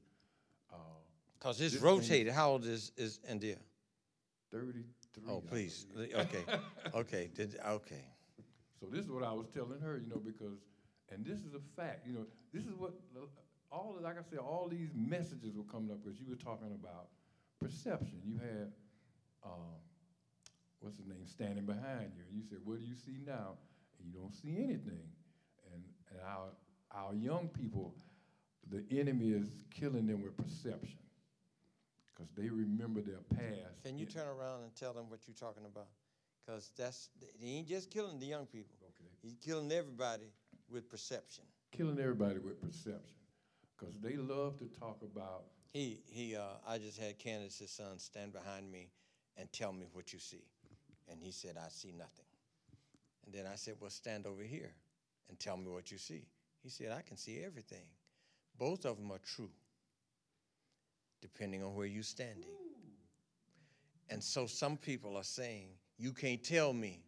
uh, 0.72 0.76
Cause 1.40 1.60
it's 1.62 1.74
This 1.74 1.82
thing- 1.82 1.90
rotated. 1.90 2.34
How 2.34 2.52
old 2.52 2.66
is, 2.66 2.92
is 2.98 3.20
India? 3.28 3.56
33. 5.16 5.34
Oh, 5.34 5.42
please. 5.42 5.86
Okay, 5.98 6.44
okay, 6.94 7.30
did, 7.36 7.58
okay. 7.66 8.04
So 8.80 8.88
this 8.92 9.06
is 9.06 9.12
what 9.12 9.24
I 9.24 9.34
was 9.34 9.48
telling 9.54 9.80
her, 9.82 9.98
you 9.98 10.10
know, 10.10 10.22
because, 10.24 10.60
and 11.12 11.26
this 11.26 11.40
is 11.40 11.54
a 11.54 11.82
fact, 11.82 12.08
you 12.08 12.14
know, 12.14 12.26
this 12.54 12.64
is 12.64 12.74
what, 12.78 12.94
all, 13.72 13.98
like 14.02 14.18
I 14.18 14.24
said, 14.30 14.40
all 14.40 14.68
these 14.70 14.90
messages 14.96 15.56
were 15.56 15.64
coming 15.64 15.92
up 15.92 16.04
because 16.04 16.20
you 16.20 16.26
were 16.30 16.36
talking 16.36 16.72
about 16.72 17.08
perception. 17.60 18.22
You 18.26 18.38
had, 18.40 18.72
um, 19.44 19.76
what's 20.80 20.98
his 20.98 21.08
name, 21.08 21.26
standing 21.26 21.66
behind 21.66 22.14
you, 22.16 22.24
and 22.30 22.36
you 22.36 22.44
said, 22.50 22.60
what 22.64 22.80
do 22.80 22.86
you 22.86 22.96
see 22.96 23.20
now? 23.26 23.58
And 24.00 24.08
you 24.08 24.20
don't 24.20 24.34
see 24.34 24.58
anything. 24.58 25.04
And, 25.74 25.84
and 26.12 26.20
our, 26.26 26.50
our 26.96 27.14
young 27.14 27.50
people, 27.50 27.94
the 28.72 28.84
enemy 28.98 29.32
is 29.32 29.48
killing 29.72 30.08
them 30.08 30.24
with 30.24 30.38
perception 30.38 31.00
because 32.20 32.34
they 32.36 32.50
remember 32.50 33.02
their 33.02 33.22
past. 33.36 33.84
Can 33.84 33.98
you 33.98 34.06
turn 34.06 34.28
around 34.28 34.64
and 34.64 34.76
tell 34.76 34.94
them 34.94 35.10
what 35.10 35.22
you're 35.28 35.36
talking 35.36 35.66
about? 35.66 35.88
Cause 36.46 36.72
that's, 36.78 37.10
he 37.40 37.58
ain't 37.58 37.68
just 37.68 37.90
killing 37.92 38.20
the 38.20 38.26
young 38.26 38.46
people. 38.46 38.76
Okay. 38.82 39.10
He's 39.22 39.36
killing 39.36 39.72
everybody 39.72 40.32
with 40.70 40.90
perception. 40.90 41.46
Killing 41.72 42.00
everybody 42.00 42.40
with 42.40 42.62
perception 42.62 43.16
because 43.80 43.96
they 44.02 44.18
love 44.18 44.58
to 44.60 44.66
talk 44.80 44.98
about 45.02 45.44
He, 45.72 46.00
he, 46.08 46.36
uh, 46.36 46.58
I 46.68 46.78
just 46.78 47.00
had 47.00 47.18
Candace's 47.20 47.72
son 47.72 48.00
stand 48.00 48.34
behind 48.34 48.70
me 48.72 48.90
and 49.38 49.52
tell 49.54 49.72
me 49.72 49.86
what 49.94 50.12
you 50.12 50.20
see. 50.20 50.44
And 51.10 51.22
he 51.22 51.32
said, 51.32 51.56
I 51.58 51.70
see 51.70 51.92
nothing. 51.92 52.26
And 53.26 53.34
then 53.34 53.46
I 53.52 53.56
said, 53.56 53.76
well, 53.80 53.90
stand 53.90 54.26
over 54.26 54.42
here 54.44 54.74
and 55.30 55.40
tell 55.40 55.58
me 55.58 55.68
what 55.70 55.92
you 55.92 55.98
see. 55.98 56.26
He 56.62 56.70
said, 56.70 56.92
I 56.92 57.02
can 57.02 57.18
see 57.18 57.42
everything. 57.46 57.86
Both 58.58 58.86
of 58.86 58.98
them 58.98 59.12
are 59.12 59.20
true, 59.20 59.52
depending 61.22 61.64
on 61.64 61.76
where 61.76 61.86
you're 61.88 62.04
standing. 62.04 62.50
And 64.10 64.24
so 64.24 64.46
some 64.48 64.78
people 64.78 65.18
are 65.18 65.24
saying, 65.24 65.70
you 65.98 66.14
can't 66.14 66.44
tell 66.44 66.74
me. 66.74 67.04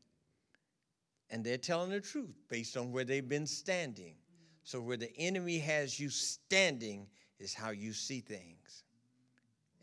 And 1.30 1.44
they're 1.44 1.58
telling 1.58 1.92
the 1.92 2.02
truth 2.02 2.36
based 2.50 2.78
on 2.78 2.92
where 2.92 3.06
they've 3.06 3.28
been 3.28 3.48
standing. 3.48 4.16
So 4.64 4.82
where 4.82 4.98
the 4.98 5.12
enemy 5.18 5.60
has 5.60 6.00
you 6.00 6.10
standing 6.10 7.08
is 7.40 7.54
how 7.54 7.72
you 7.72 7.94
see 7.94 8.20
things. 8.20 8.84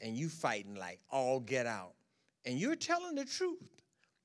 and 0.00 0.16
you 0.16 0.28
fighting 0.28 0.74
like 0.74 1.00
all 1.10 1.40
get 1.40 1.66
out. 1.66 1.94
And 2.44 2.58
you're 2.58 2.76
telling 2.76 3.14
the 3.14 3.24
truth 3.24 3.82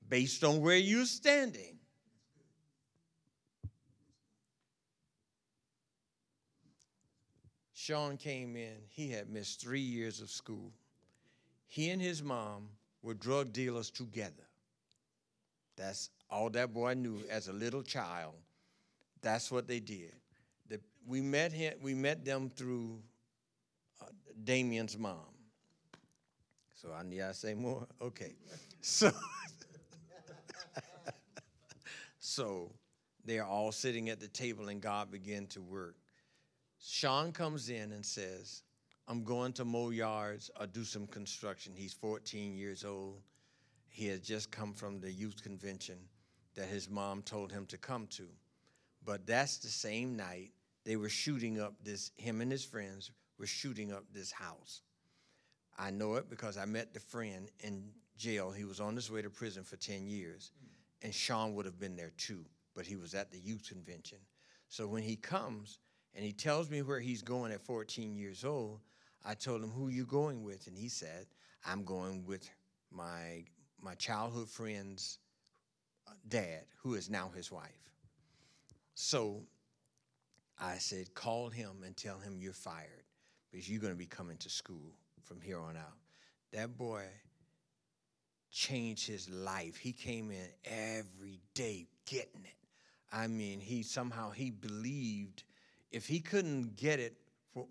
based 0.08 0.44
on 0.44 0.60
where 0.60 0.76
you're 0.76 1.06
standing. 1.06 1.78
Sean 7.84 8.16
came 8.16 8.56
in, 8.56 8.76
he 8.88 9.10
had 9.10 9.28
missed 9.28 9.60
three 9.60 9.78
years 9.78 10.22
of 10.22 10.30
school. 10.30 10.72
He 11.66 11.90
and 11.90 12.00
his 12.00 12.22
mom 12.22 12.70
were 13.02 13.12
drug 13.12 13.52
dealers 13.52 13.90
together. 13.90 14.48
That's 15.76 16.08
all 16.30 16.48
that 16.48 16.72
boy 16.72 16.94
knew 16.94 17.18
as 17.28 17.48
a 17.48 17.52
little 17.52 17.82
child. 17.82 18.36
That's 19.20 19.52
what 19.52 19.68
they 19.68 19.80
did. 19.80 20.14
The, 20.70 20.80
we 21.06 21.20
met 21.20 21.52
him. 21.52 21.74
We 21.82 21.92
met 21.92 22.24
them 22.24 22.48
through 22.48 23.02
uh, 24.00 24.06
Damien's 24.44 24.96
mom. 24.96 25.18
So 26.74 26.88
I 26.90 27.02
need 27.02 27.20
I 27.20 27.32
say 27.32 27.52
more. 27.52 27.86
Okay, 28.00 28.32
so 28.80 29.10
so 32.18 32.70
they're 33.26 33.44
all 33.44 33.72
sitting 33.72 34.08
at 34.08 34.20
the 34.20 34.28
table, 34.28 34.68
and 34.70 34.80
God 34.80 35.10
began 35.10 35.46
to 35.48 35.60
work. 35.60 35.96
Sean 36.86 37.32
comes 37.32 37.70
in 37.70 37.92
and 37.92 38.04
says, 38.04 38.62
I'm 39.08 39.24
going 39.24 39.54
to 39.54 39.64
mow 39.64 39.88
yards 39.88 40.50
or 40.60 40.66
do 40.66 40.84
some 40.84 41.06
construction. 41.06 41.72
He's 41.74 41.94
14 41.94 42.54
years 42.54 42.84
old. 42.84 43.22
He 43.88 44.06
has 44.08 44.20
just 44.20 44.50
come 44.50 44.74
from 44.74 45.00
the 45.00 45.10
youth 45.10 45.42
convention 45.42 45.96
that 46.54 46.66
his 46.66 46.90
mom 46.90 47.22
told 47.22 47.50
him 47.50 47.64
to 47.66 47.78
come 47.78 48.06
to. 48.08 48.24
But 49.02 49.26
that's 49.26 49.56
the 49.58 49.68
same 49.68 50.14
night 50.14 50.50
they 50.84 50.96
were 50.96 51.08
shooting 51.08 51.58
up 51.58 51.72
this, 51.82 52.10
him 52.16 52.42
and 52.42 52.52
his 52.52 52.66
friends 52.66 53.10
were 53.38 53.46
shooting 53.46 53.90
up 53.90 54.04
this 54.12 54.30
house. 54.30 54.82
I 55.78 55.90
know 55.90 56.16
it 56.16 56.28
because 56.28 56.58
I 56.58 56.66
met 56.66 56.92
the 56.92 57.00
friend 57.00 57.50
in 57.60 57.84
jail. 58.18 58.50
He 58.50 58.64
was 58.66 58.80
on 58.80 58.94
his 58.94 59.10
way 59.10 59.22
to 59.22 59.30
prison 59.30 59.64
for 59.64 59.76
10 59.76 60.06
years. 60.06 60.52
And 61.00 61.14
Sean 61.14 61.54
would 61.54 61.64
have 61.64 61.80
been 61.80 61.96
there 61.96 62.12
too, 62.18 62.44
but 62.74 62.84
he 62.84 62.96
was 62.96 63.14
at 63.14 63.30
the 63.30 63.38
youth 63.38 63.66
convention. 63.70 64.18
So 64.68 64.86
when 64.86 65.02
he 65.02 65.16
comes, 65.16 65.78
and 66.14 66.24
he 66.24 66.32
tells 66.32 66.70
me 66.70 66.82
where 66.82 67.00
he's 67.00 67.22
going 67.22 67.52
at 67.52 67.60
14 67.60 68.16
years 68.16 68.44
old. 68.44 68.80
I 69.24 69.34
told 69.34 69.62
him, 69.62 69.70
Who 69.70 69.88
you 69.88 70.04
going 70.04 70.42
with? 70.42 70.66
And 70.66 70.76
he 70.76 70.88
said, 70.88 71.26
I'm 71.64 71.84
going 71.84 72.24
with 72.24 72.48
my, 72.90 73.44
my 73.80 73.94
childhood 73.94 74.48
friend's 74.48 75.18
uh, 76.06 76.12
dad, 76.28 76.62
who 76.82 76.94
is 76.94 77.10
now 77.10 77.30
his 77.34 77.50
wife. 77.50 77.90
So 78.94 79.42
I 80.60 80.76
said, 80.76 81.14
Call 81.14 81.48
him 81.48 81.82
and 81.84 81.96
tell 81.96 82.18
him 82.18 82.38
you're 82.38 82.52
fired 82.52 83.04
because 83.50 83.68
you're 83.68 83.80
going 83.80 83.92
to 83.92 83.98
be 83.98 84.06
coming 84.06 84.36
to 84.38 84.50
school 84.50 84.92
from 85.22 85.40
here 85.40 85.58
on 85.58 85.76
out. 85.76 85.96
That 86.52 86.76
boy 86.76 87.04
changed 88.52 89.08
his 89.08 89.28
life. 89.28 89.76
He 89.76 89.92
came 89.92 90.30
in 90.30 90.46
every 90.64 91.40
day 91.54 91.86
getting 92.06 92.44
it. 92.44 92.68
I 93.12 93.26
mean, 93.26 93.60
he 93.60 93.82
somehow 93.82 94.30
he 94.30 94.50
believed 94.50 95.42
if 95.94 96.08
he 96.08 96.18
couldn't 96.18 96.76
get 96.76 96.98
it 96.98 97.16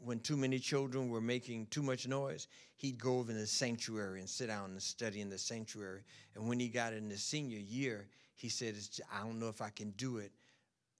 when 0.01 0.17
too 0.21 0.37
many 0.37 0.57
children 0.57 1.09
were 1.09 1.19
making 1.19 1.67
too 1.67 1.83
much 1.83 2.07
noise, 2.07 2.47
he'd 2.77 2.97
go 2.97 3.19
over 3.19 3.31
in 3.31 3.37
the 3.37 3.45
sanctuary 3.45 4.21
and 4.21 4.29
sit 4.29 4.47
down 4.47 4.71
and 4.71 4.81
study 4.81 5.19
in 5.19 5.29
the 5.29 5.37
sanctuary. 5.37 6.03
And 6.33 6.47
when 6.47 6.57
he 6.57 6.69
got 6.69 6.93
in 6.93 7.09
his 7.09 7.21
senior 7.21 7.59
year, 7.59 8.07
he 8.35 8.47
said, 8.47 8.75
I 9.13 9.19
don't 9.23 9.39
know 9.39 9.49
if 9.49 9.61
I 9.61 9.69
can 9.69 9.91
do 9.91 10.17
it 10.17 10.31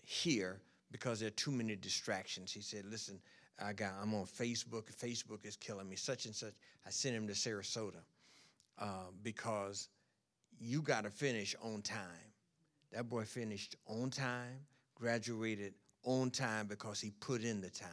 here 0.03 0.59
because 0.91 1.21
there 1.21 1.27
are 1.27 1.31
too 1.31 1.51
many 1.51 1.77
distractions. 1.77 2.51
He 2.51 2.59
said, 2.59 2.83
Listen, 2.85 3.21
I 3.57 3.71
got, 3.71 3.93
I'm 4.01 4.13
on 4.13 4.25
Facebook. 4.25 4.93
Facebook 4.93 5.45
is 5.45 5.55
killing 5.55 5.87
me, 5.87 5.95
such 5.95 6.25
and 6.25 6.35
such. 6.35 6.53
I 6.85 6.89
sent 6.89 7.15
him 7.15 7.25
to 7.27 7.33
Sarasota 7.33 8.01
uh, 8.79 9.11
because 9.23 9.87
you 10.59 10.81
got 10.81 11.05
to 11.05 11.09
finish 11.09 11.55
on 11.63 11.83
time. 11.83 12.33
That 12.91 13.07
boy 13.07 13.23
finished 13.23 13.77
on 13.87 14.09
time, 14.09 14.59
graduated 14.95 15.73
on 16.03 16.29
time 16.29 16.67
because 16.67 16.99
he 16.99 17.11
put 17.11 17.43
in 17.43 17.61
the 17.61 17.69
time. 17.69 17.89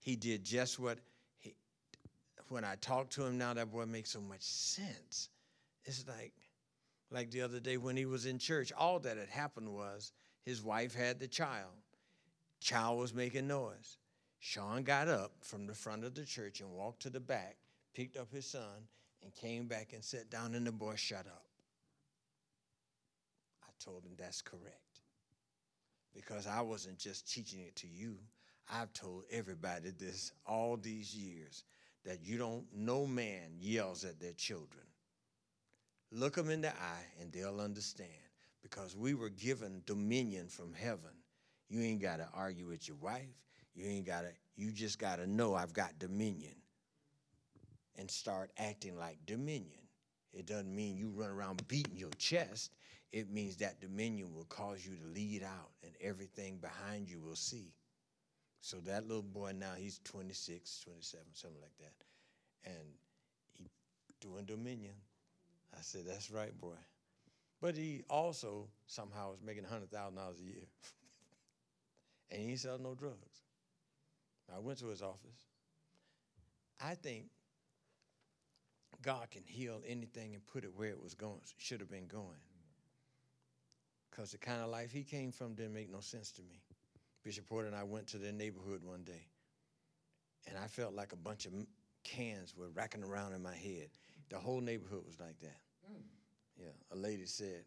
He 0.00 0.16
did 0.16 0.44
just 0.44 0.78
what 0.78 0.98
he, 1.38 1.54
when 2.48 2.64
I 2.64 2.76
talk 2.76 3.10
to 3.10 3.24
him 3.24 3.38
now, 3.38 3.54
that 3.54 3.70
boy 3.70 3.86
makes 3.86 4.10
so 4.10 4.20
much 4.20 4.42
sense. 4.42 5.28
It's 5.84 6.04
like, 6.06 6.32
like 7.10 7.30
the 7.30 7.42
other 7.42 7.60
day 7.60 7.76
when 7.76 7.96
he 7.96 8.06
was 8.06 8.26
in 8.26 8.38
church, 8.38 8.72
all 8.76 8.98
that 9.00 9.16
had 9.16 9.28
happened 9.28 9.74
was 9.74 10.12
his 10.42 10.62
wife 10.62 10.94
had 10.94 11.18
the 11.18 11.28
child. 11.28 11.72
Child 12.60 12.98
was 12.98 13.14
making 13.14 13.48
noise. 13.48 13.98
Sean 14.40 14.82
got 14.82 15.08
up 15.08 15.32
from 15.40 15.66
the 15.66 15.74
front 15.74 16.04
of 16.04 16.14
the 16.14 16.24
church 16.24 16.60
and 16.60 16.70
walked 16.70 17.02
to 17.02 17.10
the 17.10 17.20
back, 17.20 17.56
picked 17.94 18.16
up 18.16 18.32
his 18.32 18.46
son, 18.46 18.86
and 19.22 19.34
came 19.34 19.66
back 19.66 19.92
and 19.92 20.04
sat 20.04 20.30
down, 20.30 20.54
and 20.54 20.66
the 20.66 20.72
boy 20.72 20.94
shut 20.94 21.26
up. 21.26 21.44
I 23.62 23.70
told 23.80 24.04
him 24.04 24.12
that's 24.16 24.42
correct 24.42 24.87
because 26.18 26.48
I 26.48 26.60
wasn't 26.62 26.98
just 26.98 27.32
teaching 27.32 27.60
it 27.60 27.76
to 27.76 27.86
you. 27.86 28.16
I've 28.68 28.92
told 28.92 29.22
everybody 29.30 29.90
this 29.90 30.32
all 30.44 30.76
these 30.76 31.14
years 31.14 31.62
that 32.04 32.24
you 32.24 32.36
don't, 32.36 32.64
no 32.74 33.06
man 33.06 33.52
yells 33.60 34.04
at 34.04 34.18
their 34.18 34.32
children. 34.32 34.84
Look 36.10 36.34
them 36.34 36.50
in 36.50 36.60
the 36.60 36.70
eye 36.70 37.06
and 37.20 37.30
they'll 37.30 37.60
understand 37.60 38.10
because 38.62 38.96
we 38.96 39.14
were 39.14 39.28
given 39.30 39.82
dominion 39.86 40.48
from 40.48 40.74
heaven. 40.74 41.12
You 41.68 41.82
ain't 41.82 42.02
got 42.02 42.16
to 42.16 42.28
argue 42.34 42.66
with 42.66 42.88
your 42.88 42.96
wife. 42.96 43.22
You 43.76 43.86
ain't 43.86 44.06
got 44.06 44.22
to, 44.22 44.30
you 44.56 44.72
just 44.72 44.98
got 44.98 45.16
to 45.16 45.26
know 45.26 45.54
I've 45.54 45.72
got 45.72 46.00
dominion 46.00 46.54
and 47.96 48.10
start 48.10 48.50
acting 48.58 48.98
like 48.98 49.18
dominion. 49.24 49.78
It 50.32 50.46
doesn't 50.46 50.74
mean 50.74 50.96
you 50.96 51.10
run 51.10 51.30
around 51.30 51.66
beating 51.68 51.96
your 51.96 52.10
chest 52.18 52.72
it 53.12 53.30
means 53.30 53.56
that 53.56 53.80
dominion 53.80 54.34
will 54.34 54.44
cause 54.44 54.84
you 54.84 54.94
to 54.96 55.06
lead 55.14 55.42
out 55.42 55.70
and 55.82 55.92
everything 56.00 56.58
behind 56.58 57.08
you 57.08 57.20
will 57.20 57.36
see. 57.36 57.72
So 58.60 58.78
that 58.86 59.06
little 59.06 59.22
boy 59.22 59.52
now, 59.56 59.72
he's 59.76 60.00
26, 60.04 60.80
27, 60.84 61.26
something 61.32 61.60
like 61.60 61.76
that. 61.78 62.70
And 62.70 62.88
he 63.54 63.70
doing 64.20 64.44
dominion. 64.44 64.94
I 65.72 65.78
said, 65.80 66.02
that's 66.06 66.30
right, 66.30 66.58
boy. 66.60 66.76
But 67.60 67.76
he 67.76 68.02
also 68.10 68.68
somehow 68.86 69.32
is 69.32 69.40
making 69.42 69.64
$100,000 69.64 69.90
a 69.90 70.42
year. 70.42 70.68
and 72.30 72.42
he 72.42 72.50
ain't 72.50 72.58
selling 72.58 72.82
no 72.82 72.94
drugs. 72.94 73.42
I 74.54 74.58
went 74.58 74.78
to 74.80 74.86
his 74.88 75.02
office. 75.02 75.46
I 76.80 76.94
think 76.94 77.26
God 79.02 79.30
can 79.30 79.42
heal 79.46 79.80
anything 79.86 80.34
and 80.34 80.46
put 80.46 80.64
it 80.64 80.74
where 80.74 80.90
it 80.90 81.02
was 81.02 81.14
going, 81.14 81.40
should 81.58 81.80
have 81.80 81.90
been 81.90 82.06
going 82.06 82.38
because 84.10 84.32
the 84.32 84.38
kind 84.38 84.62
of 84.62 84.68
life 84.68 84.92
he 84.92 85.02
came 85.02 85.32
from 85.32 85.54
didn't 85.54 85.74
make 85.74 85.90
no 85.90 86.00
sense 86.00 86.32
to 86.32 86.42
me. 86.42 86.60
Bishop 87.24 87.46
Porter 87.46 87.66
and 87.66 87.76
I 87.76 87.84
went 87.84 88.06
to 88.08 88.18
their 88.18 88.32
neighborhood 88.32 88.82
one 88.82 89.02
day, 89.02 89.26
and 90.48 90.56
I 90.56 90.66
felt 90.66 90.94
like 90.94 91.12
a 91.12 91.16
bunch 91.16 91.46
of 91.46 91.52
cans 92.04 92.56
were 92.56 92.68
racking 92.70 93.04
around 93.04 93.32
in 93.32 93.42
my 93.42 93.54
head. 93.54 93.88
The 94.30 94.38
whole 94.38 94.60
neighborhood 94.60 95.02
was 95.06 95.18
like 95.20 95.38
that. 95.40 95.60
Mm. 95.90 96.02
Yeah, 96.58 96.70
a 96.92 96.96
lady 96.96 97.26
said, 97.26 97.64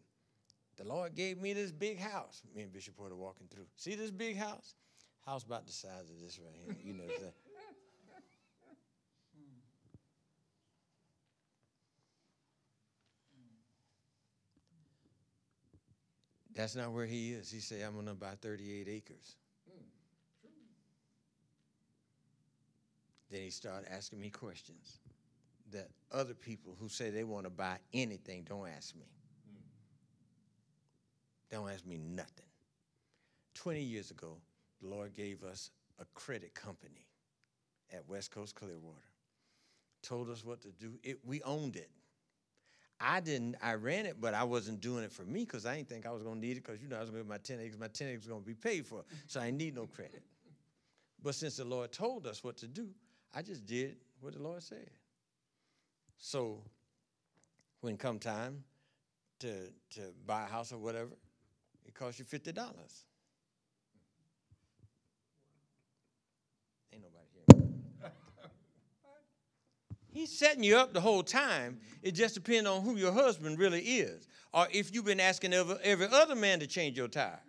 The 0.76 0.84
Lord 0.84 1.14
gave 1.14 1.40
me 1.40 1.52
this 1.52 1.72
big 1.72 1.98
house. 1.98 2.42
Me 2.54 2.62
and 2.62 2.72
Bishop 2.72 2.96
Porter 2.96 3.14
walking 3.14 3.46
through. 3.48 3.66
See 3.76 3.94
this 3.94 4.10
big 4.10 4.36
house? 4.36 4.74
House 5.24 5.44
about 5.44 5.66
the 5.66 5.72
size 5.72 6.10
of 6.10 6.20
this 6.20 6.38
right 6.38 6.54
here. 6.66 6.76
You 6.84 6.94
know, 6.94 7.04
That's 16.54 16.76
not 16.76 16.92
where 16.92 17.06
he 17.06 17.32
is. 17.32 17.50
He 17.50 17.60
said, 17.60 17.82
I'm 17.82 17.94
going 17.94 18.06
to 18.06 18.14
buy 18.14 18.34
38 18.40 18.88
acres. 18.88 19.36
Then 23.30 23.40
he 23.40 23.50
started 23.50 23.90
asking 23.90 24.20
me 24.20 24.28
questions 24.28 24.98
that 25.70 25.88
other 26.12 26.34
people 26.34 26.76
who 26.78 26.88
say 26.88 27.08
they 27.08 27.24
want 27.24 27.44
to 27.44 27.50
buy 27.50 27.78
anything 27.94 28.44
don't 28.46 28.68
ask 28.68 28.94
me. 28.94 29.06
Don't 31.50 31.70
ask 31.70 31.86
me 31.86 31.96
nothing. 31.96 32.46
20 33.54 33.80
years 33.80 34.10
ago, 34.10 34.36
the 34.80 34.88
Lord 34.88 35.14
gave 35.14 35.42
us 35.42 35.70
a 35.98 36.04
credit 36.14 36.54
company 36.54 37.06
at 37.92 38.06
West 38.08 38.30
Coast 38.30 38.54
Clearwater. 38.54 38.98
Told 40.02 40.28
us 40.28 40.44
what 40.44 40.60
to 40.62 40.68
do. 40.68 40.98
It, 41.02 41.20
we 41.24 41.42
owned 41.42 41.76
it. 41.76 41.90
I 43.02 43.20
didn't, 43.20 43.56
I 43.62 43.74
ran 43.74 44.06
it, 44.06 44.20
but 44.20 44.34
I 44.34 44.44
wasn't 44.44 44.80
doing 44.80 45.02
it 45.04 45.12
for 45.12 45.24
me 45.24 45.44
because 45.44 45.66
I 45.66 45.76
didn't 45.76 45.88
think 45.88 46.06
I 46.06 46.10
was 46.10 46.22
going 46.22 46.40
to 46.40 46.46
need 46.46 46.56
it 46.56 46.64
because, 46.64 46.80
you 46.80 46.88
know, 46.88 46.96
I 46.96 47.00
was 47.00 47.10
going 47.10 47.22
to 47.22 47.28
get 47.28 47.30
my 47.30 47.38
10 47.38 47.60
acres. 47.60 47.78
My 47.78 47.88
10 47.88 48.08
acres 48.08 48.20
was 48.20 48.28
going 48.28 48.42
to 48.42 48.46
be 48.46 48.54
paid 48.54 48.86
for. 48.86 49.04
So 49.26 49.40
I 49.40 49.50
need 49.50 49.74
no 49.74 49.86
credit. 49.86 50.22
But 51.22 51.34
since 51.34 51.56
the 51.56 51.64
Lord 51.64 51.92
told 51.92 52.26
us 52.26 52.42
what 52.42 52.56
to 52.58 52.68
do, 52.68 52.88
I 53.34 53.42
just 53.42 53.66
did 53.66 53.96
what 54.20 54.34
the 54.34 54.42
Lord 54.42 54.62
said. 54.62 54.90
So 56.18 56.62
when 57.80 57.96
come 57.96 58.18
time 58.18 58.62
to, 59.40 59.52
to 59.90 60.00
buy 60.26 60.44
a 60.44 60.46
house 60.46 60.72
or 60.72 60.78
whatever, 60.78 61.10
it 61.84 61.94
costs 61.94 62.18
you 62.20 62.24
$50. 62.24 62.56
Ain't 66.92 67.02
nobody 67.02 67.26
here. 67.34 67.62
He's 70.12 70.30
setting 70.30 70.62
you 70.62 70.76
up 70.76 70.92
the 70.92 71.00
whole 71.00 71.22
time. 71.22 71.80
It 72.02 72.12
just 72.12 72.34
depends 72.34 72.68
on 72.68 72.82
who 72.82 72.96
your 72.96 73.12
husband 73.12 73.58
really 73.58 73.80
is, 73.80 74.28
or 74.52 74.68
if 74.70 74.94
you've 74.94 75.06
been 75.06 75.20
asking 75.20 75.54
every, 75.54 75.76
every 75.82 76.06
other 76.12 76.34
man 76.34 76.60
to 76.60 76.66
change 76.66 76.98
your 76.98 77.08
tire. 77.08 77.40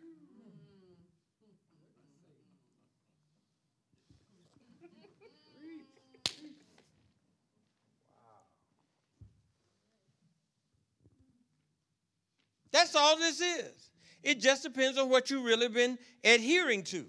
That's 12.72 12.96
all 12.96 13.18
this 13.18 13.40
is. 13.40 13.90
It 14.24 14.40
just 14.40 14.64
depends 14.64 14.98
on 14.98 15.10
what 15.10 15.30
you've 15.30 15.44
really 15.44 15.68
been 15.68 16.00
adhering 16.24 16.84
to. 16.86 17.06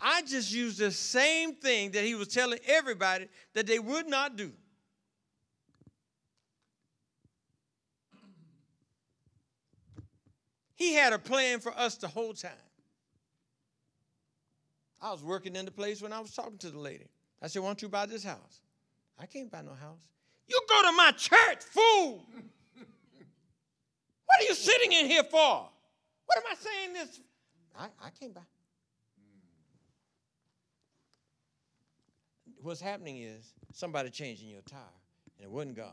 I 0.00 0.22
just 0.22 0.52
used 0.52 0.78
the 0.78 0.90
same 0.90 1.54
thing 1.54 1.92
that 1.92 2.04
he 2.04 2.14
was 2.14 2.28
telling 2.28 2.58
everybody 2.66 3.28
that 3.54 3.66
they 3.66 3.78
would 3.78 4.08
not 4.08 4.36
do. 4.36 4.52
He 10.74 10.92
had 10.94 11.12
a 11.12 11.18
plan 11.18 11.60
for 11.60 11.72
us 11.78 11.96
the 11.96 12.08
whole 12.08 12.34
time. 12.34 12.50
I 15.00 15.12
was 15.12 15.22
working 15.22 15.54
in 15.54 15.64
the 15.64 15.70
place 15.70 16.02
when 16.02 16.12
I 16.12 16.20
was 16.20 16.32
talking 16.32 16.58
to 16.58 16.70
the 16.70 16.78
lady. 16.78 17.06
I 17.40 17.46
said, 17.46 17.62
Why 17.62 17.68
don't 17.68 17.82
you 17.82 17.88
buy 17.88 18.06
this 18.06 18.24
house? 18.24 18.60
I 19.18 19.26
can't 19.26 19.50
buy 19.50 19.62
no 19.62 19.74
house. 19.74 20.08
You 20.48 20.60
go 20.68 20.82
to 20.82 20.92
my 20.96 21.12
church, 21.12 21.62
fool! 21.62 22.26
What 24.26 24.40
are 24.40 24.48
you 24.48 24.54
sitting 24.54 24.92
in 24.92 25.06
here 25.06 25.22
for? 25.22 25.68
What 26.26 26.38
am 26.38 26.44
I 26.50 26.54
saying 26.56 26.92
this? 26.94 27.20
I, 27.78 27.84
I 28.02 28.10
can't 28.18 28.34
buy. 28.34 28.40
What's 32.64 32.80
happening 32.80 33.18
is 33.18 33.52
somebody 33.74 34.08
changing 34.08 34.48
your 34.48 34.62
tire, 34.62 34.80
and 35.36 35.44
it 35.44 35.50
wasn't 35.50 35.76
God. 35.76 35.92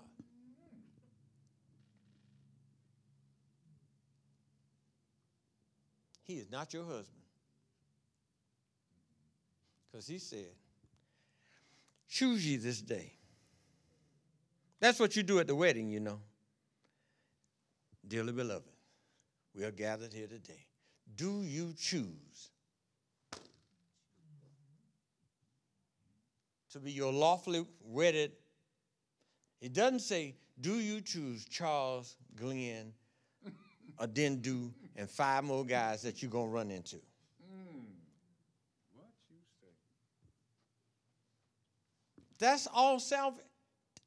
He 6.23 6.35
is 6.35 6.49
not 6.49 6.73
your 6.73 6.85
husband. 6.85 7.25
Because 9.91 10.07
he 10.07 10.17
said, 10.17 10.53
Choose 12.07 12.47
ye 12.47 12.55
this 12.55 12.81
day. 12.81 13.15
That's 14.79 14.97
what 14.97 15.17
you 15.17 15.23
do 15.23 15.39
at 15.39 15.47
the 15.47 15.55
wedding, 15.55 15.89
you 15.89 15.99
know. 15.99 16.21
Dearly 18.07 18.31
beloved, 18.31 18.71
we 19.53 19.65
are 19.65 19.71
gathered 19.71 20.13
here 20.13 20.27
today. 20.27 20.67
Do 21.17 21.41
you 21.41 21.73
choose 21.77 22.50
to 26.71 26.79
be 26.79 26.91
your 26.91 27.11
lawfully 27.11 27.65
wedded? 27.83 28.31
It 29.61 29.73
doesn't 29.73 29.99
say, 29.99 30.35
do 30.59 30.79
you 30.79 31.01
choose 31.01 31.45
Charles, 31.45 32.15
Glenn, 32.35 32.93
or 33.99 34.07
then 34.07 34.37
do, 34.41 34.73
and 34.95 35.09
five 35.09 35.43
more 35.43 35.65
guys 35.65 36.01
that 36.03 36.21
you're 36.21 36.31
going 36.31 36.47
to 36.47 36.53
run 36.53 36.71
into? 36.71 36.97
What 38.95 39.07
you 39.29 39.37
say? 39.59 39.67
That's 42.39 42.67
all 42.73 42.99
self. 42.99 43.35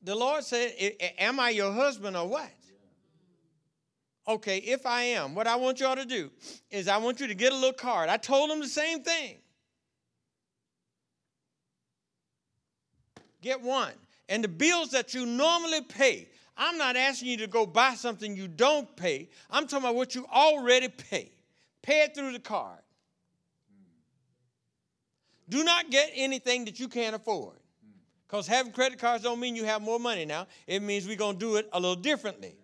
The 0.02 0.14
Lord 0.14 0.44
said, 0.44 0.74
"I- 0.80 0.96
I- 1.00 1.14
Am 1.24 1.40
I 1.40 1.50
your 1.50 1.72
husband 1.72 2.16
or 2.16 2.28
what? 2.28 2.50
Okay, 4.26 4.58
if 4.58 4.86
I 4.86 5.02
am, 5.02 5.34
what 5.34 5.46
I 5.46 5.56
want 5.56 5.80
y'all 5.80 5.96
to 5.96 6.06
do 6.06 6.30
is 6.70 6.88
I 6.88 6.96
want 6.96 7.20
you 7.20 7.26
to 7.26 7.34
get 7.34 7.52
a 7.52 7.54
little 7.54 7.74
card. 7.74 8.08
I 8.08 8.16
told 8.16 8.50
them 8.50 8.60
the 8.60 8.66
same 8.68 9.02
thing. 9.02 9.36
Get 13.44 13.60
one. 13.60 13.92
And 14.30 14.42
the 14.42 14.48
bills 14.48 14.92
that 14.92 15.12
you 15.12 15.26
normally 15.26 15.82
pay, 15.82 16.28
I'm 16.56 16.78
not 16.78 16.96
asking 16.96 17.28
you 17.28 17.36
to 17.38 17.46
go 17.46 17.66
buy 17.66 17.92
something 17.92 18.34
you 18.34 18.48
don't 18.48 18.96
pay. 18.96 19.28
I'm 19.50 19.66
talking 19.66 19.84
about 19.84 19.96
what 19.96 20.14
you 20.14 20.26
already 20.32 20.88
pay. 20.88 21.30
Pay 21.82 22.04
it 22.04 22.14
through 22.14 22.32
the 22.32 22.38
card. 22.38 22.78
Do 25.46 25.62
not 25.62 25.90
get 25.90 26.10
anything 26.14 26.64
that 26.64 26.80
you 26.80 26.88
can't 26.88 27.14
afford. 27.14 27.56
Because 28.26 28.46
having 28.46 28.72
credit 28.72 28.98
cards 28.98 29.22
don't 29.22 29.38
mean 29.38 29.54
you 29.56 29.66
have 29.66 29.82
more 29.82 30.00
money 30.00 30.24
now. 30.24 30.46
It 30.66 30.80
means 30.80 31.06
we're 31.06 31.14
going 31.14 31.34
to 31.34 31.38
do 31.38 31.56
it 31.56 31.68
a 31.74 31.78
little 31.78 31.96
differently. 31.96 32.56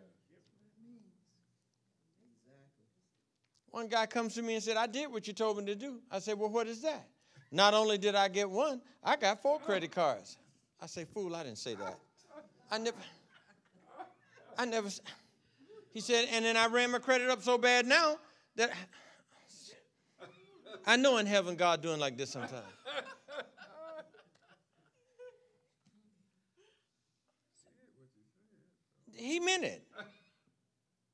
One 3.71 3.87
guy 3.87 4.07
comes 4.07 4.35
to 4.37 4.43
me 4.43 4.55
and 4.55 4.63
said, 4.63 4.79
I 4.79 4.87
did 4.87 5.13
what 5.13 5.27
you 5.27 5.35
told 5.35 5.59
me 5.59 5.67
to 5.67 5.75
do. 5.75 6.01
I 6.11 6.21
said, 6.21 6.39
Well, 6.39 6.49
what 6.49 6.67
is 6.67 6.81
that? 6.81 7.07
Not 7.53 7.75
only 7.75 7.99
did 7.99 8.15
I 8.15 8.29
get 8.29 8.49
one, 8.49 8.81
I 9.05 9.17
got 9.17 9.43
four 9.43 9.61
credit 9.61 9.93
cards. 9.93 10.39
I 10.83 10.87
say, 10.87 11.05
Fool, 11.05 11.35
I 11.37 11.43
didn't 11.43 11.59
say 11.59 11.75
that. 11.75 11.99
I 12.71 12.79
never, 12.79 12.97
I 14.57 14.65
never, 14.65 14.89
he 15.93 16.01
said, 16.01 16.29
and 16.33 16.45
then 16.45 16.57
I 16.57 16.67
ran 16.69 16.91
my 16.91 16.99
credit 16.99 17.29
up 17.29 17.43
so 17.43 17.59
bad 17.59 17.87
now 17.87 18.19
that 18.57 18.71
I 20.87 20.97
know 20.97 21.19
in 21.19 21.27
heaven 21.27 21.57
God 21.57 21.83
doing 21.83 22.01
like 22.01 22.17
this 22.17 22.31
sometimes. 22.31 22.65
He 29.15 29.39
meant 29.39 29.65
it. 29.65 29.87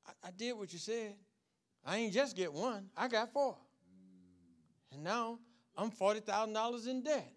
I, 0.05 0.27
I 0.27 0.31
did 0.31 0.53
what 0.53 0.71
you 0.71 0.79
said. 0.79 1.15
I 1.85 1.97
ain't 1.97 2.13
just 2.13 2.37
get 2.37 2.53
one, 2.53 2.89
I 2.95 3.07
got 3.09 3.33
four. 3.33 3.57
And 4.93 5.03
now 5.03 5.39
I'm 5.77 5.91
$40,000 5.91 6.87
in 6.87 7.03
debt. 7.03 7.36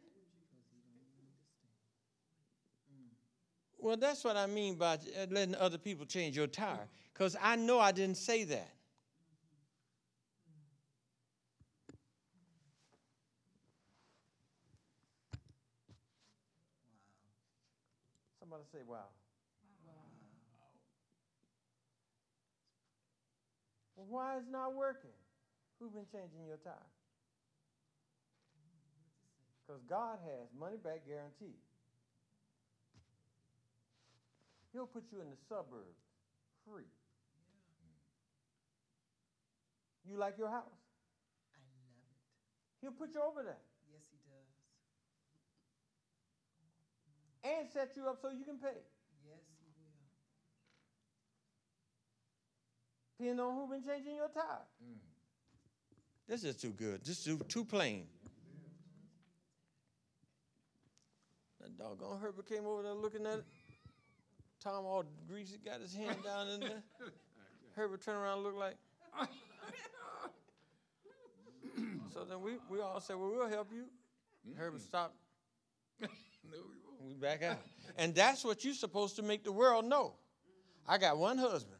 Well, 3.82 3.96
that's 3.96 4.22
what 4.24 4.36
I 4.36 4.46
mean 4.46 4.74
by 4.74 4.94
uh, 4.94 5.26
letting 5.30 5.54
other 5.54 5.78
people 5.78 6.04
change 6.04 6.36
your 6.36 6.46
tire, 6.46 6.86
because 7.14 7.34
I 7.40 7.56
know 7.56 7.78
I 7.80 7.92
didn't 7.92 8.18
say 8.18 8.44
that. 8.44 8.74
Somebody 18.38 18.64
say, 18.70 18.80
wow. 18.86 18.98
Well, 23.96 24.06
why 24.08 24.36
is 24.36 24.44
not 24.50 24.74
working? 24.74 25.10
Who's 25.78 25.92
been 25.92 26.06
changing 26.12 26.46
your 26.46 26.58
tire? 26.58 26.74
Because 29.66 29.82
God 29.88 30.18
has 30.24 30.48
money 30.58 30.76
back 30.82 31.06
guarantee. 31.06 31.56
He'll 34.72 34.86
put 34.86 35.04
you 35.10 35.20
in 35.20 35.30
the 35.30 35.36
suburbs 35.48 35.98
free. 36.64 36.84
You 40.08 40.16
like 40.16 40.38
your 40.38 40.48
house? 40.48 40.64
I 41.54 41.58
love 41.74 41.90
it. 41.98 42.80
He'll 42.80 42.92
put 42.92 43.12
you 43.14 43.20
over 43.22 43.42
there 43.42 43.60
Yes, 43.92 44.02
he 44.10 44.18
does. 47.44 47.58
and 47.60 47.68
set 47.70 47.96
you 47.96 48.06
up 48.08 48.18
so 48.22 48.30
you 48.30 48.44
can 48.44 48.58
pay. 48.58 48.78
Yes, 49.26 49.40
he 49.60 49.66
will. 49.76 49.86
Depending 53.18 53.44
on 53.44 53.54
who's 53.54 53.70
been 53.70 53.84
changing 53.94 54.16
your 54.16 54.28
tire. 54.28 54.64
Mm. 54.82 54.98
This 56.28 56.44
is 56.44 56.56
too 56.56 56.70
good. 56.70 57.04
This 57.04 57.18
is 57.18 57.24
too, 57.24 57.38
too 57.48 57.64
plain. 57.64 58.06
That 61.60 61.76
doggone 61.76 62.18
Herbert 62.20 62.48
came 62.48 62.64
over 62.66 62.82
there 62.82 62.94
looking 62.94 63.26
at 63.26 63.38
it. 63.38 63.44
Tom 64.62 64.84
all 64.84 65.04
greasy, 65.26 65.56
got 65.64 65.80
his 65.80 65.94
hand 65.94 66.18
down 66.22 66.48
in 66.48 66.60
there. 66.60 66.82
Herbert 67.76 68.02
turned 68.02 68.18
around 68.18 68.38
and 68.38 68.44
looked 68.44 68.58
like. 68.58 68.76
so 72.12 72.24
then 72.24 72.42
we, 72.42 72.52
we 72.68 72.80
all 72.80 73.00
said, 73.00 73.16
Well, 73.16 73.30
we'll 73.30 73.48
help 73.48 73.68
you. 73.72 73.84
Herbert 74.56 74.82
stopped. 74.82 75.16
No, 76.50 76.56
you 76.56 76.62
won't. 76.98 77.06
We 77.06 77.14
back 77.14 77.42
out. 77.42 77.58
And 77.96 78.14
that's 78.14 78.44
what 78.44 78.64
you're 78.64 78.74
supposed 78.74 79.14
to 79.16 79.22
make 79.22 79.44
the 79.44 79.52
world 79.52 79.84
know. 79.84 80.14
I 80.88 80.96
got 80.98 81.18
one 81.18 81.38
husband. 81.38 81.76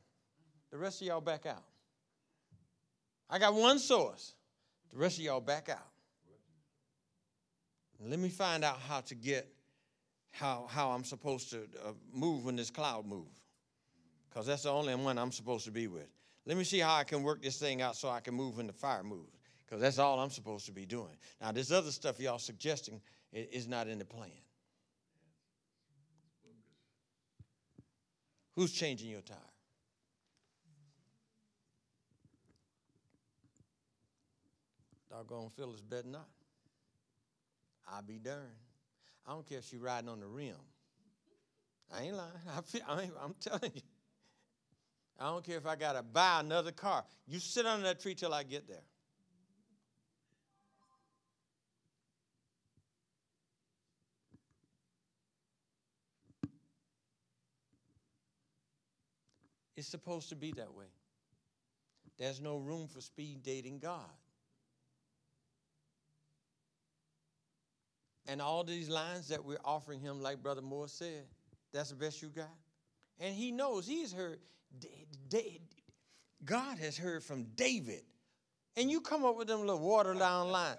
The 0.70 0.78
rest 0.78 1.00
of 1.00 1.08
y'all 1.08 1.22
back 1.22 1.46
out. 1.46 1.64
I 3.28 3.38
got 3.38 3.54
one 3.54 3.78
source. 3.78 4.34
The 4.92 4.98
rest 4.98 5.18
of 5.18 5.24
y'all 5.24 5.40
back 5.40 5.70
out. 5.70 5.88
And 7.98 8.10
let 8.10 8.18
me 8.18 8.28
find 8.28 8.64
out 8.64 8.78
how 8.86 9.00
to 9.00 9.14
get 9.14 9.48
how 10.30 10.66
how 10.68 10.90
I'm 10.90 11.04
supposed 11.04 11.50
to 11.50 11.58
uh, 11.84 11.92
move 12.12 12.44
when 12.44 12.56
this 12.56 12.70
cloud 12.70 13.06
moves. 13.06 13.40
Because 14.28 14.46
that's 14.46 14.62
the 14.62 14.70
only 14.70 14.94
one 14.94 15.18
I'm 15.18 15.32
supposed 15.32 15.64
to 15.64 15.72
be 15.72 15.88
with. 15.88 16.08
Let 16.46 16.56
me 16.56 16.64
see 16.64 16.78
how 16.78 16.94
I 16.94 17.04
can 17.04 17.22
work 17.22 17.42
this 17.42 17.58
thing 17.58 17.82
out 17.82 17.96
so 17.96 18.08
I 18.08 18.20
can 18.20 18.34
move 18.34 18.56
when 18.56 18.66
the 18.66 18.72
fire 18.72 19.02
moves. 19.02 19.38
Because 19.66 19.80
that's 19.80 19.98
all 19.98 20.18
I'm 20.18 20.30
supposed 20.30 20.66
to 20.66 20.72
be 20.72 20.86
doing. 20.86 21.16
Now, 21.40 21.52
this 21.52 21.70
other 21.70 21.90
stuff 21.90 22.18
y'all 22.18 22.38
suggesting 22.38 23.00
i- 23.34 23.48
is 23.52 23.68
not 23.68 23.86
in 23.88 23.98
the 23.98 24.04
plan. 24.04 24.30
Who's 28.56 28.72
changing 28.72 29.10
your 29.10 29.20
tire? 29.20 29.36
Doggone 35.10 35.50
Phyllis 35.56 35.80
better 35.80 36.08
not. 36.08 36.28
I'll 37.88 38.02
be 38.02 38.18
darned. 38.18 38.69
I 39.26 39.32
don't 39.32 39.48
care 39.48 39.58
if 39.58 39.64
she 39.68 39.76
riding 39.76 40.08
on 40.08 40.20
the 40.20 40.26
rim. 40.26 40.56
I 41.92 42.02
ain't 42.02 42.16
lying. 42.16 42.32
I 42.56 42.60
feel, 42.62 42.82
I 42.88 43.02
ain't, 43.02 43.12
I'm 43.22 43.34
telling 43.40 43.72
you. 43.74 43.82
I 45.18 45.26
don't 45.26 45.44
care 45.44 45.58
if 45.58 45.66
I 45.66 45.76
got 45.76 45.92
to 45.92 46.02
buy 46.02 46.40
another 46.40 46.72
car. 46.72 47.04
You 47.26 47.40
sit 47.40 47.66
under 47.66 47.84
that 47.86 48.00
tree 48.00 48.14
till 48.14 48.32
I 48.32 48.42
get 48.42 48.66
there. 48.66 48.82
It's 59.76 59.88
supposed 59.88 60.28
to 60.28 60.36
be 60.36 60.52
that 60.52 60.74
way. 60.74 60.86
There's 62.18 62.40
no 62.40 62.58
room 62.58 62.86
for 62.86 63.00
speed 63.00 63.42
dating 63.42 63.78
God. 63.78 64.10
And 68.30 68.40
all 68.40 68.62
these 68.62 68.88
lines 68.88 69.26
that 69.26 69.44
we're 69.44 69.58
offering 69.64 69.98
him, 69.98 70.22
like 70.22 70.40
Brother 70.40 70.62
Moore 70.62 70.86
said, 70.86 71.24
that's 71.72 71.90
the 71.90 71.96
best 71.96 72.22
you 72.22 72.28
got. 72.28 72.54
And 73.18 73.34
he 73.34 73.50
knows 73.50 73.88
he's 73.88 74.12
heard. 74.12 74.38
God 76.44 76.78
has 76.78 76.96
heard 76.96 77.24
from 77.24 77.46
David. 77.56 78.02
And 78.76 78.88
you 78.88 79.00
come 79.00 79.24
up 79.24 79.36
with 79.36 79.48
them 79.48 79.62
little 79.62 79.80
watered 79.80 80.20
down 80.20 80.52
lines. 80.52 80.78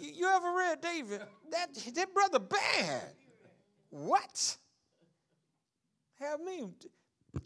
You, 0.00 0.26
ever 0.26 0.52
read 0.52 0.80
David? 0.80 1.20
That, 1.52 1.68
that 1.94 2.12
brother 2.12 2.40
bad. 2.40 3.02
What? 3.90 4.56
Have 6.18 6.40
me. 6.40 6.70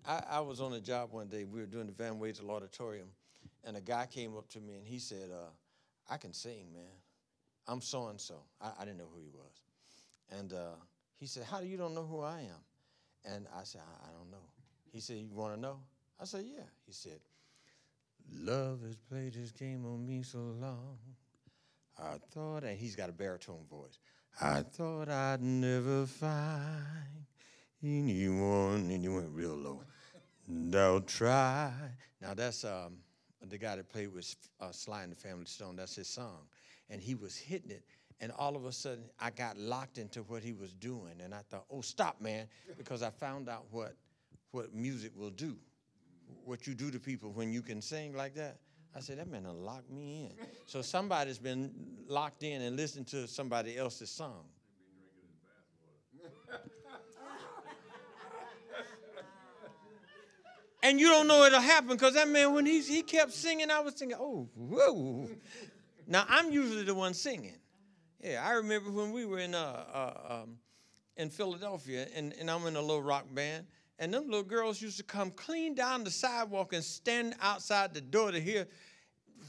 I, 0.06 0.22
I 0.30 0.40
was 0.40 0.62
on 0.62 0.72
a 0.72 0.80
job 0.80 1.12
one 1.12 1.28
day. 1.28 1.44
We 1.44 1.60
were 1.60 1.66
doing 1.66 1.86
the 1.86 1.92
Van 1.92 2.18
Ways 2.18 2.40
Auditorium. 2.40 3.08
And 3.62 3.76
a 3.76 3.82
guy 3.82 4.06
came 4.10 4.38
up 4.38 4.48
to 4.50 4.60
me 4.60 4.76
and 4.76 4.86
he 4.86 4.98
said, 4.98 5.28
uh, 5.30 5.50
I 6.08 6.16
can 6.16 6.32
sing, 6.32 6.72
man. 6.72 6.84
I'm 7.68 7.80
so 7.80 8.08
and 8.08 8.20
so. 8.20 8.36
I 8.60 8.84
didn't 8.84 8.98
know 8.98 9.08
who 9.14 9.20
he 9.20 9.28
was. 9.28 9.62
And 10.38 10.52
uh, 10.52 10.76
he 11.18 11.26
said, 11.26 11.44
How 11.44 11.60
do 11.60 11.66
you 11.66 11.76
don't 11.76 11.94
know 11.94 12.06
who 12.06 12.20
I 12.20 12.40
am? 12.40 12.62
And 13.34 13.46
I 13.54 13.64
said, 13.64 13.82
I, 13.82 14.08
I 14.08 14.12
don't 14.18 14.30
know. 14.30 14.46
He 14.90 15.00
said, 15.00 15.16
You 15.16 15.28
want 15.34 15.54
to 15.54 15.60
know? 15.60 15.80
I 16.20 16.24
said, 16.24 16.44
Yeah. 16.46 16.64
He 16.86 16.92
said, 16.92 17.20
Love 18.32 18.82
has 18.82 18.96
played 18.96 19.34
this 19.34 19.52
game 19.52 19.86
on 19.86 20.04
me 20.06 20.22
so 20.22 20.38
long. 20.38 20.98
I 21.98 22.16
thought, 22.30 22.64
and 22.64 22.78
he's 22.78 22.94
got 22.94 23.08
a 23.08 23.12
baritone 23.12 23.64
voice. 23.70 23.98
I 24.40 24.62
thought 24.62 25.08
I'd 25.08 25.42
never 25.42 26.06
find 26.06 27.26
anyone, 27.82 28.88
and 28.90 29.02
he 29.02 29.08
went 29.08 29.30
real 29.30 29.56
low. 29.56 29.82
Don't 30.70 31.06
try. 31.06 31.72
Now 32.20 32.34
that's 32.34 32.64
um, 32.64 32.98
the 33.48 33.58
guy 33.58 33.76
that 33.76 33.88
played 33.88 34.12
with 34.14 34.34
uh, 34.60 34.70
Sly 34.70 35.02
and 35.02 35.12
the 35.12 35.16
Family 35.16 35.46
Stone. 35.46 35.76
That's 35.76 35.96
his 35.96 36.08
song, 36.08 36.46
and 36.90 37.00
he 37.00 37.14
was 37.14 37.36
hitting 37.36 37.70
it. 37.70 37.84
And 38.20 38.32
all 38.32 38.56
of 38.56 38.64
a 38.64 38.72
sudden, 38.72 39.04
I 39.20 39.30
got 39.30 39.56
locked 39.56 39.98
into 39.98 40.22
what 40.24 40.42
he 40.42 40.52
was 40.52 40.72
doing, 40.74 41.20
and 41.22 41.32
I 41.32 41.42
thought, 41.48 41.66
"Oh, 41.70 41.82
stop, 41.82 42.20
man!" 42.20 42.48
Because 42.76 43.02
I 43.02 43.10
found 43.10 43.48
out 43.48 43.66
what 43.70 43.94
what 44.50 44.74
music 44.74 45.12
will 45.14 45.30
do, 45.30 45.56
what 46.44 46.66
you 46.66 46.74
do 46.74 46.90
to 46.90 46.98
people 46.98 47.30
when 47.30 47.52
you 47.52 47.62
can 47.62 47.80
sing 47.80 48.16
like 48.16 48.34
that. 48.34 48.58
I 48.96 49.00
said, 49.00 49.18
that 49.18 49.28
man 49.28 49.44
locked 49.44 49.90
me 49.90 50.24
in. 50.24 50.46
So 50.66 50.82
somebody's 50.82 51.38
been 51.38 51.70
locked 52.08 52.42
in 52.42 52.62
and 52.62 52.76
listened 52.76 53.06
to 53.08 53.28
somebody 53.28 53.76
else's 53.76 54.10
song. 54.10 54.44
And 60.82 61.00
you 61.00 61.08
don't 61.08 61.26
know 61.26 61.44
it'll 61.44 61.60
happen 61.60 61.90
because 61.90 62.14
that 62.14 62.28
man, 62.28 62.54
when 62.54 62.64
he, 62.64 62.80
he 62.80 63.02
kept 63.02 63.32
singing, 63.32 63.70
I 63.70 63.80
was 63.80 63.94
thinking, 63.94 64.16
oh, 64.20 64.48
whoa. 64.54 65.28
Now, 66.10 66.24
I'm 66.26 66.50
usually 66.50 66.84
the 66.84 66.94
one 66.94 67.12
singing. 67.12 67.58
Yeah, 68.24 68.42
I 68.44 68.52
remember 68.54 68.90
when 68.90 69.12
we 69.12 69.26
were 69.26 69.38
in, 69.38 69.54
uh, 69.54 69.84
uh, 69.92 70.42
um, 70.42 70.56
in 71.18 71.28
Philadelphia, 71.28 72.06
and, 72.16 72.32
and 72.40 72.50
I'm 72.50 72.66
in 72.66 72.76
a 72.76 72.80
little 72.80 73.02
rock 73.02 73.26
band, 73.32 73.66
and 73.98 74.12
them 74.12 74.24
little 74.24 74.42
girls 74.42 74.80
used 74.80 74.96
to 74.96 75.04
come 75.04 75.30
clean 75.30 75.74
down 75.74 76.04
the 76.04 76.10
sidewalk 76.10 76.72
and 76.72 76.82
stand 76.82 77.34
outside 77.42 77.92
the 77.92 78.00
door 78.00 78.32
to 78.32 78.40
hear 78.40 78.66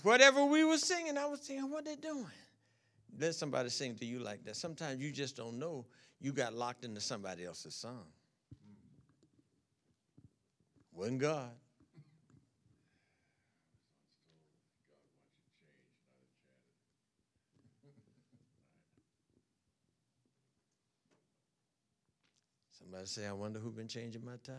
whatever 0.04 0.46
we 0.46 0.66
were 0.66 0.78
singing. 0.78 1.18
I 1.18 1.26
was 1.28 1.40
thinking, 1.40 1.72
what 1.72 1.86
they 1.86 1.96
doing? 1.96 2.26
Let 3.18 3.36
somebody 3.36 3.70
sing 3.70 3.96
to 3.96 4.06
you 4.06 4.20
like 4.20 4.44
that. 4.44 4.58
Sometimes 4.58 5.02
you 5.02 5.12
just 5.12 5.38
don't 5.38 5.58
know 5.58 5.86
you 6.20 6.34
got 6.34 6.54
locked 6.54 6.84
into 6.84 7.00
somebody 7.00 7.46
else's 7.46 7.74
song. 7.74 8.06
Wasn't 10.94 11.20
God. 11.20 11.52
Somebody 22.90 23.06
say, 23.08 23.28
I 23.28 23.34
wonder 23.34 23.60
who's 23.60 23.76
been 23.76 23.88
changing 23.88 24.26
my 24.26 24.38
time. 24.44 24.56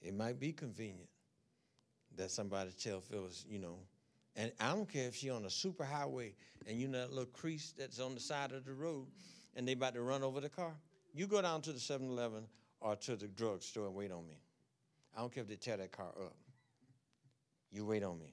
It 0.00 0.14
might 0.14 0.40
be 0.40 0.52
convenient 0.52 1.10
that 2.16 2.30
somebody 2.30 2.70
tell 2.82 3.02
Phyllis, 3.02 3.44
you 3.46 3.58
know, 3.58 3.80
and 4.36 4.52
I 4.58 4.72
don't 4.72 4.90
care 4.90 5.06
if 5.06 5.16
she 5.16 5.28
on 5.28 5.44
a 5.44 5.50
super 5.50 5.84
highway 5.84 6.32
and 6.66 6.78
you 6.78 6.88
know 6.88 7.00
that 7.00 7.10
little 7.10 7.26
crease 7.26 7.74
that's 7.76 8.00
on 8.00 8.14
the 8.14 8.20
side 8.20 8.52
of 8.52 8.64
the 8.64 8.72
road 8.72 9.06
and 9.54 9.68
they 9.68 9.72
about 9.72 9.92
to 9.94 10.00
run 10.00 10.22
over 10.22 10.40
the 10.40 10.48
car. 10.48 10.72
You 11.12 11.26
go 11.26 11.42
down 11.42 11.60
to 11.62 11.72
the 11.72 11.78
7-Eleven 11.78 12.46
or 12.80 12.96
to 12.96 13.16
the 13.16 13.28
drugstore 13.28 13.84
and 13.84 13.94
wait 13.94 14.12
on 14.12 14.26
me. 14.26 14.40
I 15.14 15.20
don't 15.20 15.30
care 15.30 15.42
if 15.42 15.48
they 15.50 15.56
tear 15.56 15.76
that 15.76 15.92
car 15.92 16.08
up. 16.18 16.36
You 17.70 17.84
wait 17.84 18.02
on 18.02 18.18
me. 18.18 18.32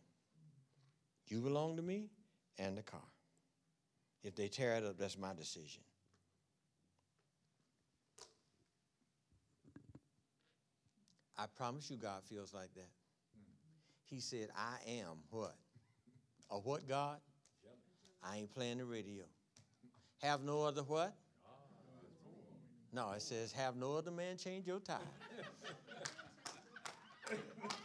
You 1.27 1.41
belong 1.41 1.75
to 1.75 1.81
me 1.81 2.07
and 2.57 2.77
the 2.77 2.83
car. 2.83 3.01
If 4.23 4.35
they 4.35 4.47
tear 4.47 4.75
it 4.75 4.85
up, 4.85 4.97
that's 4.97 5.17
my 5.17 5.33
decision. 5.33 5.81
I 11.37 11.45
promise 11.57 11.89
you, 11.91 11.97
God 11.97 12.23
feels 12.23 12.53
like 12.53 12.73
that. 12.75 12.89
He 14.05 14.19
said, 14.19 14.49
I 14.55 14.77
am 14.89 15.17
what? 15.29 15.55
A 16.49 16.57
what 16.57 16.87
God? 16.87 17.17
I 18.23 18.37
ain't 18.37 18.53
playing 18.53 18.77
the 18.77 18.85
radio. 18.85 19.23
Have 20.21 20.43
no 20.43 20.63
other 20.63 20.83
what? 20.83 21.13
No, 22.93 23.11
it 23.11 23.21
says, 23.21 23.51
have 23.51 23.75
no 23.75 23.95
other 23.95 24.11
man 24.11 24.37
change 24.37 24.67
your 24.67 24.79
tire. 24.79 24.99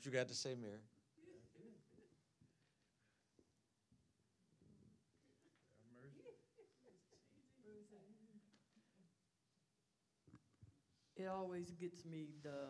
what 0.00 0.06
you 0.06 0.12
got 0.18 0.28
to 0.28 0.34
say, 0.34 0.54
Mary? 0.60 0.80
It 11.16 11.26
always 11.26 11.70
gets 11.72 12.04
me 12.04 12.28
the 12.42 12.66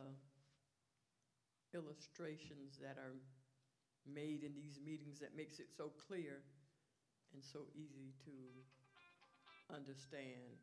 illustrations 1.74 2.78
that 2.82 2.96
are 2.98 3.14
made 4.06 4.42
in 4.44 4.54
these 4.54 4.80
meetings 4.84 5.20
that 5.20 5.36
makes 5.36 5.58
it 5.60 5.68
so 5.76 5.92
clear 6.08 6.42
and 7.34 7.42
so 7.44 7.60
easy 7.74 8.12
to 8.24 8.32
understand. 9.74 10.58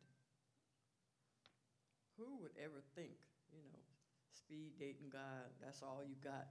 Who 2.18 2.36
would 2.42 2.52
ever 2.58 2.82
think, 2.96 3.16
you 3.54 3.64
know, 3.64 3.80
speed 4.48 4.72
dating 4.80 5.12
God, 5.12 5.52
that's 5.60 5.84
all 5.84 6.00
you 6.08 6.16
got? 6.24 6.48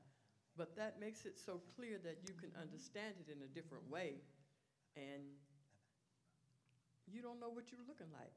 But 0.56 0.76
that 0.76 1.00
makes 1.00 1.24
it 1.24 1.38
so 1.40 1.60
clear 1.76 1.96
that 2.04 2.18
you 2.28 2.34
can 2.36 2.52
understand 2.60 3.16
it 3.24 3.32
in 3.32 3.40
a 3.40 3.48
different 3.48 3.88
way 3.88 4.20
and 4.96 5.24
you 7.08 7.22
don't 7.22 7.40
know 7.40 7.48
what 7.48 7.72
you're 7.72 7.84
looking 7.88 8.12
like. 8.12 8.36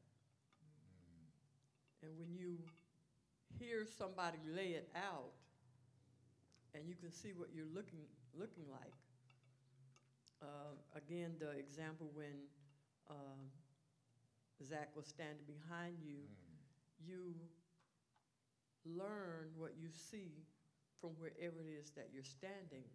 And 2.03 2.11
when 2.17 2.31
you 2.31 2.55
hear 3.59 3.85
somebody 3.97 4.39
lay 4.47 4.79
it 4.79 4.89
out 4.95 5.35
and 6.73 6.87
you 6.87 6.95
can 6.95 7.11
see 7.11 7.33
what 7.35 7.49
you're 7.53 7.71
looking, 7.73 8.07
looking 8.37 8.63
like. 8.71 8.95
Uh, 10.41 10.71
again, 10.95 11.35
the 11.39 11.51
example 11.59 12.07
when 12.13 12.47
uh, 13.09 13.43
Zach 14.63 14.95
was 14.95 15.07
standing 15.07 15.43
behind 15.43 15.97
you, 15.99 16.23
you 17.03 17.35
learn 18.85 19.51
what 19.57 19.73
you 19.79 19.89
see 19.89 20.45
from 20.99 21.11
wherever 21.17 21.59
it 21.61 21.69
is 21.69 21.91
that 21.91 22.09
you're 22.13 22.23
standing. 22.23 22.87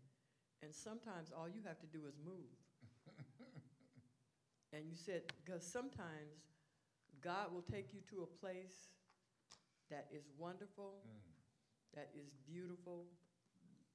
And 0.62 0.74
sometimes 0.74 1.32
all 1.32 1.48
you 1.48 1.61
have 1.66 1.81
to 1.81 1.86
do 1.86 2.06
is 2.06 2.15
move. 2.24 2.56
and 4.73 4.85
you 4.89 4.97
said, 4.97 5.23
because 5.44 5.65
sometimes 5.65 6.44
God 7.23 7.52
will 7.52 7.65
take 7.65 7.93
you 7.93 8.01
to 8.11 8.23
a 8.23 8.31
place 8.40 8.93
that 9.90 10.09
is 10.12 10.24
wonderful, 10.39 11.05
mm. 11.05 11.20
that 11.94 12.11
is 12.15 12.32
beautiful, 12.47 13.05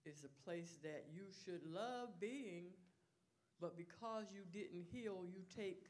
is 0.06 0.24
a 0.24 0.44
place 0.44 0.78
that 0.84 1.06
you 1.14 1.24
should 1.46 1.62
love 1.66 2.10
being, 2.20 2.66
but 3.60 3.78
because 3.78 4.26
you 4.32 4.42
didn't 4.52 4.86
heal, 4.92 5.26
you 5.28 5.42
take 5.56 5.88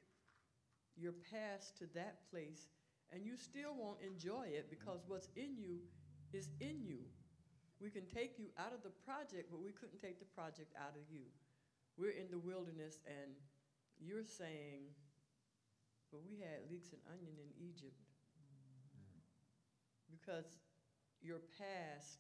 your 0.97 1.13
past 1.31 1.77
to 1.77 1.85
that 1.93 2.29
place 2.31 2.67
and 3.11 3.25
you 3.25 3.37
still 3.37 3.73
won't 3.73 4.01
enjoy 4.01 4.47
it 4.53 4.69
because 4.69 5.01
what's 5.07 5.29
in 5.35 5.57
you 5.57 5.81
is 6.33 6.49
in 6.59 6.83
you. 6.85 6.99
We 7.79 7.89
can 7.89 8.05
take 8.05 8.37
you 8.37 8.51
out 8.59 8.73
of 8.73 8.83
the 8.83 8.91
project, 9.07 9.49
but 9.49 9.63
we 9.63 9.71
couldn't 9.71 10.03
take 10.03 10.19
the 10.19 10.29
project 10.35 10.75
out 10.75 10.93
of 10.99 11.07
you. 11.09 11.25
We're 11.97 12.15
in 12.15 12.27
the 12.29 12.39
wilderness, 12.39 12.99
and 13.07 13.31
you're 13.99 14.27
saying, 14.27 14.91
but 16.11 16.21
we 16.27 16.37
had 16.37 16.67
leeks 16.69 16.91
and 16.91 17.01
onion 17.07 17.35
in 17.39 17.49
Egypt. 17.55 17.95
Because 20.11 20.59
your 21.21 21.39
past 21.55 22.19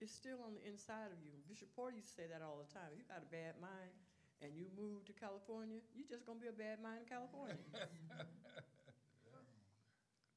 is 0.00 0.08
still 0.10 0.40
on 0.40 0.56
the 0.56 0.64
inside 0.64 1.12
of 1.12 1.20
you. 1.20 1.36
Bishop 1.48 1.68
Porter 1.76 1.96
used 1.96 2.08
to 2.16 2.24
say 2.24 2.26
that 2.32 2.40
all 2.40 2.56
the 2.56 2.68
time. 2.72 2.88
If 2.96 3.04
you 3.04 3.04
got 3.04 3.20
a 3.20 3.28
bad 3.28 3.60
mind 3.60 3.92
and 4.40 4.56
you 4.56 4.72
move 4.72 5.04
to 5.04 5.12
California, 5.12 5.84
you're 5.92 6.08
just 6.08 6.24
gonna 6.24 6.40
be 6.40 6.48
a 6.48 6.56
bad 6.56 6.80
mind 6.80 7.04
in 7.04 7.08
California. 7.08 7.60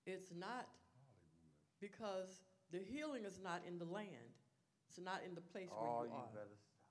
it's 0.05 0.31
not 0.35 0.67
because 1.79 2.43
the 2.71 2.79
healing 2.79 3.25
is 3.25 3.39
not 3.43 3.61
in 3.67 3.77
the 3.77 3.85
land. 3.85 4.33
It's 4.89 4.99
not 4.99 5.21
in 5.25 5.35
the 5.35 5.41
place 5.41 5.69
Oh, 5.71 5.79
where 5.79 5.89
you 5.89 5.99
Oh 5.99 6.05
you 6.05 6.13
are. 6.15 6.33
better 6.33 6.57
stop. 6.57 6.87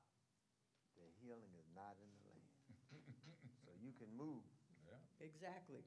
The 0.98 1.06
healing 1.22 1.52
is 1.58 1.68
not 1.74 1.94
in 2.00 2.08
the 2.10 2.20
land. 2.28 2.50
So 3.64 3.70
you 3.80 3.92
can 3.98 4.10
move. 4.16 4.42
Yeah. 4.88 4.98
Exactly. 5.24 5.82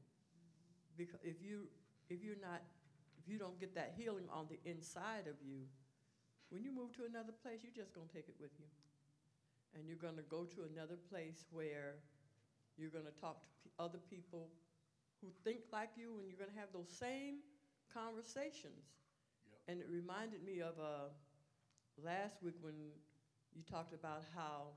Because 0.97 1.19
if 1.23 1.41
you 1.43 1.67
if 2.09 2.23
you're 2.23 2.39
not 2.39 2.61
if 3.19 3.27
you 3.27 3.37
don't 3.37 3.59
get 3.59 3.75
that 3.75 3.93
healing 3.97 4.27
on 4.31 4.47
the 4.47 4.59
inside 4.69 5.27
of 5.27 5.35
you, 5.43 5.67
when 6.49 6.63
you 6.63 6.71
move 6.71 6.95
to 6.95 7.03
another 7.05 7.33
place, 7.33 7.59
you're 7.63 7.75
just 7.75 7.93
gonna 7.93 8.07
take 8.13 8.29
it 8.29 8.35
with 8.39 8.51
you. 8.59 8.65
And 9.75 9.87
you're 9.87 9.99
gonna 9.99 10.23
go 10.29 10.45
to 10.55 10.63
another 10.71 10.95
place 11.11 11.43
where 11.51 11.99
you're 12.77 12.89
gonna 12.93 13.11
talk 13.19 13.43
to 13.43 13.51
pe- 13.63 13.75
other 13.79 13.99
people 14.09 14.49
who 15.25 15.31
think 15.43 15.61
like 15.73 15.91
you, 15.97 16.19
and 16.19 16.29
you're 16.29 16.39
gonna 16.39 16.59
have 16.59 16.71
those 16.73 16.89
same 16.89 17.41
conversations. 17.93 18.85
Yep. 19.49 19.59
And 19.69 19.81
it 19.81 19.87
reminded 19.89 20.43
me 20.43 20.61
of 20.61 20.79
uh, 20.79 21.09
last 21.97 22.43
week 22.43 22.55
when 22.61 22.75
you 23.55 23.63
talked 23.63 23.93
about 23.93 24.23
how 24.35 24.75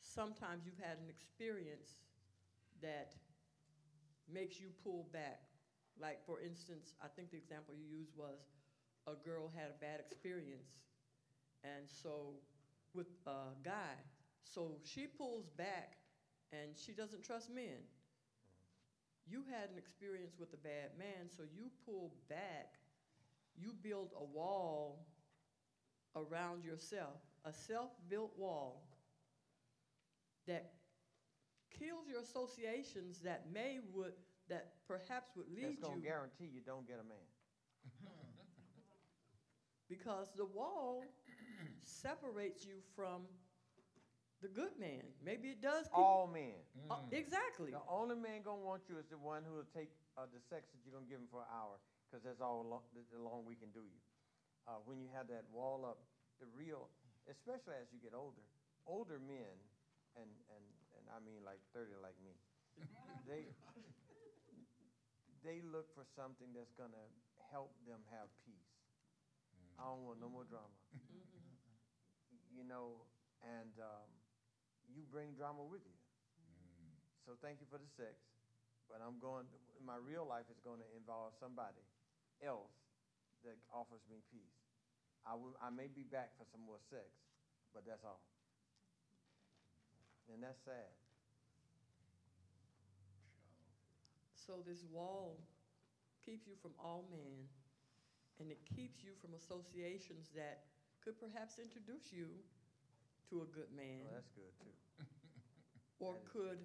sometimes 0.00 0.64
you've 0.66 0.78
had 0.80 0.98
an 0.98 1.10
experience 1.10 1.96
that 2.82 3.14
makes 4.32 4.60
you 4.60 4.68
pull 4.82 5.06
back. 5.12 5.42
Like, 6.00 6.24
for 6.26 6.40
instance, 6.40 6.94
I 7.02 7.08
think 7.08 7.30
the 7.30 7.36
example 7.38 7.74
you 7.74 7.86
used 7.98 8.12
was 8.16 8.38
a 9.06 9.14
girl 9.14 9.50
had 9.54 9.70
a 9.70 9.74
bad 9.80 10.00
experience, 10.00 10.82
and 11.64 11.88
so 11.88 12.34
with 12.94 13.08
a 13.26 13.54
guy, 13.64 13.96
so 14.44 14.78
she 14.84 15.06
pulls 15.06 15.48
back 15.50 15.98
and 16.52 16.76
she 16.76 16.92
doesn't 16.92 17.24
trust 17.24 17.50
men. 17.50 17.84
You 19.26 19.42
had 19.50 19.70
an 19.70 19.78
experience 19.78 20.34
with 20.38 20.52
a 20.54 20.56
bad 20.56 20.96
man, 20.98 21.28
so 21.36 21.42
you 21.42 21.70
pull 21.84 22.12
back, 22.28 22.78
you 23.56 23.72
build 23.82 24.12
a 24.18 24.24
wall 24.24 25.06
around 26.14 26.64
yourself, 26.64 27.20
a 27.44 27.52
self 27.52 27.90
built 28.08 28.32
wall 28.38 28.86
that 30.46 30.70
kills 31.70 32.06
your 32.08 32.20
associations 32.20 33.20
that 33.24 33.46
may 33.52 33.80
would 33.92 34.12
that 34.48 34.74
perhaps 34.86 35.32
would 35.36 35.48
lead 35.48 35.64
That's 35.64 35.80
gonna 35.80 35.96
you 35.96 36.02
guarantee 36.02 36.46
you 36.46 36.60
don't 36.64 36.86
get 36.86 37.00
a 37.00 37.04
man. 37.04 37.26
because 39.88 40.28
the 40.36 40.44
wall 40.44 41.04
separates 41.82 42.64
you 42.64 42.76
from 42.94 43.22
the 44.42 44.48
good 44.48 44.74
man. 44.78 45.02
Maybe 45.24 45.48
it 45.56 45.60
does 45.62 45.88
keep 45.88 46.00
All 46.04 46.26
men. 46.28 46.60
Uh, 46.90 47.00
exactly. 47.10 47.72
The 47.72 47.82
only 47.88 48.16
man 48.16 48.42
gonna 48.44 48.62
want 48.62 48.88
you 48.88 48.98
is 48.98 49.08
the 49.08 49.18
one 49.18 49.42
who 49.44 49.56
will 49.56 49.70
take 49.74 49.90
uh, 50.16 50.26
the 50.28 50.40
sex 50.40 50.68
that 50.72 50.80
you're 50.84 50.92
gonna 50.94 51.08
give 51.08 51.18
him 51.20 51.30
for 51.30 51.40
an 51.42 51.50
hour, 51.50 51.80
because 52.06 52.22
that's 52.24 52.40
all 52.40 52.64
lo- 52.64 52.86
the 52.94 53.18
long 53.18 53.44
we 53.48 53.56
can 53.56 53.70
do 53.72 53.82
you. 53.82 54.00
Uh, 54.68 54.78
when 54.84 54.98
you 55.00 55.08
have 55.14 55.28
that 55.28 55.44
wall 55.52 55.84
up, 55.86 55.98
the 56.40 56.46
real, 56.52 56.90
especially 57.30 57.74
as 57.80 57.88
you 57.92 57.98
get 58.02 58.12
older, 58.12 58.44
older 58.86 59.18
men, 59.18 59.56
and 60.18 60.30
and 60.52 60.64
and 60.98 61.04
I 61.10 61.18
mean 61.24 61.40
like 61.44 61.60
thirty 61.72 61.96
like 62.02 62.16
me, 62.22 62.36
they 63.26 63.48
they 65.44 65.60
look 65.62 65.92
for 65.94 66.04
something 66.16 66.52
that's 66.54 66.72
gonna 66.74 67.06
help 67.50 67.72
them 67.86 68.00
have 68.10 68.28
peace. 68.44 68.72
I 69.78 69.84
don't 69.84 70.04
want 70.04 70.20
no 70.20 70.28
more 70.28 70.44
drama. 70.44 70.72
You 72.50 72.64
know, 72.64 73.04
and 73.44 73.72
um, 73.78 74.08
you 74.90 75.02
bring 75.10 75.34
drama 75.34 75.64
with 75.66 75.82
you. 75.82 75.98
Mm. 76.78 76.94
So 77.26 77.34
thank 77.42 77.58
you 77.62 77.68
for 77.70 77.78
the 77.78 77.90
sex, 77.94 78.18
but 78.86 79.02
I'm 79.02 79.18
going. 79.18 79.46
My 79.84 80.00
real 80.00 80.26
life 80.26 80.48
is 80.50 80.58
going 80.64 80.82
to 80.82 80.88
involve 80.96 81.36
somebody 81.38 81.84
else 82.42 82.74
that 83.46 83.54
offers 83.70 84.02
me 84.10 84.24
peace. 84.32 84.58
I 85.26 85.34
will. 85.34 85.54
I 85.58 85.70
may 85.70 85.90
be 85.90 86.06
back 86.06 86.34
for 86.38 86.46
some 86.48 86.62
more 86.62 86.80
sex, 86.90 87.10
but 87.74 87.86
that's 87.86 88.02
all. 88.02 88.22
And 90.32 90.42
that's 90.42 90.58
sad. 90.66 90.90
So 94.34 94.62
this 94.62 94.82
wall 94.90 95.38
keeps 96.22 96.46
you 96.46 96.54
from 96.62 96.74
all 96.78 97.06
men, 97.10 97.46
and 98.38 98.50
it 98.50 98.62
keeps 98.62 99.02
you 99.02 99.14
from 99.18 99.34
associations 99.34 100.30
that 100.34 100.66
could 101.02 101.18
perhaps 101.18 101.58
introduce 101.62 102.10
you 102.10 102.30
to 103.30 103.42
a 103.42 103.48
good 103.54 103.70
man, 103.74 104.04
Well, 104.04 104.14
that's 104.14 104.30
good 104.34 104.52
too. 104.62 104.74
or 106.00 106.14
that 106.14 106.22
is 106.22 106.28
could 106.30 106.60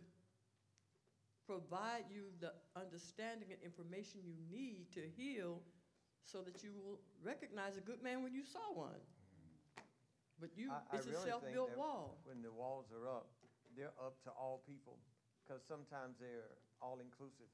provide 1.48 2.06
you 2.10 2.32
the 2.40 2.54
understanding 2.80 3.50
and 3.52 3.60
information 3.64 4.22
you 4.24 4.38
need 4.52 4.88
to 4.94 5.02
heal, 5.18 5.60
so 6.24 6.42
that 6.46 6.64
you 6.64 6.72
will 6.72 7.02
recognize 7.26 7.76
a 7.78 7.82
good 7.84 8.02
man 8.02 8.22
when 8.24 8.34
you 8.34 8.46
saw 8.46 8.72
one. 8.74 9.02
But 10.40 10.56
you, 10.56 10.70
I- 10.72 10.86
I 10.90 10.98
it's 10.98 11.06
a 11.08 11.12
really 11.12 11.30
think 11.30 11.42
self-built 11.42 11.70
that 11.74 11.78
wall. 11.78 12.18
When 12.24 12.42
the 12.42 12.54
walls 12.54 12.90
are 12.94 13.06
up, 13.10 13.28
they're 13.76 13.94
up 14.00 14.22
to 14.24 14.32
all 14.32 14.62
people, 14.66 14.98
because 15.44 15.62
sometimes 15.66 16.18
they're 16.22 16.56
all 16.82 17.00
inclusive. 17.02 17.50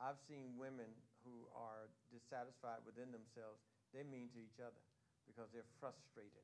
I've 0.00 0.18
seen 0.26 0.56
women 0.58 0.90
who 1.22 1.46
are 1.54 1.86
dissatisfied 2.10 2.82
within 2.86 3.12
themselves. 3.14 3.62
They 3.94 4.02
mean 4.02 4.30
to 4.34 4.40
each 4.42 4.58
other 4.58 4.80
because 5.28 5.52
they're 5.54 5.68
frustrated. 5.78 6.42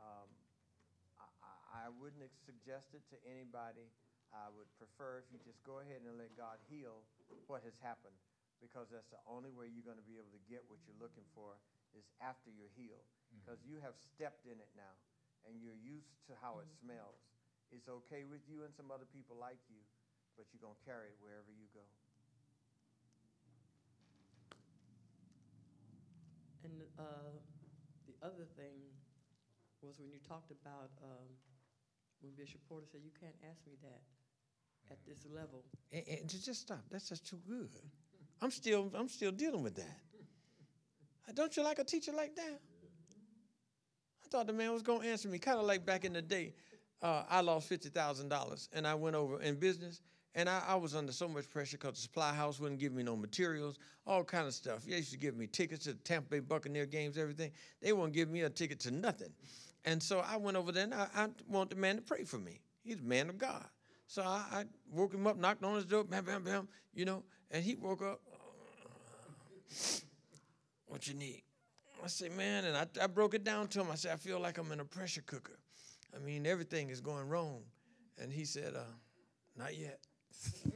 Um, 0.00 0.26
I, 1.72 1.88
I, 1.88 1.88
I 1.88 1.88
wouldn't 1.88 2.28
suggest 2.44 2.92
it 2.92 3.00
to 3.08 3.18
anybody. 3.24 3.88
I 4.32 4.48
would 4.52 4.68
prefer 4.76 5.20
if 5.20 5.28
you 5.32 5.40
just 5.44 5.60
go 5.64 5.80
ahead 5.80 6.04
and 6.04 6.16
let 6.16 6.32
God 6.36 6.60
heal 6.68 7.04
what 7.48 7.64
has 7.64 7.76
happened, 7.84 8.16
because 8.64 8.88
that's 8.92 9.08
the 9.12 9.20
only 9.28 9.52
way 9.52 9.68
you're 9.68 9.84
going 9.84 10.00
to 10.00 10.08
be 10.08 10.16
able 10.16 10.32
to 10.32 10.44
get 10.48 10.64
what 10.68 10.80
you're 10.88 10.96
looking 11.00 11.24
for 11.36 11.56
is 11.92 12.08
after 12.24 12.48
you're 12.48 12.72
healed, 12.72 13.04
because 13.32 13.60
you 13.64 13.76
have 13.84 13.92
stepped 14.00 14.48
in 14.48 14.56
it 14.56 14.72
now 14.72 14.96
and 15.44 15.60
you're 15.60 15.76
used 15.76 16.08
to 16.28 16.32
how 16.40 16.60
it 16.64 16.68
smells. 16.80 17.20
It's 17.68 17.88
okay 17.88 18.24
with 18.24 18.40
you 18.48 18.64
and 18.64 18.72
some 18.72 18.88
other 18.88 19.08
people 19.12 19.36
like 19.36 19.60
you, 19.68 19.80
but 20.36 20.48
you're 20.52 20.64
going 20.64 20.76
to 20.80 20.84
carry 20.88 21.12
it 21.12 21.18
wherever 21.20 21.52
you 21.52 21.68
go. 21.76 21.84
And 26.64 26.88
uh, 26.96 27.36
the 28.08 28.16
other 28.24 28.48
thing 28.56 28.80
was 29.84 29.98
when 29.98 30.08
you 30.08 30.22
talked 30.24 30.54
about 30.54 30.94
um, 31.02 31.28
when 32.22 32.32
Bishop 32.32 32.60
Porter 32.68 32.86
said, 32.90 33.00
"You 33.04 33.10
can't 33.20 33.34
ask 33.50 33.60
me 33.66 33.74
that 33.82 34.02
at 34.90 34.98
this 35.06 35.26
level." 35.34 35.64
And, 35.92 36.02
and 36.08 36.28
just 36.28 36.60
stop. 36.60 36.84
That's 36.90 37.08
just 37.08 37.26
too 37.26 37.40
good. 37.46 37.70
I'm 38.40 38.50
still 38.50 38.90
I'm 38.94 39.08
still 39.08 39.32
dealing 39.32 39.62
with 39.62 39.76
that. 39.76 39.98
Don't 41.34 41.56
you 41.56 41.62
like 41.62 41.78
a 41.78 41.84
teacher 41.84 42.12
like 42.12 42.34
that? 42.36 42.60
I 44.24 44.28
thought 44.28 44.46
the 44.46 44.52
man 44.52 44.72
was 44.72 44.82
gonna 44.82 45.06
answer 45.06 45.28
me, 45.28 45.38
kind 45.38 45.58
of 45.58 45.66
like 45.66 45.84
back 45.84 46.04
in 46.04 46.12
the 46.12 46.22
day. 46.22 46.54
Uh, 47.00 47.24
I 47.28 47.40
lost 47.40 47.68
fifty 47.68 47.88
thousand 47.88 48.28
dollars, 48.28 48.68
and 48.72 48.86
I 48.86 48.94
went 48.94 49.16
over 49.16 49.40
in 49.40 49.56
business, 49.56 50.00
and 50.34 50.48
I, 50.48 50.62
I 50.68 50.74
was 50.76 50.94
under 50.94 51.12
so 51.12 51.28
much 51.28 51.48
pressure 51.50 51.76
because 51.76 51.94
the 51.94 52.00
supply 52.00 52.32
house 52.32 52.58
wouldn't 52.58 52.80
give 52.80 52.92
me 52.92 53.02
no 53.02 53.16
materials, 53.16 53.78
all 54.06 54.24
kind 54.24 54.46
of 54.46 54.54
stuff. 54.54 54.84
They 54.84 54.96
used 54.96 55.12
to 55.12 55.18
give 55.18 55.36
me 55.36 55.46
tickets 55.46 55.84
to 55.84 55.92
the 55.92 55.98
Tampa 55.98 56.30
Bay 56.30 56.40
Buccaneer 56.40 56.86
games, 56.86 57.18
everything. 57.18 57.52
They 57.80 57.92
won't 57.92 58.12
give 58.12 58.30
me 58.30 58.42
a 58.42 58.50
ticket 58.50 58.80
to 58.80 58.90
nothing, 58.90 59.32
and 59.84 60.02
so 60.02 60.20
I 60.20 60.36
went 60.36 60.56
over 60.56 60.72
there, 60.72 60.84
and 60.84 60.94
I, 60.94 61.08
I 61.14 61.28
want 61.48 61.70
the 61.70 61.76
man 61.76 61.96
to 61.96 62.02
pray 62.02 62.24
for 62.24 62.38
me. 62.38 62.60
He's 62.82 62.98
a 62.98 63.02
man 63.02 63.28
of 63.28 63.38
God. 63.38 63.64
So 64.06 64.22
I, 64.22 64.44
I 64.52 64.64
woke 64.90 65.14
him 65.14 65.26
up, 65.26 65.36
knocked 65.38 65.64
on 65.64 65.74
his 65.74 65.84
door, 65.84 66.04
bam, 66.04 66.24
bam, 66.24 66.42
bam, 66.42 66.68
you 66.94 67.04
know, 67.04 67.22
and 67.50 67.64
he 67.64 67.74
woke 67.74 68.02
up. 68.02 68.20
What 70.86 71.08
you 71.08 71.14
need? 71.14 71.42
I 72.04 72.08
said, 72.08 72.32
man, 72.32 72.64
and 72.64 72.76
I, 72.76 72.86
I 73.02 73.06
broke 73.06 73.34
it 73.34 73.44
down 73.44 73.68
to 73.68 73.80
him. 73.80 73.86
I 73.90 73.94
said, 73.94 74.12
I 74.12 74.16
feel 74.16 74.40
like 74.40 74.58
I'm 74.58 74.70
in 74.72 74.80
a 74.80 74.84
pressure 74.84 75.22
cooker. 75.22 75.58
I 76.14 76.18
mean, 76.18 76.46
everything 76.46 76.90
is 76.90 77.00
going 77.00 77.28
wrong. 77.28 77.62
And 78.18 78.32
he 78.32 78.44
said, 78.44 78.74
uh, 78.74 78.80
not 79.56 79.76
yet. 79.78 80.00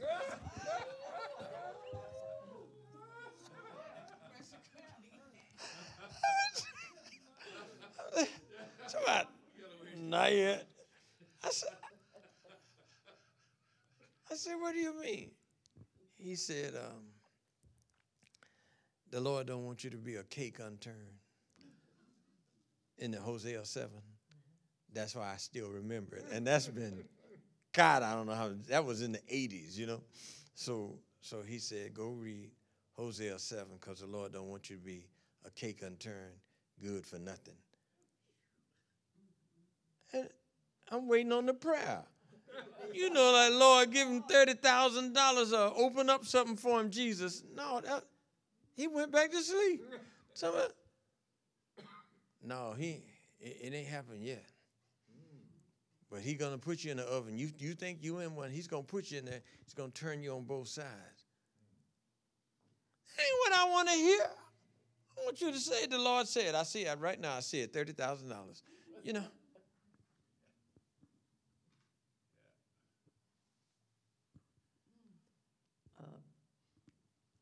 Somebody, 8.87 9.27
not 10.09 10.33
yet. 10.33 10.67
I 11.43 11.49
said, 11.49 11.69
I 14.31 14.35
said, 14.35 14.55
what 14.59 14.73
do 14.73 14.79
you 14.79 14.99
mean? 15.01 15.31
He 16.17 16.35
said, 16.35 16.73
um, 16.75 17.03
the 19.11 19.19
Lord 19.19 19.47
don't 19.47 19.65
want 19.65 19.83
you 19.83 19.89
to 19.91 19.97
be 19.97 20.15
a 20.15 20.23
cake 20.23 20.57
unturned 20.59 20.95
in 22.97 23.11
the 23.11 23.19
Hosea 23.19 23.63
7. 23.63 23.89
That's 24.93 25.15
why 25.15 25.31
I 25.33 25.37
still 25.37 25.69
remember 25.69 26.17
it. 26.17 26.25
And 26.31 26.45
that's 26.45 26.67
been, 26.67 27.03
God, 27.73 28.03
I 28.03 28.13
don't 28.15 28.25
know 28.25 28.33
how, 28.33 28.51
that 28.69 28.83
was 28.83 29.01
in 29.01 29.11
the 29.11 29.21
80s, 29.31 29.77
you 29.77 29.85
know? 29.85 30.01
So, 30.55 30.95
so 31.21 31.41
he 31.47 31.59
said, 31.59 31.93
go 31.93 32.09
read 32.09 32.49
Hosea 32.93 33.37
7 33.37 33.65
because 33.79 33.99
the 33.99 34.07
Lord 34.07 34.33
don't 34.33 34.49
want 34.49 34.69
you 34.69 34.77
to 34.77 34.81
be 34.81 35.05
a 35.45 35.51
cake 35.51 35.83
unturned, 35.83 36.35
good 36.81 37.05
for 37.05 37.19
nothing. 37.19 37.53
And 40.13 40.29
I'm 40.91 41.07
waiting 41.07 41.31
on 41.31 41.45
the 41.45 41.53
prayer. 41.53 42.03
You 42.93 43.09
know, 43.09 43.31
like, 43.31 43.53
Lord, 43.53 43.91
give 43.91 44.07
him 44.07 44.23
$30,000 44.23 45.53
or 45.53 45.73
open 45.77 46.09
up 46.09 46.25
something 46.25 46.55
for 46.55 46.79
him, 46.79 46.89
Jesus. 46.89 47.43
No, 47.55 47.81
that, 47.81 48.03
he 48.75 48.87
went 48.87 49.11
back 49.11 49.31
to 49.31 49.41
sleep. 49.41 49.83
Somebody, 50.33 50.65
uh, 50.65 51.81
no, 52.43 52.73
he 52.77 53.03
it, 53.39 53.57
it 53.61 53.73
ain't 53.73 53.87
happened 53.87 54.23
yet. 54.23 54.45
But 56.09 56.21
he 56.21 56.35
gonna 56.35 56.57
put 56.57 56.83
you 56.83 56.91
in 56.91 56.97
the 56.97 57.03
oven. 57.03 57.37
You 57.37 57.49
you 57.57 57.73
think 57.73 57.99
you 58.01 58.19
in 58.19 58.35
one? 58.35 58.49
He's 58.49 58.67
gonna 58.67 58.83
put 58.83 59.11
you 59.11 59.19
in 59.19 59.25
there. 59.25 59.41
He's 59.63 59.73
gonna 59.73 59.91
turn 59.91 60.21
you 60.21 60.33
on 60.33 60.43
both 60.43 60.67
sides. 60.67 60.87
Ain't 63.19 63.39
what 63.39 63.53
I 63.59 63.69
want 63.69 63.89
to 63.89 63.95
hear. 63.95 64.21
I 64.21 65.25
want 65.25 65.41
you 65.41 65.51
to 65.51 65.59
say 65.59 65.87
the 65.87 65.97
Lord 65.97 66.27
said. 66.27 66.55
I 66.55 66.63
see 66.63 66.83
it 66.85 66.99
right 66.99 67.19
now. 67.19 67.35
I 67.35 67.39
see 67.41 67.59
it. 67.61 67.73
Thirty 67.73 67.91
thousand 67.91 68.29
dollars. 68.29 68.63
You 69.03 69.13
know. 69.13 69.23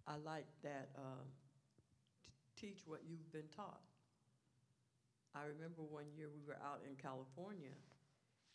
I 0.08 0.16
like 0.22 0.46
that, 0.62 0.90
uh, 0.96 1.26
t- 2.22 2.32
teach 2.68 2.86
what 2.86 3.02
you've 3.10 3.32
been 3.32 3.50
taught. 3.56 3.82
I 5.34 5.50
remember 5.50 5.82
one 5.82 6.06
year 6.16 6.30
we 6.30 6.46
were 6.46 6.62
out 6.62 6.80
in 6.88 6.96
California 6.96 7.74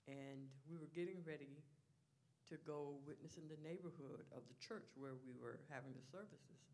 and 0.08 0.48
we 0.64 0.78
were 0.78 0.88
getting 0.94 1.20
ready 1.26 1.60
to 2.48 2.56
go 2.66 2.98
witness 3.06 3.36
in 3.36 3.46
the 3.46 3.58
neighborhood 3.62 4.24
of 4.32 4.42
the 4.48 4.56
church 4.58 4.88
where 4.96 5.14
we 5.22 5.34
were 5.36 5.60
having 5.68 5.92
the 5.92 6.02
services. 6.10 6.66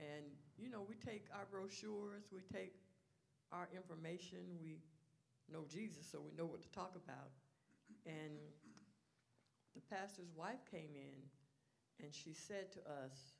And, 0.00 0.24
you 0.56 0.68
know, 0.68 0.84
we 0.84 0.96
take 0.96 1.28
our 1.32 1.46
brochures, 1.46 2.28
we 2.32 2.40
take 2.52 2.74
our 3.52 3.68
information, 3.72 4.60
we 4.60 4.80
know 5.52 5.64
Jesus, 5.68 6.08
so 6.10 6.20
we 6.20 6.32
know 6.36 6.46
what 6.46 6.62
to 6.62 6.70
talk 6.72 6.96
about. 6.96 7.30
And 8.04 8.40
the 9.74 9.82
pastor's 9.88 10.32
wife 10.34 10.60
came 10.70 10.92
in 10.96 11.20
and 12.02 12.14
she 12.14 12.32
said 12.32 12.72
to 12.72 12.80
us, 13.04 13.39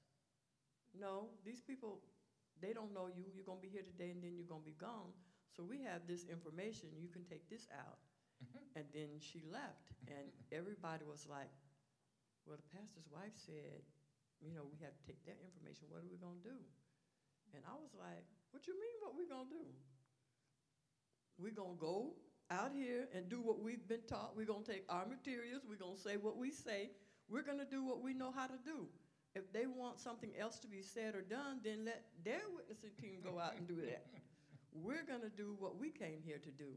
no, 1.01 1.33
these 1.45 1.61
people, 1.61 2.05
they 2.61 2.73
don't 2.77 2.93
know 2.93 3.09
you. 3.09 3.25
You're 3.33 3.49
going 3.49 3.59
to 3.59 3.67
be 3.67 3.73
here 3.73 3.83
today 3.83 4.13
and 4.13 4.23
then 4.23 4.37
you're 4.37 4.49
going 4.49 4.63
to 4.63 4.71
be 4.71 4.77
gone. 4.77 5.17
So 5.57 5.65
we 5.65 5.83
have 5.83 6.07
this 6.07 6.29
information. 6.29 6.93
You 7.01 7.09
can 7.09 7.25
take 7.25 7.49
this 7.49 7.67
out. 7.73 7.99
Mm-hmm. 8.39 8.79
And 8.79 8.87
then 8.93 9.11
she 9.19 9.43
left. 9.49 9.91
And 10.07 10.31
everybody 10.53 11.09
was 11.09 11.27
like, 11.27 11.51
well, 12.47 12.57
the 12.61 12.69
pastor's 12.77 13.09
wife 13.11 13.35
said, 13.35 13.83
you 14.41 14.53
know, 14.57 14.65
we 14.69 14.81
have 14.81 14.97
to 14.97 15.03
take 15.05 15.21
that 15.29 15.37
information. 15.41 15.89
What 15.93 16.05
are 16.05 16.11
we 16.13 16.17
going 16.17 16.41
to 16.41 16.47
do? 16.57 16.61
And 17.53 17.61
I 17.67 17.77
was 17.77 17.93
like, 17.97 18.25
what 18.53 18.65
you 18.69 18.75
mean 18.77 18.97
what 19.01 19.17
we 19.17 19.29
going 19.29 19.49
to 19.49 19.55
do? 19.57 19.67
We're 21.37 21.57
going 21.57 21.77
to 21.77 21.81
go 21.81 22.17
out 22.51 22.73
here 22.73 23.09
and 23.15 23.29
do 23.29 23.41
what 23.41 23.61
we've 23.61 23.87
been 23.89 24.05
taught. 24.09 24.33
We're 24.37 24.49
going 24.49 24.65
to 24.65 24.71
take 24.73 24.85
our 24.89 25.07
materials. 25.07 25.63
We're 25.69 25.81
going 25.81 25.97
to 25.97 26.03
say 26.03 26.17
what 26.17 26.37
we 26.37 26.51
say. 26.51 26.91
We're 27.29 27.45
going 27.45 27.59
to 27.59 27.69
do 27.69 27.85
what 27.85 28.03
we 28.03 28.13
know 28.13 28.33
how 28.33 28.47
to 28.47 28.59
do. 28.65 28.89
If 29.35 29.53
they 29.53 29.67
want 29.67 30.01
something 30.01 30.31
else 30.39 30.59
to 30.61 30.69
be 30.69 30.83
said 30.83 31.15
or 31.15 31.23
done, 31.23 31.61
then 31.63 31.85
let 31.85 32.05
their 32.25 32.43
witnessing 32.55 32.91
team 33.01 33.19
go 33.23 33.39
out 33.39 33.57
and 33.57 33.67
do 33.67 33.77
that. 33.77 34.07
We're 34.73 35.05
going 35.05 35.21
to 35.23 35.31
do 35.31 35.57
what 35.59 35.79
we 35.79 35.91
came 35.91 36.21
here 36.25 36.39
to 36.39 36.51
do. 36.51 36.73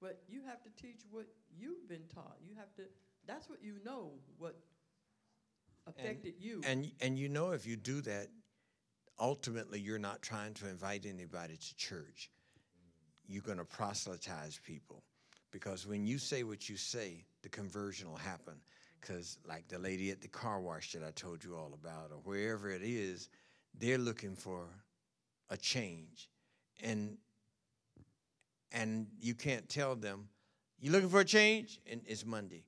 But 0.00 0.22
you 0.28 0.42
have 0.46 0.62
to 0.62 0.70
teach 0.82 1.02
what 1.10 1.26
you've 1.58 1.88
been 1.88 2.06
taught. 2.14 2.36
You 2.42 2.54
have 2.56 2.74
to, 2.76 2.82
that's 3.26 3.48
what 3.48 3.62
you 3.62 3.76
know, 3.84 4.12
what 4.38 4.56
affected 5.86 6.34
you. 6.38 6.62
And 6.64 6.90
and 7.00 7.18
you 7.18 7.28
know 7.28 7.50
if 7.52 7.66
you 7.66 7.76
do 7.76 8.00
that, 8.02 8.28
ultimately 9.18 9.80
you're 9.80 9.98
not 9.98 10.22
trying 10.22 10.54
to 10.54 10.68
invite 10.68 11.06
anybody 11.06 11.56
to 11.56 11.76
church. 11.76 12.30
You're 13.26 13.42
going 13.42 13.58
to 13.58 13.64
proselytize 13.64 14.58
people. 14.64 15.02
Because 15.52 15.86
when 15.86 16.06
you 16.06 16.18
say 16.18 16.42
what 16.42 16.68
you 16.68 16.76
say, 16.76 17.24
the 17.42 17.48
conversion 17.48 18.08
will 18.08 18.16
happen. 18.16 18.54
Because, 19.00 19.38
like 19.48 19.68
the 19.68 19.78
lady 19.78 20.10
at 20.10 20.20
the 20.20 20.28
car 20.28 20.60
wash 20.60 20.92
that 20.92 21.02
I 21.02 21.10
told 21.12 21.42
you 21.42 21.56
all 21.56 21.72
about, 21.74 22.10
or 22.12 22.18
wherever 22.24 22.70
it 22.70 22.82
is, 22.82 23.28
they're 23.78 23.98
looking 23.98 24.34
for 24.34 24.66
a 25.48 25.56
change. 25.56 26.28
And 26.82 27.16
and 28.72 29.06
you 29.20 29.34
can't 29.34 29.68
tell 29.68 29.96
them, 29.96 30.28
you 30.78 30.92
looking 30.92 31.08
for 31.08 31.20
a 31.20 31.24
change? 31.24 31.80
And 31.90 32.00
it's 32.06 32.24
Monday. 32.24 32.62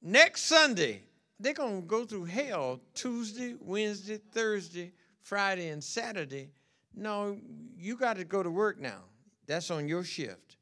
Next 0.00 0.44
Sunday, 0.44 1.02
they're 1.38 1.52
going 1.52 1.82
to 1.82 1.86
go 1.86 2.04
through 2.04 2.24
hell 2.24 2.80
Tuesday, 2.94 3.54
Wednesday, 3.60 4.18
Thursday, 4.32 4.92
Friday, 5.20 5.68
and 5.68 5.82
Saturday. 5.82 6.50
No, 6.94 7.38
you 7.76 7.96
got 7.96 8.16
to 8.16 8.24
go 8.24 8.42
to 8.42 8.50
work 8.50 8.80
now. 8.80 9.02
That's 9.46 9.70
on 9.70 9.88
your 9.88 10.04
shift. 10.04 10.56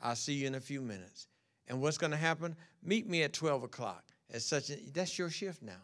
I'll 0.00 0.16
see 0.16 0.34
you 0.34 0.46
in 0.46 0.54
a 0.54 0.60
few 0.60 0.80
minutes. 0.80 1.28
And 1.66 1.80
what's 1.80 1.98
going 1.98 2.12
to 2.12 2.16
happen? 2.16 2.56
Meet 2.82 3.08
me 3.08 3.22
at 3.22 3.32
12 3.32 3.64
o'clock. 3.64 4.04
At 4.32 4.42
such 4.42 4.70
that's 4.92 5.18
your 5.18 5.30
shift 5.30 5.62
now. 5.62 5.80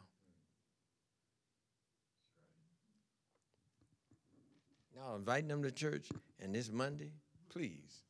Now, 4.96 5.16
inviting 5.16 5.48
them 5.48 5.62
to 5.62 5.70
church, 5.70 6.08
and 6.40 6.54
this 6.54 6.70
Monday, 6.70 7.12
please. 7.50 8.02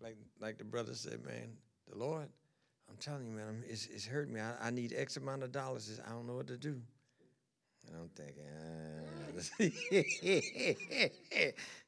Like, 0.00 0.16
like 0.40 0.58
the 0.58 0.64
brother 0.64 0.94
said, 0.94 1.24
man, 1.24 1.52
the 1.88 1.96
Lord, 1.96 2.28
I'm 2.90 2.96
telling 2.96 3.26
you, 3.26 3.32
man, 3.32 3.64
it's, 3.68 3.86
it's 3.86 4.04
hurt 4.04 4.28
me. 4.28 4.40
I, 4.40 4.68
I 4.68 4.70
need 4.70 4.92
X 4.96 5.16
amount 5.16 5.42
of 5.44 5.52
dollars. 5.52 6.00
I 6.06 6.10
don't 6.10 6.26
know 6.26 6.34
what 6.34 6.48
to 6.48 6.58
do. 6.58 6.80
And 7.86 7.96
I'm 7.96 8.10
thinking, 8.14 8.44
ah, 8.58 9.20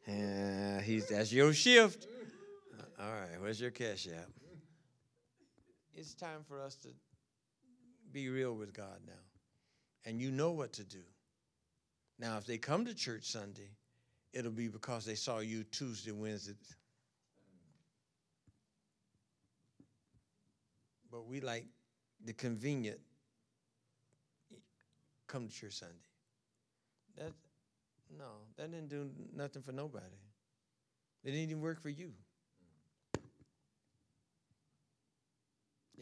uh, 0.78 0.81
he's, 0.82 1.09
that's 1.09 1.32
your 1.32 1.52
shift. 1.52 2.06
Uh, 2.78 3.02
all 3.02 3.12
right, 3.12 3.40
where's 3.40 3.61
your 3.61 3.70
cash 3.70 4.09
app? 4.09 4.28
It's 5.94 6.15
time 6.15 6.40
for 6.48 6.61
us 6.61 6.74
to 6.77 6.89
be 8.15 8.28
real 8.28 8.55
with 8.55 8.73
God 8.73 9.01
now. 9.07 9.12
And 10.07 10.20
you 10.20 10.31
know 10.31 10.53
what 10.53 10.73
to 10.74 10.85
do. 10.85 11.03
Now, 12.19 12.39
if 12.39 12.47
they 12.47 12.57
come 12.57 12.85
to 12.86 12.95
church 12.95 13.24
Sunday, 13.24 13.70
it'll 14.32 14.53
be 14.53 14.69
because 14.69 15.05
they 15.05 15.16
saw 15.16 15.41
you 15.41 15.65
Tuesday, 15.65 16.12
Wednesday. 16.12 16.55
But 21.11 21.27
we 21.27 21.41
like 21.41 21.66
the 22.24 22.32
convenient 22.32 23.01
come 25.27 25.49
to 25.49 25.55
church 25.55 25.74
Sunday. 25.74 25.95
That 27.16 27.32
no, 28.16 28.31
that 28.57 28.70
didn't 28.70 28.89
do 28.89 29.11
nothing 29.35 29.62
for 29.62 29.73
nobody. 29.73 30.07
It 31.24 31.31
didn't 31.31 31.51
even 31.51 31.61
work 31.61 31.81
for 31.81 31.89
you. 31.89 32.12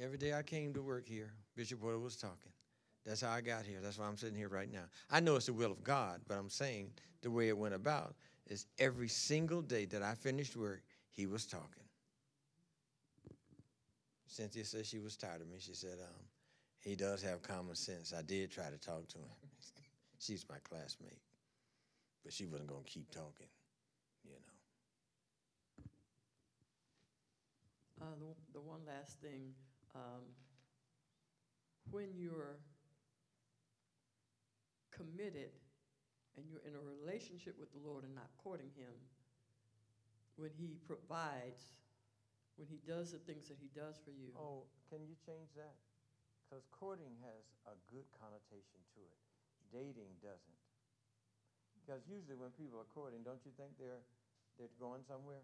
Every 0.00 0.18
day 0.18 0.34
I 0.34 0.42
came 0.42 0.74
to 0.74 0.82
work 0.82 1.06
here, 1.06 1.32
Bishop 1.56 1.80
Porter 1.80 1.98
was 1.98 2.16
talking. 2.16 2.52
That's 3.04 3.20
how 3.20 3.30
I 3.30 3.40
got 3.40 3.64
here. 3.64 3.78
That's 3.82 3.98
why 3.98 4.06
I'm 4.06 4.16
sitting 4.16 4.36
here 4.36 4.48
right 4.48 4.72
now. 4.72 4.84
I 5.10 5.20
know 5.20 5.36
it's 5.36 5.46
the 5.46 5.52
will 5.52 5.72
of 5.72 5.82
God, 5.82 6.20
but 6.28 6.38
I'm 6.38 6.48
saying 6.48 6.92
the 7.20 7.30
way 7.30 7.48
it 7.48 7.58
went 7.58 7.74
about 7.74 8.14
is 8.46 8.66
every 8.78 9.08
single 9.08 9.60
day 9.60 9.86
that 9.86 10.02
I 10.02 10.14
finished 10.14 10.56
work, 10.56 10.82
he 11.10 11.26
was 11.26 11.46
talking. 11.46 11.82
Cynthia 14.26 14.64
said 14.64 14.86
she 14.86 14.98
was 14.98 15.16
tired 15.16 15.40
of 15.40 15.48
me. 15.48 15.56
She 15.58 15.74
said, 15.74 15.98
um, 16.00 16.24
he 16.80 16.96
does 16.96 17.22
have 17.22 17.42
common 17.42 17.74
sense. 17.74 18.14
I 18.16 18.22
did 18.22 18.50
try 18.50 18.70
to 18.70 18.78
talk 18.78 19.06
to 19.08 19.18
him. 19.18 19.24
She's 20.18 20.44
my 20.48 20.56
classmate. 20.64 21.20
But 22.24 22.32
she 22.32 22.46
wasn't 22.46 22.68
going 22.68 22.84
to 22.84 22.90
keep 22.90 23.10
talking, 23.10 23.48
you 24.24 24.30
know. 24.30 24.52
Uh, 28.00 28.14
the, 28.18 28.58
the 28.58 28.60
one 28.60 28.80
last 28.86 29.20
thing, 29.20 29.52
um, 29.94 30.22
when 31.92 32.08
you're 32.16 32.56
committed 34.90 35.52
and 36.36 36.48
you're 36.48 36.64
in 36.64 36.72
a 36.72 36.80
relationship 36.80 37.54
with 37.60 37.68
the 37.76 37.80
Lord 37.84 38.08
and 38.08 38.16
not 38.16 38.32
courting 38.40 38.72
Him, 38.72 38.92
when 40.40 40.50
He 40.56 40.80
provides, 40.88 41.76
when 42.56 42.66
He 42.66 42.80
does 42.88 43.12
the 43.12 43.20
things 43.20 43.52
that 43.52 43.60
He 43.60 43.68
does 43.76 44.00
for 44.00 44.10
you. 44.10 44.32
Oh, 44.32 44.64
can 44.88 45.04
you 45.04 45.12
change 45.20 45.52
that? 45.54 45.76
Because 46.48 46.64
courting 46.72 47.12
has 47.24 47.44
a 47.68 47.76
good 47.92 48.08
connotation 48.16 48.80
to 48.96 49.00
it. 49.04 49.20
Dating 49.72 50.16
doesn't. 50.24 50.60
Because 51.76 52.04
usually 52.08 52.36
when 52.36 52.52
people 52.56 52.80
are 52.80 52.88
courting, 52.92 53.24
don't 53.24 53.40
you 53.44 53.52
think 53.56 53.76
they're 53.80 54.04
they're 54.60 54.72
going 54.76 55.00
somewhere? 55.08 55.40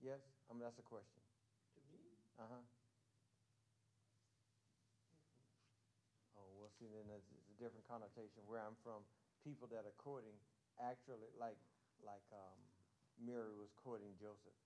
Yes? 0.00 0.20
I 0.48 0.56
mean 0.56 0.64
that's 0.64 0.80
a 0.80 0.86
question. 0.88 1.20
To 1.76 1.80
me, 1.92 2.00
Uh-huh. 2.40 2.56
Oh, 2.56 2.79
see, 6.80 6.88
then 6.88 7.04
it's 7.12 7.28
a 7.28 7.56
different 7.60 7.84
connotation. 7.84 8.40
Where 8.48 8.64
I'm 8.64 8.74
from, 8.80 9.04
people 9.44 9.68
that 9.68 9.84
are 9.84 9.96
courting 10.00 10.32
actually, 10.80 11.28
like, 11.36 11.60
like 12.00 12.24
um, 12.32 12.56
Mary 13.20 13.52
was 13.52 13.68
courting 13.84 14.16
Joseph. 14.16 14.56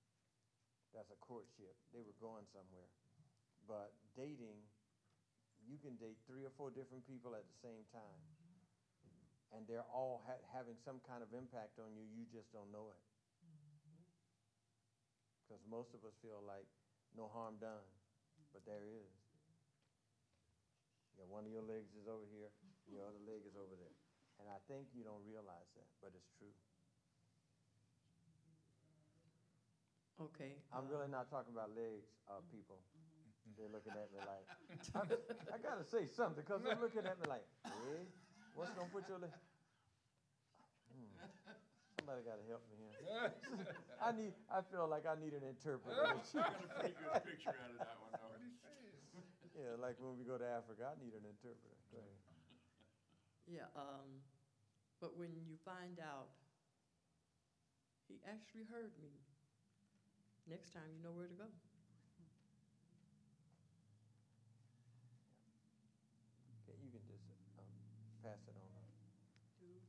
That's 0.95 1.11
a 1.11 1.19
courtship. 1.19 1.75
They 1.91 2.07
were 2.07 2.15
going 2.23 2.47
somewhere. 2.55 2.87
But 3.67 3.91
dating, 4.15 4.63
you 5.67 5.83
can 5.83 5.99
date 5.99 6.23
three 6.31 6.47
or 6.47 6.55
four 6.55 6.71
different 6.71 7.03
people 7.11 7.35
at 7.35 7.43
the 7.43 7.59
same 7.67 7.83
time. 7.91 8.23
And 9.51 9.67
they're 9.67 9.87
all 9.91 10.23
ha- 10.23 10.47
having 10.55 10.79
some 10.87 11.03
kind 11.03 11.23
of 11.23 11.35
impact 11.35 11.83
on 11.83 11.99
you, 11.99 12.07
you 12.07 12.31
just 12.31 12.47
don't 12.55 12.71
know 12.71 12.95
it. 12.95 13.03
Because 15.43 15.63
most 15.67 15.91
of 15.95 16.07
us 16.07 16.15
feel 16.23 16.43
like 16.47 16.67
no 17.19 17.27
harm 17.31 17.59
done, 17.59 17.87
but 18.55 18.63
there 18.67 18.87
is. 18.87 19.24
You 21.15 21.23
know, 21.23 21.31
one 21.31 21.47
of 21.47 21.53
your 21.55 21.63
legs 21.63 21.95
is 21.95 22.11
over 22.11 22.27
here, 22.27 22.51
your 22.91 23.07
other 23.07 23.23
leg 23.23 23.47
is 23.47 23.55
over 23.55 23.75
there. 23.79 23.95
And 24.43 24.51
I 24.51 24.59
think 24.67 24.91
you 24.91 25.07
don't 25.07 25.23
realize 25.23 25.71
that, 25.79 25.87
but 26.03 26.11
it's 26.11 26.31
true. 26.35 26.51
Okay. 30.19 30.59
I'm 30.75 30.87
uh, 30.87 30.95
really 30.95 31.11
not 31.11 31.31
talking 31.31 31.55
about 31.55 31.75
legs, 31.75 32.07
uh, 32.27 32.43
people. 32.51 32.83
They're 33.55 33.71
looking 33.71 33.95
at 33.95 34.11
me 34.11 34.19
like, 34.27 34.47
I, 34.95 35.03
I 35.55 35.59
gotta 35.63 35.87
say 35.87 36.11
something, 36.11 36.43
because 36.43 36.63
they're 36.67 36.79
looking 36.79 37.07
at 37.07 37.19
me 37.23 37.27
like, 37.31 37.47
hey, 37.63 38.07
what's 38.55 38.75
gonna 38.75 38.91
put 38.91 39.07
your 39.07 39.23
leg? 39.23 39.31
Hmm. 40.91 41.15
Somebody 41.99 42.27
gotta 42.27 42.47
help 42.51 42.63
me 42.71 42.75
here. 42.83 43.31
I 44.03 44.11
need, 44.11 44.35
I 44.51 44.63
feel 44.67 44.87
like 44.91 45.07
I 45.07 45.15
need 45.19 45.35
an 45.35 45.47
interpreter. 45.47 45.95
I 45.95 46.19
got 46.19 46.27
a 46.27 46.69
pretty 46.79 46.95
good 46.99 47.23
picture 47.27 47.55
out 47.55 47.71
of 47.71 47.79
that 47.79 47.99
one, 48.03 48.13
though. 48.19 48.24
Yeah, 49.55 49.79
like 49.79 49.95
when 50.03 50.19
we 50.19 50.25
go 50.27 50.35
to 50.37 50.45
Africa, 50.45 50.91
I 50.91 50.99
need 50.99 51.15
an 51.15 51.23
interpreter. 51.23 51.79
Yeah, 53.47 53.69
um, 53.77 54.25
but 55.01 55.17
when 55.17 55.31
you 55.37 55.55
find 55.65 56.01
out 56.01 56.33
he 58.09 58.19
actually 58.27 58.65
heard 58.69 58.91
me, 59.01 59.13
next 60.49 60.73
time 60.73 60.89
you 60.93 61.01
know 61.03 61.13
where 61.13 61.29
to 61.29 61.35
go. 61.35 61.49
Okay, 66.65 66.77
you 66.83 66.91
can 66.91 67.05
just, 67.07 67.25
um, 67.61 67.69
pass 68.25 68.41
it 68.49 68.57
on. 68.57 68.71
up. 68.75 68.89
See, 69.61 69.81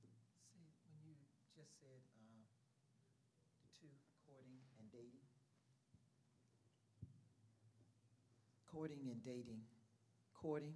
when 0.88 1.00
you 1.08 1.16
just 1.56 1.72
said, 1.80 2.02
uh, 2.20 2.44
the 3.64 3.70
two, 3.80 3.92
courting 4.28 4.60
and 4.80 4.92
dating. 4.92 5.24
Courting 8.76 9.08
and 9.08 9.24
dating. 9.24 9.62
Courting, 10.34 10.74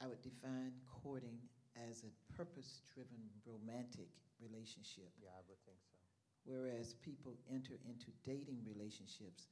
I 0.00 0.06
would 0.06 0.22
define 0.22 0.72
courting 1.02 1.36
as 1.76 2.04
a 2.04 2.32
purpose-driven 2.34 3.20
romantic 3.44 4.08
relationship. 4.40 5.12
Yeah, 5.20 5.28
I 5.36 5.44
would 5.46 5.60
think 5.66 5.76
so. 5.84 5.98
whereas 6.44 6.94
people 6.94 7.34
enter 7.52 7.74
into 7.86 8.06
dating 8.24 8.58
relationships 8.66 9.48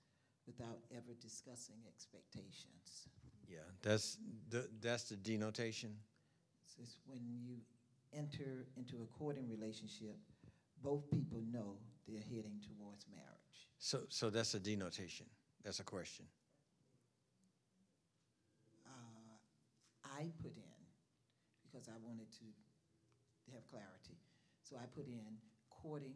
without 0.46 0.78
ever 0.90 1.12
discussing 1.20 1.76
expectations. 1.86 3.08
Yeah, 3.46 3.58
that's 3.82 4.16
the, 4.48 4.66
that's 4.80 5.04
the 5.04 5.16
denotation. 5.16 5.90
So 6.64 6.80
it's 6.82 6.96
when 7.06 7.20
you 7.28 7.56
enter 8.12 8.66
into 8.76 9.02
a 9.02 9.18
courting 9.18 9.48
relationship, 9.50 10.16
both 10.82 11.10
people 11.10 11.42
know 11.52 11.76
they're 12.08 12.22
heading 12.22 12.58
towards 12.64 13.04
marriage. 13.10 13.68
So, 13.78 14.00
so 14.08 14.30
that's 14.30 14.54
a 14.54 14.60
denotation. 14.60 15.26
That's 15.62 15.80
a 15.80 15.84
question. 15.84 16.24
I 20.20 20.24
put 20.42 20.54
in, 20.56 20.76
because 21.64 21.88
I 21.88 21.96
wanted 22.04 22.30
to 22.32 22.44
have 23.54 23.66
clarity, 23.70 24.18
so 24.62 24.76
I 24.76 24.86
put 24.94 25.06
in 25.06 25.24
courting 25.70 26.14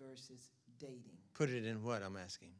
versus 0.00 0.50
dating. 0.78 1.16
Put 1.34 1.50
it 1.50 1.64
in 1.64 1.82
what 1.82 2.02
I'm 2.02 2.16
asking. 2.16 2.50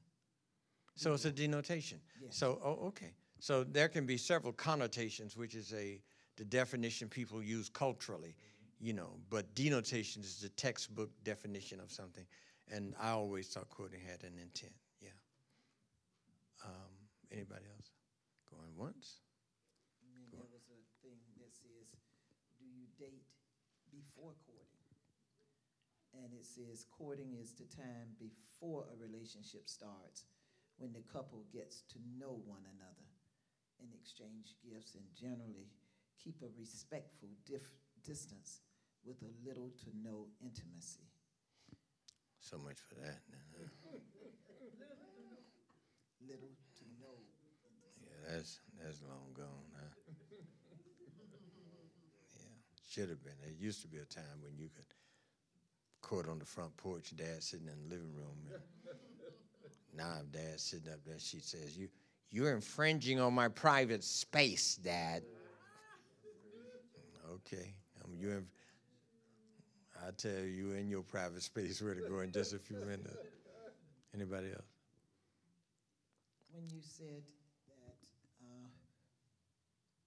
So 0.94 1.14
it's 1.14 1.24
a 1.24 1.32
denotation. 1.32 2.01
Yes. 2.22 2.36
So, 2.36 2.60
oh, 2.62 2.86
okay. 2.89 3.14
So 3.40 3.64
there 3.64 3.89
can 3.89 4.06
be 4.06 4.16
several 4.16 4.52
connotations, 4.52 5.36
which 5.36 5.55
is 5.55 5.72
a 5.72 6.01
the 6.36 6.44
definition 6.44 7.09
people 7.09 7.43
use 7.43 7.68
culturally, 7.68 8.36
you 8.80 8.93
know. 8.93 9.18
But 9.30 9.55
denotation 9.55 10.22
is 10.22 10.40
the 10.40 10.48
textbook 10.51 11.10
definition 11.24 11.80
of 11.80 11.90
something, 11.90 12.24
and 12.70 12.94
I 13.01 13.10
always 13.10 13.48
thought 13.48 13.68
quoting 13.68 14.01
had 14.01 14.22
an 14.22 14.39
intent. 14.40 14.72
Yeah. 15.01 15.10
Um, 16.64 16.93
anybody 17.32 17.66
else? 17.74 17.90
Going 18.48 18.76
once? 18.76 19.18
And 20.05 20.12
then 20.14 20.28
Go 20.30 20.39
there 20.39 20.52
was 20.52 20.64
a 20.70 20.80
thing 21.02 21.18
that 21.40 21.52
says, 21.52 21.89
do 22.60 22.64
you 22.64 22.86
date 23.01 23.26
before 23.90 24.32
courting? 24.47 24.86
And 26.12 26.32
it 26.36 26.44
says 26.44 26.84
courting 26.93 27.32
is 27.40 27.52
the 27.56 27.64
time 27.64 28.12
before 28.20 28.84
a 28.93 28.97
relationship 29.01 29.68
starts, 29.68 30.24
when 30.76 30.93
the 30.93 31.05
couple 31.12 31.44
gets 31.52 31.82
to 31.93 31.98
know 32.18 32.40
one 32.44 32.64
another 32.76 33.09
and 33.80 33.89
exchange 33.94 34.55
gifts 34.62 34.94
and 34.94 35.05
generally 35.16 35.68
keep 36.22 36.36
a 36.43 36.51
respectful 36.59 37.28
dif- 37.47 37.72
distance 38.05 38.60
with 39.05 39.22
a 39.22 39.32
little 39.47 39.70
to 39.82 39.90
no 40.02 40.26
intimacy. 40.40 41.09
So 42.40 42.59
much 42.59 42.78
for 42.89 42.97
that. 43.01 43.20
Little 46.22 46.55
to 46.78 46.84
no. 47.01 47.18
Yeah, 47.98 48.36
that's 48.36 48.60
that's 48.78 49.02
long 49.02 49.34
gone. 49.34 49.66
Huh? 49.74 49.90
Yeah, 52.34 52.55
should 52.89 53.09
have 53.09 53.22
been. 53.24 53.34
There 53.43 53.51
used 53.59 53.82
to 53.82 53.89
be 53.89 53.98
a 53.98 54.05
time 54.05 54.39
when 54.43 54.56
you 54.56 54.68
could 54.74 54.86
court 56.02 56.28
on 56.28 56.38
the 56.38 56.44
front 56.44 56.76
porch, 56.76 57.16
dad 57.16 57.42
sitting 57.42 57.66
in 57.68 57.88
the 57.88 57.94
living 57.94 58.14
room. 58.14 58.36
And 58.50 58.60
now 59.96 60.18
if 60.20 60.30
dad's 60.32 60.62
sitting 60.62 60.92
up 60.92 60.98
there, 61.06 61.18
she 61.18 61.38
says, 61.40 61.76
"You 61.76 61.88
you're 62.30 62.52
infringing 62.54 63.20
on 63.20 63.32
my 63.34 63.48
private 63.48 64.04
space, 64.04 64.76
dad." 64.76 65.22
Okay, 67.34 67.74
um, 68.04 68.14
you. 68.14 68.28
Inv- 68.28 68.46
I 70.06 70.10
tell 70.16 70.32
you, 70.32 70.50
you 70.50 70.72
in 70.72 70.88
your 70.88 71.02
private 71.02 71.42
space. 71.42 71.80
Where 71.80 71.94
to 71.94 72.00
go 72.02 72.20
in 72.20 72.32
just 72.32 72.52
a 72.52 72.58
few 72.58 72.76
minutes. 72.76 73.16
Anybody 74.14 74.48
else? 74.48 74.66
when 76.52 76.68
you 76.68 76.82
said 76.82 77.24
that 77.66 77.96
uh, 78.44 78.68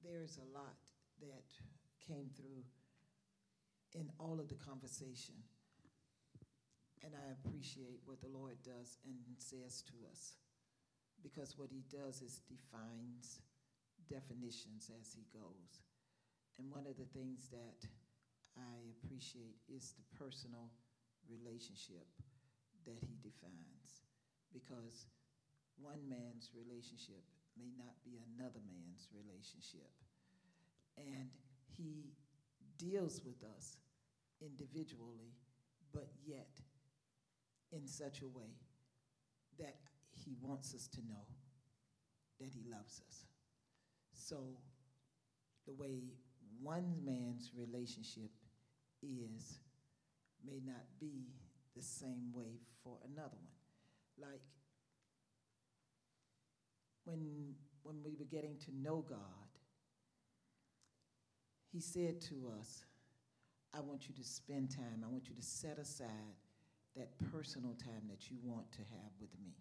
there's 0.04 0.38
a 0.38 0.54
lot 0.54 0.78
that 1.20 1.44
came 2.06 2.30
through 2.38 2.62
in 4.00 4.10
all 4.20 4.40
of 4.40 4.48
the 4.48 4.56
conversation, 4.56 5.34
and 7.06 7.14
I 7.14 7.38
appreciate 7.38 8.02
what 8.10 8.18
the 8.20 8.34
Lord 8.34 8.58
does 8.66 8.98
and 9.06 9.38
says 9.38 9.86
to 9.94 10.10
us, 10.10 10.42
because 11.22 11.54
what 11.54 11.70
He 11.70 11.86
does 11.94 12.26
is 12.26 12.42
defines 12.50 13.46
definitions 14.10 14.90
as 14.90 15.14
He 15.14 15.30
goes. 15.30 15.86
And 16.58 16.74
one 16.74 16.90
of 16.90 16.98
the 16.98 17.10
things 17.14 17.46
that 17.54 17.86
I 18.58 18.90
appreciate 18.98 19.62
is 19.70 19.94
the 19.94 20.08
personal 20.18 20.74
relationship 21.30 22.10
that 22.90 23.06
He 23.06 23.22
defines, 23.22 24.02
because 24.50 25.06
one 25.78 26.02
man's 26.10 26.50
relationship 26.58 27.22
may 27.54 27.70
not 27.78 27.96
be 28.04 28.18
another 28.34 28.64
man's 28.66 29.08
relationship. 29.14 29.94
And 30.98 31.30
he 31.78 32.16
deals 32.78 33.22
with 33.26 33.44
us 33.56 33.78
individually, 34.42 35.36
but 35.94 36.12
yet 36.26 36.60
in 37.76 37.88
such 37.88 38.22
a 38.22 38.28
way 38.28 38.56
that 39.60 39.76
he 40.24 40.36
wants 40.42 40.74
us 40.74 40.88
to 40.88 41.02
know 41.08 41.26
that 42.40 42.50
he 42.50 42.64
loves 42.70 43.02
us. 43.08 43.26
So, 44.14 44.38
the 45.66 45.74
way 45.74 46.04
one 46.62 46.96
man's 47.04 47.52
relationship 47.56 48.32
is 49.02 49.60
may 50.46 50.62
not 50.66 50.84
be 51.00 51.28
the 51.76 51.82
same 51.82 52.32
way 52.34 52.60
for 52.84 52.98
another 53.04 53.38
one. 53.38 54.30
Like 54.32 54.42
when, 57.04 57.56
when 57.84 57.96
we 58.04 58.16
were 58.16 58.26
getting 58.26 58.58
to 58.66 58.76
know 58.76 59.04
God, 59.08 59.46
He 61.76 61.82
said 61.82 62.22
to 62.30 62.54
us, 62.58 62.86
I 63.74 63.82
want 63.82 64.08
you 64.08 64.16
to 64.16 64.24
spend 64.24 64.74
time, 64.74 65.04
I 65.04 65.10
want 65.10 65.28
you 65.28 65.36
to 65.36 65.42
set 65.42 65.78
aside 65.78 66.40
that 66.96 67.10
personal 67.32 67.74
time 67.74 68.08
that 68.10 68.30
you 68.30 68.38
want 68.44 68.72
to 68.72 68.80
have 68.80 69.12
with 69.20 69.32
me. 69.42 69.56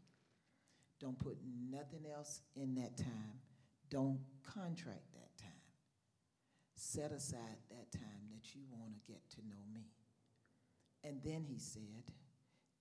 Don't 1.00 1.18
put 1.18 1.36
nothing 1.70 2.06
else 2.12 2.40
in 2.54 2.74
that 2.76 2.96
time. 2.96 3.40
Don't 3.90 4.20
contract 4.42 5.12
that 5.14 5.36
time. 5.38 5.50
Set 6.76 7.12
aside 7.12 7.58
that 7.70 7.92
time 7.92 8.28
that 8.32 8.54
you 8.54 8.62
want 8.70 8.92
to 8.92 9.12
get 9.12 9.28
to 9.30 9.40
know 9.48 9.62
me. 9.72 9.88
And 11.02 11.20
then 11.24 11.44
he 11.44 11.58
said, 11.58 12.12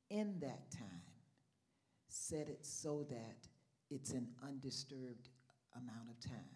in 0.10 0.40
that 0.40 0.72
time, 0.72 0.88
set 2.08 2.48
it 2.48 2.60
so 2.66 3.06
that 3.10 3.48
it's 3.90 4.12
an 4.12 4.28
undisturbed 4.48 5.30
amount 5.76 6.10
of 6.10 6.20
time. 6.20 6.56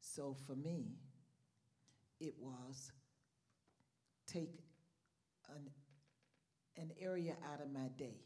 So 0.00 0.34
for 0.46 0.56
me, 0.56 0.96
it 2.20 2.34
was 2.40 2.90
take 4.26 4.60
an, 5.48 5.68
an 6.76 6.90
area 7.00 7.34
out 7.52 7.60
of 7.60 7.72
my 7.72 7.88
day 7.98 8.20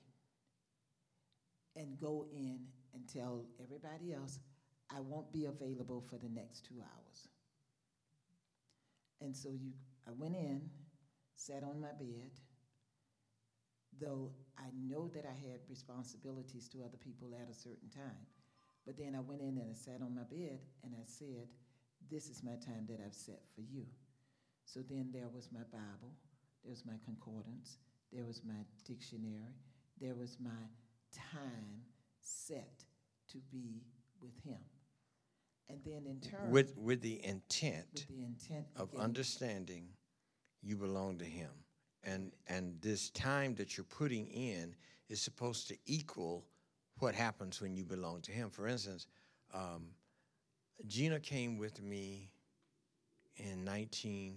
and 1.74 1.98
go 1.98 2.26
in 2.32 2.60
and 2.94 3.06
tell 3.08 3.44
everybody 3.62 4.14
else, 4.14 4.38
I 4.94 5.00
won't 5.00 5.32
be 5.32 5.46
available 5.46 6.04
for 6.08 6.16
the 6.16 6.28
next 6.28 6.64
two 6.64 6.80
hours. 6.80 7.28
And 9.20 9.36
so 9.36 9.50
you, 9.50 9.72
I 10.06 10.12
went 10.12 10.36
in, 10.36 10.62
sat 11.34 11.62
on 11.62 11.80
my 11.80 11.92
bed, 11.98 12.30
though 14.00 14.30
I 14.58 14.68
know 14.88 15.08
that 15.08 15.24
I 15.24 15.34
had 15.34 15.60
responsibilities 15.68 16.68
to 16.68 16.78
other 16.80 16.98
people 16.98 17.34
at 17.34 17.50
a 17.50 17.54
certain 17.54 17.90
time. 17.90 18.26
But 18.86 18.96
then 18.96 19.14
I 19.16 19.20
went 19.20 19.40
in 19.40 19.58
and 19.58 19.70
I 19.70 19.74
sat 19.74 20.00
on 20.02 20.14
my 20.14 20.22
bed 20.22 20.60
and 20.84 20.94
I 20.94 21.04
said, 21.04 21.48
This 22.10 22.28
is 22.28 22.42
my 22.44 22.54
time 22.54 22.86
that 22.88 23.00
I've 23.04 23.14
set 23.14 23.42
for 23.54 23.62
you. 23.62 23.84
So 24.64 24.80
then 24.80 25.10
there 25.12 25.28
was 25.32 25.48
my 25.52 25.64
Bible, 25.72 26.14
there 26.62 26.70
was 26.70 26.84
my 26.86 26.98
concordance, 27.04 27.78
there 28.12 28.24
was 28.24 28.42
my 28.46 28.64
dictionary, 28.84 29.54
there 30.00 30.14
was 30.14 30.38
my 30.42 30.50
time 31.12 31.82
set 32.20 32.84
to 33.30 33.38
be 33.50 33.82
with 34.20 34.38
Him. 34.44 34.58
And 35.68 35.80
then 35.84 36.06
in 36.06 36.20
turn, 36.20 36.50
With, 36.50 36.76
with 36.76 37.00
the 37.00 37.24
intent 37.24 38.06
with 38.08 38.16
the 38.16 38.24
intent 38.24 38.66
of 38.76 38.90
again, 38.92 39.00
understanding 39.00 39.88
you 40.62 40.76
belong 40.76 41.18
to 41.18 41.24
him. 41.24 41.50
And, 42.04 42.32
and 42.46 42.80
this 42.80 43.10
time 43.10 43.54
that 43.56 43.76
you're 43.76 43.84
putting 43.84 44.26
in 44.28 44.74
is 45.08 45.20
supposed 45.20 45.68
to 45.68 45.76
equal 45.86 46.44
what 46.98 47.14
happens 47.14 47.60
when 47.60 47.74
you 47.74 47.84
belong 47.84 48.20
to 48.22 48.32
him. 48.32 48.48
For 48.48 48.68
instance, 48.68 49.06
um, 49.52 49.88
Gina 50.86 51.18
came 51.18 51.58
with 51.58 51.82
me 51.82 52.30
in 53.36 53.64
19, 53.64 54.36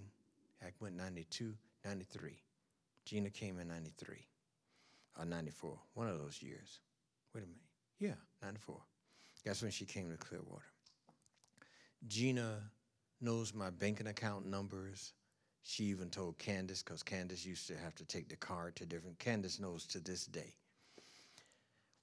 I 0.63 0.71
went 0.79 0.95
92, 0.95 1.53
93. 1.85 2.41
Gina 3.09 3.31
came 3.31 3.57
in 3.57 3.67
93 3.67 4.17
or 5.17 5.25
94, 5.25 5.79
one 5.95 6.07
of 6.07 6.19
those 6.19 6.43
years. 6.43 6.79
Wait 7.33 7.43
a 7.43 7.47
minute. 7.47 7.57
Yeah, 7.97 8.45
94. 8.45 8.79
That's 9.43 9.63
when 9.63 9.71
she 9.71 9.83
came 9.85 10.11
to 10.11 10.17
Clearwater. 10.17 10.61
Gina 12.07 12.59
knows 13.19 13.51
my 13.55 13.71
banking 13.71 14.05
account 14.05 14.45
numbers. 14.45 15.13
She 15.63 15.85
even 15.85 16.11
told 16.11 16.37
Candace, 16.37 16.83
because 16.83 17.01
Candace 17.01 17.43
used 17.43 17.65
to 17.69 17.77
have 17.77 17.95
to 17.95 18.05
take 18.05 18.29
the 18.29 18.35
card 18.35 18.75
to 18.75 18.85
different. 18.85 19.17
Candace 19.17 19.59
knows 19.59 19.87
to 19.87 19.99
this 19.99 20.27
day. 20.27 20.53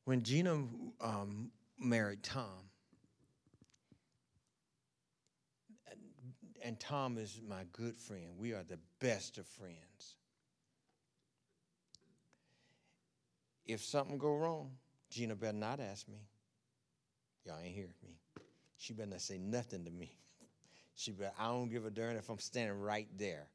When 0.07 0.24
Gina 0.24 0.65
um, 1.01 1.53
married 1.78 2.24
Tom, 2.24 2.69
and 6.65 6.81
Tom 6.81 7.16
is 7.16 7.41
my 7.49 7.62
good 7.73 7.97
friend. 7.97 8.27
We 8.37 8.55
are 8.55 8.65
the 8.65 8.81
best 8.99 9.39
of 9.39 9.47
friends. 9.47 10.16
If 13.66 13.84
something 13.84 14.18
go 14.18 14.34
wrong, 14.36 14.70
Gina 15.10 15.34
better 15.34 15.56
not 15.56 15.80
ask 15.80 16.09
me. 16.09 16.18
Y'all 17.44 17.59
ain't 17.62 17.74
hear 17.74 17.88
me. 18.02 18.18
She 18.76 18.93
better 18.93 19.10
not 19.10 19.20
say 19.20 19.38
nothing 19.38 19.84
to 19.84 19.90
me. 19.90 20.12
She 20.98 21.10
better, 21.10 21.32
I 21.38 21.48
don't 21.48 21.68
give 21.68 21.84
a 21.84 21.90
darn 21.90 22.16
if 22.16 22.30
I'm 22.30 22.38
standing 22.38 22.80
right 22.80 23.06
there. 23.18 23.48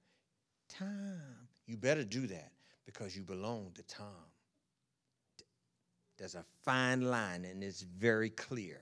Tom, 0.70 1.18
you 1.66 1.76
better 1.76 2.04
do 2.04 2.28
that 2.28 2.52
because 2.86 3.18
you 3.18 3.24
belong 3.24 3.72
to 3.74 3.84
Tom. 3.84 4.30
There's 6.20 6.36
a 6.36 6.46
fine 6.62 7.02
line 7.02 7.46
and 7.46 7.64
it's 7.64 7.82
very 7.82 8.30
clear 8.30 8.82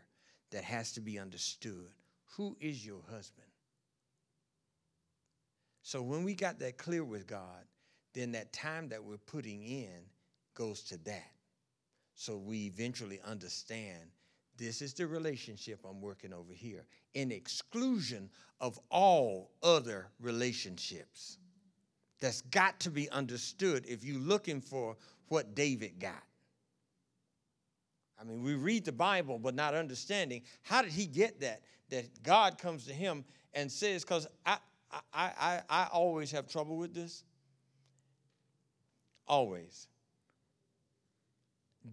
that 0.52 0.66
has 0.66 0.92
to 0.94 1.00
be 1.00 1.18
understood. 1.18 1.88
Who 2.36 2.58
is 2.60 2.86
your 2.86 3.02
husband? 3.10 3.48
So 5.82 6.02
when 6.02 6.26
we 6.26 6.34
got 6.34 6.60
that 6.60 6.78
clear 6.78 7.06
with 7.06 7.28
God, 7.28 7.64
then 8.14 8.34
that 8.34 8.52
time 8.52 8.90
that 8.90 9.06
we're 9.06 9.18
putting 9.18 9.64
in 9.64 10.02
goes 10.60 10.84
to 10.84 10.98
that. 11.06 11.32
So 12.14 12.38
we 12.38 12.66
eventually 12.66 13.22
understand 13.26 14.12
this 14.58 14.82
is 14.82 14.94
the 14.94 15.08
relationship 15.08 15.80
I'm 15.90 16.02
working 16.02 16.34
over 16.34 16.52
here, 16.52 16.86
in 17.14 17.32
exclusion 17.32 18.30
of 18.60 18.78
all 18.92 19.52
other 19.64 20.10
relationships. 20.20 21.38
That's 22.20 22.42
got 22.42 22.78
to 22.82 22.90
be 22.90 23.10
understood 23.10 23.86
if 23.88 24.04
you're 24.04 24.20
looking 24.20 24.60
for 24.60 24.98
what 25.30 25.56
David 25.56 25.98
got. 25.98 26.24
I 28.20 28.26
mean, 28.26 28.44
we 28.44 28.56
read 28.56 28.84
the 28.84 28.92
Bible, 28.92 29.40
but 29.40 29.56
not 29.56 29.74
understanding 29.74 30.42
how 30.62 30.82
did 30.82 30.92
he 30.92 31.06
get 31.06 31.40
that? 31.40 31.62
That 31.90 32.22
God 32.22 32.58
comes 32.58 32.86
to 32.86 32.94
him 32.94 33.24
and 33.54 33.72
says, 33.72 34.04
because 34.04 34.28
I, 34.46 34.58
I, 34.92 35.32
I, 35.40 35.62
I 35.70 35.88
always 35.94 36.32
have 36.32 36.48
trouble 36.48 36.76
with 36.76 36.94
this. 36.94 37.24
Always. 39.26 39.88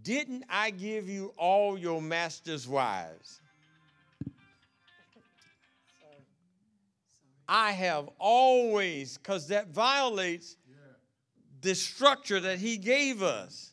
Didn't 0.02 0.44
I 0.48 0.70
give 0.70 1.08
you 1.08 1.32
all 1.36 1.78
your 1.78 2.00
master's 2.02 2.66
wives? 2.66 3.40
I 7.48 7.72
have 7.72 8.08
always, 8.18 9.18
because 9.18 9.48
that 9.48 9.68
violates 9.68 10.56
the 11.60 11.74
structure 11.74 12.40
that 12.40 12.58
he 12.58 12.76
gave 12.76 13.22
us. 13.22 13.72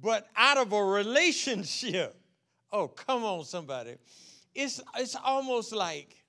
But 0.00 0.28
out 0.36 0.58
of 0.58 0.72
a 0.72 0.84
relationship, 0.84 2.14
oh, 2.72 2.88
come 2.88 3.24
on, 3.24 3.44
somebody. 3.44 3.96
It's, 4.54 4.80
it's 4.96 5.16
almost 5.16 5.72
like 5.72 6.22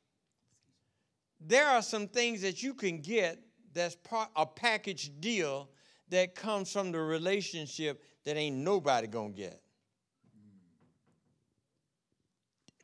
there 1.39 1.67
are 1.67 1.81
some 1.81 2.07
things 2.07 2.41
that 2.41 2.63
you 2.63 2.73
can 2.73 2.99
get 2.99 3.39
that's 3.73 3.95
part 3.95 4.29
a 4.35 4.45
package 4.45 5.11
deal 5.19 5.69
that 6.09 6.35
comes 6.35 6.71
from 6.71 6.91
the 6.91 6.99
relationship 6.99 8.03
that 8.25 8.35
ain't 8.37 8.57
nobody 8.57 9.07
gonna 9.07 9.29
get. 9.29 9.61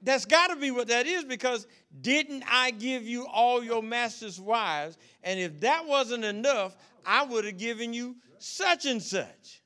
That's 0.01 0.25
got 0.25 0.47
to 0.47 0.55
be 0.55 0.69
what 0.69 0.87
that 0.89 1.07
is 1.07 1.23
because 1.23 1.65
didn't 2.01 2.43
I 2.47 2.69
give 2.71 3.03
you 3.03 3.25
all 3.25 3.63
your 3.63 3.81
master's 3.81 4.39
wives? 4.39 4.97
And 5.23 5.39
if 5.39 5.59
that 5.61 5.87
wasn't 5.87 6.23
enough, 6.23 6.75
I 7.03 7.25
would 7.25 7.43
have 7.43 7.57
given 7.57 7.91
you 7.91 8.15
such 8.37 8.85
and 8.85 9.01
such. 9.01 9.63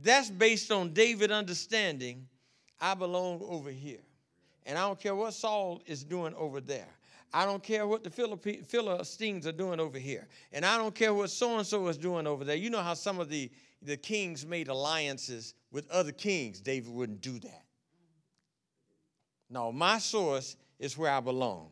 That's 0.00 0.30
based 0.30 0.72
on 0.72 0.94
David 0.94 1.30
understanding 1.30 2.26
I 2.80 2.94
belong 2.94 3.40
over 3.44 3.70
here. 3.70 4.00
And 4.64 4.78
I 4.78 4.82
don't 4.82 4.98
care 4.98 5.14
what 5.14 5.34
Saul 5.34 5.82
is 5.86 6.04
doing 6.04 6.34
over 6.34 6.60
there. 6.60 6.88
I 7.34 7.46
don't 7.46 7.62
care 7.62 7.86
what 7.86 8.04
the 8.04 8.10
Philistines 8.10 9.46
are 9.46 9.52
doing 9.52 9.80
over 9.80 9.98
here. 9.98 10.28
And 10.52 10.66
I 10.66 10.76
don't 10.76 10.94
care 10.94 11.14
what 11.14 11.30
so 11.30 11.56
and 11.56 11.66
so 11.66 11.88
is 11.88 11.96
doing 11.96 12.26
over 12.26 12.44
there. 12.44 12.56
You 12.56 12.68
know 12.68 12.82
how 12.82 12.94
some 12.94 13.18
of 13.18 13.30
the, 13.30 13.50
the 13.80 13.96
kings 13.96 14.44
made 14.44 14.68
alliances 14.68 15.54
with 15.70 15.90
other 15.90 16.12
kings. 16.12 16.60
David 16.60 16.92
wouldn't 16.92 17.22
do 17.22 17.38
that. 17.38 17.64
No, 19.48 19.72
my 19.72 19.98
source 19.98 20.56
is 20.78 20.98
where 20.98 21.10
I 21.10 21.20
belong. 21.20 21.70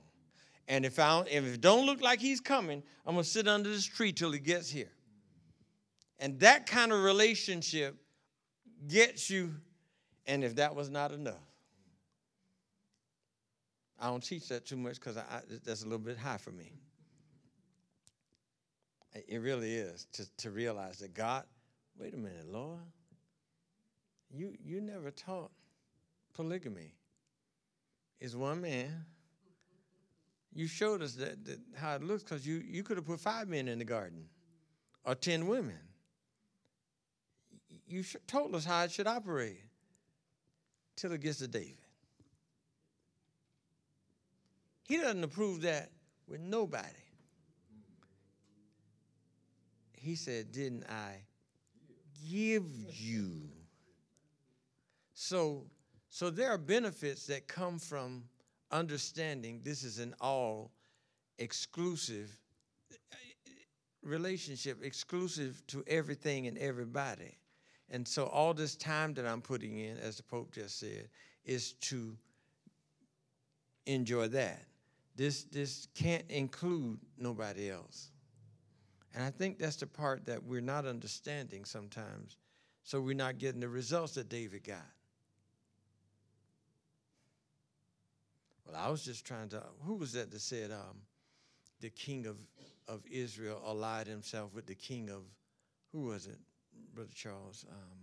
And 0.66 0.86
if, 0.86 0.98
I, 0.98 1.24
if 1.30 1.44
it 1.44 1.60
don't 1.60 1.84
look 1.84 2.00
like 2.00 2.20
he's 2.20 2.40
coming, 2.40 2.82
I'm 3.04 3.14
going 3.14 3.24
to 3.24 3.28
sit 3.28 3.48
under 3.48 3.68
this 3.68 3.84
tree 3.84 4.12
till 4.12 4.30
he 4.30 4.38
gets 4.38 4.70
here. 4.70 4.92
And 6.18 6.38
that 6.40 6.66
kind 6.66 6.92
of 6.92 7.02
relationship 7.02 7.96
gets 8.86 9.28
you, 9.28 9.54
and 10.26 10.44
if 10.44 10.56
that 10.56 10.74
was 10.74 10.88
not 10.88 11.12
enough, 11.12 11.49
I 14.00 14.06
don't 14.06 14.22
teach 14.22 14.48
that 14.48 14.64
too 14.64 14.78
much 14.78 14.94
because 14.94 15.18
that's 15.64 15.82
a 15.82 15.84
little 15.84 15.98
bit 15.98 16.16
high 16.16 16.38
for 16.38 16.52
me. 16.52 16.72
It- 19.12 19.40
really 19.40 19.74
is 19.74 20.06
to, 20.12 20.36
to 20.38 20.50
realize 20.50 21.00
that 21.00 21.12
God, 21.12 21.44
wait 21.98 22.14
a 22.14 22.16
minute, 22.16 22.46
Lord, 22.50 22.80
you, 24.32 24.54
you 24.64 24.80
never 24.80 25.10
taught 25.10 25.50
polygamy. 26.34 26.94
It's 28.20 28.34
one 28.34 28.62
man. 28.62 29.04
You 30.54 30.66
showed 30.66 31.02
us 31.02 31.14
that, 31.14 31.44
that 31.44 31.58
how 31.76 31.96
it 31.96 32.02
looks 32.02 32.22
because 32.22 32.46
you, 32.46 32.62
you 32.64 32.82
could 32.82 32.96
have 32.96 33.06
put 33.06 33.20
five 33.20 33.48
men 33.48 33.68
in 33.68 33.78
the 33.78 33.84
garden 33.84 34.26
or 35.04 35.14
10 35.14 35.46
women. 35.46 35.78
You 37.86 38.04
told 38.26 38.54
us 38.54 38.64
how 38.64 38.84
it 38.84 38.92
should 38.92 39.06
operate 39.06 39.62
till 40.96 41.12
it 41.12 41.20
gets 41.20 41.38
to 41.38 41.48
David. 41.48 41.76
He 44.90 44.96
doesn't 44.96 45.22
approve 45.22 45.62
that 45.62 45.92
with 46.26 46.40
nobody. 46.40 46.88
He 49.92 50.16
said, 50.16 50.50
Didn't 50.50 50.82
I 50.90 51.18
give 52.28 52.64
you? 52.88 53.42
So, 55.14 55.62
so 56.08 56.28
there 56.28 56.50
are 56.50 56.58
benefits 56.58 57.24
that 57.28 57.46
come 57.46 57.78
from 57.78 58.24
understanding 58.72 59.60
this 59.62 59.84
is 59.84 60.00
an 60.00 60.12
all 60.20 60.72
exclusive 61.38 62.36
relationship, 64.02 64.82
exclusive 64.82 65.62
to 65.68 65.84
everything 65.86 66.48
and 66.48 66.58
everybody. 66.58 67.38
And 67.90 68.08
so 68.08 68.26
all 68.26 68.54
this 68.54 68.74
time 68.74 69.14
that 69.14 69.24
I'm 69.24 69.40
putting 69.40 69.78
in, 69.78 69.98
as 69.98 70.16
the 70.16 70.24
Pope 70.24 70.52
just 70.52 70.80
said, 70.80 71.10
is 71.44 71.74
to 71.74 72.16
enjoy 73.86 74.26
that. 74.26 74.64
This 75.20 75.44
this 75.44 75.86
can't 75.94 76.24
include 76.30 76.98
nobody 77.18 77.68
else. 77.68 78.08
And 79.14 79.22
I 79.22 79.28
think 79.28 79.58
that's 79.58 79.76
the 79.76 79.86
part 79.86 80.24
that 80.24 80.42
we're 80.42 80.62
not 80.62 80.86
understanding 80.86 81.66
sometimes. 81.66 82.38
So 82.84 83.02
we're 83.02 83.14
not 83.14 83.36
getting 83.36 83.60
the 83.60 83.68
results 83.68 84.14
that 84.14 84.30
David 84.30 84.64
got. 84.64 84.78
Well, 88.64 88.74
I 88.74 88.88
was 88.88 89.04
just 89.04 89.26
trying 89.26 89.50
to 89.50 89.62
who 89.82 89.96
was 89.96 90.14
that 90.14 90.30
that 90.30 90.40
said 90.40 90.70
um, 90.70 90.96
the 91.82 91.90
king 91.90 92.24
of, 92.24 92.38
of 92.88 93.02
Israel 93.10 93.60
allied 93.66 94.06
himself 94.06 94.54
with 94.54 94.64
the 94.64 94.74
king 94.74 95.10
of 95.10 95.24
who 95.92 96.04
was 96.04 96.28
it, 96.28 96.38
Brother 96.94 97.12
Charles? 97.14 97.66
Um, 97.70 97.98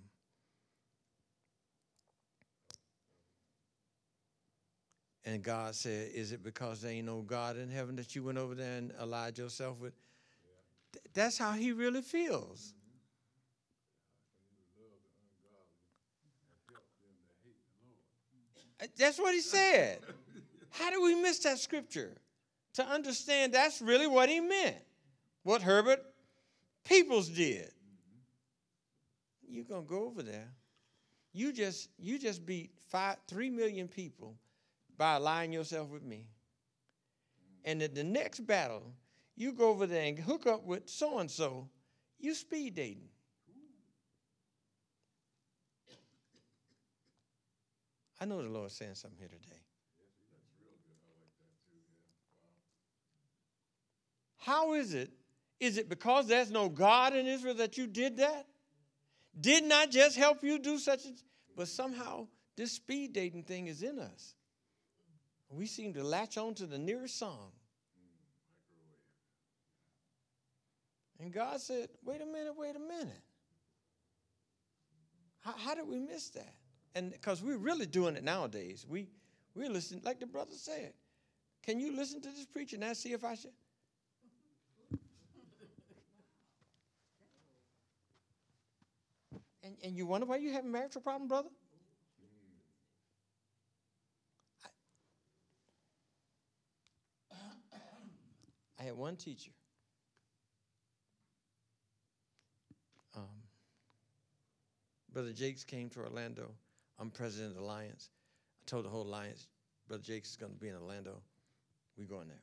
And 5.28 5.44
God 5.44 5.76
said, 5.76 6.12
Is 6.14 6.32
it 6.32 6.42
because 6.42 6.82
there 6.82 6.92
ain't 6.92 7.06
no 7.06 7.20
God 7.22 7.58
in 7.58 7.70
heaven 7.70 7.98
that 7.98 8.16
you 8.16 8.24
went 8.24 8.38
over 8.38 8.56
there 8.56 8.78
and 8.78 8.94
allied 8.98 9.38
yourself 9.38 9.78
with? 9.78 9.92
Th- 10.94 11.04
That's 11.14 11.38
how 11.38 11.52
he 11.52 11.74
really 11.74 12.02
feels. 12.02 12.74
Uh, 18.82 18.86
That's 18.98 19.20
what 19.20 19.34
he 19.34 19.42
said. 19.42 20.00
How 20.70 20.92
do 20.92 21.04
we 21.04 21.14
miss 21.16 21.40
that 21.40 21.60
scripture? 21.60 22.16
To 22.76 22.86
understand 22.88 23.54
that's 23.54 23.82
really 23.82 24.08
what 24.08 24.30
he 24.30 24.40
meant. 24.40 24.78
What 25.44 25.62
Herbert 25.62 26.06
Peoples 26.86 27.28
did. 27.28 27.72
You're 29.46 29.66
gonna 29.66 29.82
go 29.82 30.06
over 30.06 30.24
there. 30.24 30.48
You 31.34 31.52
just 31.52 31.90
you 31.98 32.18
just 32.18 32.46
beat 32.46 32.72
five 32.90 33.18
three 33.28 33.50
million 33.50 33.90
people 33.90 34.36
by 34.98 35.16
aligning 35.16 35.54
yourself 35.54 35.90
with 35.90 36.04
me. 36.04 36.28
And 37.64 37.82
at 37.82 37.96
the 37.96 38.04
next 38.04 38.42
battle, 38.42 38.94
you 39.36 39.52
go 39.52 39.70
over 39.70 39.86
there 39.86 40.06
and 40.06 40.18
hook 40.18 40.48
up 40.48 40.66
with 40.66 40.90
so 40.90 41.20
and 41.20 41.30
so, 41.30 41.70
you 42.20 42.34
speed 42.34 42.76
dating. 42.76 43.10
I 48.20 48.26
know 48.26 48.42
the 48.42 48.50
Lord's 48.50 48.74
saying 48.74 48.96
something 48.96 49.20
here 49.20 49.28
today. 49.28 49.62
How 54.38 54.74
is 54.74 54.94
it? 54.94 55.12
Is 55.60 55.78
it 55.78 55.90
because 55.90 56.28
there's 56.28 56.50
no 56.50 56.70
God 56.70 57.16
in 57.16 57.28
Israel 57.28 57.56
that 57.56 57.78
you 57.78 57.86
did 57.86 58.18
that? 58.18 58.48
Did 59.40 59.66
not 59.66 59.90
I 59.90 59.92
just 59.92 60.18
help 60.18 60.44
you 60.44 60.58
do 60.58 60.80
such 60.80 61.06
a 61.06 61.10
but 61.56 61.68
somehow 61.68 62.28
this 62.56 62.72
speed 62.72 63.14
dating 63.14 63.44
thing 63.44 63.68
is 63.68 63.84
in 63.84 64.00
us. 64.00 64.36
We 65.50 65.66
seem 65.66 65.94
to 65.94 66.04
latch 66.04 66.38
on 66.38 66.54
to 66.56 66.66
the 66.66 66.78
nearest 66.78 67.18
song. 67.18 67.52
And 71.20 71.32
God 71.32 71.60
said, 71.62 71.90
wait 72.06 72.22
a 72.22 72.26
minute, 72.26 72.54
wait 72.56 72.76
a 72.76 72.80
minute. 72.80 73.22
How, 75.40 75.54
how 75.58 75.76
did 75.76 75.88
we 75.88 76.00
miss 76.00 76.30
that? 76.32 76.54
And 76.96 77.12
because 77.12 77.42
we're 77.42 77.58
really 77.58 77.86
doing 77.86 78.16
it 78.16 78.24
nowadays. 78.24 78.86
We 78.88 79.08
we 79.56 79.68
listen, 79.70 80.02
like 80.04 80.20
the 80.20 80.28
brother 80.28 80.54
said. 80.54 80.94
Can 81.64 81.80
you 81.80 81.96
listen 81.96 82.22
to 82.22 82.30
this 82.30 82.46
preacher 82.46 82.78
and 82.80 82.96
see 82.96 83.14
if 83.14 83.24
I 83.26 83.36
should? 83.36 83.52
And, 89.64 89.76
and 89.84 89.98
you 89.98 90.06
wonder 90.06 90.28
why 90.28 90.38
you 90.38 90.54
have 90.54 90.64
a 90.64 90.68
marital 90.68 91.02
problem, 91.02 91.28
brother? 91.28 91.50
Had 98.88 98.98
one 98.98 99.16
teacher. 99.16 99.52
Um, 103.16 103.24
Brother 105.14 105.32
Jakes 105.32 105.64
came 105.64 105.90
to 105.92 106.00
Orlando. 106.02 106.52
I'm 107.00 107.10
president 107.10 107.52
of 107.52 107.58
the 107.58 107.64
Alliance. 107.64 108.10
I 108.62 108.64
told 108.66 108.86
the 108.86 108.90
whole 108.90 109.04
Alliance, 109.04 109.48
Brother 109.88 110.04
Jakes 110.04 110.32
is 110.32 110.36
going 110.36 110.54
to 110.54 110.60
be 110.60 110.70
in 110.70 110.76
Orlando. 110.76 111.22
We 111.98 112.06
going 112.06 112.28
there. 112.28 112.42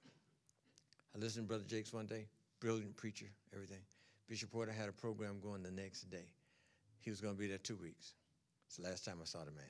I 1.14 1.18
listened 1.18 1.46
to 1.46 1.48
Brother 1.48 1.64
Jakes 1.66 1.92
one 1.92 2.06
day, 2.06 2.26
brilliant 2.60 2.96
preacher, 2.96 3.26
everything. 3.52 3.82
Bishop 4.28 4.50
Porter 4.50 4.72
had 4.72 4.88
a 4.88 4.92
program 4.92 5.38
going 5.40 5.62
the 5.62 5.70
next 5.70 6.10
day. 6.10 6.26
He 7.00 7.10
was 7.10 7.20
going 7.20 7.34
to 7.34 7.40
be 7.40 7.46
there 7.46 7.58
two 7.58 7.76
weeks. 7.76 8.14
It's 8.66 8.76
the 8.76 8.84
last 8.84 9.04
time 9.04 9.18
I 9.20 9.24
saw 9.24 9.40
the 9.40 9.52
man 9.52 9.64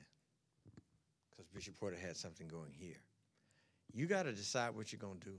because 1.29 1.47
Bishop 1.53 1.79
Porter 1.79 1.97
had 1.97 2.15
something 2.15 2.47
going 2.47 2.71
here. 2.71 2.95
You 3.93 4.07
got 4.07 4.23
to 4.23 4.31
decide 4.31 4.75
what 4.75 4.91
you're 4.91 4.99
going 4.99 5.19
to 5.19 5.25
do. 5.25 5.35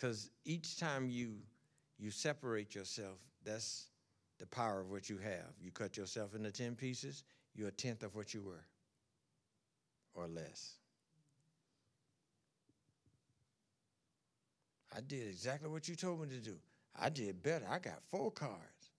Because 0.00 0.30
each 0.46 0.78
time 0.78 1.10
you 1.10 1.34
you 1.98 2.10
separate 2.10 2.74
yourself, 2.74 3.18
that's 3.44 3.88
the 4.38 4.46
power 4.46 4.80
of 4.80 4.90
what 4.90 5.10
you 5.10 5.18
have. 5.18 5.52
You 5.60 5.70
cut 5.70 5.98
yourself 5.98 6.34
into 6.34 6.50
10 6.50 6.74
pieces, 6.74 7.24
you're 7.54 7.68
a 7.68 7.72
tenth 7.72 8.02
of 8.02 8.14
what 8.14 8.32
you 8.32 8.40
were, 8.40 8.64
or 10.14 10.26
less. 10.26 10.76
I 14.96 15.00
did 15.02 15.28
exactly 15.28 15.68
what 15.68 15.86
you 15.86 15.94
told 15.94 16.22
me 16.22 16.28
to 16.28 16.40
do. 16.40 16.56
I 16.98 17.10
did 17.10 17.42
better. 17.42 17.66
I 17.70 17.78
got 17.78 18.00
four 18.10 18.30
cards. 18.30 18.90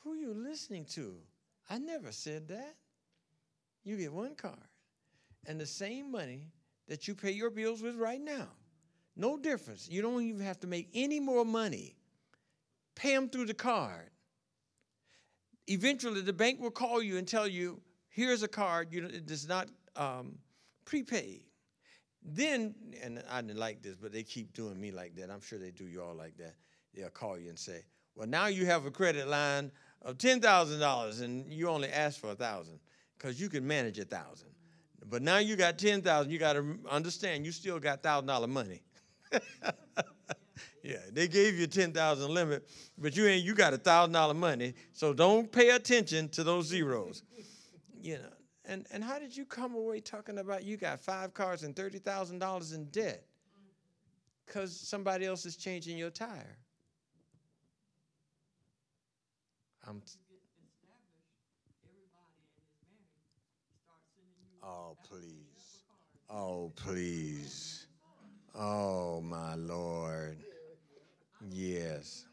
Who 0.00 0.14
are 0.14 0.16
you 0.16 0.34
listening 0.34 0.86
to? 0.86 1.14
I 1.70 1.78
never 1.78 2.10
said 2.10 2.48
that. 2.48 2.74
You 3.84 3.96
get 3.96 4.12
one 4.12 4.34
card. 4.34 4.58
And 5.46 5.60
the 5.60 5.66
same 5.66 6.10
money 6.10 6.48
that 6.88 7.06
you 7.06 7.14
pay 7.14 7.30
your 7.30 7.50
bills 7.50 7.80
with 7.80 7.94
right 7.94 8.20
now. 8.20 8.48
No 9.16 9.36
difference. 9.36 9.88
You 9.88 10.02
don't 10.02 10.22
even 10.22 10.40
have 10.40 10.60
to 10.60 10.66
make 10.66 10.88
any 10.94 11.20
more 11.20 11.44
money. 11.44 11.96
Pay 12.94 13.14
them 13.14 13.28
through 13.28 13.46
the 13.46 13.54
card. 13.54 14.10
Eventually, 15.66 16.20
the 16.20 16.32
bank 16.32 16.60
will 16.60 16.70
call 16.70 17.02
you 17.02 17.16
and 17.16 17.26
tell 17.26 17.48
you, 17.48 17.80
here's 18.08 18.42
a 18.42 18.48
card, 18.48 18.92
you 18.92 19.00
know, 19.00 19.08
it 19.08 19.30
is 19.30 19.48
not 19.48 19.68
um. 19.96 20.38
Then, 22.22 22.74
and 23.02 23.22
I 23.30 23.40
didn't 23.40 23.58
like 23.58 23.82
this, 23.82 23.96
but 23.96 24.12
they 24.12 24.22
keep 24.22 24.52
doing 24.52 24.80
me 24.80 24.90
like 24.90 25.14
that. 25.16 25.30
I'm 25.30 25.40
sure 25.40 25.58
they 25.58 25.70
do 25.70 25.84
you 25.84 26.02
all 26.02 26.14
like 26.14 26.36
that. 26.38 26.54
They'll 26.94 27.10
call 27.10 27.38
you 27.38 27.48
and 27.48 27.58
say, 27.58 27.84
well, 28.14 28.28
now 28.28 28.46
you 28.46 28.66
have 28.66 28.86
a 28.86 28.90
credit 28.90 29.28
line 29.28 29.72
of 30.02 30.18
$10,000 30.18 31.22
and 31.22 31.52
you 31.52 31.68
only 31.68 31.88
asked 31.88 32.20
for 32.20 32.28
a 32.28 32.34
1000 32.34 32.78
because 33.16 33.40
you 33.40 33.48
can 33.48 33.66
manage 33.66 33.98
a 33.98 34.02
1000 34.02 34.48
But 35.06 35.22
now 35.22 35.38
you 35.38 35.56
got 35.56 35.78
10000 35.78 36.30
you 36.30 36.38
got 36.38 36.54
to 36.54 36.78
understand 36.88 37.44
you 37.44 37.52
still 37.52 37.78
got 37.78 38.02
$1,000 38.02 38.48
money. 38.48 38.82
yeah, 40.82 40.96
they 41.12 41.28
gave 41.28 41.56
you 41.56 41.64
a 41.64 41.68
10,000 41.68 42.32
limit, 42.32 42.68
but 42.98 43.16
you 43.16 43.26
ain't 43.26 43.44
you 43.44 43.54
got 43.54 43.74
a 43.74 43.78
$1,000 43.78 44.36
money, 44.36 44.74
so 44.92 45.12
don't 45.12 45.50
pay 45.50 45.70
attention 45.70 46.28
to 46.30 46.44
those 46.44 46.66
zeros. 46.66 47.22
You 48.02 48.18
know. 48.18 48.28
And 48.66 48.86
and 48.90 49.04
how 49.04 49.18
did 49.18 49.36
you 49.36 49.44
come 49.44 49.74
away 49.74 50.00
talking 50.00 50.38
about 50.38 50.64
you 50.64 50.76
got 50.78 50.98
five 51.00 51.34
cars 51.34 51.64
and 51.64 51.76
$30,000 51.76 52.74
in 52.74 52.84
debt 52.86 53.22
cuz 54.46 54.74
somebody 54.74 55.26
else 55.26 55.44
is 55.44 55.56
changing 55.56 55.98
your 55.98 56.10
tire? 56.10 56.56
I'm 59.86 60.00
Oh, 64.66 64.96
please. 65.06 65.82
Oh, 66.30 66.72
please. 66.74 67.73
Oh, 68.54 69.20
my 69.20 69.54
Lord. 69.54 70.38
Yes. 71.50 72.26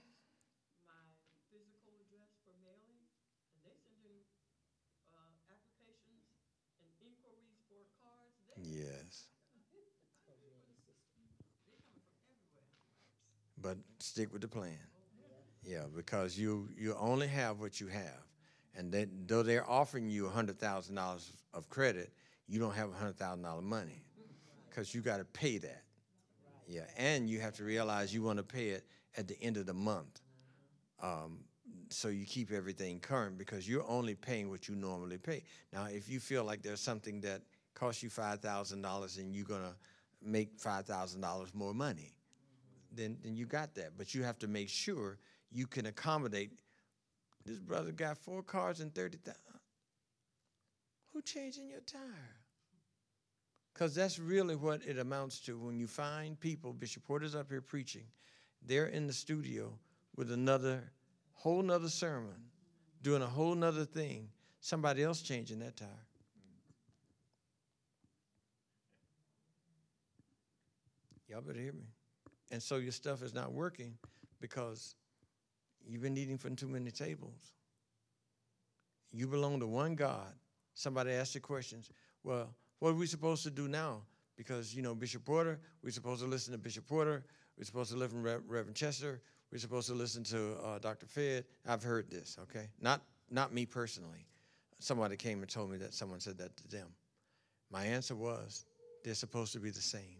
Yes. 8.61 9.27
But 13.61 13.77
stick 13.99 14.31
with 14.33 14.41
the 14.41 14.47
plan. 14.47 14.77
Yeah, 15.63 15.85
because 15.95 16.37
you 16.37 16.69
you 16.77 16.95
only 16.99 17.27
have 17.27 17.59
what 17.59 17.79
you 17.81 17.87
have, 17.87 18.23
and 18.75 18.93
though 19.27 19.43
they're 19.43 19.69
offering 19.69 20.09
you 20.09 20.29
hundred 20.29 20.59
thousand 20.59 20.95
dollars 20.95 21.31
of 21.53 21.69
credit, 21.69 22.13
you 22.47 22.59
don't 22.59 22.75
have 22.75 22.93
hundred 22.93 23.17
thousand 23.17 23.43
dollar 23.43 23.61
money, 23.61 24.03
because 24.69 24.93
you 24.95 25.01
got 25.01 25.17
to 25.17 25.25
pay 25.25 25.57
that. 25.59 25.83
Yeah, 26.71 26.85
and 26.97 27.29
you 27.29 27.41
have 27.41 27.53
to 27.55 27.63
realize 27.63 28.13
you 28.13 28.23
want 28.23 28.37
to 28.37 28.43
pay 28.43 28.69
it 28.69 28.85
at 29.17 29.27
the 29.27 29.37
end 29.41 29.57
of 29.57 29.65
the 29.65 29.73
month, 29.73 30.21
um, 31.03 31.39
so 31.89 32.07
you 32.07 32.25
keep 32.25 32.51
everything 32.51 32.99
current 32.99 33.37
because 33.37 33.67
you're 33.67 33.87
only 33.89 34.15
paying 34.15 34.49
what 34.49 34.69
you 34.69 34.75
normally 34.75 35.17
pay. 35.17 35.43
Now, 35.73 35.85
if 35.85 36.09
you 36.09 36.21
feel 36.21 36.45
like 36.45 36.61
there's 36.61 36.79
something 36.79 37.19
that 37.21 37.41
costs 37.73 38.01
you 38.01 38.09
five 38.09 38.39
thousand 38.39 38.81
dollars 38.81 39.17
and 39.17 39.35
you're 39.35 39.45
gonna 39.45 39.75
make 40.21 40.57
five 40.57 40.85
thousand 40.85 41.19
dollars 41.19 41.53
more 41.53 41.73
money, 41.73 42.13
then 42.91 43.17
then 43.21 43.35
you 43.35 43.45
got 43.45 43.75
that. 43.75 43.97
But 43.97 44.15
you 44.15 44.23
have 44.23 44.39
to 44.39 44.47
make 44.47 44.69
sure 44.69 45.17
you 45.51 45.67
can 45.67 45.87
accommodate 45.87 46.51
this 47.45 47.59
brother 47.59 47.91
got 47.91 48.17
four 48.17 48.43
cars 48.43 48.79
and 48.79 48.93
30,000. 48.93 49.35
Who 51.13 51.21
changing 51.21 51.69
your 51.69 51.81
tire? 51.81 52.40
Because 53.73 53.95
that's 53.95 54.19
really 54.19 54.55
what 54.55 54.81
it 54.85 54.99
amounts 54.99 55.39
to 55.41 55.57
when 55.57 55.79
you 55.79 55.87
find 55.87 56.39
people, 56.39 56.73
Bishop 56.73 57.03
Porter's 57.03 57.35
up 57.35 57.49
here 57.49 57.61
preaching, 57.61 58.03
they're 58.65 58.87
in 58.87 59.07
the 59.07 59.13
studio 59.13 59.73
with 60.15 60.31
another, 60.31 60.91
whole 61.33 61.63
nother 61.63 61.89
sermon, 61.89 62.35
doing 63.01 63.21
a 63.21 63.27
whole 63.27 63.55
nother 63.55 63.85
thing, 63.85 64.27
somebody 64.59 65.03
else 65.03 65.21
changing 65.21 65.59
that 65.59 65.77
tire. 65.77 65.87
Y'all 71.27 71.41
better 71.41 71.59
hear 71.59 71.71
me. 71.71 71.87
And 72.51 72.61
so 72.61 72.75
your 72.75 72.91
stuff 72.91 73.23
is 73.23 73.33
not 73.33 73.53
working 73.53 73.97
because 74.41 74.95
you've 75.87 76.01
been 76.01 76.17
eating 76.17 76.37
from 76.37 76.57
too 76.57 76.67
many 76.67 76.91
tables. 76.91 77.53
You 79.13 79.27
belong 79.27 79.61
to 79.61 79.67
one 79.67 79.95
God. 79.95 80.33
Somebody 80.73 81.11
asked 81.11 81.33
the 81.33 81.39
questions. 81.39 81.89
Well, 82.23 82.53
what 82.81 82.89
are 82.89 82.95
we 82.95 83.05
supposed 83.05 83.43
to 83.43 83.51
do 83.51 83.67
now? 83.67 84.01
Because, 84.35 84.73
you 84.73 84.81
know, 84.81 84.95
Bishop 84.95 85.23
Porter, 85.23 85.59
we're 85.83 85.91
supposed 85.91 86.23
to 86.23 86.27
listen 86.27 86.51
to 86.51 86.57
Bishop 86.57 86.87
Porter. 86.87 87.23
We're 87.55 87.63
supposed 87.63 87.91
to 87.91 87.97
listen 87.97 88.17
to 88.17 88.23
Rev- 88.23 88.41
Reverend 88.47 88.75
Chester. 88.75 89.21
We're 89.51 89.59
supposed 89.59 89.87
to 89.89 89.93
listen 89.93 90.23
to 90.23 90.55
uh, 90.65 90.79
Dr. 90.79 91.05
Fed. 91.05 91.45
I've 91.67 91.83
heard 91.83 92.09
this, 92.09 92.39
okay? 92.41 92.69
Not, 92.81 93.01
not 93.29 93.53
me 93.53 93.67
personally. 93.67 94.25
Somebody 94.79 95.15
came 95.15 95.41
and 95.41 95.47
told 95.47 95.69
me 95.69 95.77
that 95.77 95.93
someone 95.93 96.19
said 96.19 96.39
that 96.39 96.57
to 96.57 96.67
them. 96.69 96.87
My 97.71 97.85
answer 97.85 98.15
was, 98.15 98.65
they're 99.03 99.13
supposed 99.13 99.53
to 99.53 99.59
be 99.59 99.69
the 99.69 99.79
same. 99.79 100.17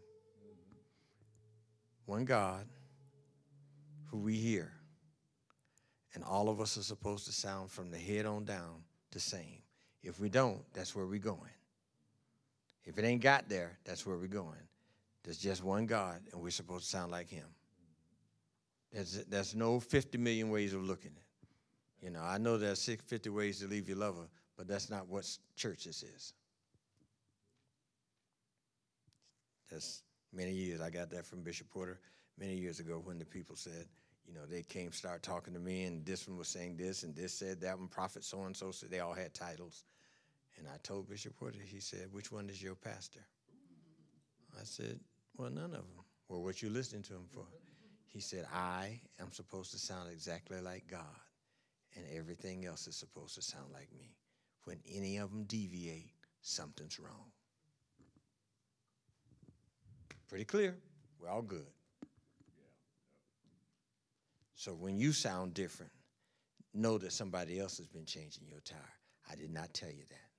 One 2.05 2.25
God 2.25 2.67
who 4.05 4.19
we 4.19 4.35
hear, 4.35 4.71
and 6.13 6.23
all 6.23 6.47
of 6.47 6.61
us 6.61 6.77
are 6.77 6.83
supposed 6.83 7.25
to 7.25 7.31
sound 7.31 7.71
from 7.71 7.89
the 7.89 7.97
head 7.97 8.27
on 8.27 8.45
down 8.45 8.83
the 9.09 9.19
same. 9.19 9.63
If 10.03 10.19
we 10.19 10.29
don't, 10.29 10.61
that's 10.73 10.95
where 10.95 11.07
we're 11.07 11.17
going. 11.17 11.49
If 12.85 12.97
it 12.97 13.05
ain't 13.05 13.21
got 13.21 13.47
there, 13.47 13.77
that's 13.85 14.05
where 14.05 14.17
we're 14.17 14.27
going. 14.27 14.57
There's 15.23 15.37
just 15.37 15.63
one 15.63 15.85
God, 15.85 16.21
and 16.31 16.41
we're 16.41 16.49
supposed 16.49 16.85
to 16.85 16.89
sound 16.89 17.11
like 17.11 17.29
Him. 17.29 17.45
There's, 18.91 19.23
there's 19.25 19.55
no 19.55 19.79
50 19.79 20.17
million 20.17 20.49
ways 20.49 20.73
of 20.73 20.83
looking 20.83 21.11
at 21.11 21.17
it. 21.17 22.05
You 22.05 22.09
know, 22.09 22.21
I 22.21 22.37
know 22.37 22.57
there's 22.57 22.83
50 22.83 23.29
ways 23.29 23.59
to 23.59 23.67
leave 23.67 23.87
your 23.87 23.97
lover, 23.97 24.27
but 24.57 24.67
that's 24.67 24.89
not 24.89 25.07
what 25.07 25.25
church 25.55 25.85
this 25.85 26.03
is. 26.03 26.33
That's 29.71 30.01
many 30.33 30.51
years. 30.51 30.81
I 30.81 30.89
got 30.89 31.09
that 31.11 31.25
from 31.25 31.41
Bishop 31.41 31.69
Porter 31.69 31.99
many 32.37 32.55
years 32.55 32.79
ago 32.79 33.01
when 33.03 33.19
the 33.19 33.25
people 33.25 33.55
said, 33.55 33.85
you 34.27 34.33
know, 34.33 34.45
they 34.45 34.63
came, 34.63 34.91
start 34.91 35.23
talking 35.23 35.53
to 35.53 35.59
me, 35.59 35.83
and 35.83 36.05
this 36.05 36.27
one 36.27 36.37
was 36.37 36.47
saying 36.47 36.77
this, 36.77 37.03
and 37.03 37.15
this 37.15 37.33
said 37.33 37.61
that 37.61 37.77
one, 37.77 37.87
prophet 37.87 38.23
so 38.23 38.43
and 38.43 38.55
so 38.55 38.71
said, 38.71 38.89
they 38.89 38.99
all 38.99 39.13
had 39.13 39.33
titles. 39.33 39.83
And 40.61 40.69
I 40.69 40.77
told 40.83 41.09
Bishop 41.09 41.35
Porter, 41.37 41.57
he 41.65 41.79
said, 41.79 42.05
which 42.11 42.31
one 42.31 42.47
is 42.47 42.61
your 42.61 42.75
pastor? 42.75 43.21
I 44.55 44.63
said, 44.63 44.99
well, 45.35 45.49
none 45.49 45.71
of 45.71 45.71
them. 45.71 46.05
Well, 46.29 46.43
what 46.43 46.61
you 46.61 46.69
listening 46.69 47.01
to 47.03 47.13
him 47.13 47.25
for? 47.33 47.45
He 48.09 48.19
said, 48.19 48.45
I 48.53 49.01
am 49.19 49.31
supposed 49.31 49.71
to 49.71 49.79
sound 49.79 50.09
exactly 50.11 50.61
like 50.61 50.83
God, 50.87 51.01
and 51.95 52.05
everything 52.15 52.65
else 52.65 52.85
is 52.85 52.95
supposed 52.95 53.33
to 53.35 53.41
sound 53.41 53.73
like 53.73 53.87
me. 53.97 54.13
When 54.65 54.77
any 54.87 55.17
of 55.17 55.31
them 55.31 55.45
deviate, 55.45 56.13
something's 56.41 56.99
wrong. 56.99 57.31
Pretty 60.29 60.45
clear. 60.45 60.77
We're 61.19 61.29
all 61.29 61.41
good. 61.41 61.65
So 64.53 64.73
when 64.75 64.99
you 64.99 65.11
sound 65.11 65.55
different, 65.55 65.91
know 66.75 66.99
that 66.99 67.13
somebody 67.13 67.59
else 67.59 67.79
has 67.79 67.87
been 67.87 68.05
changing 68.05 68.43
your 68.47 68.59
tire. 68.59 68.77
I 69.27 69.33
did 69.33 69.51
not 69.51 69.73
tell 69.73 69.89
you 69.89 70.03
that. 70.07 70.30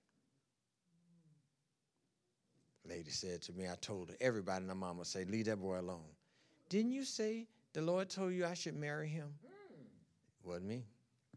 Lady 2.89 3.11
said 3.11 3.43
to 3.43 3.53
me, 3.53 3.69
I 3.69 3.77
told 3.81 4.11
her, 4.11 4.17
everybody 4.21 4.63
in 4.63 4.69
the 4.69 4.75
mama 4.75 5.05
say, 5.05 5.25
leave 5.25 5.47
that 5.47 5.61
boy 5.61 5.79
alone. 5.79 6.03
Didn't 6.69 6.93
you 6.93 7.05
say 7.05 7.47
the 7.73 7.83
Lord 7.83 8.11
told 8.11 8.33
you 8.33 8.45
I 8.45 8.55
should 8.55 8.77
marry 8.77 9.09
him? 9.09 9.29
Wasn't 10.45 10.67
me. 10.67 10.83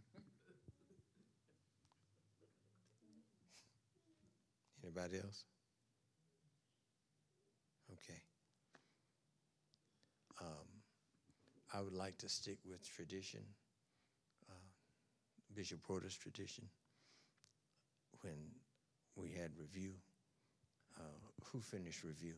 Anybody 4.83 5.17
else? 5.17 5.43
Okay. 7.93 8.19
Um, 10.41 10.65
I 11.73 11.81
would 11.81 11.93
like 11.93 12.17
to 12.19 12.29
stick 12.29 12.57
with 12.67 12.87
tradition, 12.89 13.41
uh, 14.49 14.53
Bishop 15.53 15.83
Porter's 15.83 16.17
tradition. 16.17 16.65
When 18.21 18.33
we 19.15 19.29
had 19.29 19.51
review, 19.59 19.91
uh, 20.97 21.01
who 21.51 21.59
finished 21.59 22.03
review? 22.03 22.33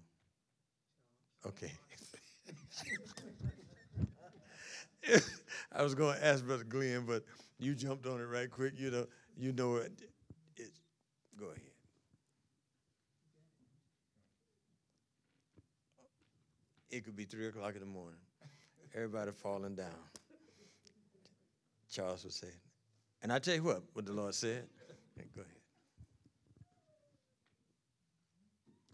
Okay. 1.46 1.72
I 5.72 5.84
was 5.84 5.96
going 5.96 6.18
to 6.18 6.26
ask 6.26 6.46
Brother 6.46 6.64
Glenn, 6.64 7.06
but 7.06 7.24
you 7.60 7.76
jumped 7.76 8.06
on 8.06 8.20
it 8.20 8.26
right 8.26 8.50
quick. 8.50 8.74
You 8.78 8.92
know, 8.92 9.06
you 9.38 9.54
know 9.54 9.78
it. 9.78 9.92
it 10.56 10.72
go 11.40 11.46
ahead. 11.46 11.62
It 16.90 17.04
could 17.04 17.16
be 17.16 17.26
three 17.26 17.48
o'clock 17.48 17.74
in 17.74 17.82
the 17.82 17.86
morning. 17.86 18.20
Everybody 18.96 19.32
falling 19.32 19.76
down. 19.76 19.88
Charles 21.92 22.24
was 22.24 22.36
saying. 22.36 22.54
And 23.22 23.32
I 23.32 23.40
tell 23.40 23.56
you 23.56 23.64
what, 23.64 23.84
what 23.94 24.06
the 24.06 24.14
Lord 24.14 24.34
said. 24.34 24.68
Go 25.36 25.42
ahead. 25.42 25.57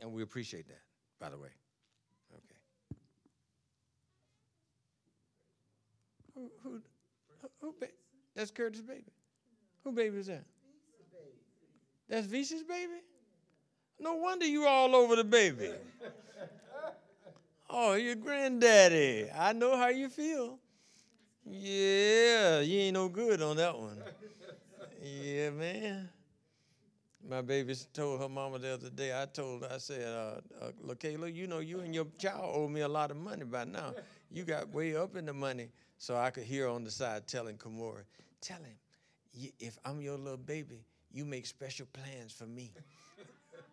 And 0.03 0.11
we 0.11 0.21
appreciate 0.21 0.67
that, 0.67 0.81
by 1.17 1.30
the 1.30 1.38
way. 1.38 1.47
Okay. 2.35 2.99
Who, 6.35 6.51
who, 6.61 6.81
who, 7.61 7.75
ba- 7.80 7.88
that's 8.35 8.51
Curtis' 8.51 8.81
baby. 8.81 9.05
Who 9.85 9.93
baby 9.93 10.17
is 10.17 10.27
that? 10.27 10.43
That's 12.09 12.27
Visa's 12.27 12.63
baby? 12.63 12.99
No 13.97 14.15
wonder 14.15 14.45
you 14.45 14.67
all 14.67 14.93
over 14.93 15.15
the 15.15 15.23
baby. 15.23 15.71
Oh, 17.75 17.93
your 17.93 18.13
granddaddy. 18.13 19.31
I 19.35 19.51
know 19.53 19.75
how 19.75 19.88
you 19.88 20.07
feel. 20.07 20.59
Yeah, 21.43 22.59
you 22.59 22.81
ain't 22.81 22.93
no 22.93 23.09
good 23.09 23.41
on 23.41 23.57
that 23.57 23.75
one. 23.75 23.97
Yeah, 25.03 25.49
man. 25.49 26.09
My 27.29 27.41
baby 27.41 27.73
told 27.93 28.19
her 28.19 28.27
mama 28.27 28.59
the 28.59 28.73
other 28.73 28.89
day, 28.89 29.19
I 29.19 29.25
told 29.25 29.61
her, 29.63 29.69
I 29.73 29.77
said, 29.77 30.03
uh, 30.03 30.41
uh, 30.65 30.71
LaKayla, 30.85 31.33
you 31.33 31.47
know, 31.47 31.59
you 31.59 31.79
and 31.79 31.95
your 31.95 32.05
child 32.17 32.51
owe 32.53 32.67
me 32.67 32.81
a 32.81 32.87
lot 32.87 33.11
of 33.11 33.17
money 33.17 33.45
by 33.45 33.63
now. 33.63 33.93
You 34.29 34.43
got 34.43 34.69
way 34.73 34.95
up 34.95 35.15
in 35.15 35.25
the 35.25 35.33
money. 35.33 35.69
So 35.97 36.17
I 36.17 36.31
could 36.31 36.43
hear 36.43 36.67
on 36.67 36.83
the 36.83 36.91
side 36.91 37.27
telling 37.27 37.55
Kamora, 37.57 38.03
tell 38.41 38.57
him, 38.57 38.75
if 39.59 39.77
I'm 39.85 40.01
your 40.01 40.17
little 40.17 40.37
baby, 40.37 40.83
you 41.13 41.23
make 41.23 41.45
special 41.45 41.87
plans 41.93 42.33
for 42.33 42.45
me. 42.45 42.71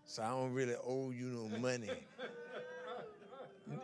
So 0.06 0.22
I 0.22 0.30
don't 0.30 0.52
really 0.52 0.74
owe 0.84 1.10
you 1.10 1.26
no 1.26 1.48
money. 1.58 1.90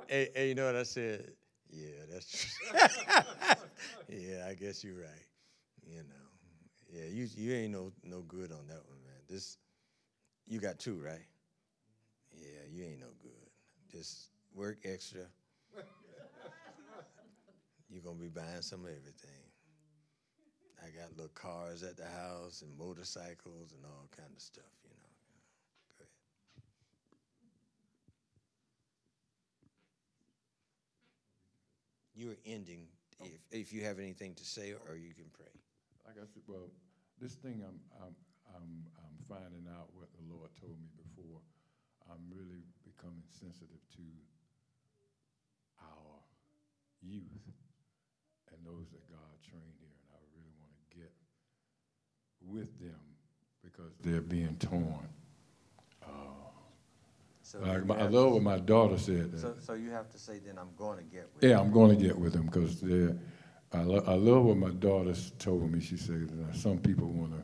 Hey, 0.09 0.29
hey, 0.35 0.49
you 0.49 0.55
know 0.55 0.67
what 0.67 0.77
I 0.77 0.83
said? 0.83 1.33
Yeah, 1.71 1.89
that's 2.13 2.27
true. 2.71 2.79
yeah, 4.09 4.47
I 4.49 4.55
guess 4.55 4.83
you're 4.85 4.95
right. 4.97 5.27
You 5.87 5.99
know, 5.99 6.25
yeah, 6.93 7.07
you 7.11 7.29
you 7.37 7.55
ain't 7.55 7.73
no 7.73 7.93
no 8.05 8.23
good 8.23 8.53
on 8.53 8.67
that 8.69 8.83
one. 8.89 8.96
This, 9.29 9.59
you 10.47 10.61
got 10.61 10.79
two, 10.79 11.01
right? 11.05 11.27
Yeah, 12.33 12.61
you 12.71 12.85
ain't 12.85 13.01
no 13.01 13.07
good. 13.23 13.33
Just 13.91 14.29
work 14.55 14.79
extra. 14.85 15.23
You're 17.91 18.03
gonna 18.03 18.17
be 18.17 18.29
buying 18.29 18.63
some 18.63 18.81
of 18.81 18.91
everything. 18.91 19.47
I 20.83 20.91
got 20.91 21.11
little 21.17 21.33
cars 21.35 21.83
at 21.83 21.97
the 21.97 22.07
house 22.07 22.63
and 22.63 22.79
motorcycles 22.79 23.73
and 23.73 23.85
all 23.85 24.09
kind 24.17 24.31
of 24.35 24.41
stuff, 24.41 24.65
you 24.85 24.91
know. 24.91 25.09
Go 25.99 26.05
ahead. 26.05 26.11
You're 32.15 32.37
ending. 32.47 32.87
If 33.21 33.41
if 33.51 33.73
you 33.73 33.83
have 33.85 33.99
anything 33.99 34.35
to 34.35 34.45
say, 34.45 34.75
or 34.89 34.97
you 34.97 35.15
can 35.15 35.27
pray. 35.33 35.53
Like 36.07 36.17
I 36.19 36.27
said, 36.27 36.43
well, 36.47 36.71
this 37.21 37.35
thing 37.35 37.63
I'm, 37.67 37.81
I'm, 38.01 38.15
I'm, 38.55 38.85
I'm 39.03 39.06
finding 39.29 39.67
out 39.71 39.89
what 39.95 40.09
the 40.15 40.25
Lord 40.33 40.51
told 40.61 40.79
me 40.79 40.89
before. 40.97 41.41
I'm 42.11 42.23
really 42.31 42.63
becoming 42.87 43.27
sensitive 43.31 43.83
to 43.99 44.07
our 45.83 46.23
youth 47.03 47.47
and 48.53 48.59
those 48.65 48.89
that 48.95 49.05
God 49.11 49.35
trained 49.43 49.75
here, 49.83 49.91
and 49.91 50.11
I 50.15 50.23
really 50.35 50.55
want 50.63 50.73
to 50.79 50.97
get 50.97 51.13
with 52.41 52.79
them 52.79 53.03
because 53.63 53.93
they're 54.03 54.21
being 54.21 54.57
torn. 54.59 55.09
So 57.47 57.61
Like 57.61 57.87
my, 57.87 57.97
I 57.97 58.09
love 58.09 58.33
what 58.33 58.43
my 58.43 58.59
daughter 58.59 58.99
said. 58.99 59.39
So, 59.39 59.55
so 59.61 59.75
you 59.75 59.91
have 59.91 60.11
to 60.11 60.19
say, 60.19 60.41
then 60.45 60.59
I'm 60.59 60.71
going 60.77 60.99
to 60.99 61.05
get 61.05 61.29
with 61.33 61.45
Yeah, 61.45 61.61
I'm 61.61 61.71
going 61.71 61.97
to 61.97 62.05
get 62.05 62.19
with 62.19 62.33
them 62.33 62.47
because 62.47 62.81
they're 62.81 63.17
I, 63.73 63.83
lo- 63.83 64.03
I 64.05 64.15
love 64.15 64.45
what 64.45 64.57
my 64.57 64.71
daughter 64.71 65.15
told 65.39 65.71
me. 65.71 65.81
She 65.81 65.97
said, 65.97 66.29
uh, 66.33 66.53
some 66.57 66.79
people 66.79 67.07
want 67.07 67.33
to 67.33 67.43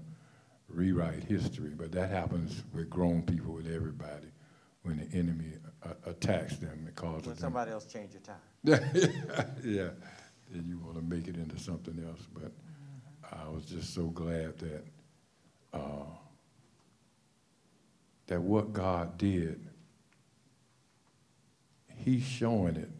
rewrite 0.72 1.24
history, 1.24 1.70
but 1.76 1.92
that 1.92 2.10
happens 2.10 2.62
with 2.72 2.88
grown 2.90 3.22
people, 3.22 3.52
with 3.54 3.66
everybody, 3.72 4.28
when 4.82 4.96
the 4.98 5.16
enemy 5.16 5.52
uh, 5.84 5.90
attacks 6.06 6.56
them 6.56 6.84
and 6.86 6.94
causes 6.94 7.26
When 7.26 7.34
them. 7.34 7.40
somebody 7.42 7.70
else 7.72 7.86
change 7.86 8.12
your 8.12 8.22
time. 8.22 8.40
yeah, 9.64 9.88
then 10.50 10.66
you 10.66 10.78
want 10.78 10.96
to 10.96 11.02
make 11.02 11.28
it 11.28 11.36
into 11.36 11.58
something 11.58 12.02
else. 12.08 12.26
But 12.32 12.52
I 13.32 13.48
was 13.48 13.64
just 13.64 13.94
so 13.94 14.04
glad 14.06 14.58
that 14.58 14.84
uh, 15.72 16.04
that 18.26 18.40
what 18.40 18.72
God 18.72 19.18
did, 19.18 19.60
He's 21.96 22.22
showing 22.22 22.76
it. 22.76 22.90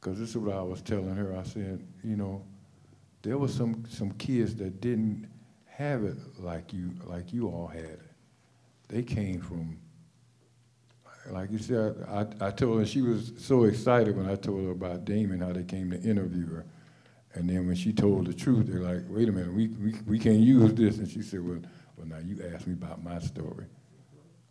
Because 0.00 0.18
this 0.18 0.30
is 0.30 0.36
what 0.36 0.54
I 0.54 0.62
was 0.62 0.82
telling 0.82 1.14
her. 1.16 1.34
I 1.36 1.42
said, 1.44 1.86
you 2.02 2.16
know, 2.16 2.44
there 3.22 3.38
were 3.38 3.48
some 3.48 3.84
some 3.88 4.10
kids 4.12 4.54
that 4.56 4.80
didn't 4.80 5.28
have 5.76 6.04
it 6.04 6.16
like 6.38 6.72
you 6.72 6.90
like 7.04 7.32
you 7.32 7.48
all 7.48 7.66
had 7.66 7.84
it. 7.84 8.02
They 8.88 9.02
came 9.02 9.40
from 9.40 9.78
like 11.30 11.50
you 11.50 11.58
said, 11.58 11.96
I, 12.08 12.26
I 12.46 12.50
told 12.50 12.80
her 12.80 12.86
she 12.86 13.00
was 13.00 13.32
so 13.38 13.64
excited 13.64 14.16
when 14.16 14.28
I 14.28 14.36
told 14.36 14.64
her 14.64 14.72
about 14.72 15.04
Damon, 15.04 15.40
how 15.40 15.52
they 15.52 15.64
came 15.64 15.90
to 15.90 16.00
interview 16.00 16.46
her. 16.48 16.66
And 17.32 17.48
then 17.48 17.66
when 17.66 17.76
she 17.76 17.92
told 17.92 18.26
the 18.26 18.34
truth, 18.34 18.66
they're 18.66 18.80
like, 18.80 19.02
wait 19.08 19.28
a 19.28 19.32
minute, 19.32 19.52
we, 19.52 19.68
we, 19.68 19.94
we 20.06 20.18
can't 20.18 20.36
use 20.36 20.74
this. 20.74 20.98
And 20.98 21.08
she 21.08 21.22
said, 21.22 21.46
well, 21.46 21.60
well, 21.96 22.06
now 22.06 22.18
you 22.18 22.38
asked 22.54 22.66
me 22.66 22.74
about 22.74 23.02
my 23.02 23.18
story. 23.20 23.64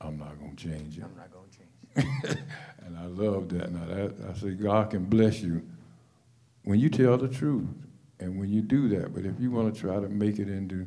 I'm 0.02 0.18
not 0.18 0.38
going 0.40 0.56
to 0.56 0.70
change 0.70 0.98
it. 0.98 1.04
I'm 1.04 1.16
not 1.16 1.30
gonna 1.32 2.08
change 2.16 2.34
it. 2.34 2.38
And 2.86 2.98
I 2.98 3.06
love 3.06 3.48
that. 3.50 3.72
Now, 3.72 3.86
that, 3.86 4.14
I 4.30 4.38
say, 4.38 4.52
God 4.52 4.90
can 4.90 5.06
bless 5.06 5.40
you 5.40 5.66
when 6.64 6.80
you 6.80 6.90
tell 6.90 7.18
the 7.18 7.30
truth 7.30 7.70
and 8.20 8.38
when 8.38 8.50
you 8.50 8.62
do 8.62 8.90
that. 8.90 9.14
But 9.14 9.26
if 9.26 9.40
you 9.40 9.52
want 9.52 9.74
to 9.74 9.80
try 9.80 9.96
to 9.96 10.10
make 10.10 10.38
it 10.38 10.50
into, 10.50 10.86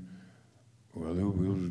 well, 0.96 1.18
it, 1.18 1.22
was, 1.22 1.70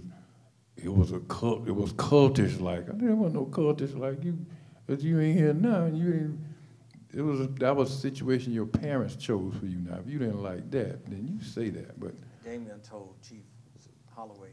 it 0.78 0.94
was 0.94 1.12
a 1.12 1.20
cult, 1.22 1.68
it 1.68 1.76
was 1.76 1.94
cultish 1.94 2.60
like. 2.62 2.88
I 2.90 2.94
didn't 2.94 3.20
want 3.20 3.34
no 3.34 3.46
cultish 3.46 3.98
like 3.98 4.24
you, 4.24 4.38
because 4.86 5.04
you 5.04 5.20
ain't 5.20 5.38
here 5.38 5.54
now. 5.54 5.84
And 5.86 5.98
you 5.98 6.14
ain't, 6.14 6.40
it 7.14 7.22
was 7.22 7.42
a, 7.42 7.48
that 7.60 7.76
was 7.76 7.92
a 7.92 7.98
situation 7.98 8.54
your 8.54 8.66
parents 8.66 9.16
chose 9.16 9.56
for 9.60 9.66
you. 9.66 9.80
Now, 9.80 9.98
if 10.06 10.08
you 10.08 10.20
didn't 10.20 10.44
like 10.44 10.70
that, 10.72 11.06
then 11.08 11.28
you 11.28 11.44
say 11.44 11.70
that. 11.70 12.00
But 12.00 12.14
Damien 12.44 12.80
told 12.82 13.16
Chief 13.28 13.44
Holloway 14.14 14.52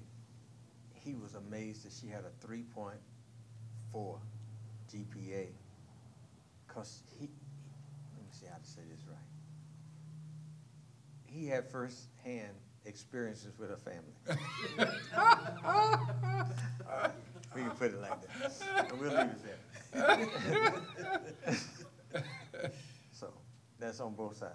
he 0.92 1.14
was 1.14 1.34
amazed 1.34 1.84
that 1.84 1.92
she 1.92 2.08
had 2.08 2.24
a 2.24 2.46
three 2.46 2.62
point 2.62 2.98
four 3.90 4.20
GPA. 4.92 5.48
Cause 6.68 7.02
he, 7.18 7.28
let 8.14 8.22
me 8.22 8.30
see 8.30 8.46
how 8.46 8.56
to 8.56 8.66
say 8.66 8.80
this 8.90 9.04
right. 9.06 9.18
He 11.26 11.46
had 11.46 11.70
first-hand 11.70 12.54
experiences 12.84 13.58
with 13.58 13.70
her 13.70 13.76
family. 13.76 14.12
we 17.54 17.62
can 17.62 17.70
put 17.72 17.92
it 17.92 18.00
like 18.00 18.20
that. 18.22 18.88
And 18.90 19.00
we'll 19.00 19.10
leave 19.10 19.30
it 19.30 19.42
there. 19.94 20.74
so 23.12 23.32
that's 23.78 24.00
on 24.00 24.14
both 24.14 24.36
sides, 24.36 24.52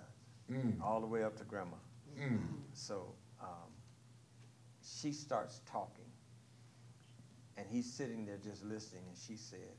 mm, 0.51 0.79
all 0.81 1.01
the 1.01 1.07
way 1.07 1.23
up 1.23 1.35
to 1.37 1.43
grandma. 1.43 1.77
mm, 2.19 2.39
So 2.73 3.13
um, 3.41 3.71
she 4.83 5.11
starts 5.11 5.61
talking, 5.69 6.05
and 7.57 7.65
he's 7.69 7.91
sitting 7.91 8.25
there 8.25 8.37
just 8.43 8.63
listening, 8.63 9.03
and 9.07 9.17
she 9.17 9.35
said, 9.37 9.75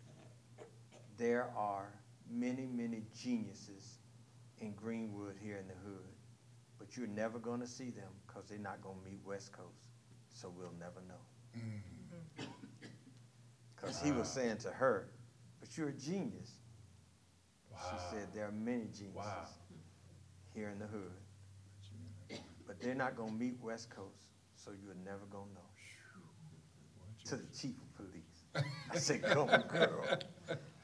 There 1.17 1.49
are 1.57 1.89
many, 2.31 2.67
many 2.67 3.03
geniuses 3.17 3.99
in 4.61 4.73
Greenwood 4.75 5.37
here 5.43 5.57
in 5.59 5.69
the 5.69 5.75
hood, 5.85 6.09
but 6.89 6.97
you're 6.97 7.07
never 7.07 7.39
going 7.39 7.61
to 7.61 7.67
see 7.67 7.91
them 7.91 8.09
because 8.27 8.45
they're 8.49 8.59
not 8.59 8.81
going 8.83 8.97
to 9.05 9.11
meet 9.11 9.21
West 9.27 9.53
Coast, 9.53 9.85
so 10.33 10.51
we'll 10.57 10.73
never 10.79 11.01
know. 11.07 11.21
Because 13.77 14.01
he 14.03 14.11
was 14.13 14.29
saying 14.29 14.59
to 14.59 14.71
her, 14.71 15.09
But 15.61 15.77
you're 15.77 15.89
a 15.89 15.93
genius. 15.93 16.51
She 17.91 17.97
said, 18.11 18.29
There 18.35 18.47
are 18.47 18.53
many 18.53 18.85
geniuses 18.87 19.15
Wow. 19.15 19.49
here 20.55 20.69
in 20.71 20.79
the 20.79 20.87
hood. 20.87 21.13
But 22.67 22.81
they're 22.81 22.95
not 22.95 23.17
gonna 23.17 23.33
meet 23.33 23.59
West 23.63 23.91
Coast, 23.91 24.27
so 24.57 24.71
you're 24.83 24.95
never 25.05 25.25
gonna 25.31 25.51
know. 25.55 25.61
To 27.27 27.37
the 27.37 27.47
chief 27.57 27.75
of 27.77 27.95
police. 27.97 28.65
I 28.93 28.97
said, 28.99 29.23
come 29.23 29.49
on, 29.51 29.63
girl. 29.69 30.05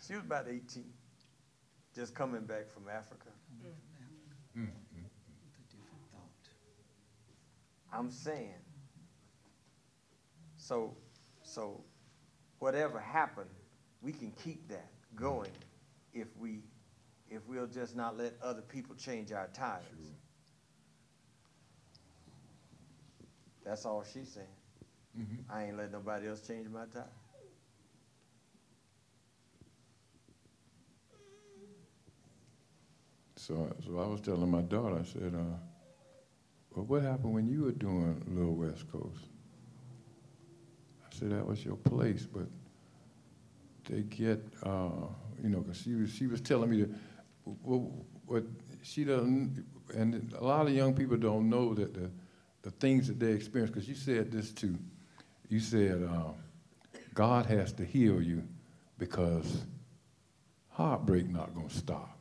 She 0.06 0.14
was 0.14 0.24
about 0.24 0.46
eighteen, 0.48 0.92
just 1.94 2.14
coming 2.14 2.42
back 2.44 2.68
from 2.72 2.88
Africa. 2.88 3.28
Mm, 4.56 4.62
mm. 4.62 4.68
With 4.96 5.58
a 5.58 5.62
different 5.70 6.04
thought. 6.12 6.30
I'm 7.94 8.10
saying. 8.10 8.54
So, 10.56 10.96
so 11.42 11.84
whatever 12.58 12.98
happened, 12.98 13.50
we 14.02 14.12
can 14.12 14.32
keep 14.32 14.68
that 14.68 14.90
going 15.14 15.50
if 16.12 16.28
we, 16.38 16.60
if 17.30 17.46
we'll 17.46 17.66
just 17.66 17.96
not 17.96 18.16
let 18.18 18.34
other 18.42 18.62
people 18.62 18.94
change 18.96 19.32
our 19.32 19.48
tires. 19.54 19.84
Sure. 19.90 20.12
That's 23.64 23.86
all 23.86 24.04
she's 24.04 24.30
saying. 24.30 24.46
Mhm. 25.18 25.44
I 25.48 25.64
ain't 25.64 25.76
letting 25.76 25.92
nobody 25.92 26.28
else 26.28 26.40
change 26.46 26.68
my 26.68 26.86
tire. 26.86 27.08
So, 33.36 33.70
so 33.84 33.98
I 33.98 34.06
was 34.06 34.20
telling 34.20 34.50
my 34.50 34.62
daughter, 34.62 34.98
I 35.00 35.04
said, 35.04 35.34
uh, 35.34 35.73
well, 36.74 36.84
what 36.86 37.02
happened 37.02 37.34
when 37.34 37.46
you 37.46 37.62
were 37.62 37.72
doing 37.72 38.22
Little 38.28 38.54
West 38.54 38.90
Coast? 38.90 39.26
I 41.04 41.14
said, 41.16 41.30
that 41.30 41.46
was 41.46 41.64
your 41.64 41.76
place, 41.76 42.26
but 42.26 42.46
they 43.88 44.02
get, 44.02 44.44
uh, 44.64 44.90
you 45.42 45.48
know, 45.50 45.60
because 45.60 45.80
she 45.80 45.94
was, 45.94 46.10
she 46.12 46.26
was 46.26 46.40
telling 46.40 46.70
me 46.70 46.82
that 46.82 46.90
what, 47.44 48.44
she 48.82 49.04
doesn't, 49.04 49.64
and 49.94 50.32
a 50.38 50.44
lot 50.44 50.66
of 50.66 50.72
young 50.72 50.94
people 50.94 51.16
don't 51.16 51.48
know 51.48 51.74
that 51.74 51.94
the, 51.94 52.10
the 52.62 52.70
things 52.70 53.06
that 53.06 53.20
they 53.20 53.32
experience, 53.32 53.70
because 53.70 53.88
you 53.88 53.94
said 53.94 54.32
this 54.32 54.50
too. 54.50 54.78
You 55.48 55.60
said, 55.60 56.02
uh, 56.02 56.32
God 57.12 57.46
has 57.46 57.72
to 57.74 57.84
heal 57.84 58.20
you 58.20 58.42
because 58.98 59.64
heartbreak 60.70 61.28
not 61.28 61.54
going 61.54 61.68
to 61.68 61.74
stop. 61.74 62.18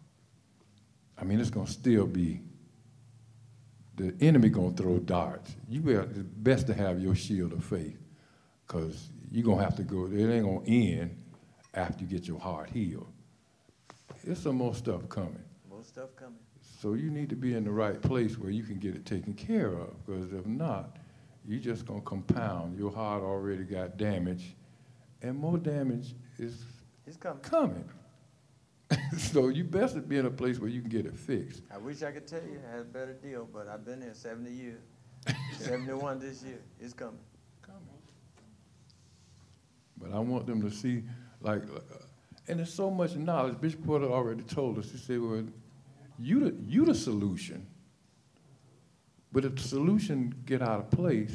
I 1.18 1.24
mean, 1.24 1.40
it's 1.40 1.50
going 1.50 1.66
to 1.66 1.72
still 1.72 2.06
be, 2.06 2.42
the 3.95 4.14
enemy 4.22 4.49
going 4.49 4.74
to 4.76 4.82
throw 4.82 4.99
darts. 4.99 5.56
You 5.70 5.82
better, 5.82 6.02
it's 6.03 6.18
best 6.20 6.68
to 6.68 6.74
have 6.74 6.99
your 7.02 7.15
shield 7.15 7.53
of 7.53 7.64
faith 7.64 7.98
because 8.68 9.10
you're 9.32 9.44
going 9.44 9.60
to 9.60 9.64
have 9.64 9.76
to 9.76 9.84
go, 9.84 10.06
it 10.07 10.34
ain't 10.34 10.44
going 10.45 10.65
to 10.65 10.72
end 10.72 11.18
after 11.74 12.03
you 12.03 12.10
get 12.10 12.28
your 12.28 12.40
heart 12.40 12.70
healed. 12.70 13.07
There's 14.24 14.40
some 14.40 14.56
more 14.56 14.74
stuff 14.74 15.07
coming. 15.10 15.44
More 15.70 15.84
stuff 15.84 16.15
coming. 16.15 16.40
So 16.82 16.94
you 16.94 17.10
need 17.11 17.30
to 17.30 17.36
be 17.36 17.53
in 17.56 17.64
the 17.64 17.72
right 17.72 18.02
place 18.02 18.38
where 18.38 18.52
you 18.52 18.64
can 18.64 18.78
get 18.80 18.95
it 18.95 19.06
taken 19.06 19.34
care 19.34 19.74
of 19.74 20.06
because 20.06 20.34
if 20.34 20.45
not, 20.45 20.98
you're 21.45 21.60
just 21.60 21.86
going 21.86 22.02
to 22.02 22.06
compound. 22.06 22.78
Your 22.78 22.91
heart 22.91 23.22
already 23.24 23.64
got 23.64 23.98
damage 23.98 24.56
and 25.22 25.38
more 25.38 25.57
damage 25.57 26.15
is 26.38 26.64
It's 27.06 27.18
coming. 27.18 27.41
coming. 27.41 27.90
so 29.18 29.49
you 29.49 29.64
best 29.64 30.07
be 30.07 30.18
in 30.18 30.26
a 30.26 30.32
place 30.32 30.60
where 30.60 30.70
you 30.70 30.82
can 30.82 30.90
get 30.90 31.06
it 31.06 31.18
fixed. 31.18 31.61
I 31.74 31.78
wish 31.78 32.03
I 32.03 32.11
could 32.11 32.28
tell 32.28 32.41
you 32.41 32.60
I 32.68 32.72
had 32.72 32.82
a 32.82 32.86
better 32.86 33.14
deal, 33.14 33.48
but 33.52 33.68
I've 33.68 33.86
been 33.86 34.02
here 34.02 34.14
seventy 34.14 34.52
years. 34.52 34.82
Seventy-one 35.57 36.20
this 36.20 36.44
year. 36.44 36.60
It's 36.82 36.94
coming. 36.94 37.18
coming. 37.61 37.80
But 39.98 40.11
I 40.11 40.20
want 40.20 40.45
them 40.45 40.61
to 40.61 40.70
see, 40.70 41.03
like, 41.40 41.64
uh, 41.64 41.80
and 42.49 42.60
there's 42.60 42.74
so 42.74 42.91
much 42.91 43.15
knowledge. 43.15 43.60
Bishop 43.61 43.86
Porter 43.86 44.11
already 44.11 44.44
told 44.44 44.78
us. 44.80 44.91
He 44.91 44.98
said, 44.98 45.22
"Well, 45.22 45.45
you 46.20 46.40
the 46.41 46.56
you 46.68 46.86
the 46.86 46.95
solution. 46.95 47.68
But 49.32 49.45
if 49.45 49.56
the 49.56 49.64
solution 49.64 50.36
get 50.45 50.61
out 50.61 50.80
of 50.80 50.91
place, 50.91 51.34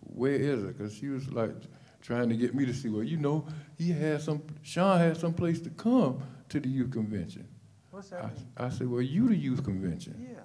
where 0.00 0.34
is 0.34 0.62
it? 0.62 0.78
Because 0.78 0.94
she 0.94 1.08
was 1.08 1.30
like 1.32 1.54
trying 2.02 2.28
to 2.28 2.36
get 2.36 2.54
me 2.54 2.66
to 2.66 2.74
see. 2.74 2.90
Well, 2.90 3.02
you 3.02 3.16
know, 3.16 3.46
he 3.78 3.90
had 3.90 4.20
some. 4.20 4.42
Sean 4.62 4.98
had 4.98 5.16
some 5.16 5.32
place 5.32 5.60
to 5.62 5.70
come 5.70 6.22
to 6.50 6.60
the 6.60 6.68
youth 6.68 6.90
convention. 6.92 7.46
What's 7.90 8.12
I, 8.12 8.16
that 8.22 8.34
mean? 8.36 8.46
I 8.56 8.68
said, 8.68 8.88
well, 8.88 9.00
you 9.00 9.28
the 9.28 9.36
youth 9.36 9.64
convention, 9.64 10.14
Yeah. 10.30 10.40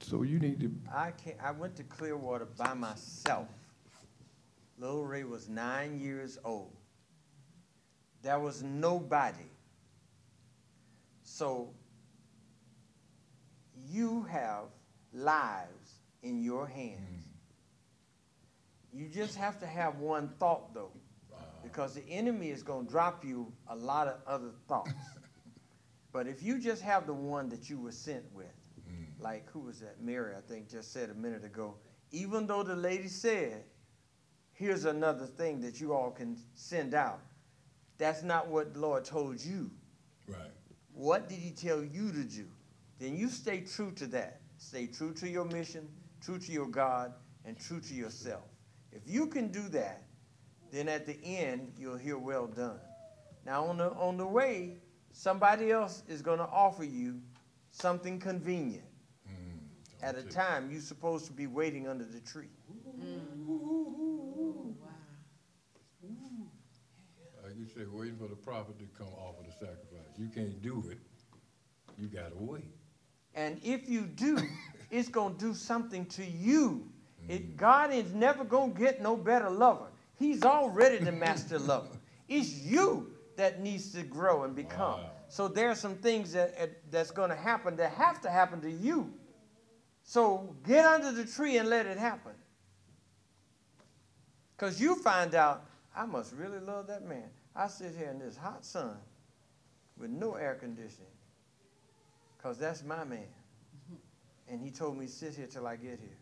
so 0.00 0.22
you 0.22 0.38
need 0.38 0.60
to. 0.60 0.70
I 0.92 1.12
can 1.12 1.34
I 1.42 1.52
went 1.52 1.76
to 1.76 1.84
Clearwater 1.84 2.46
by 2.46 2.74
myself. 2.74 3.48
Little 4.78 5.06
Ray 5.06 5.24
was 5.24 5.48
nine 5.48 5.98
years 5.98 6.38
old. 6.44 6.72
There 8.22 8.38
was 8.38 8.62
nobody. 8.62 9.50
So 11.22 11.70
you 13.86 14.22
have 14.30 14.64
lives 15.12 16.00
in 16.22 16.42
your 16.42 16.66
hands. 16.66 17.00
Mm-hmm. 17.00 18.98
You 18.98 19.08
just 19.08 19.36
have 19.36 19.58
to 19.60 19.66
have 19.66 19.98
one 19.98 20.28
thought 20.38 20.74
though. 20.74 20.92
Because 21.78 21.94
the 21.94 22.10
enemy 22.10 22.50
is 22.50 22.64
going 22.64 22.86
to 22.86 22.90
drop 22.90 23.24
you 23.24 23.52
a 23.68 23.76
lot 23.76 24.08
of 24.08 24.16
other 24.26 24.50
thoughts. 24.66 24.90
but 26.12 26.26
if 26.26 26.42
you 26.42 26.58
just 26.58 26.82
have 26.82 27.06
the 27.06 27.14
one 27.14 27.48
that 27.50 27.70
you 27.70 27.78
were 27.78 27.92
sent 27.92 28.24
with, 28.32 28.46
mm. 28.90 29.06
like 29.20 29.48
who 29.48 29.60
was 29.60 29.78
that? 29.78 30.02
Mary, 30.02 30.34
I 30.36 30.40
think, 30.40 30.68
just 30.68 30.92
said 30.92 31.08
a 31.08 31.14
minute 31.14 31.44
ago. 31.44 31.76
Even 32.10 32.48
though 32.48 32.64
the 32.64 32.74
lady 32.74 33.06
said, 33.06 33.62
here's 34.54 34.86
another 34.86 35.24
thing 35.24 35.60
that 35.60 35.80
you 35.80 35.94
all 35.94 36.10
can 36.10 36.36
send 36.56 36.94
out, 36.94 37.20
that's 37.96 38.24
not 38.24 38.48
what 38.48 38.74
the 38.74 38.80
Lord 38.80 39.04
told 39.04 39.40
you. 39.40 39.70
Right. 40.26 40.50
What 40.92 41.28
did 41.28 41.38
he 41.38 41.52
tell 41.52 41.84
you 41.84 42.10
to 42.10 42.24
do? 42.24 42.46
Then 42.98 43.14
you 43.14 43.28
stay 43.28 43.60
true 43.60 43.92
to 43.92 44.08
that. 44.08 44.40
Stay 44.56 44.88
true 44.88 45.14
to 45.14 45.28
your 45.28 45.44
mission, 45.44 45.88
true 46.20 46.40
to 46.40 46.50
your 46.50 46.66
God, 46.66 47.12
and 47.44 47.56
true 47.56 47.78
to 47.78 47.94
yourself. 47.94 48.42
If 48.90 49.02
you 49.06 49.28
can 49.28 49.52
do 49.52 49.68
that, 49.68 50.07
then 50.72 50.88
at 50.88 51.06
the 51.06 51.18
end 51.24 51.72
you'll 51.78 51.96
hear 51.96 52.18
well 52.18 52.46
done. 52.46 52.80
Now 53.46 53.64
on 53.64 53.78
the 53.78 53.90
on 53.92 54.16
the 54.16 54.26
way, 54.26 54.78
somebody 55.12 55.70
else 55.70 56.02
is 56.08 56.22
going 56.22 56.38
to 56.38 56.46
offer 56.46 56.84
you 56.84 57.20
something 57.70 58.18
convenient 58.18 58.84
Mm, 59.28 59.60
at 60.02 60.16
a 60.16 60.22
time 60.22 60.70
you're 60.70 60.80
supposed 60.80 61.26
to 61.26 61.32
be 61.32 61.46
waiting 61.46 61.86
under 61.88 62.04
the 62.04 62.20
tree. 62.20 62.48
Like 67.44 67.56
you 67.56 67.66
say, 67.66 67.82
waiting 67.90 68.16
for 68.16 68.28
the 68.28 68.36
prophet 68.36 68.78
to 68.78 68.84
come 68.96 69.08
offer 69.18 69.42
the 69.46 69.52
sacrifice. 69.52 70.18
You 70.18 70.28
can't 70.28 70.60
do 70.62 70.84
it. 70.90 70.98
You 71.98 72.06
gotta 72.08 72.36
wait. 72.38 72.64
And 73.34 73.60
if 73.62 73.88
you 73.88 74.02
do, 74.02 74.38
it's 74.90 75.08
going 75.08 75.34
to 75.34 75.38
do 75.38 75.54
something 75.54 76.06
to 76.06 76.24
you. 76.24 76.90
It, 77.28 77.56
God 77.56 77.92
is 77.92 78.12
never 78.14 78.44
going 78.44 78.74
to 78.74 78.78
get 78.80 79.02
no 79.02 79.16
better 79.16 79.50
lover. 79.50 79.86
He's 80.18 80.42
already 80.44 80.98
the 80.98 81.12
master 81.12 81.58
lover. 81.58 81.96
It's 82.28 82.52
you 82.52 83.12
that 83.36 83.60
needs 83.60 83.92
to 83.92 84.02
grow 84.02 84.42
and 84.42 84.54
become. 84.54 85.00
Wow. 85.00 85.10
So 85.28 85.46
there 85.48 85.70
are 85.70 85.74
some 85.74 85.96
things 85.96 86.32
that, 86.32 86.58
that- 86.58 86.90
that's 86.90 87.10
going 87.10 87.30
to 87.30 87.36
happen 87.36 87.76
that 87.76 87.92
have 87.92 88.20
to 88.22 88.30
happen 88.30 88.60
to 88.62 88.70
you. 88.70 89.12
So 90.02 90.56
get 90.66 90.84
under 90.84 91.12
the 91.12 91.24
tree 91.24 91.58
and 91.58 91.68
let 91.68 91.86
it 91.86 91.98
happen. 91.98 92.32
Because 94.56 94.80
you 94.80 94.96
find 94.96 95.34
out, 95.34 95.66
I 95.94 96.06
must 96.06 96.34
really 96.34 96.58
love 96.58 96.88
that 96.88 97.04
man. 97.04 97.30
I 97.54 97.68
sit 97.68 97.94
here 97.96 98.08
in 98.08 98.18
this 98.18 98.36
hot 98.36 98.64
sun 98.64 98.96
with 99.96 100.10
no 100.10 100.34
air 100.34 100.54
conditioning 100.54 101.06
because 102.36 102.58
that's 102.58 102.82
my 102.82 103.04
man. 103.04 103.26
And 104.48 104.60
he 104.60 104.70
told 104.70 104.96
me, 104.96 105.06
sit 105.06 105.34
here 105.34 105.46
till 105.46 105.66
I 105.66 105.76
get 105.76 106.00
here. 106.00 106.16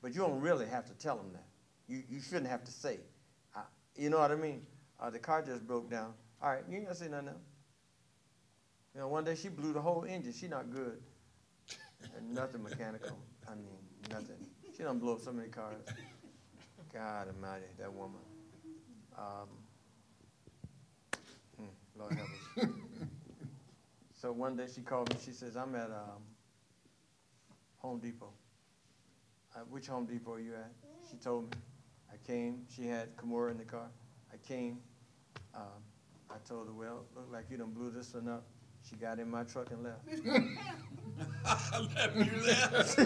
But 0.00 0.14
you 0.14 0.20
don't 0.22 0.40
really 0.40 0.66
have 0.66 0.86
to 0.86 0.94
tell 0.94 1.18
him 1.18 1.32
that. 1.32 1.44
You, 1.86 2.02
you 2.08 2.20
shouldn't 2.20 2.46
have 2.48 2.64
to 2.64 2.72
say. 2.72 2.98
You 3.98 4.10
know 4.10 4.18
what 4.18 4.30
I 4.30 4.36
mean? 4.36 4.62
Uh, 5.00 5.10
the 5.10 5.18
car 5.18 5.42
just 5.42 5.66
broke 5.66 5.90
down. 5.90 6.14
All 6.40 6.50
right, 6.50 6.62
you 6.70 6.78
ain't 6.78 6.88
to 6.88 6.94
say 6.94 7.08
nothing 7.08 7.28
else. 7.28 7.42
You 8.94 9.00
know, 9.00 9.08
one 9.08 9.24
day 9.24 9.34
she 9.34 9.48
blew 9.48 9.72
the 9.72 9.80
whole 9.80 10.04
engine. 10.04 10.32
She 10.32 10.46
not 10.46 10.70
good. 10.72 11.02
And 12.16 12.32
nothing 12.32 12.62
mechanical. 12.62 13.18
I 13.46 13.56
mean, 13.56 13.76
nothing. 14.08 14.36
She 14.76 14.84
done 14.84 15.00
blow 15.00 15.14
up 15.14 15.20
so 15.20 15.32
many 15.32 15.48
cars. 15.48 15.82
God 16.94 17.26
almighty, 17.28 17.66
that 17.78 17.92
woman. 17.92 18.20
Um, 19.18 19.48
hmm, 21.56 21.98
Lord 21.98 22.12
help 22.12 22.28
us. 22.28 22.70
So 24.20 24.32
one 24.32 24.56
day 24.56 24.66
she 24.72 24.80
called 24.80 25.12
me. 25.12 25.20
She 25.24 25.32
says, 25.32 25.56
"I'm 25.56 25.74
at 25.76 25.90
um, 25.90 26.22
Home 27.76 28.00
Depot." 28.00 28.32
Uh, 29.54 29.60
which 29.70 29.86
Home 29.86 30.06
Depot 30.06 30.34
are 30.34 30.40
you 30.40 30.54
at? 30.54 30.72
She 31.08 31.16
told 31.18 31.44
me. 31.44 31.58
I 32.18 32.26
came. 32.26 32.62
She 32.74 32.86
had 32.86 33.16
Kimura 33.16 33.50
in 33.50 33.58
the 33.58 33.64
car. 33.64 33.88
I 34.32 34.36
came. 34.46 34.78
Um, 35.54 35.82
I 36.30 36.36
told 36.46 36.66
her, 36.66 36.72
"Well, 36.72 37.04
look 37.14 37.28
like 37.30 37.46
you 37.50 37.56
done 37.56 37.72
blew 37.72 37.90
this 37.90 38.14
one 38.14 38.28
up." 38.28 38.44
She 38.88 38.96
got 38.96 39.18
in 39.18 39.30
my 39.30 39.44
truck 39.44 39.70
and 39.70 39.82
left. 39.82 40.06
Left 40.08 40.22
you 42.16 42.30
left 42.46 42.96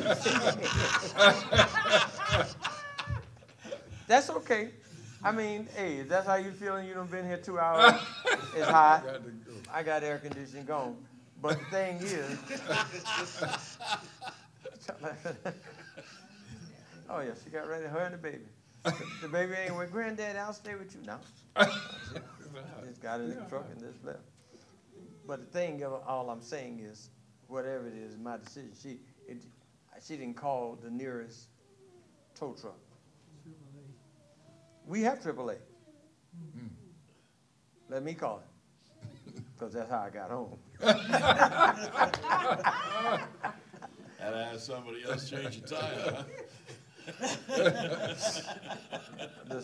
that's 4.07 4.31
okay. 4.31 4.69
I 5.25 5.33
mean, 5.33 5.69
hey, 5.77 5.99
if 5.99 6.09
that's 6.09 6.27
how 6.27 6.35
you 6.35 6.51
feeling, 6.53 6.87
you 6.87 6.95
done 6.95 7.07
been 7.07 7.27
here 7.27 7.39
two 7.39 7.59
hours. 7.59 8.01
It's 8.55 8.69
hot. 8.69 9.05
Go. 9.15 9.21
I 9.73 9.83
got 9.83 10.03
air 10.03 10.19
conditioning 10.19 10.67
going. 10.67 10.97
But 11.41 11.59
the 11.59 11.65
thing 11.67 11.97
is, 11.97 12.39
oh 17.11 17.21
yeah, 17.21 17.33
she 17.43 17.51
got 17.51 17.69
ready, 17.69 17.87
her 17.87 18.01
and 18.01 18.15
the 18.15 18.19
baby. 18.19 18.45
The 18.85 19.29
baby 19.31 19.55
ain't 19.65 19.77
with 19.77 19.93
granddad, 19.93 20.37
I'll 20.37 20.53
stay 20.53 20.75
with 20.75 20.95
you 20.95 21.03
now. 21.07 21.21
Just 22.85 23.01
got 23.03 23.21
in 23.21 23.31
the 23.31 23.37
truck 23.49 23.67
and 23.71 23.81
just 23.81 24.05
left. 24.05 24.19
But 25.27 25.53
the 25.53 25.59
thing 25.59 25.83
of 25.85 25.93
all 26.07 26.31
I'm 26.31 26.43
saying 26.43 26.81
is, 26.81 27.11
whatever 27.47 27.87
it 27.87 27.95
is, 27.95 28.17
my 28.17 28.39
decision. 28.39 28.73
She, 28.83 28.99
it, 29.29 29.43
she 30.05 30.17
didn't 30.17 30.37
call 30.37 30.79
the 30.83 30.91
nearest 30.91 31.49
tow 32.35 32.57
truck. 32.61 32.79
We 34.87 35.03
have 35.03 35.21
AAA. 35.21 35.59
Mm. 36.59 36.69
Let 37.89 38.03
me 38.03 38.15
call 38.15 38.43
it, 38.43 39.43
because 39.55 39.75
that's 39.75 39.91
how 39.91 40.01
I 40.01 40.11
got 40.11 40.31
home. 40.31 40.59
Had 44.19 44.31
to 44.31 44.45
have 44.45 44.61
somebody 44.61 45.05
else 45.09 45.29
change 45.29 45.61
the 45.61 45.69
tire, 45.69 46.25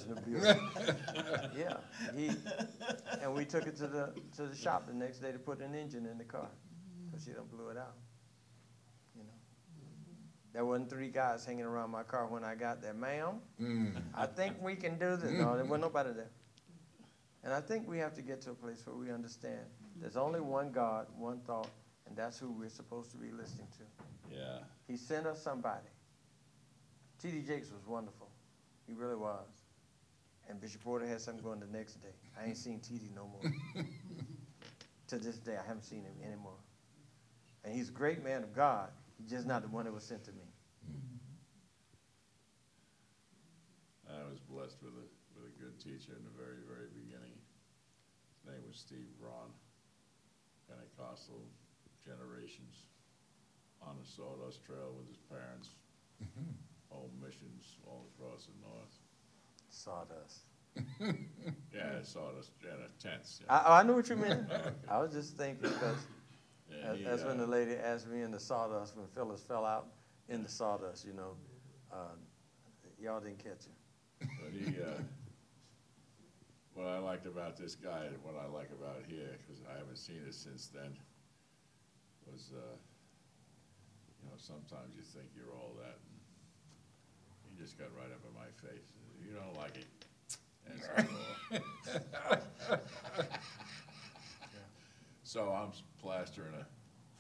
to 0.05 0.15
Bill. 0.27 0.41
Yeah, 1.57 1.77
he, 2.17 2.31
and 3.21 3.35
we 3.35 3.45
took 3.45 3.67
it 3.67 3.77
to 3.79 3.87
the, 3.89 4.13
to 4.37 4.43
the 4.47 4.57
shop 4.57 4.87
the 4.87 4.93
next 4.95 5.19
day 5.19 5.33
to 5.33 5.39
put 5.39 5.61
an 5.61 5.75
engine 5.75 6.07
in 6.07 6.19
the 6.19 6.25
car, 6.25 6.49
because 7.11 7.25
she 7.25 7.33
done 7.33 7.47
blew 7.51 7.69
it 7.71 7.77
out, 7.77 7.95
you 9.17 9.23
know. 9.23 9.31
There 10.53 10.65
wasn't 10.65 10.89
three 10.91 11.09
guys 11.09 11.45
hanging 11.45 11.65
around 11.65 11.91
my 11.91 12.05
car 12.05 12.27
when 12.27 12.45
I 12.45 12.55
got 12.55 12.81
there, 12.81 12.95
ma'am, 12.95 13.41
Mm. 13.61 13.97
I 14.15 14.27
think 14.27 14.57
we 14.63 14.77
can 14.77 14.99
do 14.99 15.17
this. 15.17 15.33
No, 15.33 15.57
there 15.57 15.65
wasn't 15.65 15.83
nobody 15.83 16.13
there. 16.13 16.31
And 17.45 17.53
I 17.53 17.61
think 17.61 17.89
we 17.89 17.99
have 17.99 18.15
to 18.15 18.23
get 18.23 18.41
to 18.43 18.51
a 18.51 18.55
place 18.55 18.87
where 18.87 18.97
we 18.97 19.11
understand 19.13 19.61
there's 20.01 20.17
only 20.17 20.41
one 20.41 20.71
God, 20.71 21.07
one 21.17 21.41
thought, 21.41 21.69
and 22.07 22.17
that's 22.17 22.39
who 22.39 22.51
we're 22.53 22.69
supposed 22.69 23.11
to 23.13 23.17
be 23.17 23.31
listening 23.33 23.67
to. 23.79 24.35
Yeah. 24.35 24.59
He 24.87 24.97
sent 24.97 25.27
us 25.27 25.43
somebody. 25.43 25.87
T.D. 27.21 27.43
Jakes 27.47 27.71
was 27.73 27.87
wonderful. 27.87 28.29
He 28.87 28.95
really 28.95 29.17
was. 29.17 29.49
And 30.49 30.61
Bishop 30.61 30.83
Porter 30.83 31.07
had 31.07 31.21
something 31.21 31.43
going 31.43 31.61
the 31.61 31.67
next 31.67 32.01
day. 32.01 32.15
I 32.41 32.47
ain't 32.47 32.57
seen 32.57 32.81
T.D. 32.81 33.11
no 33.15 33.27
more. 33.27 33.53
to 35.09 35.19
this 35.19 35.37
day, 35.37 35.57
I 35.57 35.67
haven't 35.67 35.85
seen 35.85 36.05
him 36.05 36.15
anymore. 36.25 36.57
And 37.65 37.75
he's 37.75 37.89
a 37.89 37.93
great 37.93 38.23
man 38.23 38.43
of 38.43 38.55
God. 38.55 38.91
He's 39.19 39.31
just 39.31 39.47
not 39.47 39.63
the 39.63 39.69
one 39.69 39.85
that 39.85 39.93
was 39.93 40.05
sent 40.05 40.25
to 40.25 40.33
me. 40.33 40.47
Mm-hmm. 40.89 41.19
I 44.15 44.31
was 44.31 44.39
blessed 44.41 44.79
with 44.81 44.95
a, 44.95 45.07
with 45.37 45.51
a 45.53 45.55
good 45.61 45.79
teacher 45.81 46.13
in 46.17 46.25
the 46.25 46.33
very, 46.39 46.63
very 46.65 46.89
beginning. 46.95 47.35
His 48.37 48.55
name 48.55 48.63
was 48.67 48.79
Steve 48.79 49.11
Braun, 49.21 49.51
Pentecostal 50.69 51.43
generations 52.05 52.89
on 53.83 53.97
the 54.01 54.07
Sawdust 54.07 54.65
Trail 54.65 54.95
with 54.97 55.09
his 55.09 55.21
parents, 55.29 55.71
mm-hmm. 56.23 56.51
Home 56.99 57.11
missions 57.23 57.79
all 57.87 58.07
across 58.15 58.47
the 58.47 58.53
north. 58.67 58.95
Sawdust. 59.71 60.41
Yeah, 61.75 62.03
Sawdust, 62.03 62.53
yeah, 62.65 62.71
tents, 62.99 63.41
yeah. 63.45 63.55
I, 63.55 63.63
oh, 63.67 63.73
I 63.75 63.83
knew 63.85 63.95
what 63.95 64.09
you 64.09 64.17
meant. 64.17 64.51
I 64.89 64.99
was 64.99 65.13
just 65.13 65.37
thinking 65.37 65.63
because 65.63 66.07
And 66.71 66.83
That's, 66.83 66.99
he, 66.99 67.05
that's 67.05 67.23
when 67.25 67.39
uh, 67.39 67.47
the 67.47 67.47
lady 67.47 67.75
asked 67.75 68.09
me 68.09 68.23
in 68.23 68.31
the 68.31 68.41
sawdust, 68.41 68.97
when 68.97 69.07
Phyllis 69.07 69.43
fell 69.43 69.65
out 69.65 69.87
in 70.29 70.43
the 70.43 70.49
sawdust, 70.49 71.05
you 71.07 71.13
know. 71.13 71.37
Uh, 71.93 72.17
y'all 73.01 73.21
didn't 73.21 73.39
catch 73.39 73.67
it. 73.67 73.77
But 74.21 74.53
he, 74.53 74.81
uh, 74.83 75.01
what 76.75 76.87
I 76.87 76.99
liked 76.99 77.27
about 77.27 77.57
this 77.57 77.75
guy, 77.75 78.07
and 78.07 78.17
what 78.23 78.35
I 78.35 78.47
like 78.47 78.71
about 78.71 79.03
here, 79.09 79.37
because 79.43 79.63
I 79.69 79.79
haven't 79.79 79.99
seen 79.99 80.23
it 80.27 80.35
since 80.35 80.69
then, 80.69 80.97
was, 82.27 82.53
uh, 82.55 82.77
you 84.19 84.29
know, 84.29 84.37
sometimes 84.37 84.95
you 84.97 85.03
think 85.03 85.27
you're 85.35 85.51
all 85.55 85.75
that, 85.79 85.95
and 85.95 86.03
he 86.07 86.08
just 87.69 87.77
got 87.77 87.93
right 87.93 88.09
up 88.09 88.25
in 88.25 88.33
my 88.33 88.49
face. 88.65 88.89
You 89.21 89.37
don't 89.37 89.53
like 89.61 89.77
it. 89.77 89.85
That's 90.65 90.89
all. 90.89 91.05
So 95.29 95.53
I'm 95.53 95.77
plastering 96.01 96.57
a 96.57 96.65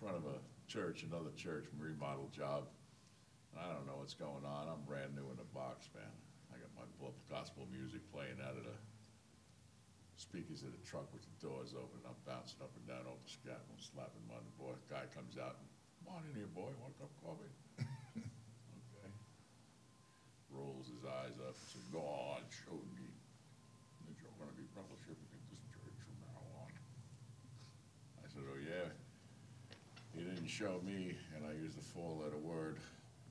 front 0.01 0.17
of 0.17 0.25
a 0.25 0.41
church, 0.65 1.05
another 1.05 1.29
church, 1.37 1.69
remodel 1.77 2.33
job. 2.33 2.73
I 3.53 3.69
don't 3.69 3.85
know 3.85 4.01
what's 4.01 4.17
going 4.17 4.49
on. 4.49 4.65
I'm 4.65 4.81
brand 4.89 5.13
new 5.13 5.29
in 5.29 5.37
the 5.37 5.45
box, 5.53 5.93
man. 5.93 6.09
I 6.49 6.57
got 6.57 6.73
my 6.73 6.89
gospel 7.29 7.69
music 7.69 8.01
playing 8.09 8.41
out 8.41 8.57
of 8.57 8.65
the 8.65 8.81
speakers 10.17 10.65
of 10.65 10.73
the 10.73 10.81
truck 10.89 11.13
with 11.13 11.29
the 11.29 11.37
doors 11.37 11.77
open. 11.77 12.01
I'm 12.09 12.17
bouncing 12.25 12.65
up 12.65 12.73
and 12.81 12.89
down 12.89 13.05
off 13.05 13.21
the 13.29 13.33
scaffold, 13.45 13.77
slapping 13.77 14.25
my 14.25 14.41
boy. 14.57 14.73
Guy 14.89 15.05
comes 15.13 15.37
out 15.37 15.61
and, 15.61 15.69
come 16.01 16.17
on 16.17 16.25
in 16.25 16.33
here, 16.33 16.49
boy. 16.49 16.73
Want 16.81 16.97
a 16.97 17.05
cup 17.05 17.13
of 17.13 17.21
coffee? 17.21 17.53
Rolls 20.59 20.91
his 20.91 21.05
eyes 21.07 21.39
up. 21.47 21.55
Said, 21.71 21.87
God 21.93 22.43
showed 22.51 22.87
me 22.99 23.07
that 24.07 24.15
you're 24.19 24.35
going 24.39 24.51
to 24.51 24.59
be 24.59 24.67
fellowshipping 24.75 25.31
at 25.31 25.45
this 25.51 25.63
church 25.71 25.99
from 26.03 26.19
now 26.27 26.43
on. 26.59 26.71
I 28.19 28.27
said, 28.27 28.43
oh, 28.43 28.59
yeah. 28.59 28.91
He 30.15 30.25
didn't 30.27 30.49
show 30.49 30.81
me, 30.85 31.15
and 31.37 31.47
I 31.47 31.55
use 31.55 31.75
the 31.75 31.85
four-letter 31.95 32.39
word, 32.39 32.79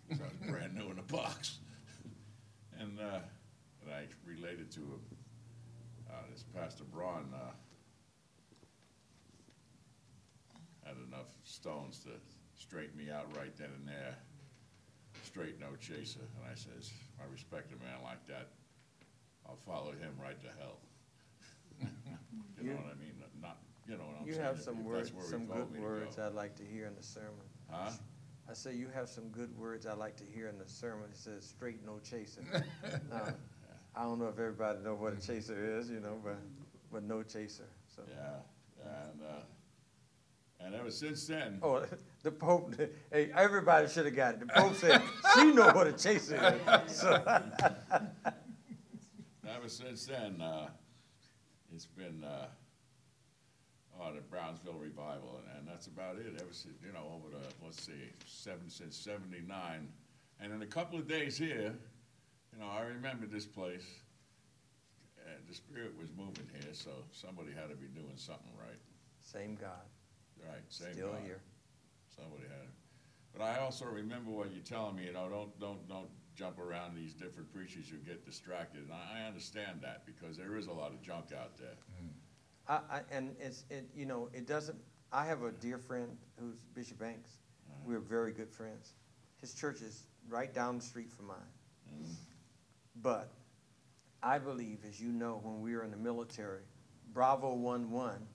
because 0.08 0.24
I 0.24 0.28
was 0.32 0.50
brand 0.50 0.76
new 0.76 0.90
in 0.90 0.96
the 0.96 1.14
box. 1.14 1.60
And, 2.80 3.00
uh, 3.00 3.22
and 3.82 3.92
I 3.92 4.04
related 4.24 4.70
to, 4.74 5.00
uh, 6.08 6.14
this 6.32 6.44
Pastor 6.56 6.84
Braun, 6.84 7.34
uh, 7.34 7.50
had 10.86 10.96
enough 11.08 11.26
stones 11.44 12.00
to 12.04 12.10
straighten 12.56 12.96
me 12.96 13.10
out 13.10 13.36
right 13.36 13.56
then 13.58 13.70
and 13.80 13.88
there. 13.88 14.16
Straight 15.38 15.60
no 15.60 15.76
chaser. 15.80 16.22
And 16.36 16.52
I 16.52 16.56
says, 16.56 16.92
I 17.22 17.32
respect 17.32 17.72
a 17.72 17.78
man 17.86 18.02
like 18.04 18.26
that. 18.28 18.48
I'll 19.46 19.60
follow 19.68 19.92
him 19.92 20.12
right 20.22 20.40
to 20.42 20.48
hell. 20.60 20.80
You 22.60 22.72
know 22.72 22.78
what 22.78 22.94
I 22.94 23.00
mean? 23.00 23.14
Not, 23.40 23.58
you 23.88 23.98
know 23.98 24.06
what 24.06 24.22
I'm 24.22 24.28
You 24.28 24.34
saying? 24.34 24.46
have 24.46 24.60
some 24.60 24.80
if 24.80 24.86
words, 24.86 25.12
that's 25.12 25.30
where 25.30 25.40
he 25.40 25.46
some 25.46 25.46
good 25.46 25.80
words 25.80 26.16
go. 26.16 26.26
I'd 26.26 26.34
like 26.34 26.56
to 26.56 26.64
hear 26.64 26.88
in 26.88 26.96
the 26.96 27.04
sermon. 27.04 27.46
Huh? 27.70 27.92
I 28.50 28.54
say 28.54 28.74
you 28.74 28.88
have 28.96 29.08
some 29.08 29.30
good 29.30 29.56
words 29.56 29.86
I'd 29.86 30.00
like 30.00 30.16
to 30.18 30.24
hear 30.24 30.48
in 30.48 30.58
the 30.58 30.68
sermon. 30.68 31.06
It 31.12 31.18
says 31.18 31.46
straight 31.46 31.86
no 31.86 32.00
chaser. 32.00 32.42
Now, 33.12 33.28
I 33.96 34.04
don't 34.04 34.18
know 34.18 34.28
if 34.28 34.40
everybody 34.40 34.80
know 34.84 34.96
what 34.96 35.14
a 35.14 35.22
chaser 35.22 35.78
is, 35.78 35.90
you 35.92 36.00
know, 36.00 36.18
but, 36.24 36.38
but 36.92 37.04
no 37.04 37.22
chaser, 37.22 37.70
so. 37.96 38.02
Yeah, 38.10 38.90
and, 39.12 39.22
uh, 39.22 39.42
and 40.68 40.76
ever 40.76 40.92
since 40.92 41.26
then, 41.26 41.60
Oh, 41.64 41.84
the 42.24 42.32
Pope, 42.32 42.76
hey, 43.12 43.32
everybody 43.36 43.88
should 43.88 44.06
have 44.06 44.16
got 44.16 44.36
it. 44.36 44.42
The 44.42 44.48
Pope 44.48 44.76
said, 44.76 45.02
she 45.34 45.52
know 45.54 45.72
what 45.72 45.88
a 45.88 45.94
chaser 45.94 46.36
is. 46.88 46.94
So, 47.00 47.24
ever 49.50 49.70
since 49.70 50.06
then, 50.06 50.42
uh, 50.42 50.68
it's 51.74 51.86
been, 51.86 52.24
uh, 52.24 52.48
oh, 54.00 54.14
the 54.14 54.22
Brownsville 54.22 54.74
revival, 54.74 55.40
and, 55.40 55.60
and 55.60 55.68
that's 55.68 55.88
about 55.88 56.18
it. 56.18 56.26
Ever 56.36 56.52
since, 56.52 56.76
you 56.86 56.92
know, 56.94 57.14
over 57.16 57.30
the, 57.32 57.44
let's 57.64 57.82
see, 57.82 58.12
seven, 58.26 58.70
since 58.70 58.96
seventy-nine. 58.98 59.88
And 60.40 60.54
in 60.54 60.62
a 60.62 60.68
couple 60.68 61.00
of 61.00 61.08
days 61.08 61.38
here, 61.38 61.74
you 62.54 62.60
know, 62.60 62.68
I 62.70 62.82
remember 62.82 63.26
this 63.26 63.46
place, 63.46 63.86
and 65.26 65.48
the 65.48 65.56
spirit 65.56 65.94
was 66.00 66.10
moving 66.18 66.48
here, 66.54 66.74
so 66.74 66.92
somebody 67.12 67.52
had 67.52 67.70
to 67.70 67.76
be 67.76 67.88
doing 67.88 68.18
something 68.18 68.52
right. 68.60 68.80
same 69.24 69.56
God, 69.56 69.88
Right, 70.46 70.62
same 70.70 70.94
still 70.94 71.16
here. 71.24 71.42
Somebody 72.16 72.44
had 72.44 72.64
it. 72.64 72.70
But 73.34 73.44
I 73.44 73.60
also 73.60 73.86
remember 73.86 74.32
what 74.32 74.52
you're 74.52 74.64
telling 74.64 74.96
me, 74.96 75.06
you 75.06 75.14
know, 75.14 75.30
don't, 75.30 75.60
don't, 75.60 75.88
don't 75.88 76.10
jump 76.36 76.60
around 76.60 76.96
these 76.96 77.14
different 77.14 77.52
preachers, 77.54 77.90
you 77.90 77.98
get 77.98 78.26
distracted. 78.26 78.84
And 78.84 78.92
I, 78.92 79.22
I 79.22 79.28
understand 79.28 79.80
that 79.82 80.06
because 80.06 80.38
there 80.38 80.58
is 80.58 80.68
a 80.68 80.72
lot 80.72 80.92
of 80.92 81.02
junk 81.02 81.28
out 81.38 81.58
there. 81.58 81.76
I, 82.68 82.98
I, 82.98 83.02
and 83.12 83.36
it's, 83.40 83.66
it, 83.70 83.90
you 83.96 84.06
know, 84.06 84.30
it 84.34 84.48
doesn't, 84.48 84.78
I 85.12 85.26
have 85.26 85.44
a 85.44 85.52
dear 85.52 85.78
friend 85.78 86.18
who's 86.40 86.58
Bishop 86.74 87.00
Banks. 87.00 87.32
We're 87.86 88.00
very 88.00 88.32
good 88.32 88.50
friends. 88.50 88.94
His 89.40 89.54
church 89.54 89.82
is 89.82 90.04
right 90.30 90.54
down 90.54 90.78
the 90.78 90.84
street 90.84 91.12
from 91.12 91.28
mine. 91.28 91.38
Mm. 91.94 92.14
But 93.02 93.32
I 94.24 94.40
believe, 94.40 94.80
as 94.88 95.00
you 95.00 95.12
know, 95.12 95.40
when 95.44 95.62
we 95.62 95.76
were 95.76 95.84
in 95.84 95.92
the 95.92 95.98
military, 95.98 96.64
Bravo 97.14 97.54
one 97.54 97.92
one 97.92 98.26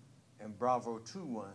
and 0.40 0.56
Bravo 0.58 0.98
two 0.98 1.24
one 1.24 1.52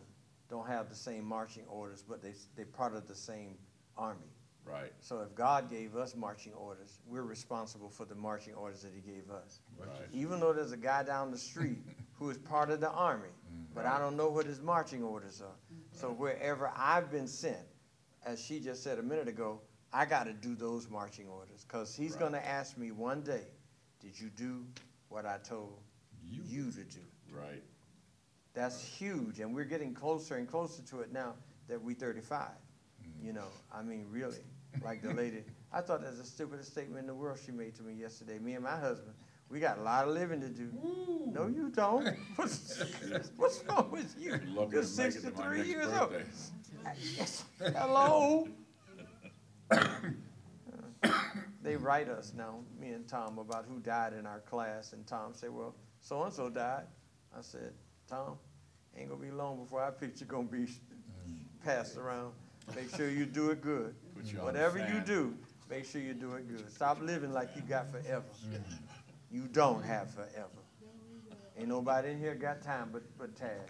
don't 0.50 0.68
have 0.68 0.90
the 0.90 0.96
same 0.96 1.26
marching 1.26 1.64
orders, 1.68 2.04
but 2.08 2.22
they, 2.22 2.34
they're 2.56 2.66
part 2.66 2.96
of 2.96 3.08
the 3.08 3.16
same 3.16 3.56
army. 3.98 4.32
Right, 4.66 4.92
So 5.00 5.22
if 5.22 5.34
God 5.34 5.70
gave 5.70 5.96
us 5.96 6.14
marching 6.14 6.52
orders, 6.54 7.00
we're 7.08 7.22
responsible 7.24 7.90
for 7.90 8.04
the 8.04 8.16
marching 8.16 8.54
orders 8.54 8.82
that 8.82 8.92
he 8.94 9.00
gave 9.00 9.30
us. 9.32 9.62
right. 9.80 9.90
Even 10.12 10.42
though 10.42 10.52
there's 10.52 10.74
a 10.74 10.78
guy 10.78 11.04
down 11.04 11.32
the 11.32 11.38
street 11.38 11.78
who 12.20 12.30
is 12.30 12.38
part 12.38 12.70
of 12.70 12.82
the 12.82 12.90
army, 12.90 13.30
mm-hmm. 13.30 13.74
but 13.74 13.86
I 13.86 13.98
don't 13.98 14.18
know 14.18 14.28
what 14.30 14.46
his 14.46 14.60
marching 14.62 15.04
orders 15.04 15.42
are. 15.42 15.56
Mm-hmm. 15.74 15.82
So 15.98 16.10
wherever 16.10 16.70
I've 16.76 17.10
been 17.10 17.28
sent, 17.28 17.66
as 18.26 18.44
she 18.44 18.60
just 18.60 18.84
said 18.84 19.00
a 19.00 19.04
minute 19.04 19.30
ago, 19.30 19.62
I 19.94 20.04
gotta 20.06 20.34
do 20.34 20.54
those 20.54 20.90
marching 20.90 21.30
orders, 21.30 21.64
cause 21.70 21.96
he's 21.96 22.12
Right. 22.12 22.20
gonna 22.20 22.40
ask 22.40 22.78
me 22.78 22.92
one 22.92 23.22
day, 23.22 23.48
did 24.02 24.20
you 24.20 24.30
do 24.30 24.66
what 25.08 25.26
I 25.26 25.38
told 25.38 25.80
you 26.22 26.72
to 26.72 26.84
do? 26.84 27.00
Right, 27.32 27.64
That's 28.58 28.84
huge, 28.84 29.40
and 29.40 29.54
we're 29.54 29.66
getting 29.66 29.94
closer 29.94 30.38
and 30.38 30.48
closer 30.48 30.82
to 30.82 31.02
it 31.02 31.14
now 31.14 31.36
that 31.68 31.80
we're 31.80 31.94
thirty-five. 31.94 32.50
Mm. 32.50 33.24
You 33.24 33.34
know, 33.34 33.46
I 33.72 33.84
mean, 33.84 34.08
really, 34.10 34.40
like 34.84 35.04
the 35.04 35.14
lady, 35.14 35.44
I 35.72 35.82
thought 35.82 36.02
that's 36.02 36.18
the 36.18 36.26
stupidest 36.26 36.72
statement 36.72 37.02
in 37.02 37.06
the 37.06 37.14
world 37.14 37.38
she 37.46 37.52
made 37.52 37.76
to 37.76 37.84
me 37.84 37.94
yesterday. 37.94 38.40
Me 38.40 38.54
and 38.54 38.64
my 38.64 38.76
husband, 38.76 39.14
we 39.52 39.60
got 39.60 39.78
a 39.78 39.84
lot 39.84 40.08
of 40.08 40.16
living 40.16 40.42
to 40.42 40.50
do. 40.50 40.72
No, 41.28 41.46
you 41.46 41.70
don't. 41.70 42.18
What's, 42.36 42.84
what's 43.36 43.64
wrong 43.70 43.92
with 43.92 44.16
you? 44.18 44.32
You're 44.32 44.40
to 44.40 44.46
make 44.46 44.70
it 44.70 44.72
to 44.72 44.78
my 44.78 44.82
sixty-three 44.82 45.58
next 45.58 45.70
years 45.70 45.94
old. 45.94 46.16
Yes. 47.16 47.44
Hello. 47.60 48.48
they 51.62 51.76
write 51.76 52.10
us 52.10 52.34
now, 52.36 52.62
me 52.82 52.90
and 52.90 53.08
Tom, 53.08 53.38
about 53.38 53.66
who 53.70 53.80
died 53.82 54.14
in 54.14 54.26
our 54.26 54.40
class, 54.40 54.94
and 54.94 55.06
Tom 55.06 55.36
said, 55.36 55.52
"Well, 55.52 55.76
so 56.02 56.24
and 56.24 56.34
so 56.34 56.50
died." 56.50 56.86
I 57.38 57.42
said, 57.42 57.74
"Tom, 58.10 58.38
ain't 58.98 59.10
gonna 59.10 59.22
be 59.22 59.32
long 59.32 59.58
before 59.64 59.82
our 59.82 59.92
picture 59.92 60.26
gonna 60.26 60.48
be 60.48 60.68
passed 61.64 61.98
around. 61.98 62.34
Make 62.76 62.94
sure 62.96 63.10
you 63.10 63.26
do 63.26 63.52
it 63.52 63.62
good. 63.62 63.96
Put 64.16 64.26
you 64.26 64.40
on 64.40 64.46
the 64.46 64.52
Whatever 64.52 64.80
you 64.80 64.86
fan. 64.86 65.06
do, 65.06 65.36
make 65.70 65.86
sure 65.86 66.02
you 66.02 66.14
do 66.14 66.34
it 66.34 66.48
good. 66.48 66.70
Stop 66.72 67.02
living 67.02 67.32
like 67.32 67.50
you 67.56 67.62
got 67.62 67.92
forever. 67.92 68.26
You 69.32 69.48
don't 69.52 69.84
have 69.84 70.10
forever. 70.12 70.50
Ain't 71.58 71.70
nobody 71.70 72.12
in 72.12 72.20
here 72.20 72.36
got 72.36 72.62
time 72.62 72.90
but 72.92 73.04
but 73.18 73.34
Taz, 73.36 73.70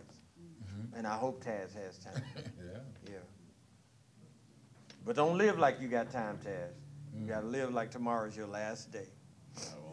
and 0.95 1.05
I 1.07 1.15
hope 1.15 1.43
Taz 1.43 1.73
has 1.75 1.97
time." 1.99 2.21
Yeah. 2.35 2.79
Yeah. 3.13 3.17
But 5.05 5.15
don't 5.15 5.37
live 5.37 5.57
like 5.57 5.79
you 5.79 5.87
got 5.87 6.11
time, 6.11 6.37
Taz. 6.45 6.71
You 7.17 7.25
gotta 7.27 7.47
live 7.47 7.73
like 7.73 7.91
tomorrow's 7.91 8.35
your 8.35 8.47
last 8.47 8.91
day. 8.91 9.07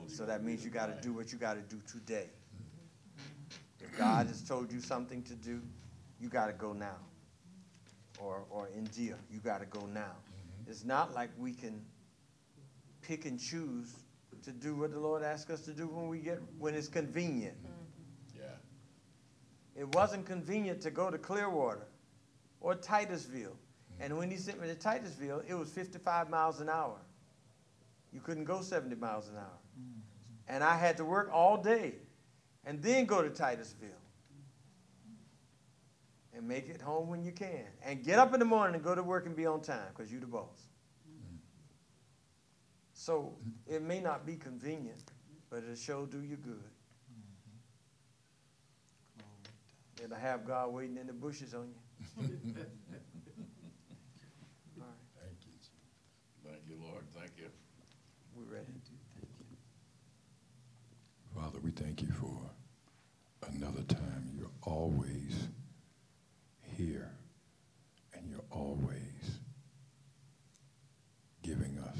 So 0.08 0.26
that 0.26 0.42
means 0.44 0.64
you 0.64 0.70
gotta 0.70 0.96
do 1.00 1.12
what 1.12 1.32
you 1.32 1.38
gotta 1.38 1.60
do 1.62 1.78
today. 1.90 2.28
God 3.96 4.26
has 4.26 4.42
told 4.48 4.72
you 4.72 4.80
something 4.80 5.22
to 5.24 5.34
do, 5.34 5.60
you 6.20 6.28
gotta 6.28 6.52
go 6.52 6.72
now. 6.72 6.96
Or, 8.18 8.44
or 8.50 8.68
in 8.76 8.84
deal, 8.84 9.16
you 9.30 9.40
gotta 9.40 9.66
go 9.66 9.86
now. 9.86 10.00
Mm-hmm. 10.00 10.70
It's 10.70 10.84
not 10.84 11.14
like 11.14 11.30
we 11.38 11.52
can 11.52 11.84
pick 13.02 13.24
and 13.24 13.38
choose 13.38 13.94
to 14.42 14.50
do 14.50 14.74
what 14.76 14.92
the 14.92 15.00
Lord 15.00 15.22
asks 15.22 15.50
us 15.50 15.60
to 15.62 15.72
do 15.72 15.86
when 15.86 16.08
we 16.08 16.18
get, 16.18 16.38
when 16.58 16.74
it's 16.74 16.88
convenient. 16.88 17.56
Mm-hmm. 17.62 18.40
Yeah, 18.40 19.82
It 19.82 19.94
wasn't 19.94 20.26
convenient 20.26 20.80
to 20.82 20.90
go 20.90 21.10
to 21.10 21.18
Clearwater 21.18 21.86
or 22.60 22.74
Titusville. 22.74 23.56
And 24.00 24.10
mm-hmm. 24.10 24.18
when 24.18 24.30
he 24.30 24.36
sent 24.36 24.60
me 24.60 24.68
to 24.68 24.74
Titusville, 24.74 25.42
it 25.48 25.54
was 25.54 25.70
55 25.70 26.30
miles 26.30 26.60
an 26.60 26.68
hour. 26.68 26.98
You 28.12 28.20
couldn't 28.20 28.44
go 28.44 28.60
70 28.60 28.94
miles 28.96 29.28
an 29.28 29.36
hour. 29.36 29.58
And 30.46 30.62
I 30.62 30.76
had 30.76 30.96
to 30.98 31.04
work 31.04 31.30
all 31.32 31.56
day 31.56 31.94
and 32.66 32.82
then 32.82 33.06
go 33.06 33.22
to 33.22 33.30
Titusville 33.30 33.88
and 36.34 36.46
make 36.48 36.68
it 36.68 36.80
home 36.80 37.08
when 37.08 37.22
you 37.22 37.32
can. 37.32 37.66
And 37.84 38.02
get 38.02 38.18
up 38.18 38.32
in 38.34 38.40
the 38.40 38.46
morning 38.46 38.74
and 38.74 38.84
go 38.84 38.94
to 38.94 39.02
work 39.02 39.26
and 39.26 39.36
be 39.36 39.46
on 39.46 39.60
time 39.60 39.88
because 39.96 40.10
you're 40.10 40.20
the 40.20 40.26
boss. 40.26 40.68
So 42.92 43.34
it 43.66 43.82
may 43.82 44.00
not 44.00 44.24
be 44.24 44.36
convenient, 44.36 45.12
but 45.50 45.62
it'll 45.62 45.74
sure 45.74 46.06
do 46.06 46.22
you 46.22 46.36
good. 46.36 46.62
It'll 50.02 50.16
have 50.16 50.46
God 50.46 50.72
waiting 50.72 50.96
in 50.96 51.06
the 51.06 51.12
bushes 51.12 51.54
on 51.54 51.68
you. 51.68 51.74
All 54.80 54.86
right, 54.86 54.88
Thank 55.20 55.38
you. 55.46 55.52
thank 56.44 56.62
you, 56.68 56.76
Lord, 56.82 57.04
thank 57.14 57.30
you. 57.38 57.46
We're 58.36 58.52
ready. 58.54 58.66
Thank 58.66 58.84
you. 58.90 58.98
Father, 61.34 61.58
we 61.62 61.70
thank 61.70 62.02
you 62.02 62.08
for 62.08 62.50
another 63.56 63.82
time. 63.82 64.30
You're 64.36 64.50
always 64.62 65.48
here, 66.76 67.10
and 68.14 68.28
you're 68.28 68.44
always 68.50 69.40
giving 71.42 71.78
us 71.78 71.98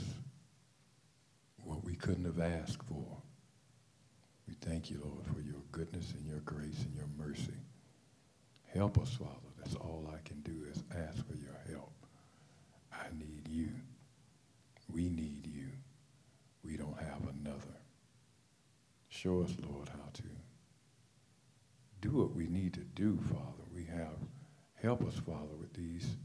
what 1.63 1.85
we 1.85 1.95
couldn't 1.95 2.25
have 2.25 2.41
asked 2.41 2.83
for. 2.89 3.05
We 4.47 4.55
thank 4.55 4.91
you, 4.91 5.01
Lord, 5.05 5.27
for 5.27 5.41
your 5.41 5.63
goodness 5.73 6.13
and 6.17 6.27
your 6.27 6.41
grace 6.41 6.83
and 6.85 6.95
your 6.95 7.09
mercy. 7.17 7.61
Help 8.75 8.99
us, 8.99 9.15
Father. 9.15 9.31
That's 9.59 9.77
all 9.77 10.11
I 10.13 10.21
can 10.27 10.41
do 10.41 10.65
is 10.71 10.83
ask 10.95 11.27
for 11.27 11.37
your 11.37 11.59
help. 11.71 11.93
I 12.93 13.07
need 13.17 13.49
you. 13.49 13.71
We 14.93 15.09
need 15.09 15.47
you. 15.47 15.69
We 16.63 16.77
don't 16.77 16.99
have 16.99 17.23
another. 17.41 17.79
Show 19.09 19.43
us, 19.43 19.53
Lord, 19.67 19.89
how 19.89 20.11
to 20.15 20.23
do 22.05 22.11
what 22.11 22.37
we 22.37 22.47
need 22.47 22.75
to 22.75 22.85
do, 22.95 23.19
Father. 23.31 23.65
We 23.75 23.85
have, 23.85 24.19
help 24.75 25.07
us, 25.07 25.15
Father, 25.27 25.57
with 25.59 25.73
these 25.73 26.17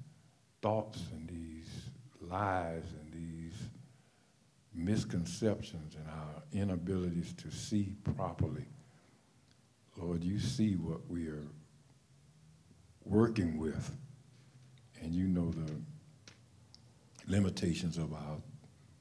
thoughts 0.61 0.99
and 1.14 1.30
these 1.30 1.69
lies 2.19 2.83
and 2.99 3.14
these 3.14 3.53
misconceptions 4.75 5.95
and 5.95 6.06
our 6.08 6.43
inabilities 6.51 7.33
to 7.33 7.49
see 7.49 7.95
properly. 8.16 8.66
Lord, 9.95 10.22
you 10.22 10.38
see 10.38 10.74
what 10.74 11.09
we 11.09 11.27
are 11.27 11.48
working 13.06 13.58
with, 13.58 13.90
and 15.01 15.16
you 15.16 15.27
know 15.30 15.49
the 15.49 15.72
limitations 17.25 17.98
of 17.98 18.11
our 18.11 18.38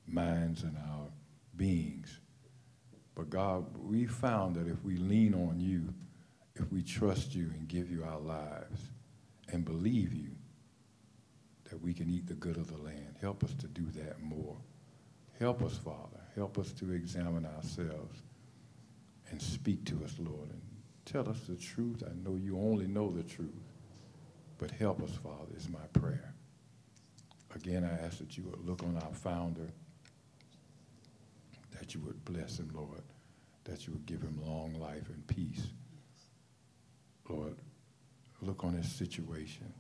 minds 0.07 0.63
and 0.63 0.77
our 0.77 1.09
beings. 1.57 2.21
But 3.17 3.31
God, 3.31 3.67
we 3.77 4.07
found 4.07 4.55
that 4.55 4.69
if 4.69 4.81
we 4.85 4.97
lean 4.97 5.35
on 5.35 5.59
you, 5.59 5.93
if 6.59 6.73
we 6.73 6.83
trust 6.83 7.35
you 7.35 7.51
and 7.55 7.69
give 7.69 7.91
you 7.91 8.05
our 8.05 8.19
lives 8.19 8.81
and 9.53 9.65
believe 9.65 10.13
you, 10.13 10.31
that 11.71 11.81
we 11.83 11.93
can 11.93 12.09
eat 12.09 12.27
the 12.27 12.35
good 12.35 12.57
of 12.57 12.69
the 12.69 12.83
land. 12.83 13.15
Help 13.21 13.45
us 13.45 13.55
to 13.55 13.67
do 13.67 13.87
that 14.03 14.21
more. 14.23 14.57
Help 15.39 15.63
us, 15.63 15.77
Father. 15.77 16.21
Help 16.35 16.59
us 16.59 16.73
to 16.73 16.93
examine 16.93 17.47
ourselves 17.47 18.23
and 19.31 19.41
speak 19.41 19.85
to 19.85 20.03
us, 20.05 20.15
Lord, 20.19 20.51
and 20.51 20.63
tell 21.05 21.29
us 21.29 21.41
the 21.49 21.57
truth. 21.57 22.03
I 22.05 22.13
know 22.29 22.37
you 22.37 22.59
only 22.59 22.87
know 22.87 23.11
the 23.11 23.23
truth, 23.23 23.49
but 24.59 24.71
help 24.71 25.03
us, 25.03 25.13
Father, 25.13 25.55
is 25.57 25.69
my 25.69 25.87
prayer. 25.93 26.35
Again, 27.55 27.85
I 27.85 28.05
ask 28.05 28.19
that 28.19 28.37
you 28.37 28.45
would 28.45 28.67
look 28.67 28.83
on 28.83 28.97
our 28.97 29.13
founder, 29.13 29.69
that 31.79 31.95
you 31.95 32.01
would 32.01 32.25
bless 32.25 32.59
him, 32.59 32.71
Lord, 32.75 33.03
that 33.65 33.87
you 33.87 33.93
would 33.93 34.07
give 34.07 34.23
him 34.23 34.41
long 34.45 34.75
life 34.75 35.09
and 35.09 35.27
peace. 35.27 35.67
Lord, 37.29 37.57
look 38.41 38.65
on 38.65 38.75
his 38.75 38.91
situation. 38.91 39.73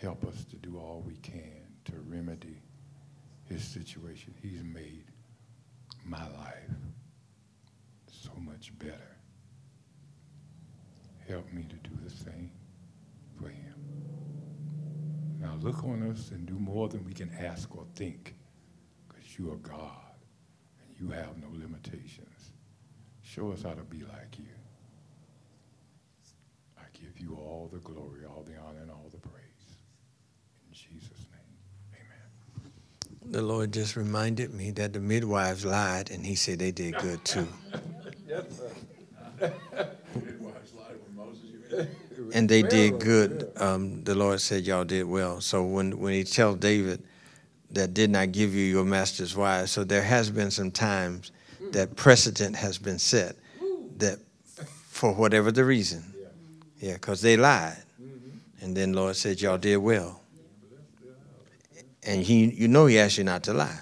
Help 0.00 0.24
us 0.24 0.44
to 0.46 0.56
do 0.56 0.76
all 0.78 1.02
we 1.06 1.16
can 1.16 1.62
to 1.84 1.92
remedy 2.06 2.60
his 3.48 3.62
situation. 3.62 4.34
He's 4.42 4.62
made 4.62 5.04
my 6.04 6.22
life 6.22 6.70
so 8.10 8.30
much 8.38 8.76
better. 8.78 9.16
Help 11.28 11.52
me 11.52 11.64
to 11.64 11.76
do 11.88 11.90
the 12.02 12.10
same 12.10 12.50
for 13.40 13.48
him. 13.48 13.74
Now 15.40 15.56
look 15.60 15.84
on 15.84 16.10
us 16.10 16.30
and 16.30 16.46
do 16.46 16.58
more 16.58 16.88
than 16.88 17.04
we 17.04 17.12
can 17.12 17.30
ask 17.38 17.74
or 17.76 17.84
think, 17.94 18.34
because 19.08 19.38
you 19.38 19.52
are 19.52 19.56
God 19.56 20.16
and 20.84 20.96
you 20.98 21.14
have 21.14 21.36
no 21.36 21.48
limitations. 21.52 22.52
Show 23.22 23.52
us 23.52 23.62
how 23.62 23.74
to 23.74 23.82
be 23.82 23.98
like 24.00 24.38
you. 24.38 24.46
I 27.02 27.04
give 27.04 27.20
you 27.20 27.34
all 27.34 27.68
the 27.72 27.78
glory, 27.78 28.24
all 28.26 28.44
the 28.46 28.56
honor, 28.60 28.80
and 28.82 28.90
all 28.90 29.10
the 29.10 29.18
praise. 29.18 29.34
In 30.68 30.72
Jesus' 30.72 31.26
name, 31.32 31.40
amen. 31.94 33.32
The 33.32 33.42
Lord 33.42 33.72
just 33.72 33.96
reminded 33.96 34.52
me 34.54 34.70
that 34.72 34.92
the 34.92 35.00
midwives 35.00 35.64
lied, 35.64 36.10
and 36.10 36.24
He 36.24 36.34
said 36.34 36.58
they 36.58 36.70
did 36.70 36.96
good 36.98 37.24
too. 37.24 37.48
Midwives 39.40 40.74
lied 40.74 40.92
with 40.92 41.14
Moses, 41.16 41.42
you 41.44 42.22
mean? 42.24 42.32
And 42.34 42.48
they 42.48 42.62
did 42.62 43.00
good. 43.00 43.50
Um, 43.56 44.04
the 44.04 44.14
Lord 44.14 44.40
said 44.40 44.64
y'all 44.64 44.84
did 44.84 45.04
well. 45.04 45.40
So 45.40 45.64
when, 45.64 45.98
when 45.98 46.12
He 46.12 46.24
tells 46.24 46.58
David 46.58 47.02
that 47.70 47.94
did 47.94 48.10
not 48.10 48.32
give 48.32 48.54
you 48.54 48.64
your 48.64 48.84
master's 48.84 49.36
wife, 49.36 49.68
so 49.68 49.82
there 49.82 50.02
has 50.02 50.30
been 50.30 50.50
some 50.50 50.70
times 50.70 51.32
that 51.72 51.96
precedent 51.96 52.54
has 52.56 52.78
been 52.78 52.98
set 52.98 53.36
that 53.96 54.18
for 54.88 55.12
whatever 55.14 55.50
the 55.50 55.64
reason, 55.64 56.11
yeah, 56.82 56.94
because 56.94 57.22
they 57.22 57.36
lied. 57.36 57.76
And 58.60 58.76
then 58.76 58.92
Lord 58.92 59.14
said 59.14 59.40
y'all 59.40 59.56
did 59.56 59.76
well. 59.76 60.20
And 62.02 62.20
he, 62.22 62.46
you 62.46 62.66
know, 62.66 62.86
He 62.86 62.98
asked 62.98 63.18
you 63.18 63.24
not 63.24 63.44
to 63.44 63.54
lie, 63.54 63.78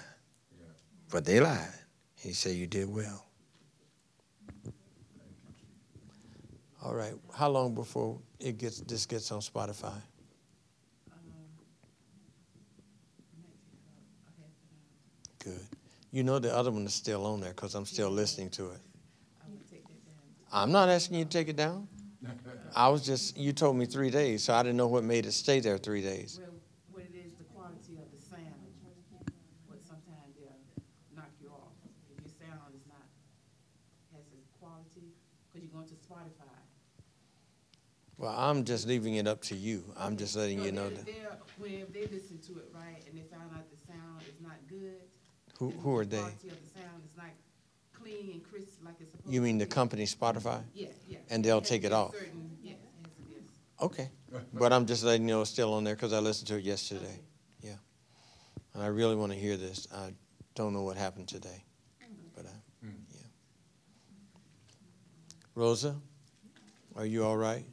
but 1.09 1.25
they 1.25 1.39
lied. 1.39 1.73
He 2.15 2.33
said 2.33 2.55
you 2.55 2.67
did 2.67 2.87
well. 2.87 3.25
All 6.83 6.93
right. 6.93 7.13
How 7.35 7.49
long 7.49 7.73
before 7.73 8.19
it 8.39 8.59
gets 8.59 8.81
this 8.81 9.07
gets 9.07 9.31
on 9.31 9.39
Spotify? 9.41 9.99
Good. 15.39 15.59
You 16.11 16.23
know 16.23 16.37
the 16.37 16.55
other 16.55 16.69
one 16.69 16.85
is 16.85 16.93
still 16.93 17.25
on 17.25 17.41
there 17.41 17.53
because 17.53 17.73
I'm 17.73 17.85
still 17.85 18.11
listening 18.11 18.51
to 18.51 18.69
it. 18.71 18.81
I'm 20.53 20.71
not 20.71 20.89
asking 20.89 21.17
you 21.17 21.23
to 21.25 21.29
take 21.29 21.47
it 21.47 21.55
down. 21.55 21.87
I 22.75 22.89
was 22.89 23.03
just 23.05 23.37
you 23.37 23.51
told 23.53 23.75
me 23.75 23.85
three 23.85 24.09
days, 24.09 24.43
so 24.43 24.53
I 24.53 24.63
didn't 24.63 24.77
know 24.77 24.87
what 24.87 25.03
made 25.03 25.25
it 25.25 25.31
stay 25.33 25.59
there 25.59 25.77
three 25.77 26.01
days. 26.01 26.39
Well, 26.41 26.51
what 26.91 27.03
it 27.03 27.15
is, 27.17 27.33
the 27.37 27.43
quality 27.45 27.97
of 27.97 28.07
the 28.13 28.21
sound, 28.23 28.45
but 29.69 29.79
sometimes 29.83 30.35
they'll 30.39 30.83
knock 31.15 31.31
you 31.41 31.49
off. 31.49 31.73
If 31.85 32.23
your 32.23 32.31
sound 32.47 32.73
is 32.75 32.85
not, 32.87 33.05
has 34.13 34.23
a 34.33 34.59
quality, 34.59 35.13
because 35.51 35.63
you're 35.67 35.73
going 35.73 35.87
to 35.89 35.95
Spotify. 35.95 36.47
Well, 38.17 38.35
I'm 38.37 38.63
just 38.65 38.87
leaving 38.87 39.15
it 39.15 39.27
up 39.27 39.41
to 39.43 39.55
you. 39.55 39.83
I'm 39.97 40.15
just 40.15 40.35
letting 40.35 40.61
you 40.61 40.71
know 40.71 40.89
they're- 40.89 40.97
that. 40.97 41.05
they're- 41.05 41.37
When 41.57 41.85
they 41.91 42.05
listen 42.07 42.39
to 42.39 42.59
it, 42.59 42.69
right, 42.73 43.03
and 43.07 43.17
they 43.17 43.23
found 43.23 43.51
out 43.55 43.69
the 43.69 43.77
sound 43.77 44.21
is 44.23 44.39
not 44.41 44.57
good. 44.67 45.01
Who, 45.59 45.69
and 45.71 45.79
who 45.81 45.95
are 45.97 46.05
the 46.05 46.09
they? 46.09 46.17
Quality 46.21 46.49
of 46.49 46.57
the 46.63 46.79
sound 46.79 47.03
is 47.05 47.15
not 47.17 47.29
clean 47.93 48.31
and 48.31 48.43
crisp 48.43 48.83
like 48.83 48.95
it's 48.99 49.10
supposed 49.10 49.10
to 49.10 49.10
be. 49.10 49.10
You 49.27 49.41
mean 49.41 49.57
the 49.57 49.65
company 49.65 50.05
Spotify? 50.05 50.61
Yeah, 50.73 50.87
yeah. 51.07 51.17
And 51.29 51.43
they'll 51.43 51.61
take 51.61 51.83
it 51.83 51.91
off. 51.93 52.13
certain- 52.15 52.57
Yeah, 52.63 52.71
it 52.73 52.79
has 53.03 53.11
to 53.15 53.21
be 53.21 53.35
a 53.35 53.83
Okay. 53.85 54.09
But 54.53 54.73
I'm 54.73 54.85
just 54.85 55.03
letting 55.03 55.27
you 55.27 55.35
know 55.35 55.41
it's 55.41 55.49
still 55.51 55.73
on 55.73 55.83
there 55.83 55.95
because 55.95 56.13
I 56.13 56.19
listened 56.19 56.47
to 56.49 56.55
it 56.57 56.63
yesterday. 56.63 57.19
Yeah. 57.61 57.75
And 58.73 58.83
I 58.83 58.87
really 58.87 59.15
want 59.15 59.31
to 59.31 59.37
hear 59.37 59.57
this. 59.57 59.87
I 59.93 60.13
don't 60.55 60.73
know 60.73 60.83
what 60.83 60.97
happened 60.97 61.27
today. 61.27 61.63
But 62.35 62.45
I, 62.45 62.85
Mm. 62.85 62.93
yeah. 63.13 63.19
Rosa, 65.55 65.95
are 66.95 67.05
you 67.05 67.23
all 67.25 67.37
right? 67.37 67.65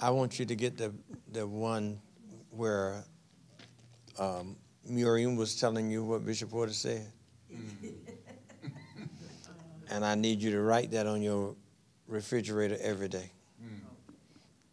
I 0.00 0.10
want 0.10 0.38
you 0.40 0.44
to 0.46 0.56
get 0.56 0.76
the, 0.76 0.92
the 1.30 1.46
one 1.46 2.00
where 2.50 3.04
um, 4.18 4.56
Miriam 4.86 5.36
was 5.36 5.58
telling 5.58 5.90
you 5.90 6.04
what 6.04 6.24
Bishop 6.24 6.50
Porter 6.50 6.72
said. 6.72 7.06
And 9.90 10.06
I 10.06 10.14
need 10.14 10.40
you 10.40 10.52
to 10.52 10.62
write 10.62 10.92
that 10.92 11.06
on 11.06 11.20
your 11.20 11.54
refrigerator 12.08 12.78
every 12.80 13.08
day. 13.08 13.30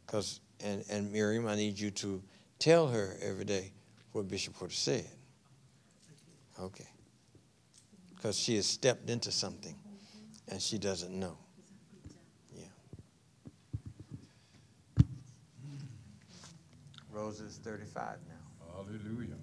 Cause 0.07 0.39
and, 0.63 0.83
and 0.89 1.11
Miriam, 1.11 1.45
I 1.45 1.55
need 1.55 1.77
you 1.77 1.91
to 1.91 2.21
tell 2.57 2.87
her 2.87 3.17
every 3.21 3.43
day 3.43 3.73
what 4.13 4.27
Bishop 4.27 4.55
Porter 4.55 4.73
said. 4.73 5.07
Okay. 6.59 6.87
Because 8.15 8.37
she 8.37 8.55
has 8.55 8.65
stepped 8.65 9.09
into 9.09 9.31
something 9.31 9.75
and 10.47 10.61
she 10.61 10.77
doesn't 10.77 11.11
know. 11.11 11.37
Yeah. 12.57 12.63
Rosa 17.11 17.43
is 17.43 17.57
35 17.57 18.17
now. 18.27 18.73
Hallelujah. 18.73 19.35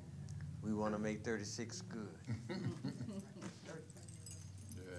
We 0.66 0.74
want 0.74 0.94
to 0.94 0.98
make 0.98 1.24
36 1.24 1.82
good. 1.82 2.08
Yeah. 4.76 4.92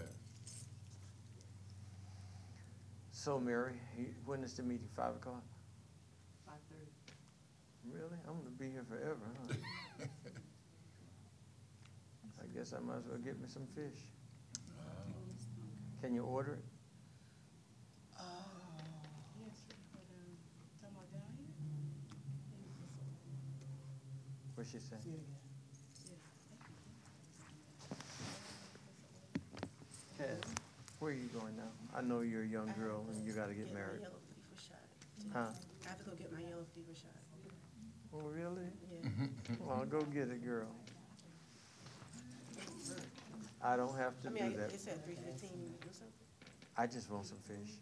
So, 3.11 3.39
Mary, 3.39 3.73
you- 3.97 4.13
when 4.25 4.43
is 4.43 4.53
the 4.53 4.63
meeting? 4.63 4.87
Five 4.95 5.15
o'clock? 5.15 5.43
five 6.45 6.55
thirty. 6.69 6.91
Really? 7.91 8.17
I'm 8.27 8.37
gonna 8.37 8.49
be 8.57 8.69
here 8.71 8.83
forever, 8.87 9.17
huh? 9.47 9.55
I 12.41 12.45
guess 12.57 12.73
I 12.73 12.79
might 12.79 12.97
as 12.97 13.07
well 13.07 13.17
get 13.17 13.39
me 13.39 13.47
some 13.47 13.67
fish. 13.75 13.99
Can 16.01 16.13
you 16.13 16.23
order 16.23 16.53
it? 16.53 16.63
Oh. 18.19 18.23
What's 24.55 24.71
she 24.71 24.79
say? 24.79 24.95
Cass, 24.95 25.36
where 30.99 31.11
are 31.11 31.15
you 31.15 31.27
going 31.27 31.55
now? 31.55 31.71
I 31.95 32.01
know 32.01 32.21
you're 32.21 32.43
a 32.43 32.47
young 32.47 32.73
girl 32.79 33.05
and 33.11 33.25
you 33.25 33.33
gotta 33.33 33.53
get 33.53 33.73
married. 33.73 34.01
Yellow 34.01 34.19
fever 34.25 34.61
shot. 34.67 34.85
Huh? 35.33 35.39
I 35.85 35.89
have 35.89 35.99
to 35.99 36.05
go 36.05 36.11
get 36.15 36.31
my 36.31 36.41
yellow 36.41 36.65
fever 36.73 36.93
shot. 36.93 37.11
Oh, 38.13 38.29
really? 38.29 38.69
Yeah. 38.91 39.27
Well, 39.59 39.85
go 39.85 40.01
get 40.01 40.29
it, 40.29 40.43
girl. 40.43 40.67
I 43.61 43.75
don't 43.75 43.95
have 43.97 44.19
to 44.21 44.29
I 44.29 44.31
mean, 44.31 44.51
do 44.51 44.53
I, 44.53 44.57
that. 44.61 44.69
they 44.69 44.77
said 44.77 45.03
three 45.03 45.15
fifteen 45.15 45.73
or 45.85 45.91
something. 45.91 46.13
I 46.77 46.87
just 46.87 47.11
want 47.11 47.25
some 47.25 47.39
fish. 47.39 47.75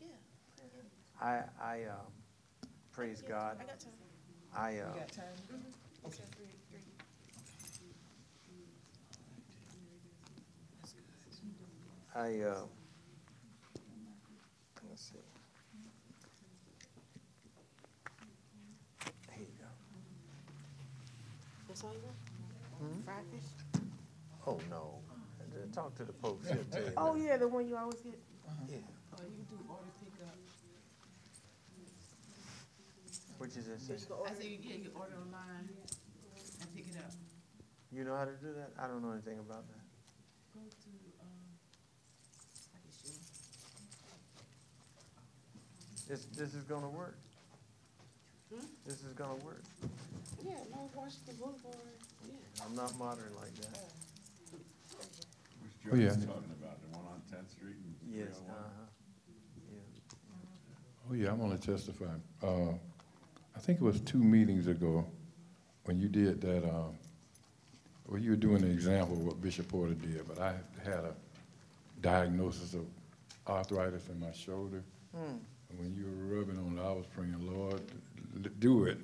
Yeah. 0.00 0.06
I, 1.20 1.42
I, 1.60 1.82
uh, 1.84 2.66
praise 2.92 3.22
God. 3.26 3.56
I 3.60 3.64
got 3.64 3.80
time. 3.80 3.92
I, 4.54 4.78
uh, 4.78 4.92
got 4.94 5.12
time? 5.12 5.24
They 6.04 6.10
said 6.10 6.28
three, 6.36 6.46
three. 6.69 6.69
I, 12.14 12.40
uh, 12.40 12.62
let's 14.88 15.02
see. 15.02 15.18
Here 19.32 19.46
you 19.46 19.46
go. 19.58 19.66
That's 21.68 21.84
all 21.84 21.92
you 21.92 22.00
got? 22.00 22.14
Hmm? 22.78 23.00
Fried 23.02 23.24
fish? 23.30 23.82
Oh, 24.46 24.58
no. 24.70 24.98
Talk 25.72 25.94
to 25.96 26.04
the 26.04 26.12
post. 26.12 26.46
He'll 26.48 26.64
tell 26.64 26.82
you. 26.82 26.92
Oh, 26.96 27.14
yeah, 27.14 27.36
the 27.36 27.46
one 27.46 27.68
you 27.68 27.76
always 27.76 28.00
get. 28.00 28.18
Yeah. 28.68 28.76
Or 29.12 29.24
you 29.24 29.30
can 29.36 29.44
do 29.56 29.58
order 29.68 29.90
pickup. 30.02 30.36
Which 33.38 33.56
is 33.56 33.66
just 33.66 33.86
said? 33.86 34.00
I 34.26 34.34
said, 34.34 34.44
you- 34.46 34.58
yeah, 34.62 34.76
you 34.76 34.90
order 34.94 35.14
online 35.16 35.68
and 36.60 36.74
pick 36.74 36.88
it 36.88 36.96
up. 36.98 37.12
You 37.92 38.04
know 38.04 38.16
how 38.16 38.24
to 38.24 38.32
do 38.32 38.52
that? 38.56 38.70
I 38.82 38.86
don't 38.88 39.02
know 39.02 39.12
anything 39.12 39.38
about 39.38 39.66
that. 39.68 39.82
Go 40.54 40.60
to, 40.60 40.90
um, 41.22 41.28
I 42.74 42.78
guess 42.86 42.98
you. 43.04 43.12
This, 46.10 46.24
this 46.36 46.54
is 46.54 46.64
gonna 46.64 46.88
work. 46.88 47.16
Hmm? 48.52 48.66
This 48.84 48.96
is 49.04 49.12
gonna 49.12 49.36
work. 49.44 49.62
Yeah, 50.44 50.54
North 50.74 50.90
Washington 50.96 51.36
Boulevard, 51.38 51.76
yeah. 52.28 52.64
I'm 52.66 52.74
not 52.74 52.98
modern 52.98 53.30
like 53.40 53.54
that. 53.60 53.78
Who's 55.84 55.92
Oh, 55.92 55.94
yeah. 55.96 56.08
Jones 56.08 56.26
talking 56.26 56.50
about, 56.60 56.82
the 56.82 56.96
one 56.98 57.06
on 57.06 57.22
Tenth 57.30 57.48
Street 57.52 57.76
and 57.76 57.94
three 58.00 58.18
Yes, 58.24 58.40
oh 58.40 58.48
one? 58.48 58.56
uh-huh. 58.56 59.70
Yeah. 59.72 61.08
Oh, 61.08 61.14
yeah, 61.14 61.30
I'm 61.30 61.38
gonna 61.38 61.56
testify. 61.58 62.06
Uh, 62.42 62.72
I 63.54 63.60
think 63.60 63.80
it 63.80 63.84
was 63.84 64.00
two 64.00 64.18
meetings 64.18 64.66
ago 64.66 65.06
when 65.84 66.00
you 66.00 66.08
did 66.08 66.40
that, 66.40 66.64
uh, 66.64 66.88
well, 68.08 68.18
you 68.20 68.30
were 68.30 68.36
doing 68.36 68.64
an 68.64 68.72
example 68.72 69.14
of 69.16 69.26
what 69.26 69.40
Bishop 69.40 69.68
Porter 69.68 69.94
did, 69.94 70.26
but 70.26 70.40
I 70.40 70.54
had 70.82 71.04
a 71.04 71.14
diagnosis 72.00 72.74
of 72.74 72.84
arthritis 73.46 74.08
in 74.08 74.18
my 74.18 74.32
shoulder. 74.32 74.82
Hmm. 75.14 75.36
When 75.78 75.94
you 75.94 76.04
were 76.04 76.38
rubbing 76.38 76.58
on 76.58 76.78
it, 76.78 76.82
I 76.86 76.92
was 76.92 77.06
praying, 77.14 77.34
Lord, 77.40 77.80
l- 78.36 78.50
do 78.58 78.84
it. 78.84 78.98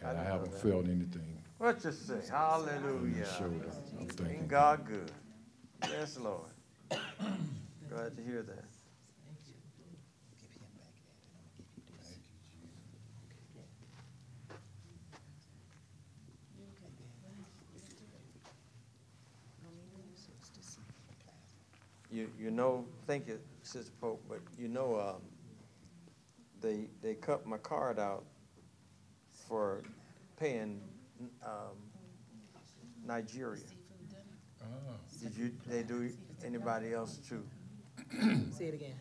And 0.00 0.08
I 0.08 0.12
didn't 0.12 0.26
haven't 0.26 0.52
that. 0.52 0.62
felt 0.62 0.84
anything 0.86 1.36
What 1.58 1.84
you 1.84 1.92
say? 1.92 2.14
Hallelujah. 2.30 3.26
shoulder. 3.38 3.70
I'm 3.98 4.26
Ain't 4.26 4.48
God 4.48 4.86
good? 4.86 5.10
Yes, 5.88 6.18
Lord. 6.18 6.48
Glad 7.90 8.16
to 8.16 8.22
hear 8.22 8.42
that. 8.42 8.64
You, 22.12 22.28
you 22.40 22.50
know, 22.50 22.84
thank 23.06 23.28
you, 23.28 23.38
Sister 23.62 23.92
Pope, 24.00 24.20
but 24.28 24.40
you 24.58 24.66
know, 24.68 24.98
um, 24.98 25.22
they, 26.60 26.88
they 27.02 27.14
cut 27.14 27.46
my 27.46 27.58
card 27.58 27.98
out 27.98 28.24
for 29.48 29.82
paying, 30.38 30.80
um, 31.44 31.76
Nigeria. 33.04 33.62
ah, 34.62 34.66
Did 35.22 35.36
you, 35.36 35.52
they 35.66 35.82
do 35.82 36.10
anybody 36.44 36.92
else 36.92 37.18
too? 37.18 37.44
Say 38.52 38.66
it 38.66 38.74
again. 38.74 38.94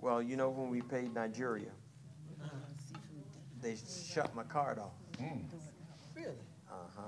Well, 0.00 0.20
you 0.22 0.36
know, 0.36 0.50
when 0.50 0.68
we 0.68 0.82
paid 0.82 1.14
Nigeria, 1.14 1.70
they 3.62 3.76
shut 4.06 4.34
my 4.34 4.42
card 4.44 4.78
off. 4.78 4.92
mm, 5.18 5.42
Really? 6.14 6.34
Uh-huh. 6.70 7.02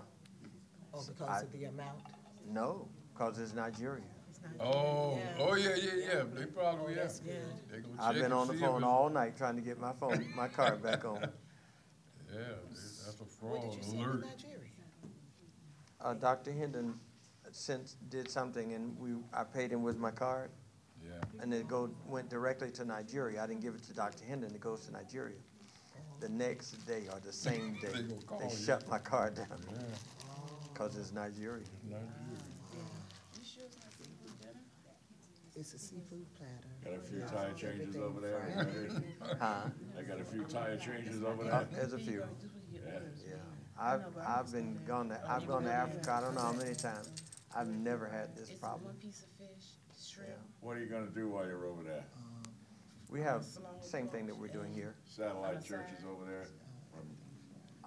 Oh, 0.94 0.98
I- 0.98 1.12
because 1.12 1.42
of 1.42 1.52
the 1.52 1.64
amount? 1.64 1.98
No, 2.50 2.88
cause 3.14 3.38
it's 3.38 3.52
Nigeria. 3.52 4.02
Oh, 4.60 5.18
oh, 5.38 5.54
yeah, 5.54 5.70
yeah, 5.76 5.90
yeah, 5.96 6.22
they 6.34 6.46
probably, 6.46 6.94
yeah. 6.94 7.02
that's 7.02 7.20
good. 7.20 7.34
They 7.70 7.78
gonna 7.78 7.94
I've 8.00 8.06
check 8.14 8.14
been 8.16 8.24
and 8.24 8.34
on 8.34 8.46
the 8.48 8.54
see 8.54 8.58
if 8.58 8.64
phone 8.64 8.82
all 8.84 9.08
night 9.08 9.36
trying 9.36 9.54
to 9.56 9.62
get 9.62 9.78
my 9.78 9.92
phone, 9.92 10.26
my 10.34 10.48
card 10.48 10.82
back 10.82 11.04
on. 11.04 11.28
Yeah, 12.30 12.42
that's 12.70 13.16
a 13.20 13.24
What 13.24 13.30
fraud 13.30 13.62
did 13.70 13.74
you 13.78 13.82
say 13.82 13.96
with 13.96 14.06
alert. 14.06 14.20
Nigeria? 14.26 14.70
Uh, 16.02 16.12
Dr. 16.12 16.52
Hendon 16.52 16.94
sent, 17.52 17.94
did 18.10 18.30
something 18.30 18.74
and 18.74 18.94
we, 18.98 19.12
I 19.32 19.44
paid 19.44 19.72
him 19.72 19.82
with 19.82 19.96
my 19.96 20.10
card 20.10 20.50
Yeah, 21.02 21.12
and 21.40 21.54
it 21.54 21.66
go, 21.68 21.88
went 22.06 22.28
directly 22.28 22.70
to 22.72 22.84
Nigeria. 22.84 23.42
I 23.42 23.46
didn't 23.46 23.62
give 23.62 23.74
it 23.74 23.82
to 23.84 23.94
Dr. 23.94 24.26
Hendon, 24.26 24.54
it 24.54 24.60
goes 24.60 24.84
to 24.86 24.92
Nigeria. 24.92 25.36
The 26.20 26.28
next 26.28 26.72
day 26.86 27.04
or 27.10 27.18
the 27.24 27.32
same 27.32 27.78
day, 27.80 27.88
They 27.94 28.02
gonna 28.02 28.20
call 28.26 28.40
they 28.40 28.44
you. 28.44 28.50
shut 28.66 28.86
my 28.90 28.98
card 28.98 29.36
down 29.36 29.46
yeah, 29.70 29.78
cause 30.74 30.96
it's 30.98 31.12
Nigeria. 31.12 31.64
Nigeria. 31.88 32.04
You 33.34 33.40
sure 33.42 33.62
it's 33.64 33.76
not 33.78 33.90
seafood 33.96 34.38
dinner? 34.38 34.60
It's 35.58 35.74
a 35.74 35.78
seafood 35.78 36.24
platter. 36.36 36.68
Got 36.84 36.94
a 36.94 37.00
few 37.10 37.20
tire 37.22 37.52
changes 37.52 37.96
over 37.96 38.20
there 38.20 38.34
already? 38.56 39.04
Huh? 39.40 39.62
I 39.98 40.02
got 40.02 40.20
a 40.20 40.24
few 40.24 40.44
tire 40.44 40.76
changes 40.76 41.22
over 41.24 41.42
Uh, 41.44 41.64
there. 41.64 41.68
There's 41.72 41.92
a 41.94 41.98
few. 41.98 42.22
Just 42.40 42.54
when 42.54 42.62
you 42.72 42.78
get 42.78 43.02
Yeah. 43.26 43.30
Yeah, 43.30 43.36
I've, 43.80 44.02
I've 44.24 44.52
been 44.52 44.78
gone 44.86 45.08
to, 45.08 45.20
I've 45.28 45.46
gone 45.48 45.64
to 45.64 45.72
Africa, 45.72 46.12
I 46.12 46.20
don't 46.20 46.34
know 46.36 46.42
how 46.42 46.52
many 46.52 46.74
times. 46.76 47.10
I've 47.56 47.68
never 47.68 48.06
had 48.08 48.36
this 48.36 48.50
It's 48.50 48.58
problem. 48.60 48.84
one 48.84 48.94
piece 48.96 49.22
of 49.24 49.28
fish, 49.36 49.66
shrimp, 50.00 50.30
What 50.60 50.76
are 50.76 50.80
you 50.80 50.86
gonna 50.86 51.06
do 51.06 51.28
while 51.28 51.44
you're 51.46 51.66
over 51.66 51.82
there? 51.82 52.04
We 53.10 53.20
have 53.22 53.44
same 53.80 54.06
thing 54.08 54.26
that 54.26 54.36
we're 54.36 54.48
doing 54.48 54.72
here. 54.72 54.94
Satellite 55.06 55.64
churches 55.64 56.04
over 56.08 56.24
there? 56.24 56.46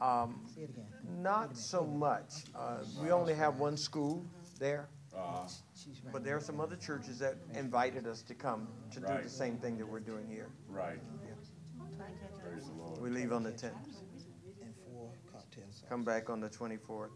Um, 0.06 0.41
Say 0.53 0.64
it 0.64 0.72
again. 0.72 0.88
not 1.22 1.56
so 1.56 1.85
much. 1.85 2.45
Uh, 2.56 2.77
we 3.01 3.11
only 3.11 3.35
have 3.35 3.59
one 3.59 3.77
school 3.77 4.25
there, 4.59 4.90
Uh, 5.16 5.43
She's 5.48 5.61
right. 5.61 5.70
But 6.11 6.24
there 6.24 6.35
are 6.35 6.42
some 6.42 6.60
other 6.60 6.76
churches 6.76 7.19
that 7.19 7.35
invited 7.53 8.06
us 8.08 8.22
to 8.24 8.34
come 8.34 8.68
to 8.92 9.00
do 9.00 9.08
the 9.24 9.30
same 9.30 9.58
thing 9.58 9.77
that 9.77 9.88
we're 9.88 10.00
doing 10.00 10.27
here. 10.27 10.50
right. 10.69 11.00
Praise 12.43 12.66
the 12.66 12.74
Lord. 12.74 13.00
We 13.01 13.10
leave 13.10 13.32
on 13.32 13.43
the 13.43 13.51
tenth, 13.51 13.76
And 14.61 14.74
four 14.92 15.11
cocktails. 15.32 15.84
come 15.88 16.03
back 16.03 16.30
on 16.30 16.40
the 16.42 16.50
twenty-fourth. 16.50 17.11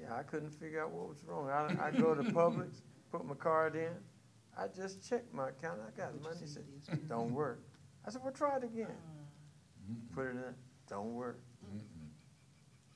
Yeah, 0.00 0.14
I 0.16 0.22
couldn't 0.22 0.50
figure 0.50 0.82
out 0.82 0.90
what 0.90 1.08
was 1.08 1.22
wrong. 1.26 1.48
I, 1.50 1.86
I 1.88 1.90
go 1.90 2.14
to 2.14 2.22
Publix, 2.22 2.80
put 3.10 3.24
my 3.24 3.34
card 3.34 3.76
in. 3.76 3.92
I 4.58 4.66
just 4.74 5.08
checked 5.08 5.32
my 5.32 5.50
account. 5.50 5.80
I 5.86 5.96
got 5.96 6.20
money. 6.22 6.36
He 6.40 6.46
said, 6.46 6.64
don't 7.08 7.32
work. 7.32 7.62
I 8.06 8.10
said, 8.10 8.22
well, 8.24 8.32
try 8.32 8.56
it 8.56 8.64
again. 8.64 8.86
Uh-huh. 8.88 9.94
Put 10.14 10.26
it 10.26 10.30
in, 10.36 10.54
don't 10.88 11.14
work. 11.14 11.40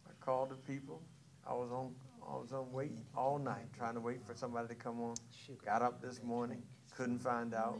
I 0.06 0.10
called 0.24 0.50
the 0.50 0.56
people. 0.56 1.00
I 1.48 1.52
was 1.54 1.70
on, 1.70 1.94
I 2.26 2.34
was 2.36 2.52
on 2.52 2.72
wait 2.72 2.92
all 3.16 3.38
night, 3.38 3.66
trying 3.76 3.94
to 3.94 4.00
wait 4.00 4.24
for 4.26 4.34
somebody 4.34 4.68
to 4.68 4.74
come 4.74 5.00
on. 5.00 5.14
Got 5.64 5.82
up 5.82 6.02
this 6.02 6.22
morning, 6.22 6.62
couldn't 6.96 7.20
find 7.20 7.54
out, 7.54 7.78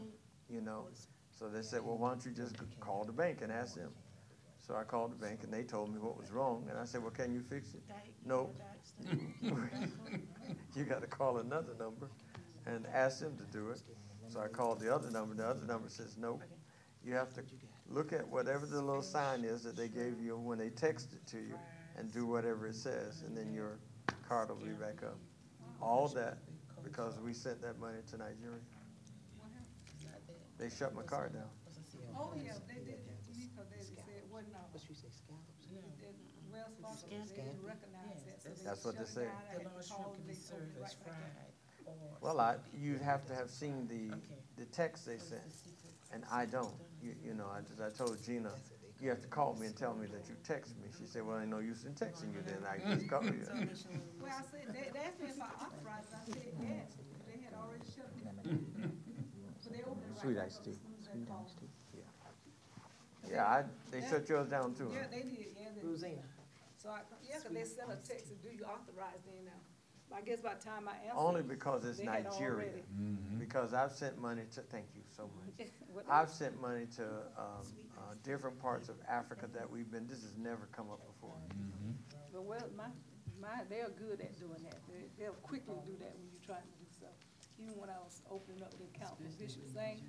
you 0.49 0.61
know. 0.61 0.87
So 1.31 1.49
they 1.49 1.61
said, 1.61 1.83
well, 1.83 1.97
why 1.97 2.09
don't 2.09 2.25
you 2.25 2.31
just 2.31 2.55
call 2.79 3.03
the 3.03 3.11
bank 3.11 3.39
and 3.41 3.51
ask 3.51 3.75
them? 3.75 3.91
So 4.65 4.75
I 4.75 4.83
called 4.83 5.11
the 5.11 5.15
bank 5.15 5.41
and 5.43 5.53
they 5.53 5.63
told 5.63 5.93
me 5.93 5.99
what 5.99 6.17
was 6.17 6.31
wrong. 6.31 6.65
And 6.69 6.77
I 6.79 6.85
said, 6.85 7.01
well, 7.01 7.11
can 7.11 7.33
you 7.33 7.41
fix 7.41 7.73
it? 7.73 7.81
Nope. 8.25 8.55
You 10.75 10.83
gotta 10.83 11.07
call 11.07 11.39
another 11.39 11.73
number 11.79 12.07
and 12.65 12.85
ask 12.93 13.19
them 13.19 13.35
to 13.37 13.43
do 13.45 13.69
it. 13.69 13.81
So 14.29 14.39
I 14.39 14.47
called 14.47 14.79
the 14.79 14.93
other 14.93 15.09
number. 15.09 15.35
The 15.35 15.47
other 15.47 15.65
number 15.65 15.89
says, 15.89 16.15
nope. 16.17 16.41
You 17.03 17.13
have 17.13 17.33
to 17.35 17.41
look 17.89 18.13
at 18.13 18.27
whatever 18.27 18.65
the 18.65 18.81
little 18.81 19.01
sign 19.01 19.43
is 19.43 19.63
that 19.63 19.75
they 19.75 19.87
gave 19.87 20.21
you 20.21 20.37
when 20.37 20.57
they 20.57 20.69
text 20.69 21.13
it 21.13 21.25
to 21.31 21.37
you 21.37 21.55
and 21.97 22.11
do 22.13 22.25
whatever 22.25 22.67
it 22.67 22.75
says, 22.75 23.23
and 23.25 23.35
then 23.35 23.53
your 23.53 23.77
card 24.27 24.49
will 24.49 24.55
be 24.57 24.71
back 24.73 25.03
up. 25.03 25.17
All 25.81 26.07
that 26.09 26.37
because 26.83 27.19
we 27.19 27.33
sent 27.33 27.61
that 27.61 27.79
money 27.79 27.99
to 28.11 28.17
Nigeria. 28.17 28.61
They 30.57 30.69
shut 30.69 30.95
my 30.95 31.03
card 31.03 31.33
down. 31.33 31.43
Oh, 32.17 32.33
yeah, 32.35 32.53
they 32.67 32.81
did, 32.81 32.97
because 33.05 33.69
they 33.69 33.83
said 33.85 34.01
it 34.09 34.25
wasn't, 34.31 34.53
What 34.71 34.81
you 34.89 34.95
say, 34.95 35.07
scallops? 35.11 35.69
it- 36.01 36.15
Wells 36.49 37.03
they 37.09 37.17
didn't 37.43 37.61
recognize 37.61 38.23
that, 38.25 38.41
so 38.41 38.49
they 38.49 38.63
That's 38.63 38.85
what 38.85 38.95
they 38.97 39.03
shut 39.03 39.09
it 39.09 39.13
say. 39.13 39.25
down. 39.25 39.35
I 39.51 39.53
The 39.57 39.63
to 39.63 39.69
large 39.69 39.89
call 39.89 39.97
shrimp 39.99 40.15
can 40.15 40.23
be 40.25 40.33
they 40.33 40.39
told 40.39 40.61
served 40.61 40.75
as 40.77 40.81
right 40.81 41.05
back 41.05 41.13
fried 41.85 41.85
or. 41.85 42.17
Well, 42.21 42.39
I, 42.39 42.55
you'd 42.73 43.01
have 43.01 43.25
to 43.27 43.35
have 43.35 43.49
seen 43.51 43.87
the, 43.87 44.15
the 44.57 44.65
text 44.71 45.05
they 45.05 45.17
sent, 45.19 45.43
and 46.13 46.23
I 46.31 46.45
don't. 46.45 46.73
You, 47.03 47.13
you 47.23 47.33
know, 47.35 47.45
I, 47.51 47.59
I 47.85 47.89
told 47.91 48.17
Gina, 48.23 48.49
you 49.01 49.09
have 49.09 49.21
to 49.21 49.27
call 49.27 49.53
me 49.55 49.67
and 49.67 49.75
tell 49.75 49.93
me 49.93 50.07
that 50.07 50.27
you 50.27 50.35
text 50.43 50.75
me. 50.81 50.89
She 50.97 51.05
said, 51.05 51.25
well, 51.25 51.39
ain't 51.39 51.49
no 51.49 51.59
use 51.59 51.85
in 51.85 51.93
texting 51.93 52.33
you 52.33 52.41
then, 52.45 52.65
I 52.65 52.77
just 52.95 53.07
call 53.09 53.23
you. 53.23 53.45
Well, 54.21 54.33
I 54.33 54.41
said, 54.49 54.73
they, 54.73 54.89
they 54.93 55.05
asked 55.05 55.21
me 55.21 55.29
if 55.29 55.41
I 55.41 55.51
authorized, 55.61 56.09
it. 56.09 56.17
I 56.17 56.25
said, 56.25 56.53
yes, 56.61 56.97
they 57.29 57.37
had 57.43 57.53
already 57.53 57.85
shut 57.93 58.09
it 58.09 58.23
down. 58.25 58.41
But 59.63 59.73
they 59.73 59.81
opened 59.83 60.01
it 60.01 60.11
right 60.13 60.21
Sweet 60.21 60.35
back 60.37 60.45
iced 60.45 60.57
up 60.59 60.65
tea. 60.65 60.71
as 60.71 60.77
soon 60.81 60.93
as 60.97 61.05
they 61.13 61.25
called. 61.29 61.51
Yeah, 63.27 63.43
I, 63.43 63.63
they 63.91 64.01
shut 64.07 64.23
yours 64.29 64.47
down 64.47 64.73
too. 64.73 64.87
huh? 64.87 65.03
Yeah, 65.03 65.07
they 65.11 65.23
did, 65.27 65.51
yeah, 65.59 65.67
they, 65.75 65.83
Rosina. 65.85 66.23
so 66.79 66.89
I, 66.89 67.03
yeah, 67.27 67.43
cause 67.43 67.51
they 67.51 67.67
sent 67.67 67.91
a 67.91 67.99
text, 67.99 68.31
and 68.31 68.39
do 68.41 68.47
you 68.55 68.63
authorize 68.63 69.19
then 69.27 69.43
now? 69.51 69.59
But 70.09 70.19
I 70.19 70.21
guess 70.21 70.41
by 70.41 70.53
the 70.55 70.63
time 70.63 70.87
I 70.87 70.95
answered. 71.05 71.17
Only 71.19 71.41
because 71.43 71.83
it's 71.85 71.99
they 71.99 72.05
had 72.05 72.25
Nigeria. 72.25 72.53
already- 72.53 72.83
Mm-hmm. 72.99 73.39
Because 73.39 73.73
I've 73.73 73.91
sent 73.91 74.17
money 74.19 74.43
to, 74.53 74.61
thank 74.61 74.85
you 74.95 75.01
so 75.15 75.29
much. 75.57 75.67
What- 75.93 76.05
I've 76.09 76.29
sent 76.29 76.59
money 76.61 76.85
to, 76.97 77.03
um, 77.37 77.65
uh, 77.97 78.13
different 78.23 78.59
parts 78.61 78.87
of 78.89 78.95
Africa 79.09 79.47
that 79.53 79.69
we've 79.69 79.89
been, 79.91 80.07
this 80.07 80.21
has 80.21 80.37
never 80.37 80.67
come 80.71 80.89
up 80.91 81.01
before. 81.07 81.35
But 82.31 82.43
well, 82.43 82.63
my, 82.77 82.85
my, 83.41 83.63
they're 83.69 83.89
good 83.89 84.21
at 84.21 84.37
doing 84.39 84.61
that. 84.63 84.77
They, 84.87 85.07
they'll 85.17 85.33
quickly 85.33 85.75
do 85.85 85.93
that 85.99 86.13
when 86.15 86.29
you 86.31 86.39
try 86.45 86.57
to 86.57 86.71
do 86.79 86.85
so. 86.99 87.07
Even 87.59 87.73
when 87.79 87.89
I 87.89 87.97
was 88.03 88.21
opening 88.29 88.61
up 88.61 88.71
the 88.77 88.85
account 88.95 89.17
for 89.17 89.23
Bishop 89.41 89.63
Sang, 89.73 89.99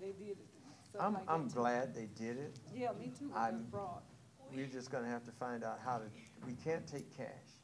they 0.00 0.12
did 0.12 0.38
it, 0.38 0.46
stuff 0.88 1.02
I'm, 1.02 1.14
like 1.14 1.26
that. 1.26 1.32
I'm 1.32 1.48
too. 1.48 1.54
glad 1.56 1.94
they 1.94 2.06
did 2.14 2.38
it. 2.38 2.56
Yeah, 2.74 2.92
me 2.92 3.10
too, 3.18 3.30
I'm- 3.34 3.58
with 3.58 3.70
fraud. 3.72 4.02
We're 4.54 4.66
just 4.66 4.90
gonna 4.90 5.08
have 5.08 5.24
to 5.24 5.32
find 5.32 5.62
out 5.64 5.78
how 5.84 5.98
to, 5.98 6.04
we 6.46 6.54
can't 6.54 6.86
take 6.86 7.14
cash. 7.14 7.57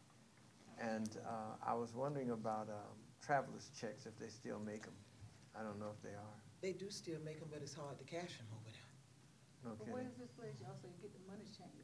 And, 0.79 1.17
uh, 1.27 1.57
I 1.65 1.75
was 1.75 1.95
wondering 1.95 2.31
about, 2.31 2.69
um, 2.69 2.99
traveler's 3.21 3.71
checks, 3.79 4.07
if 4.07 4.19
they 4.19 4.29
still 4.29 4.59
make 4.61 4.83
them. 4.85 4.95
I 5.55 5.63
don't 5.63 5.79
know 5.79 5.91
if 5.95 6.03
they 6.03 6.15
are. 6.17 6.37
They 6.61 6.73
do 6.73 6.91
still 6.91 7.21
make 7.25 7.39
them, 7.41 7.49
but 7.53 7.63
it's 7.63 7.75
hard 7.75 7.99
to 7.99 8.05
cash 8.05 8.39
them 8.39 8.47
over 8.53 8.71
there. 8.73 8.89
No 9.65 9.77
But 9.79 9.89
where 9.89 10.03
kidding. 10.03 10.13
is 10.13 10.17
this 10.19 10.31
place, 10.33 10.61
y'all 10.61 10.77
say 10.81 10.89
get 11.01 11.13
the 11.13 11.25
money 11.31 11.45
changed? 11.45 11.84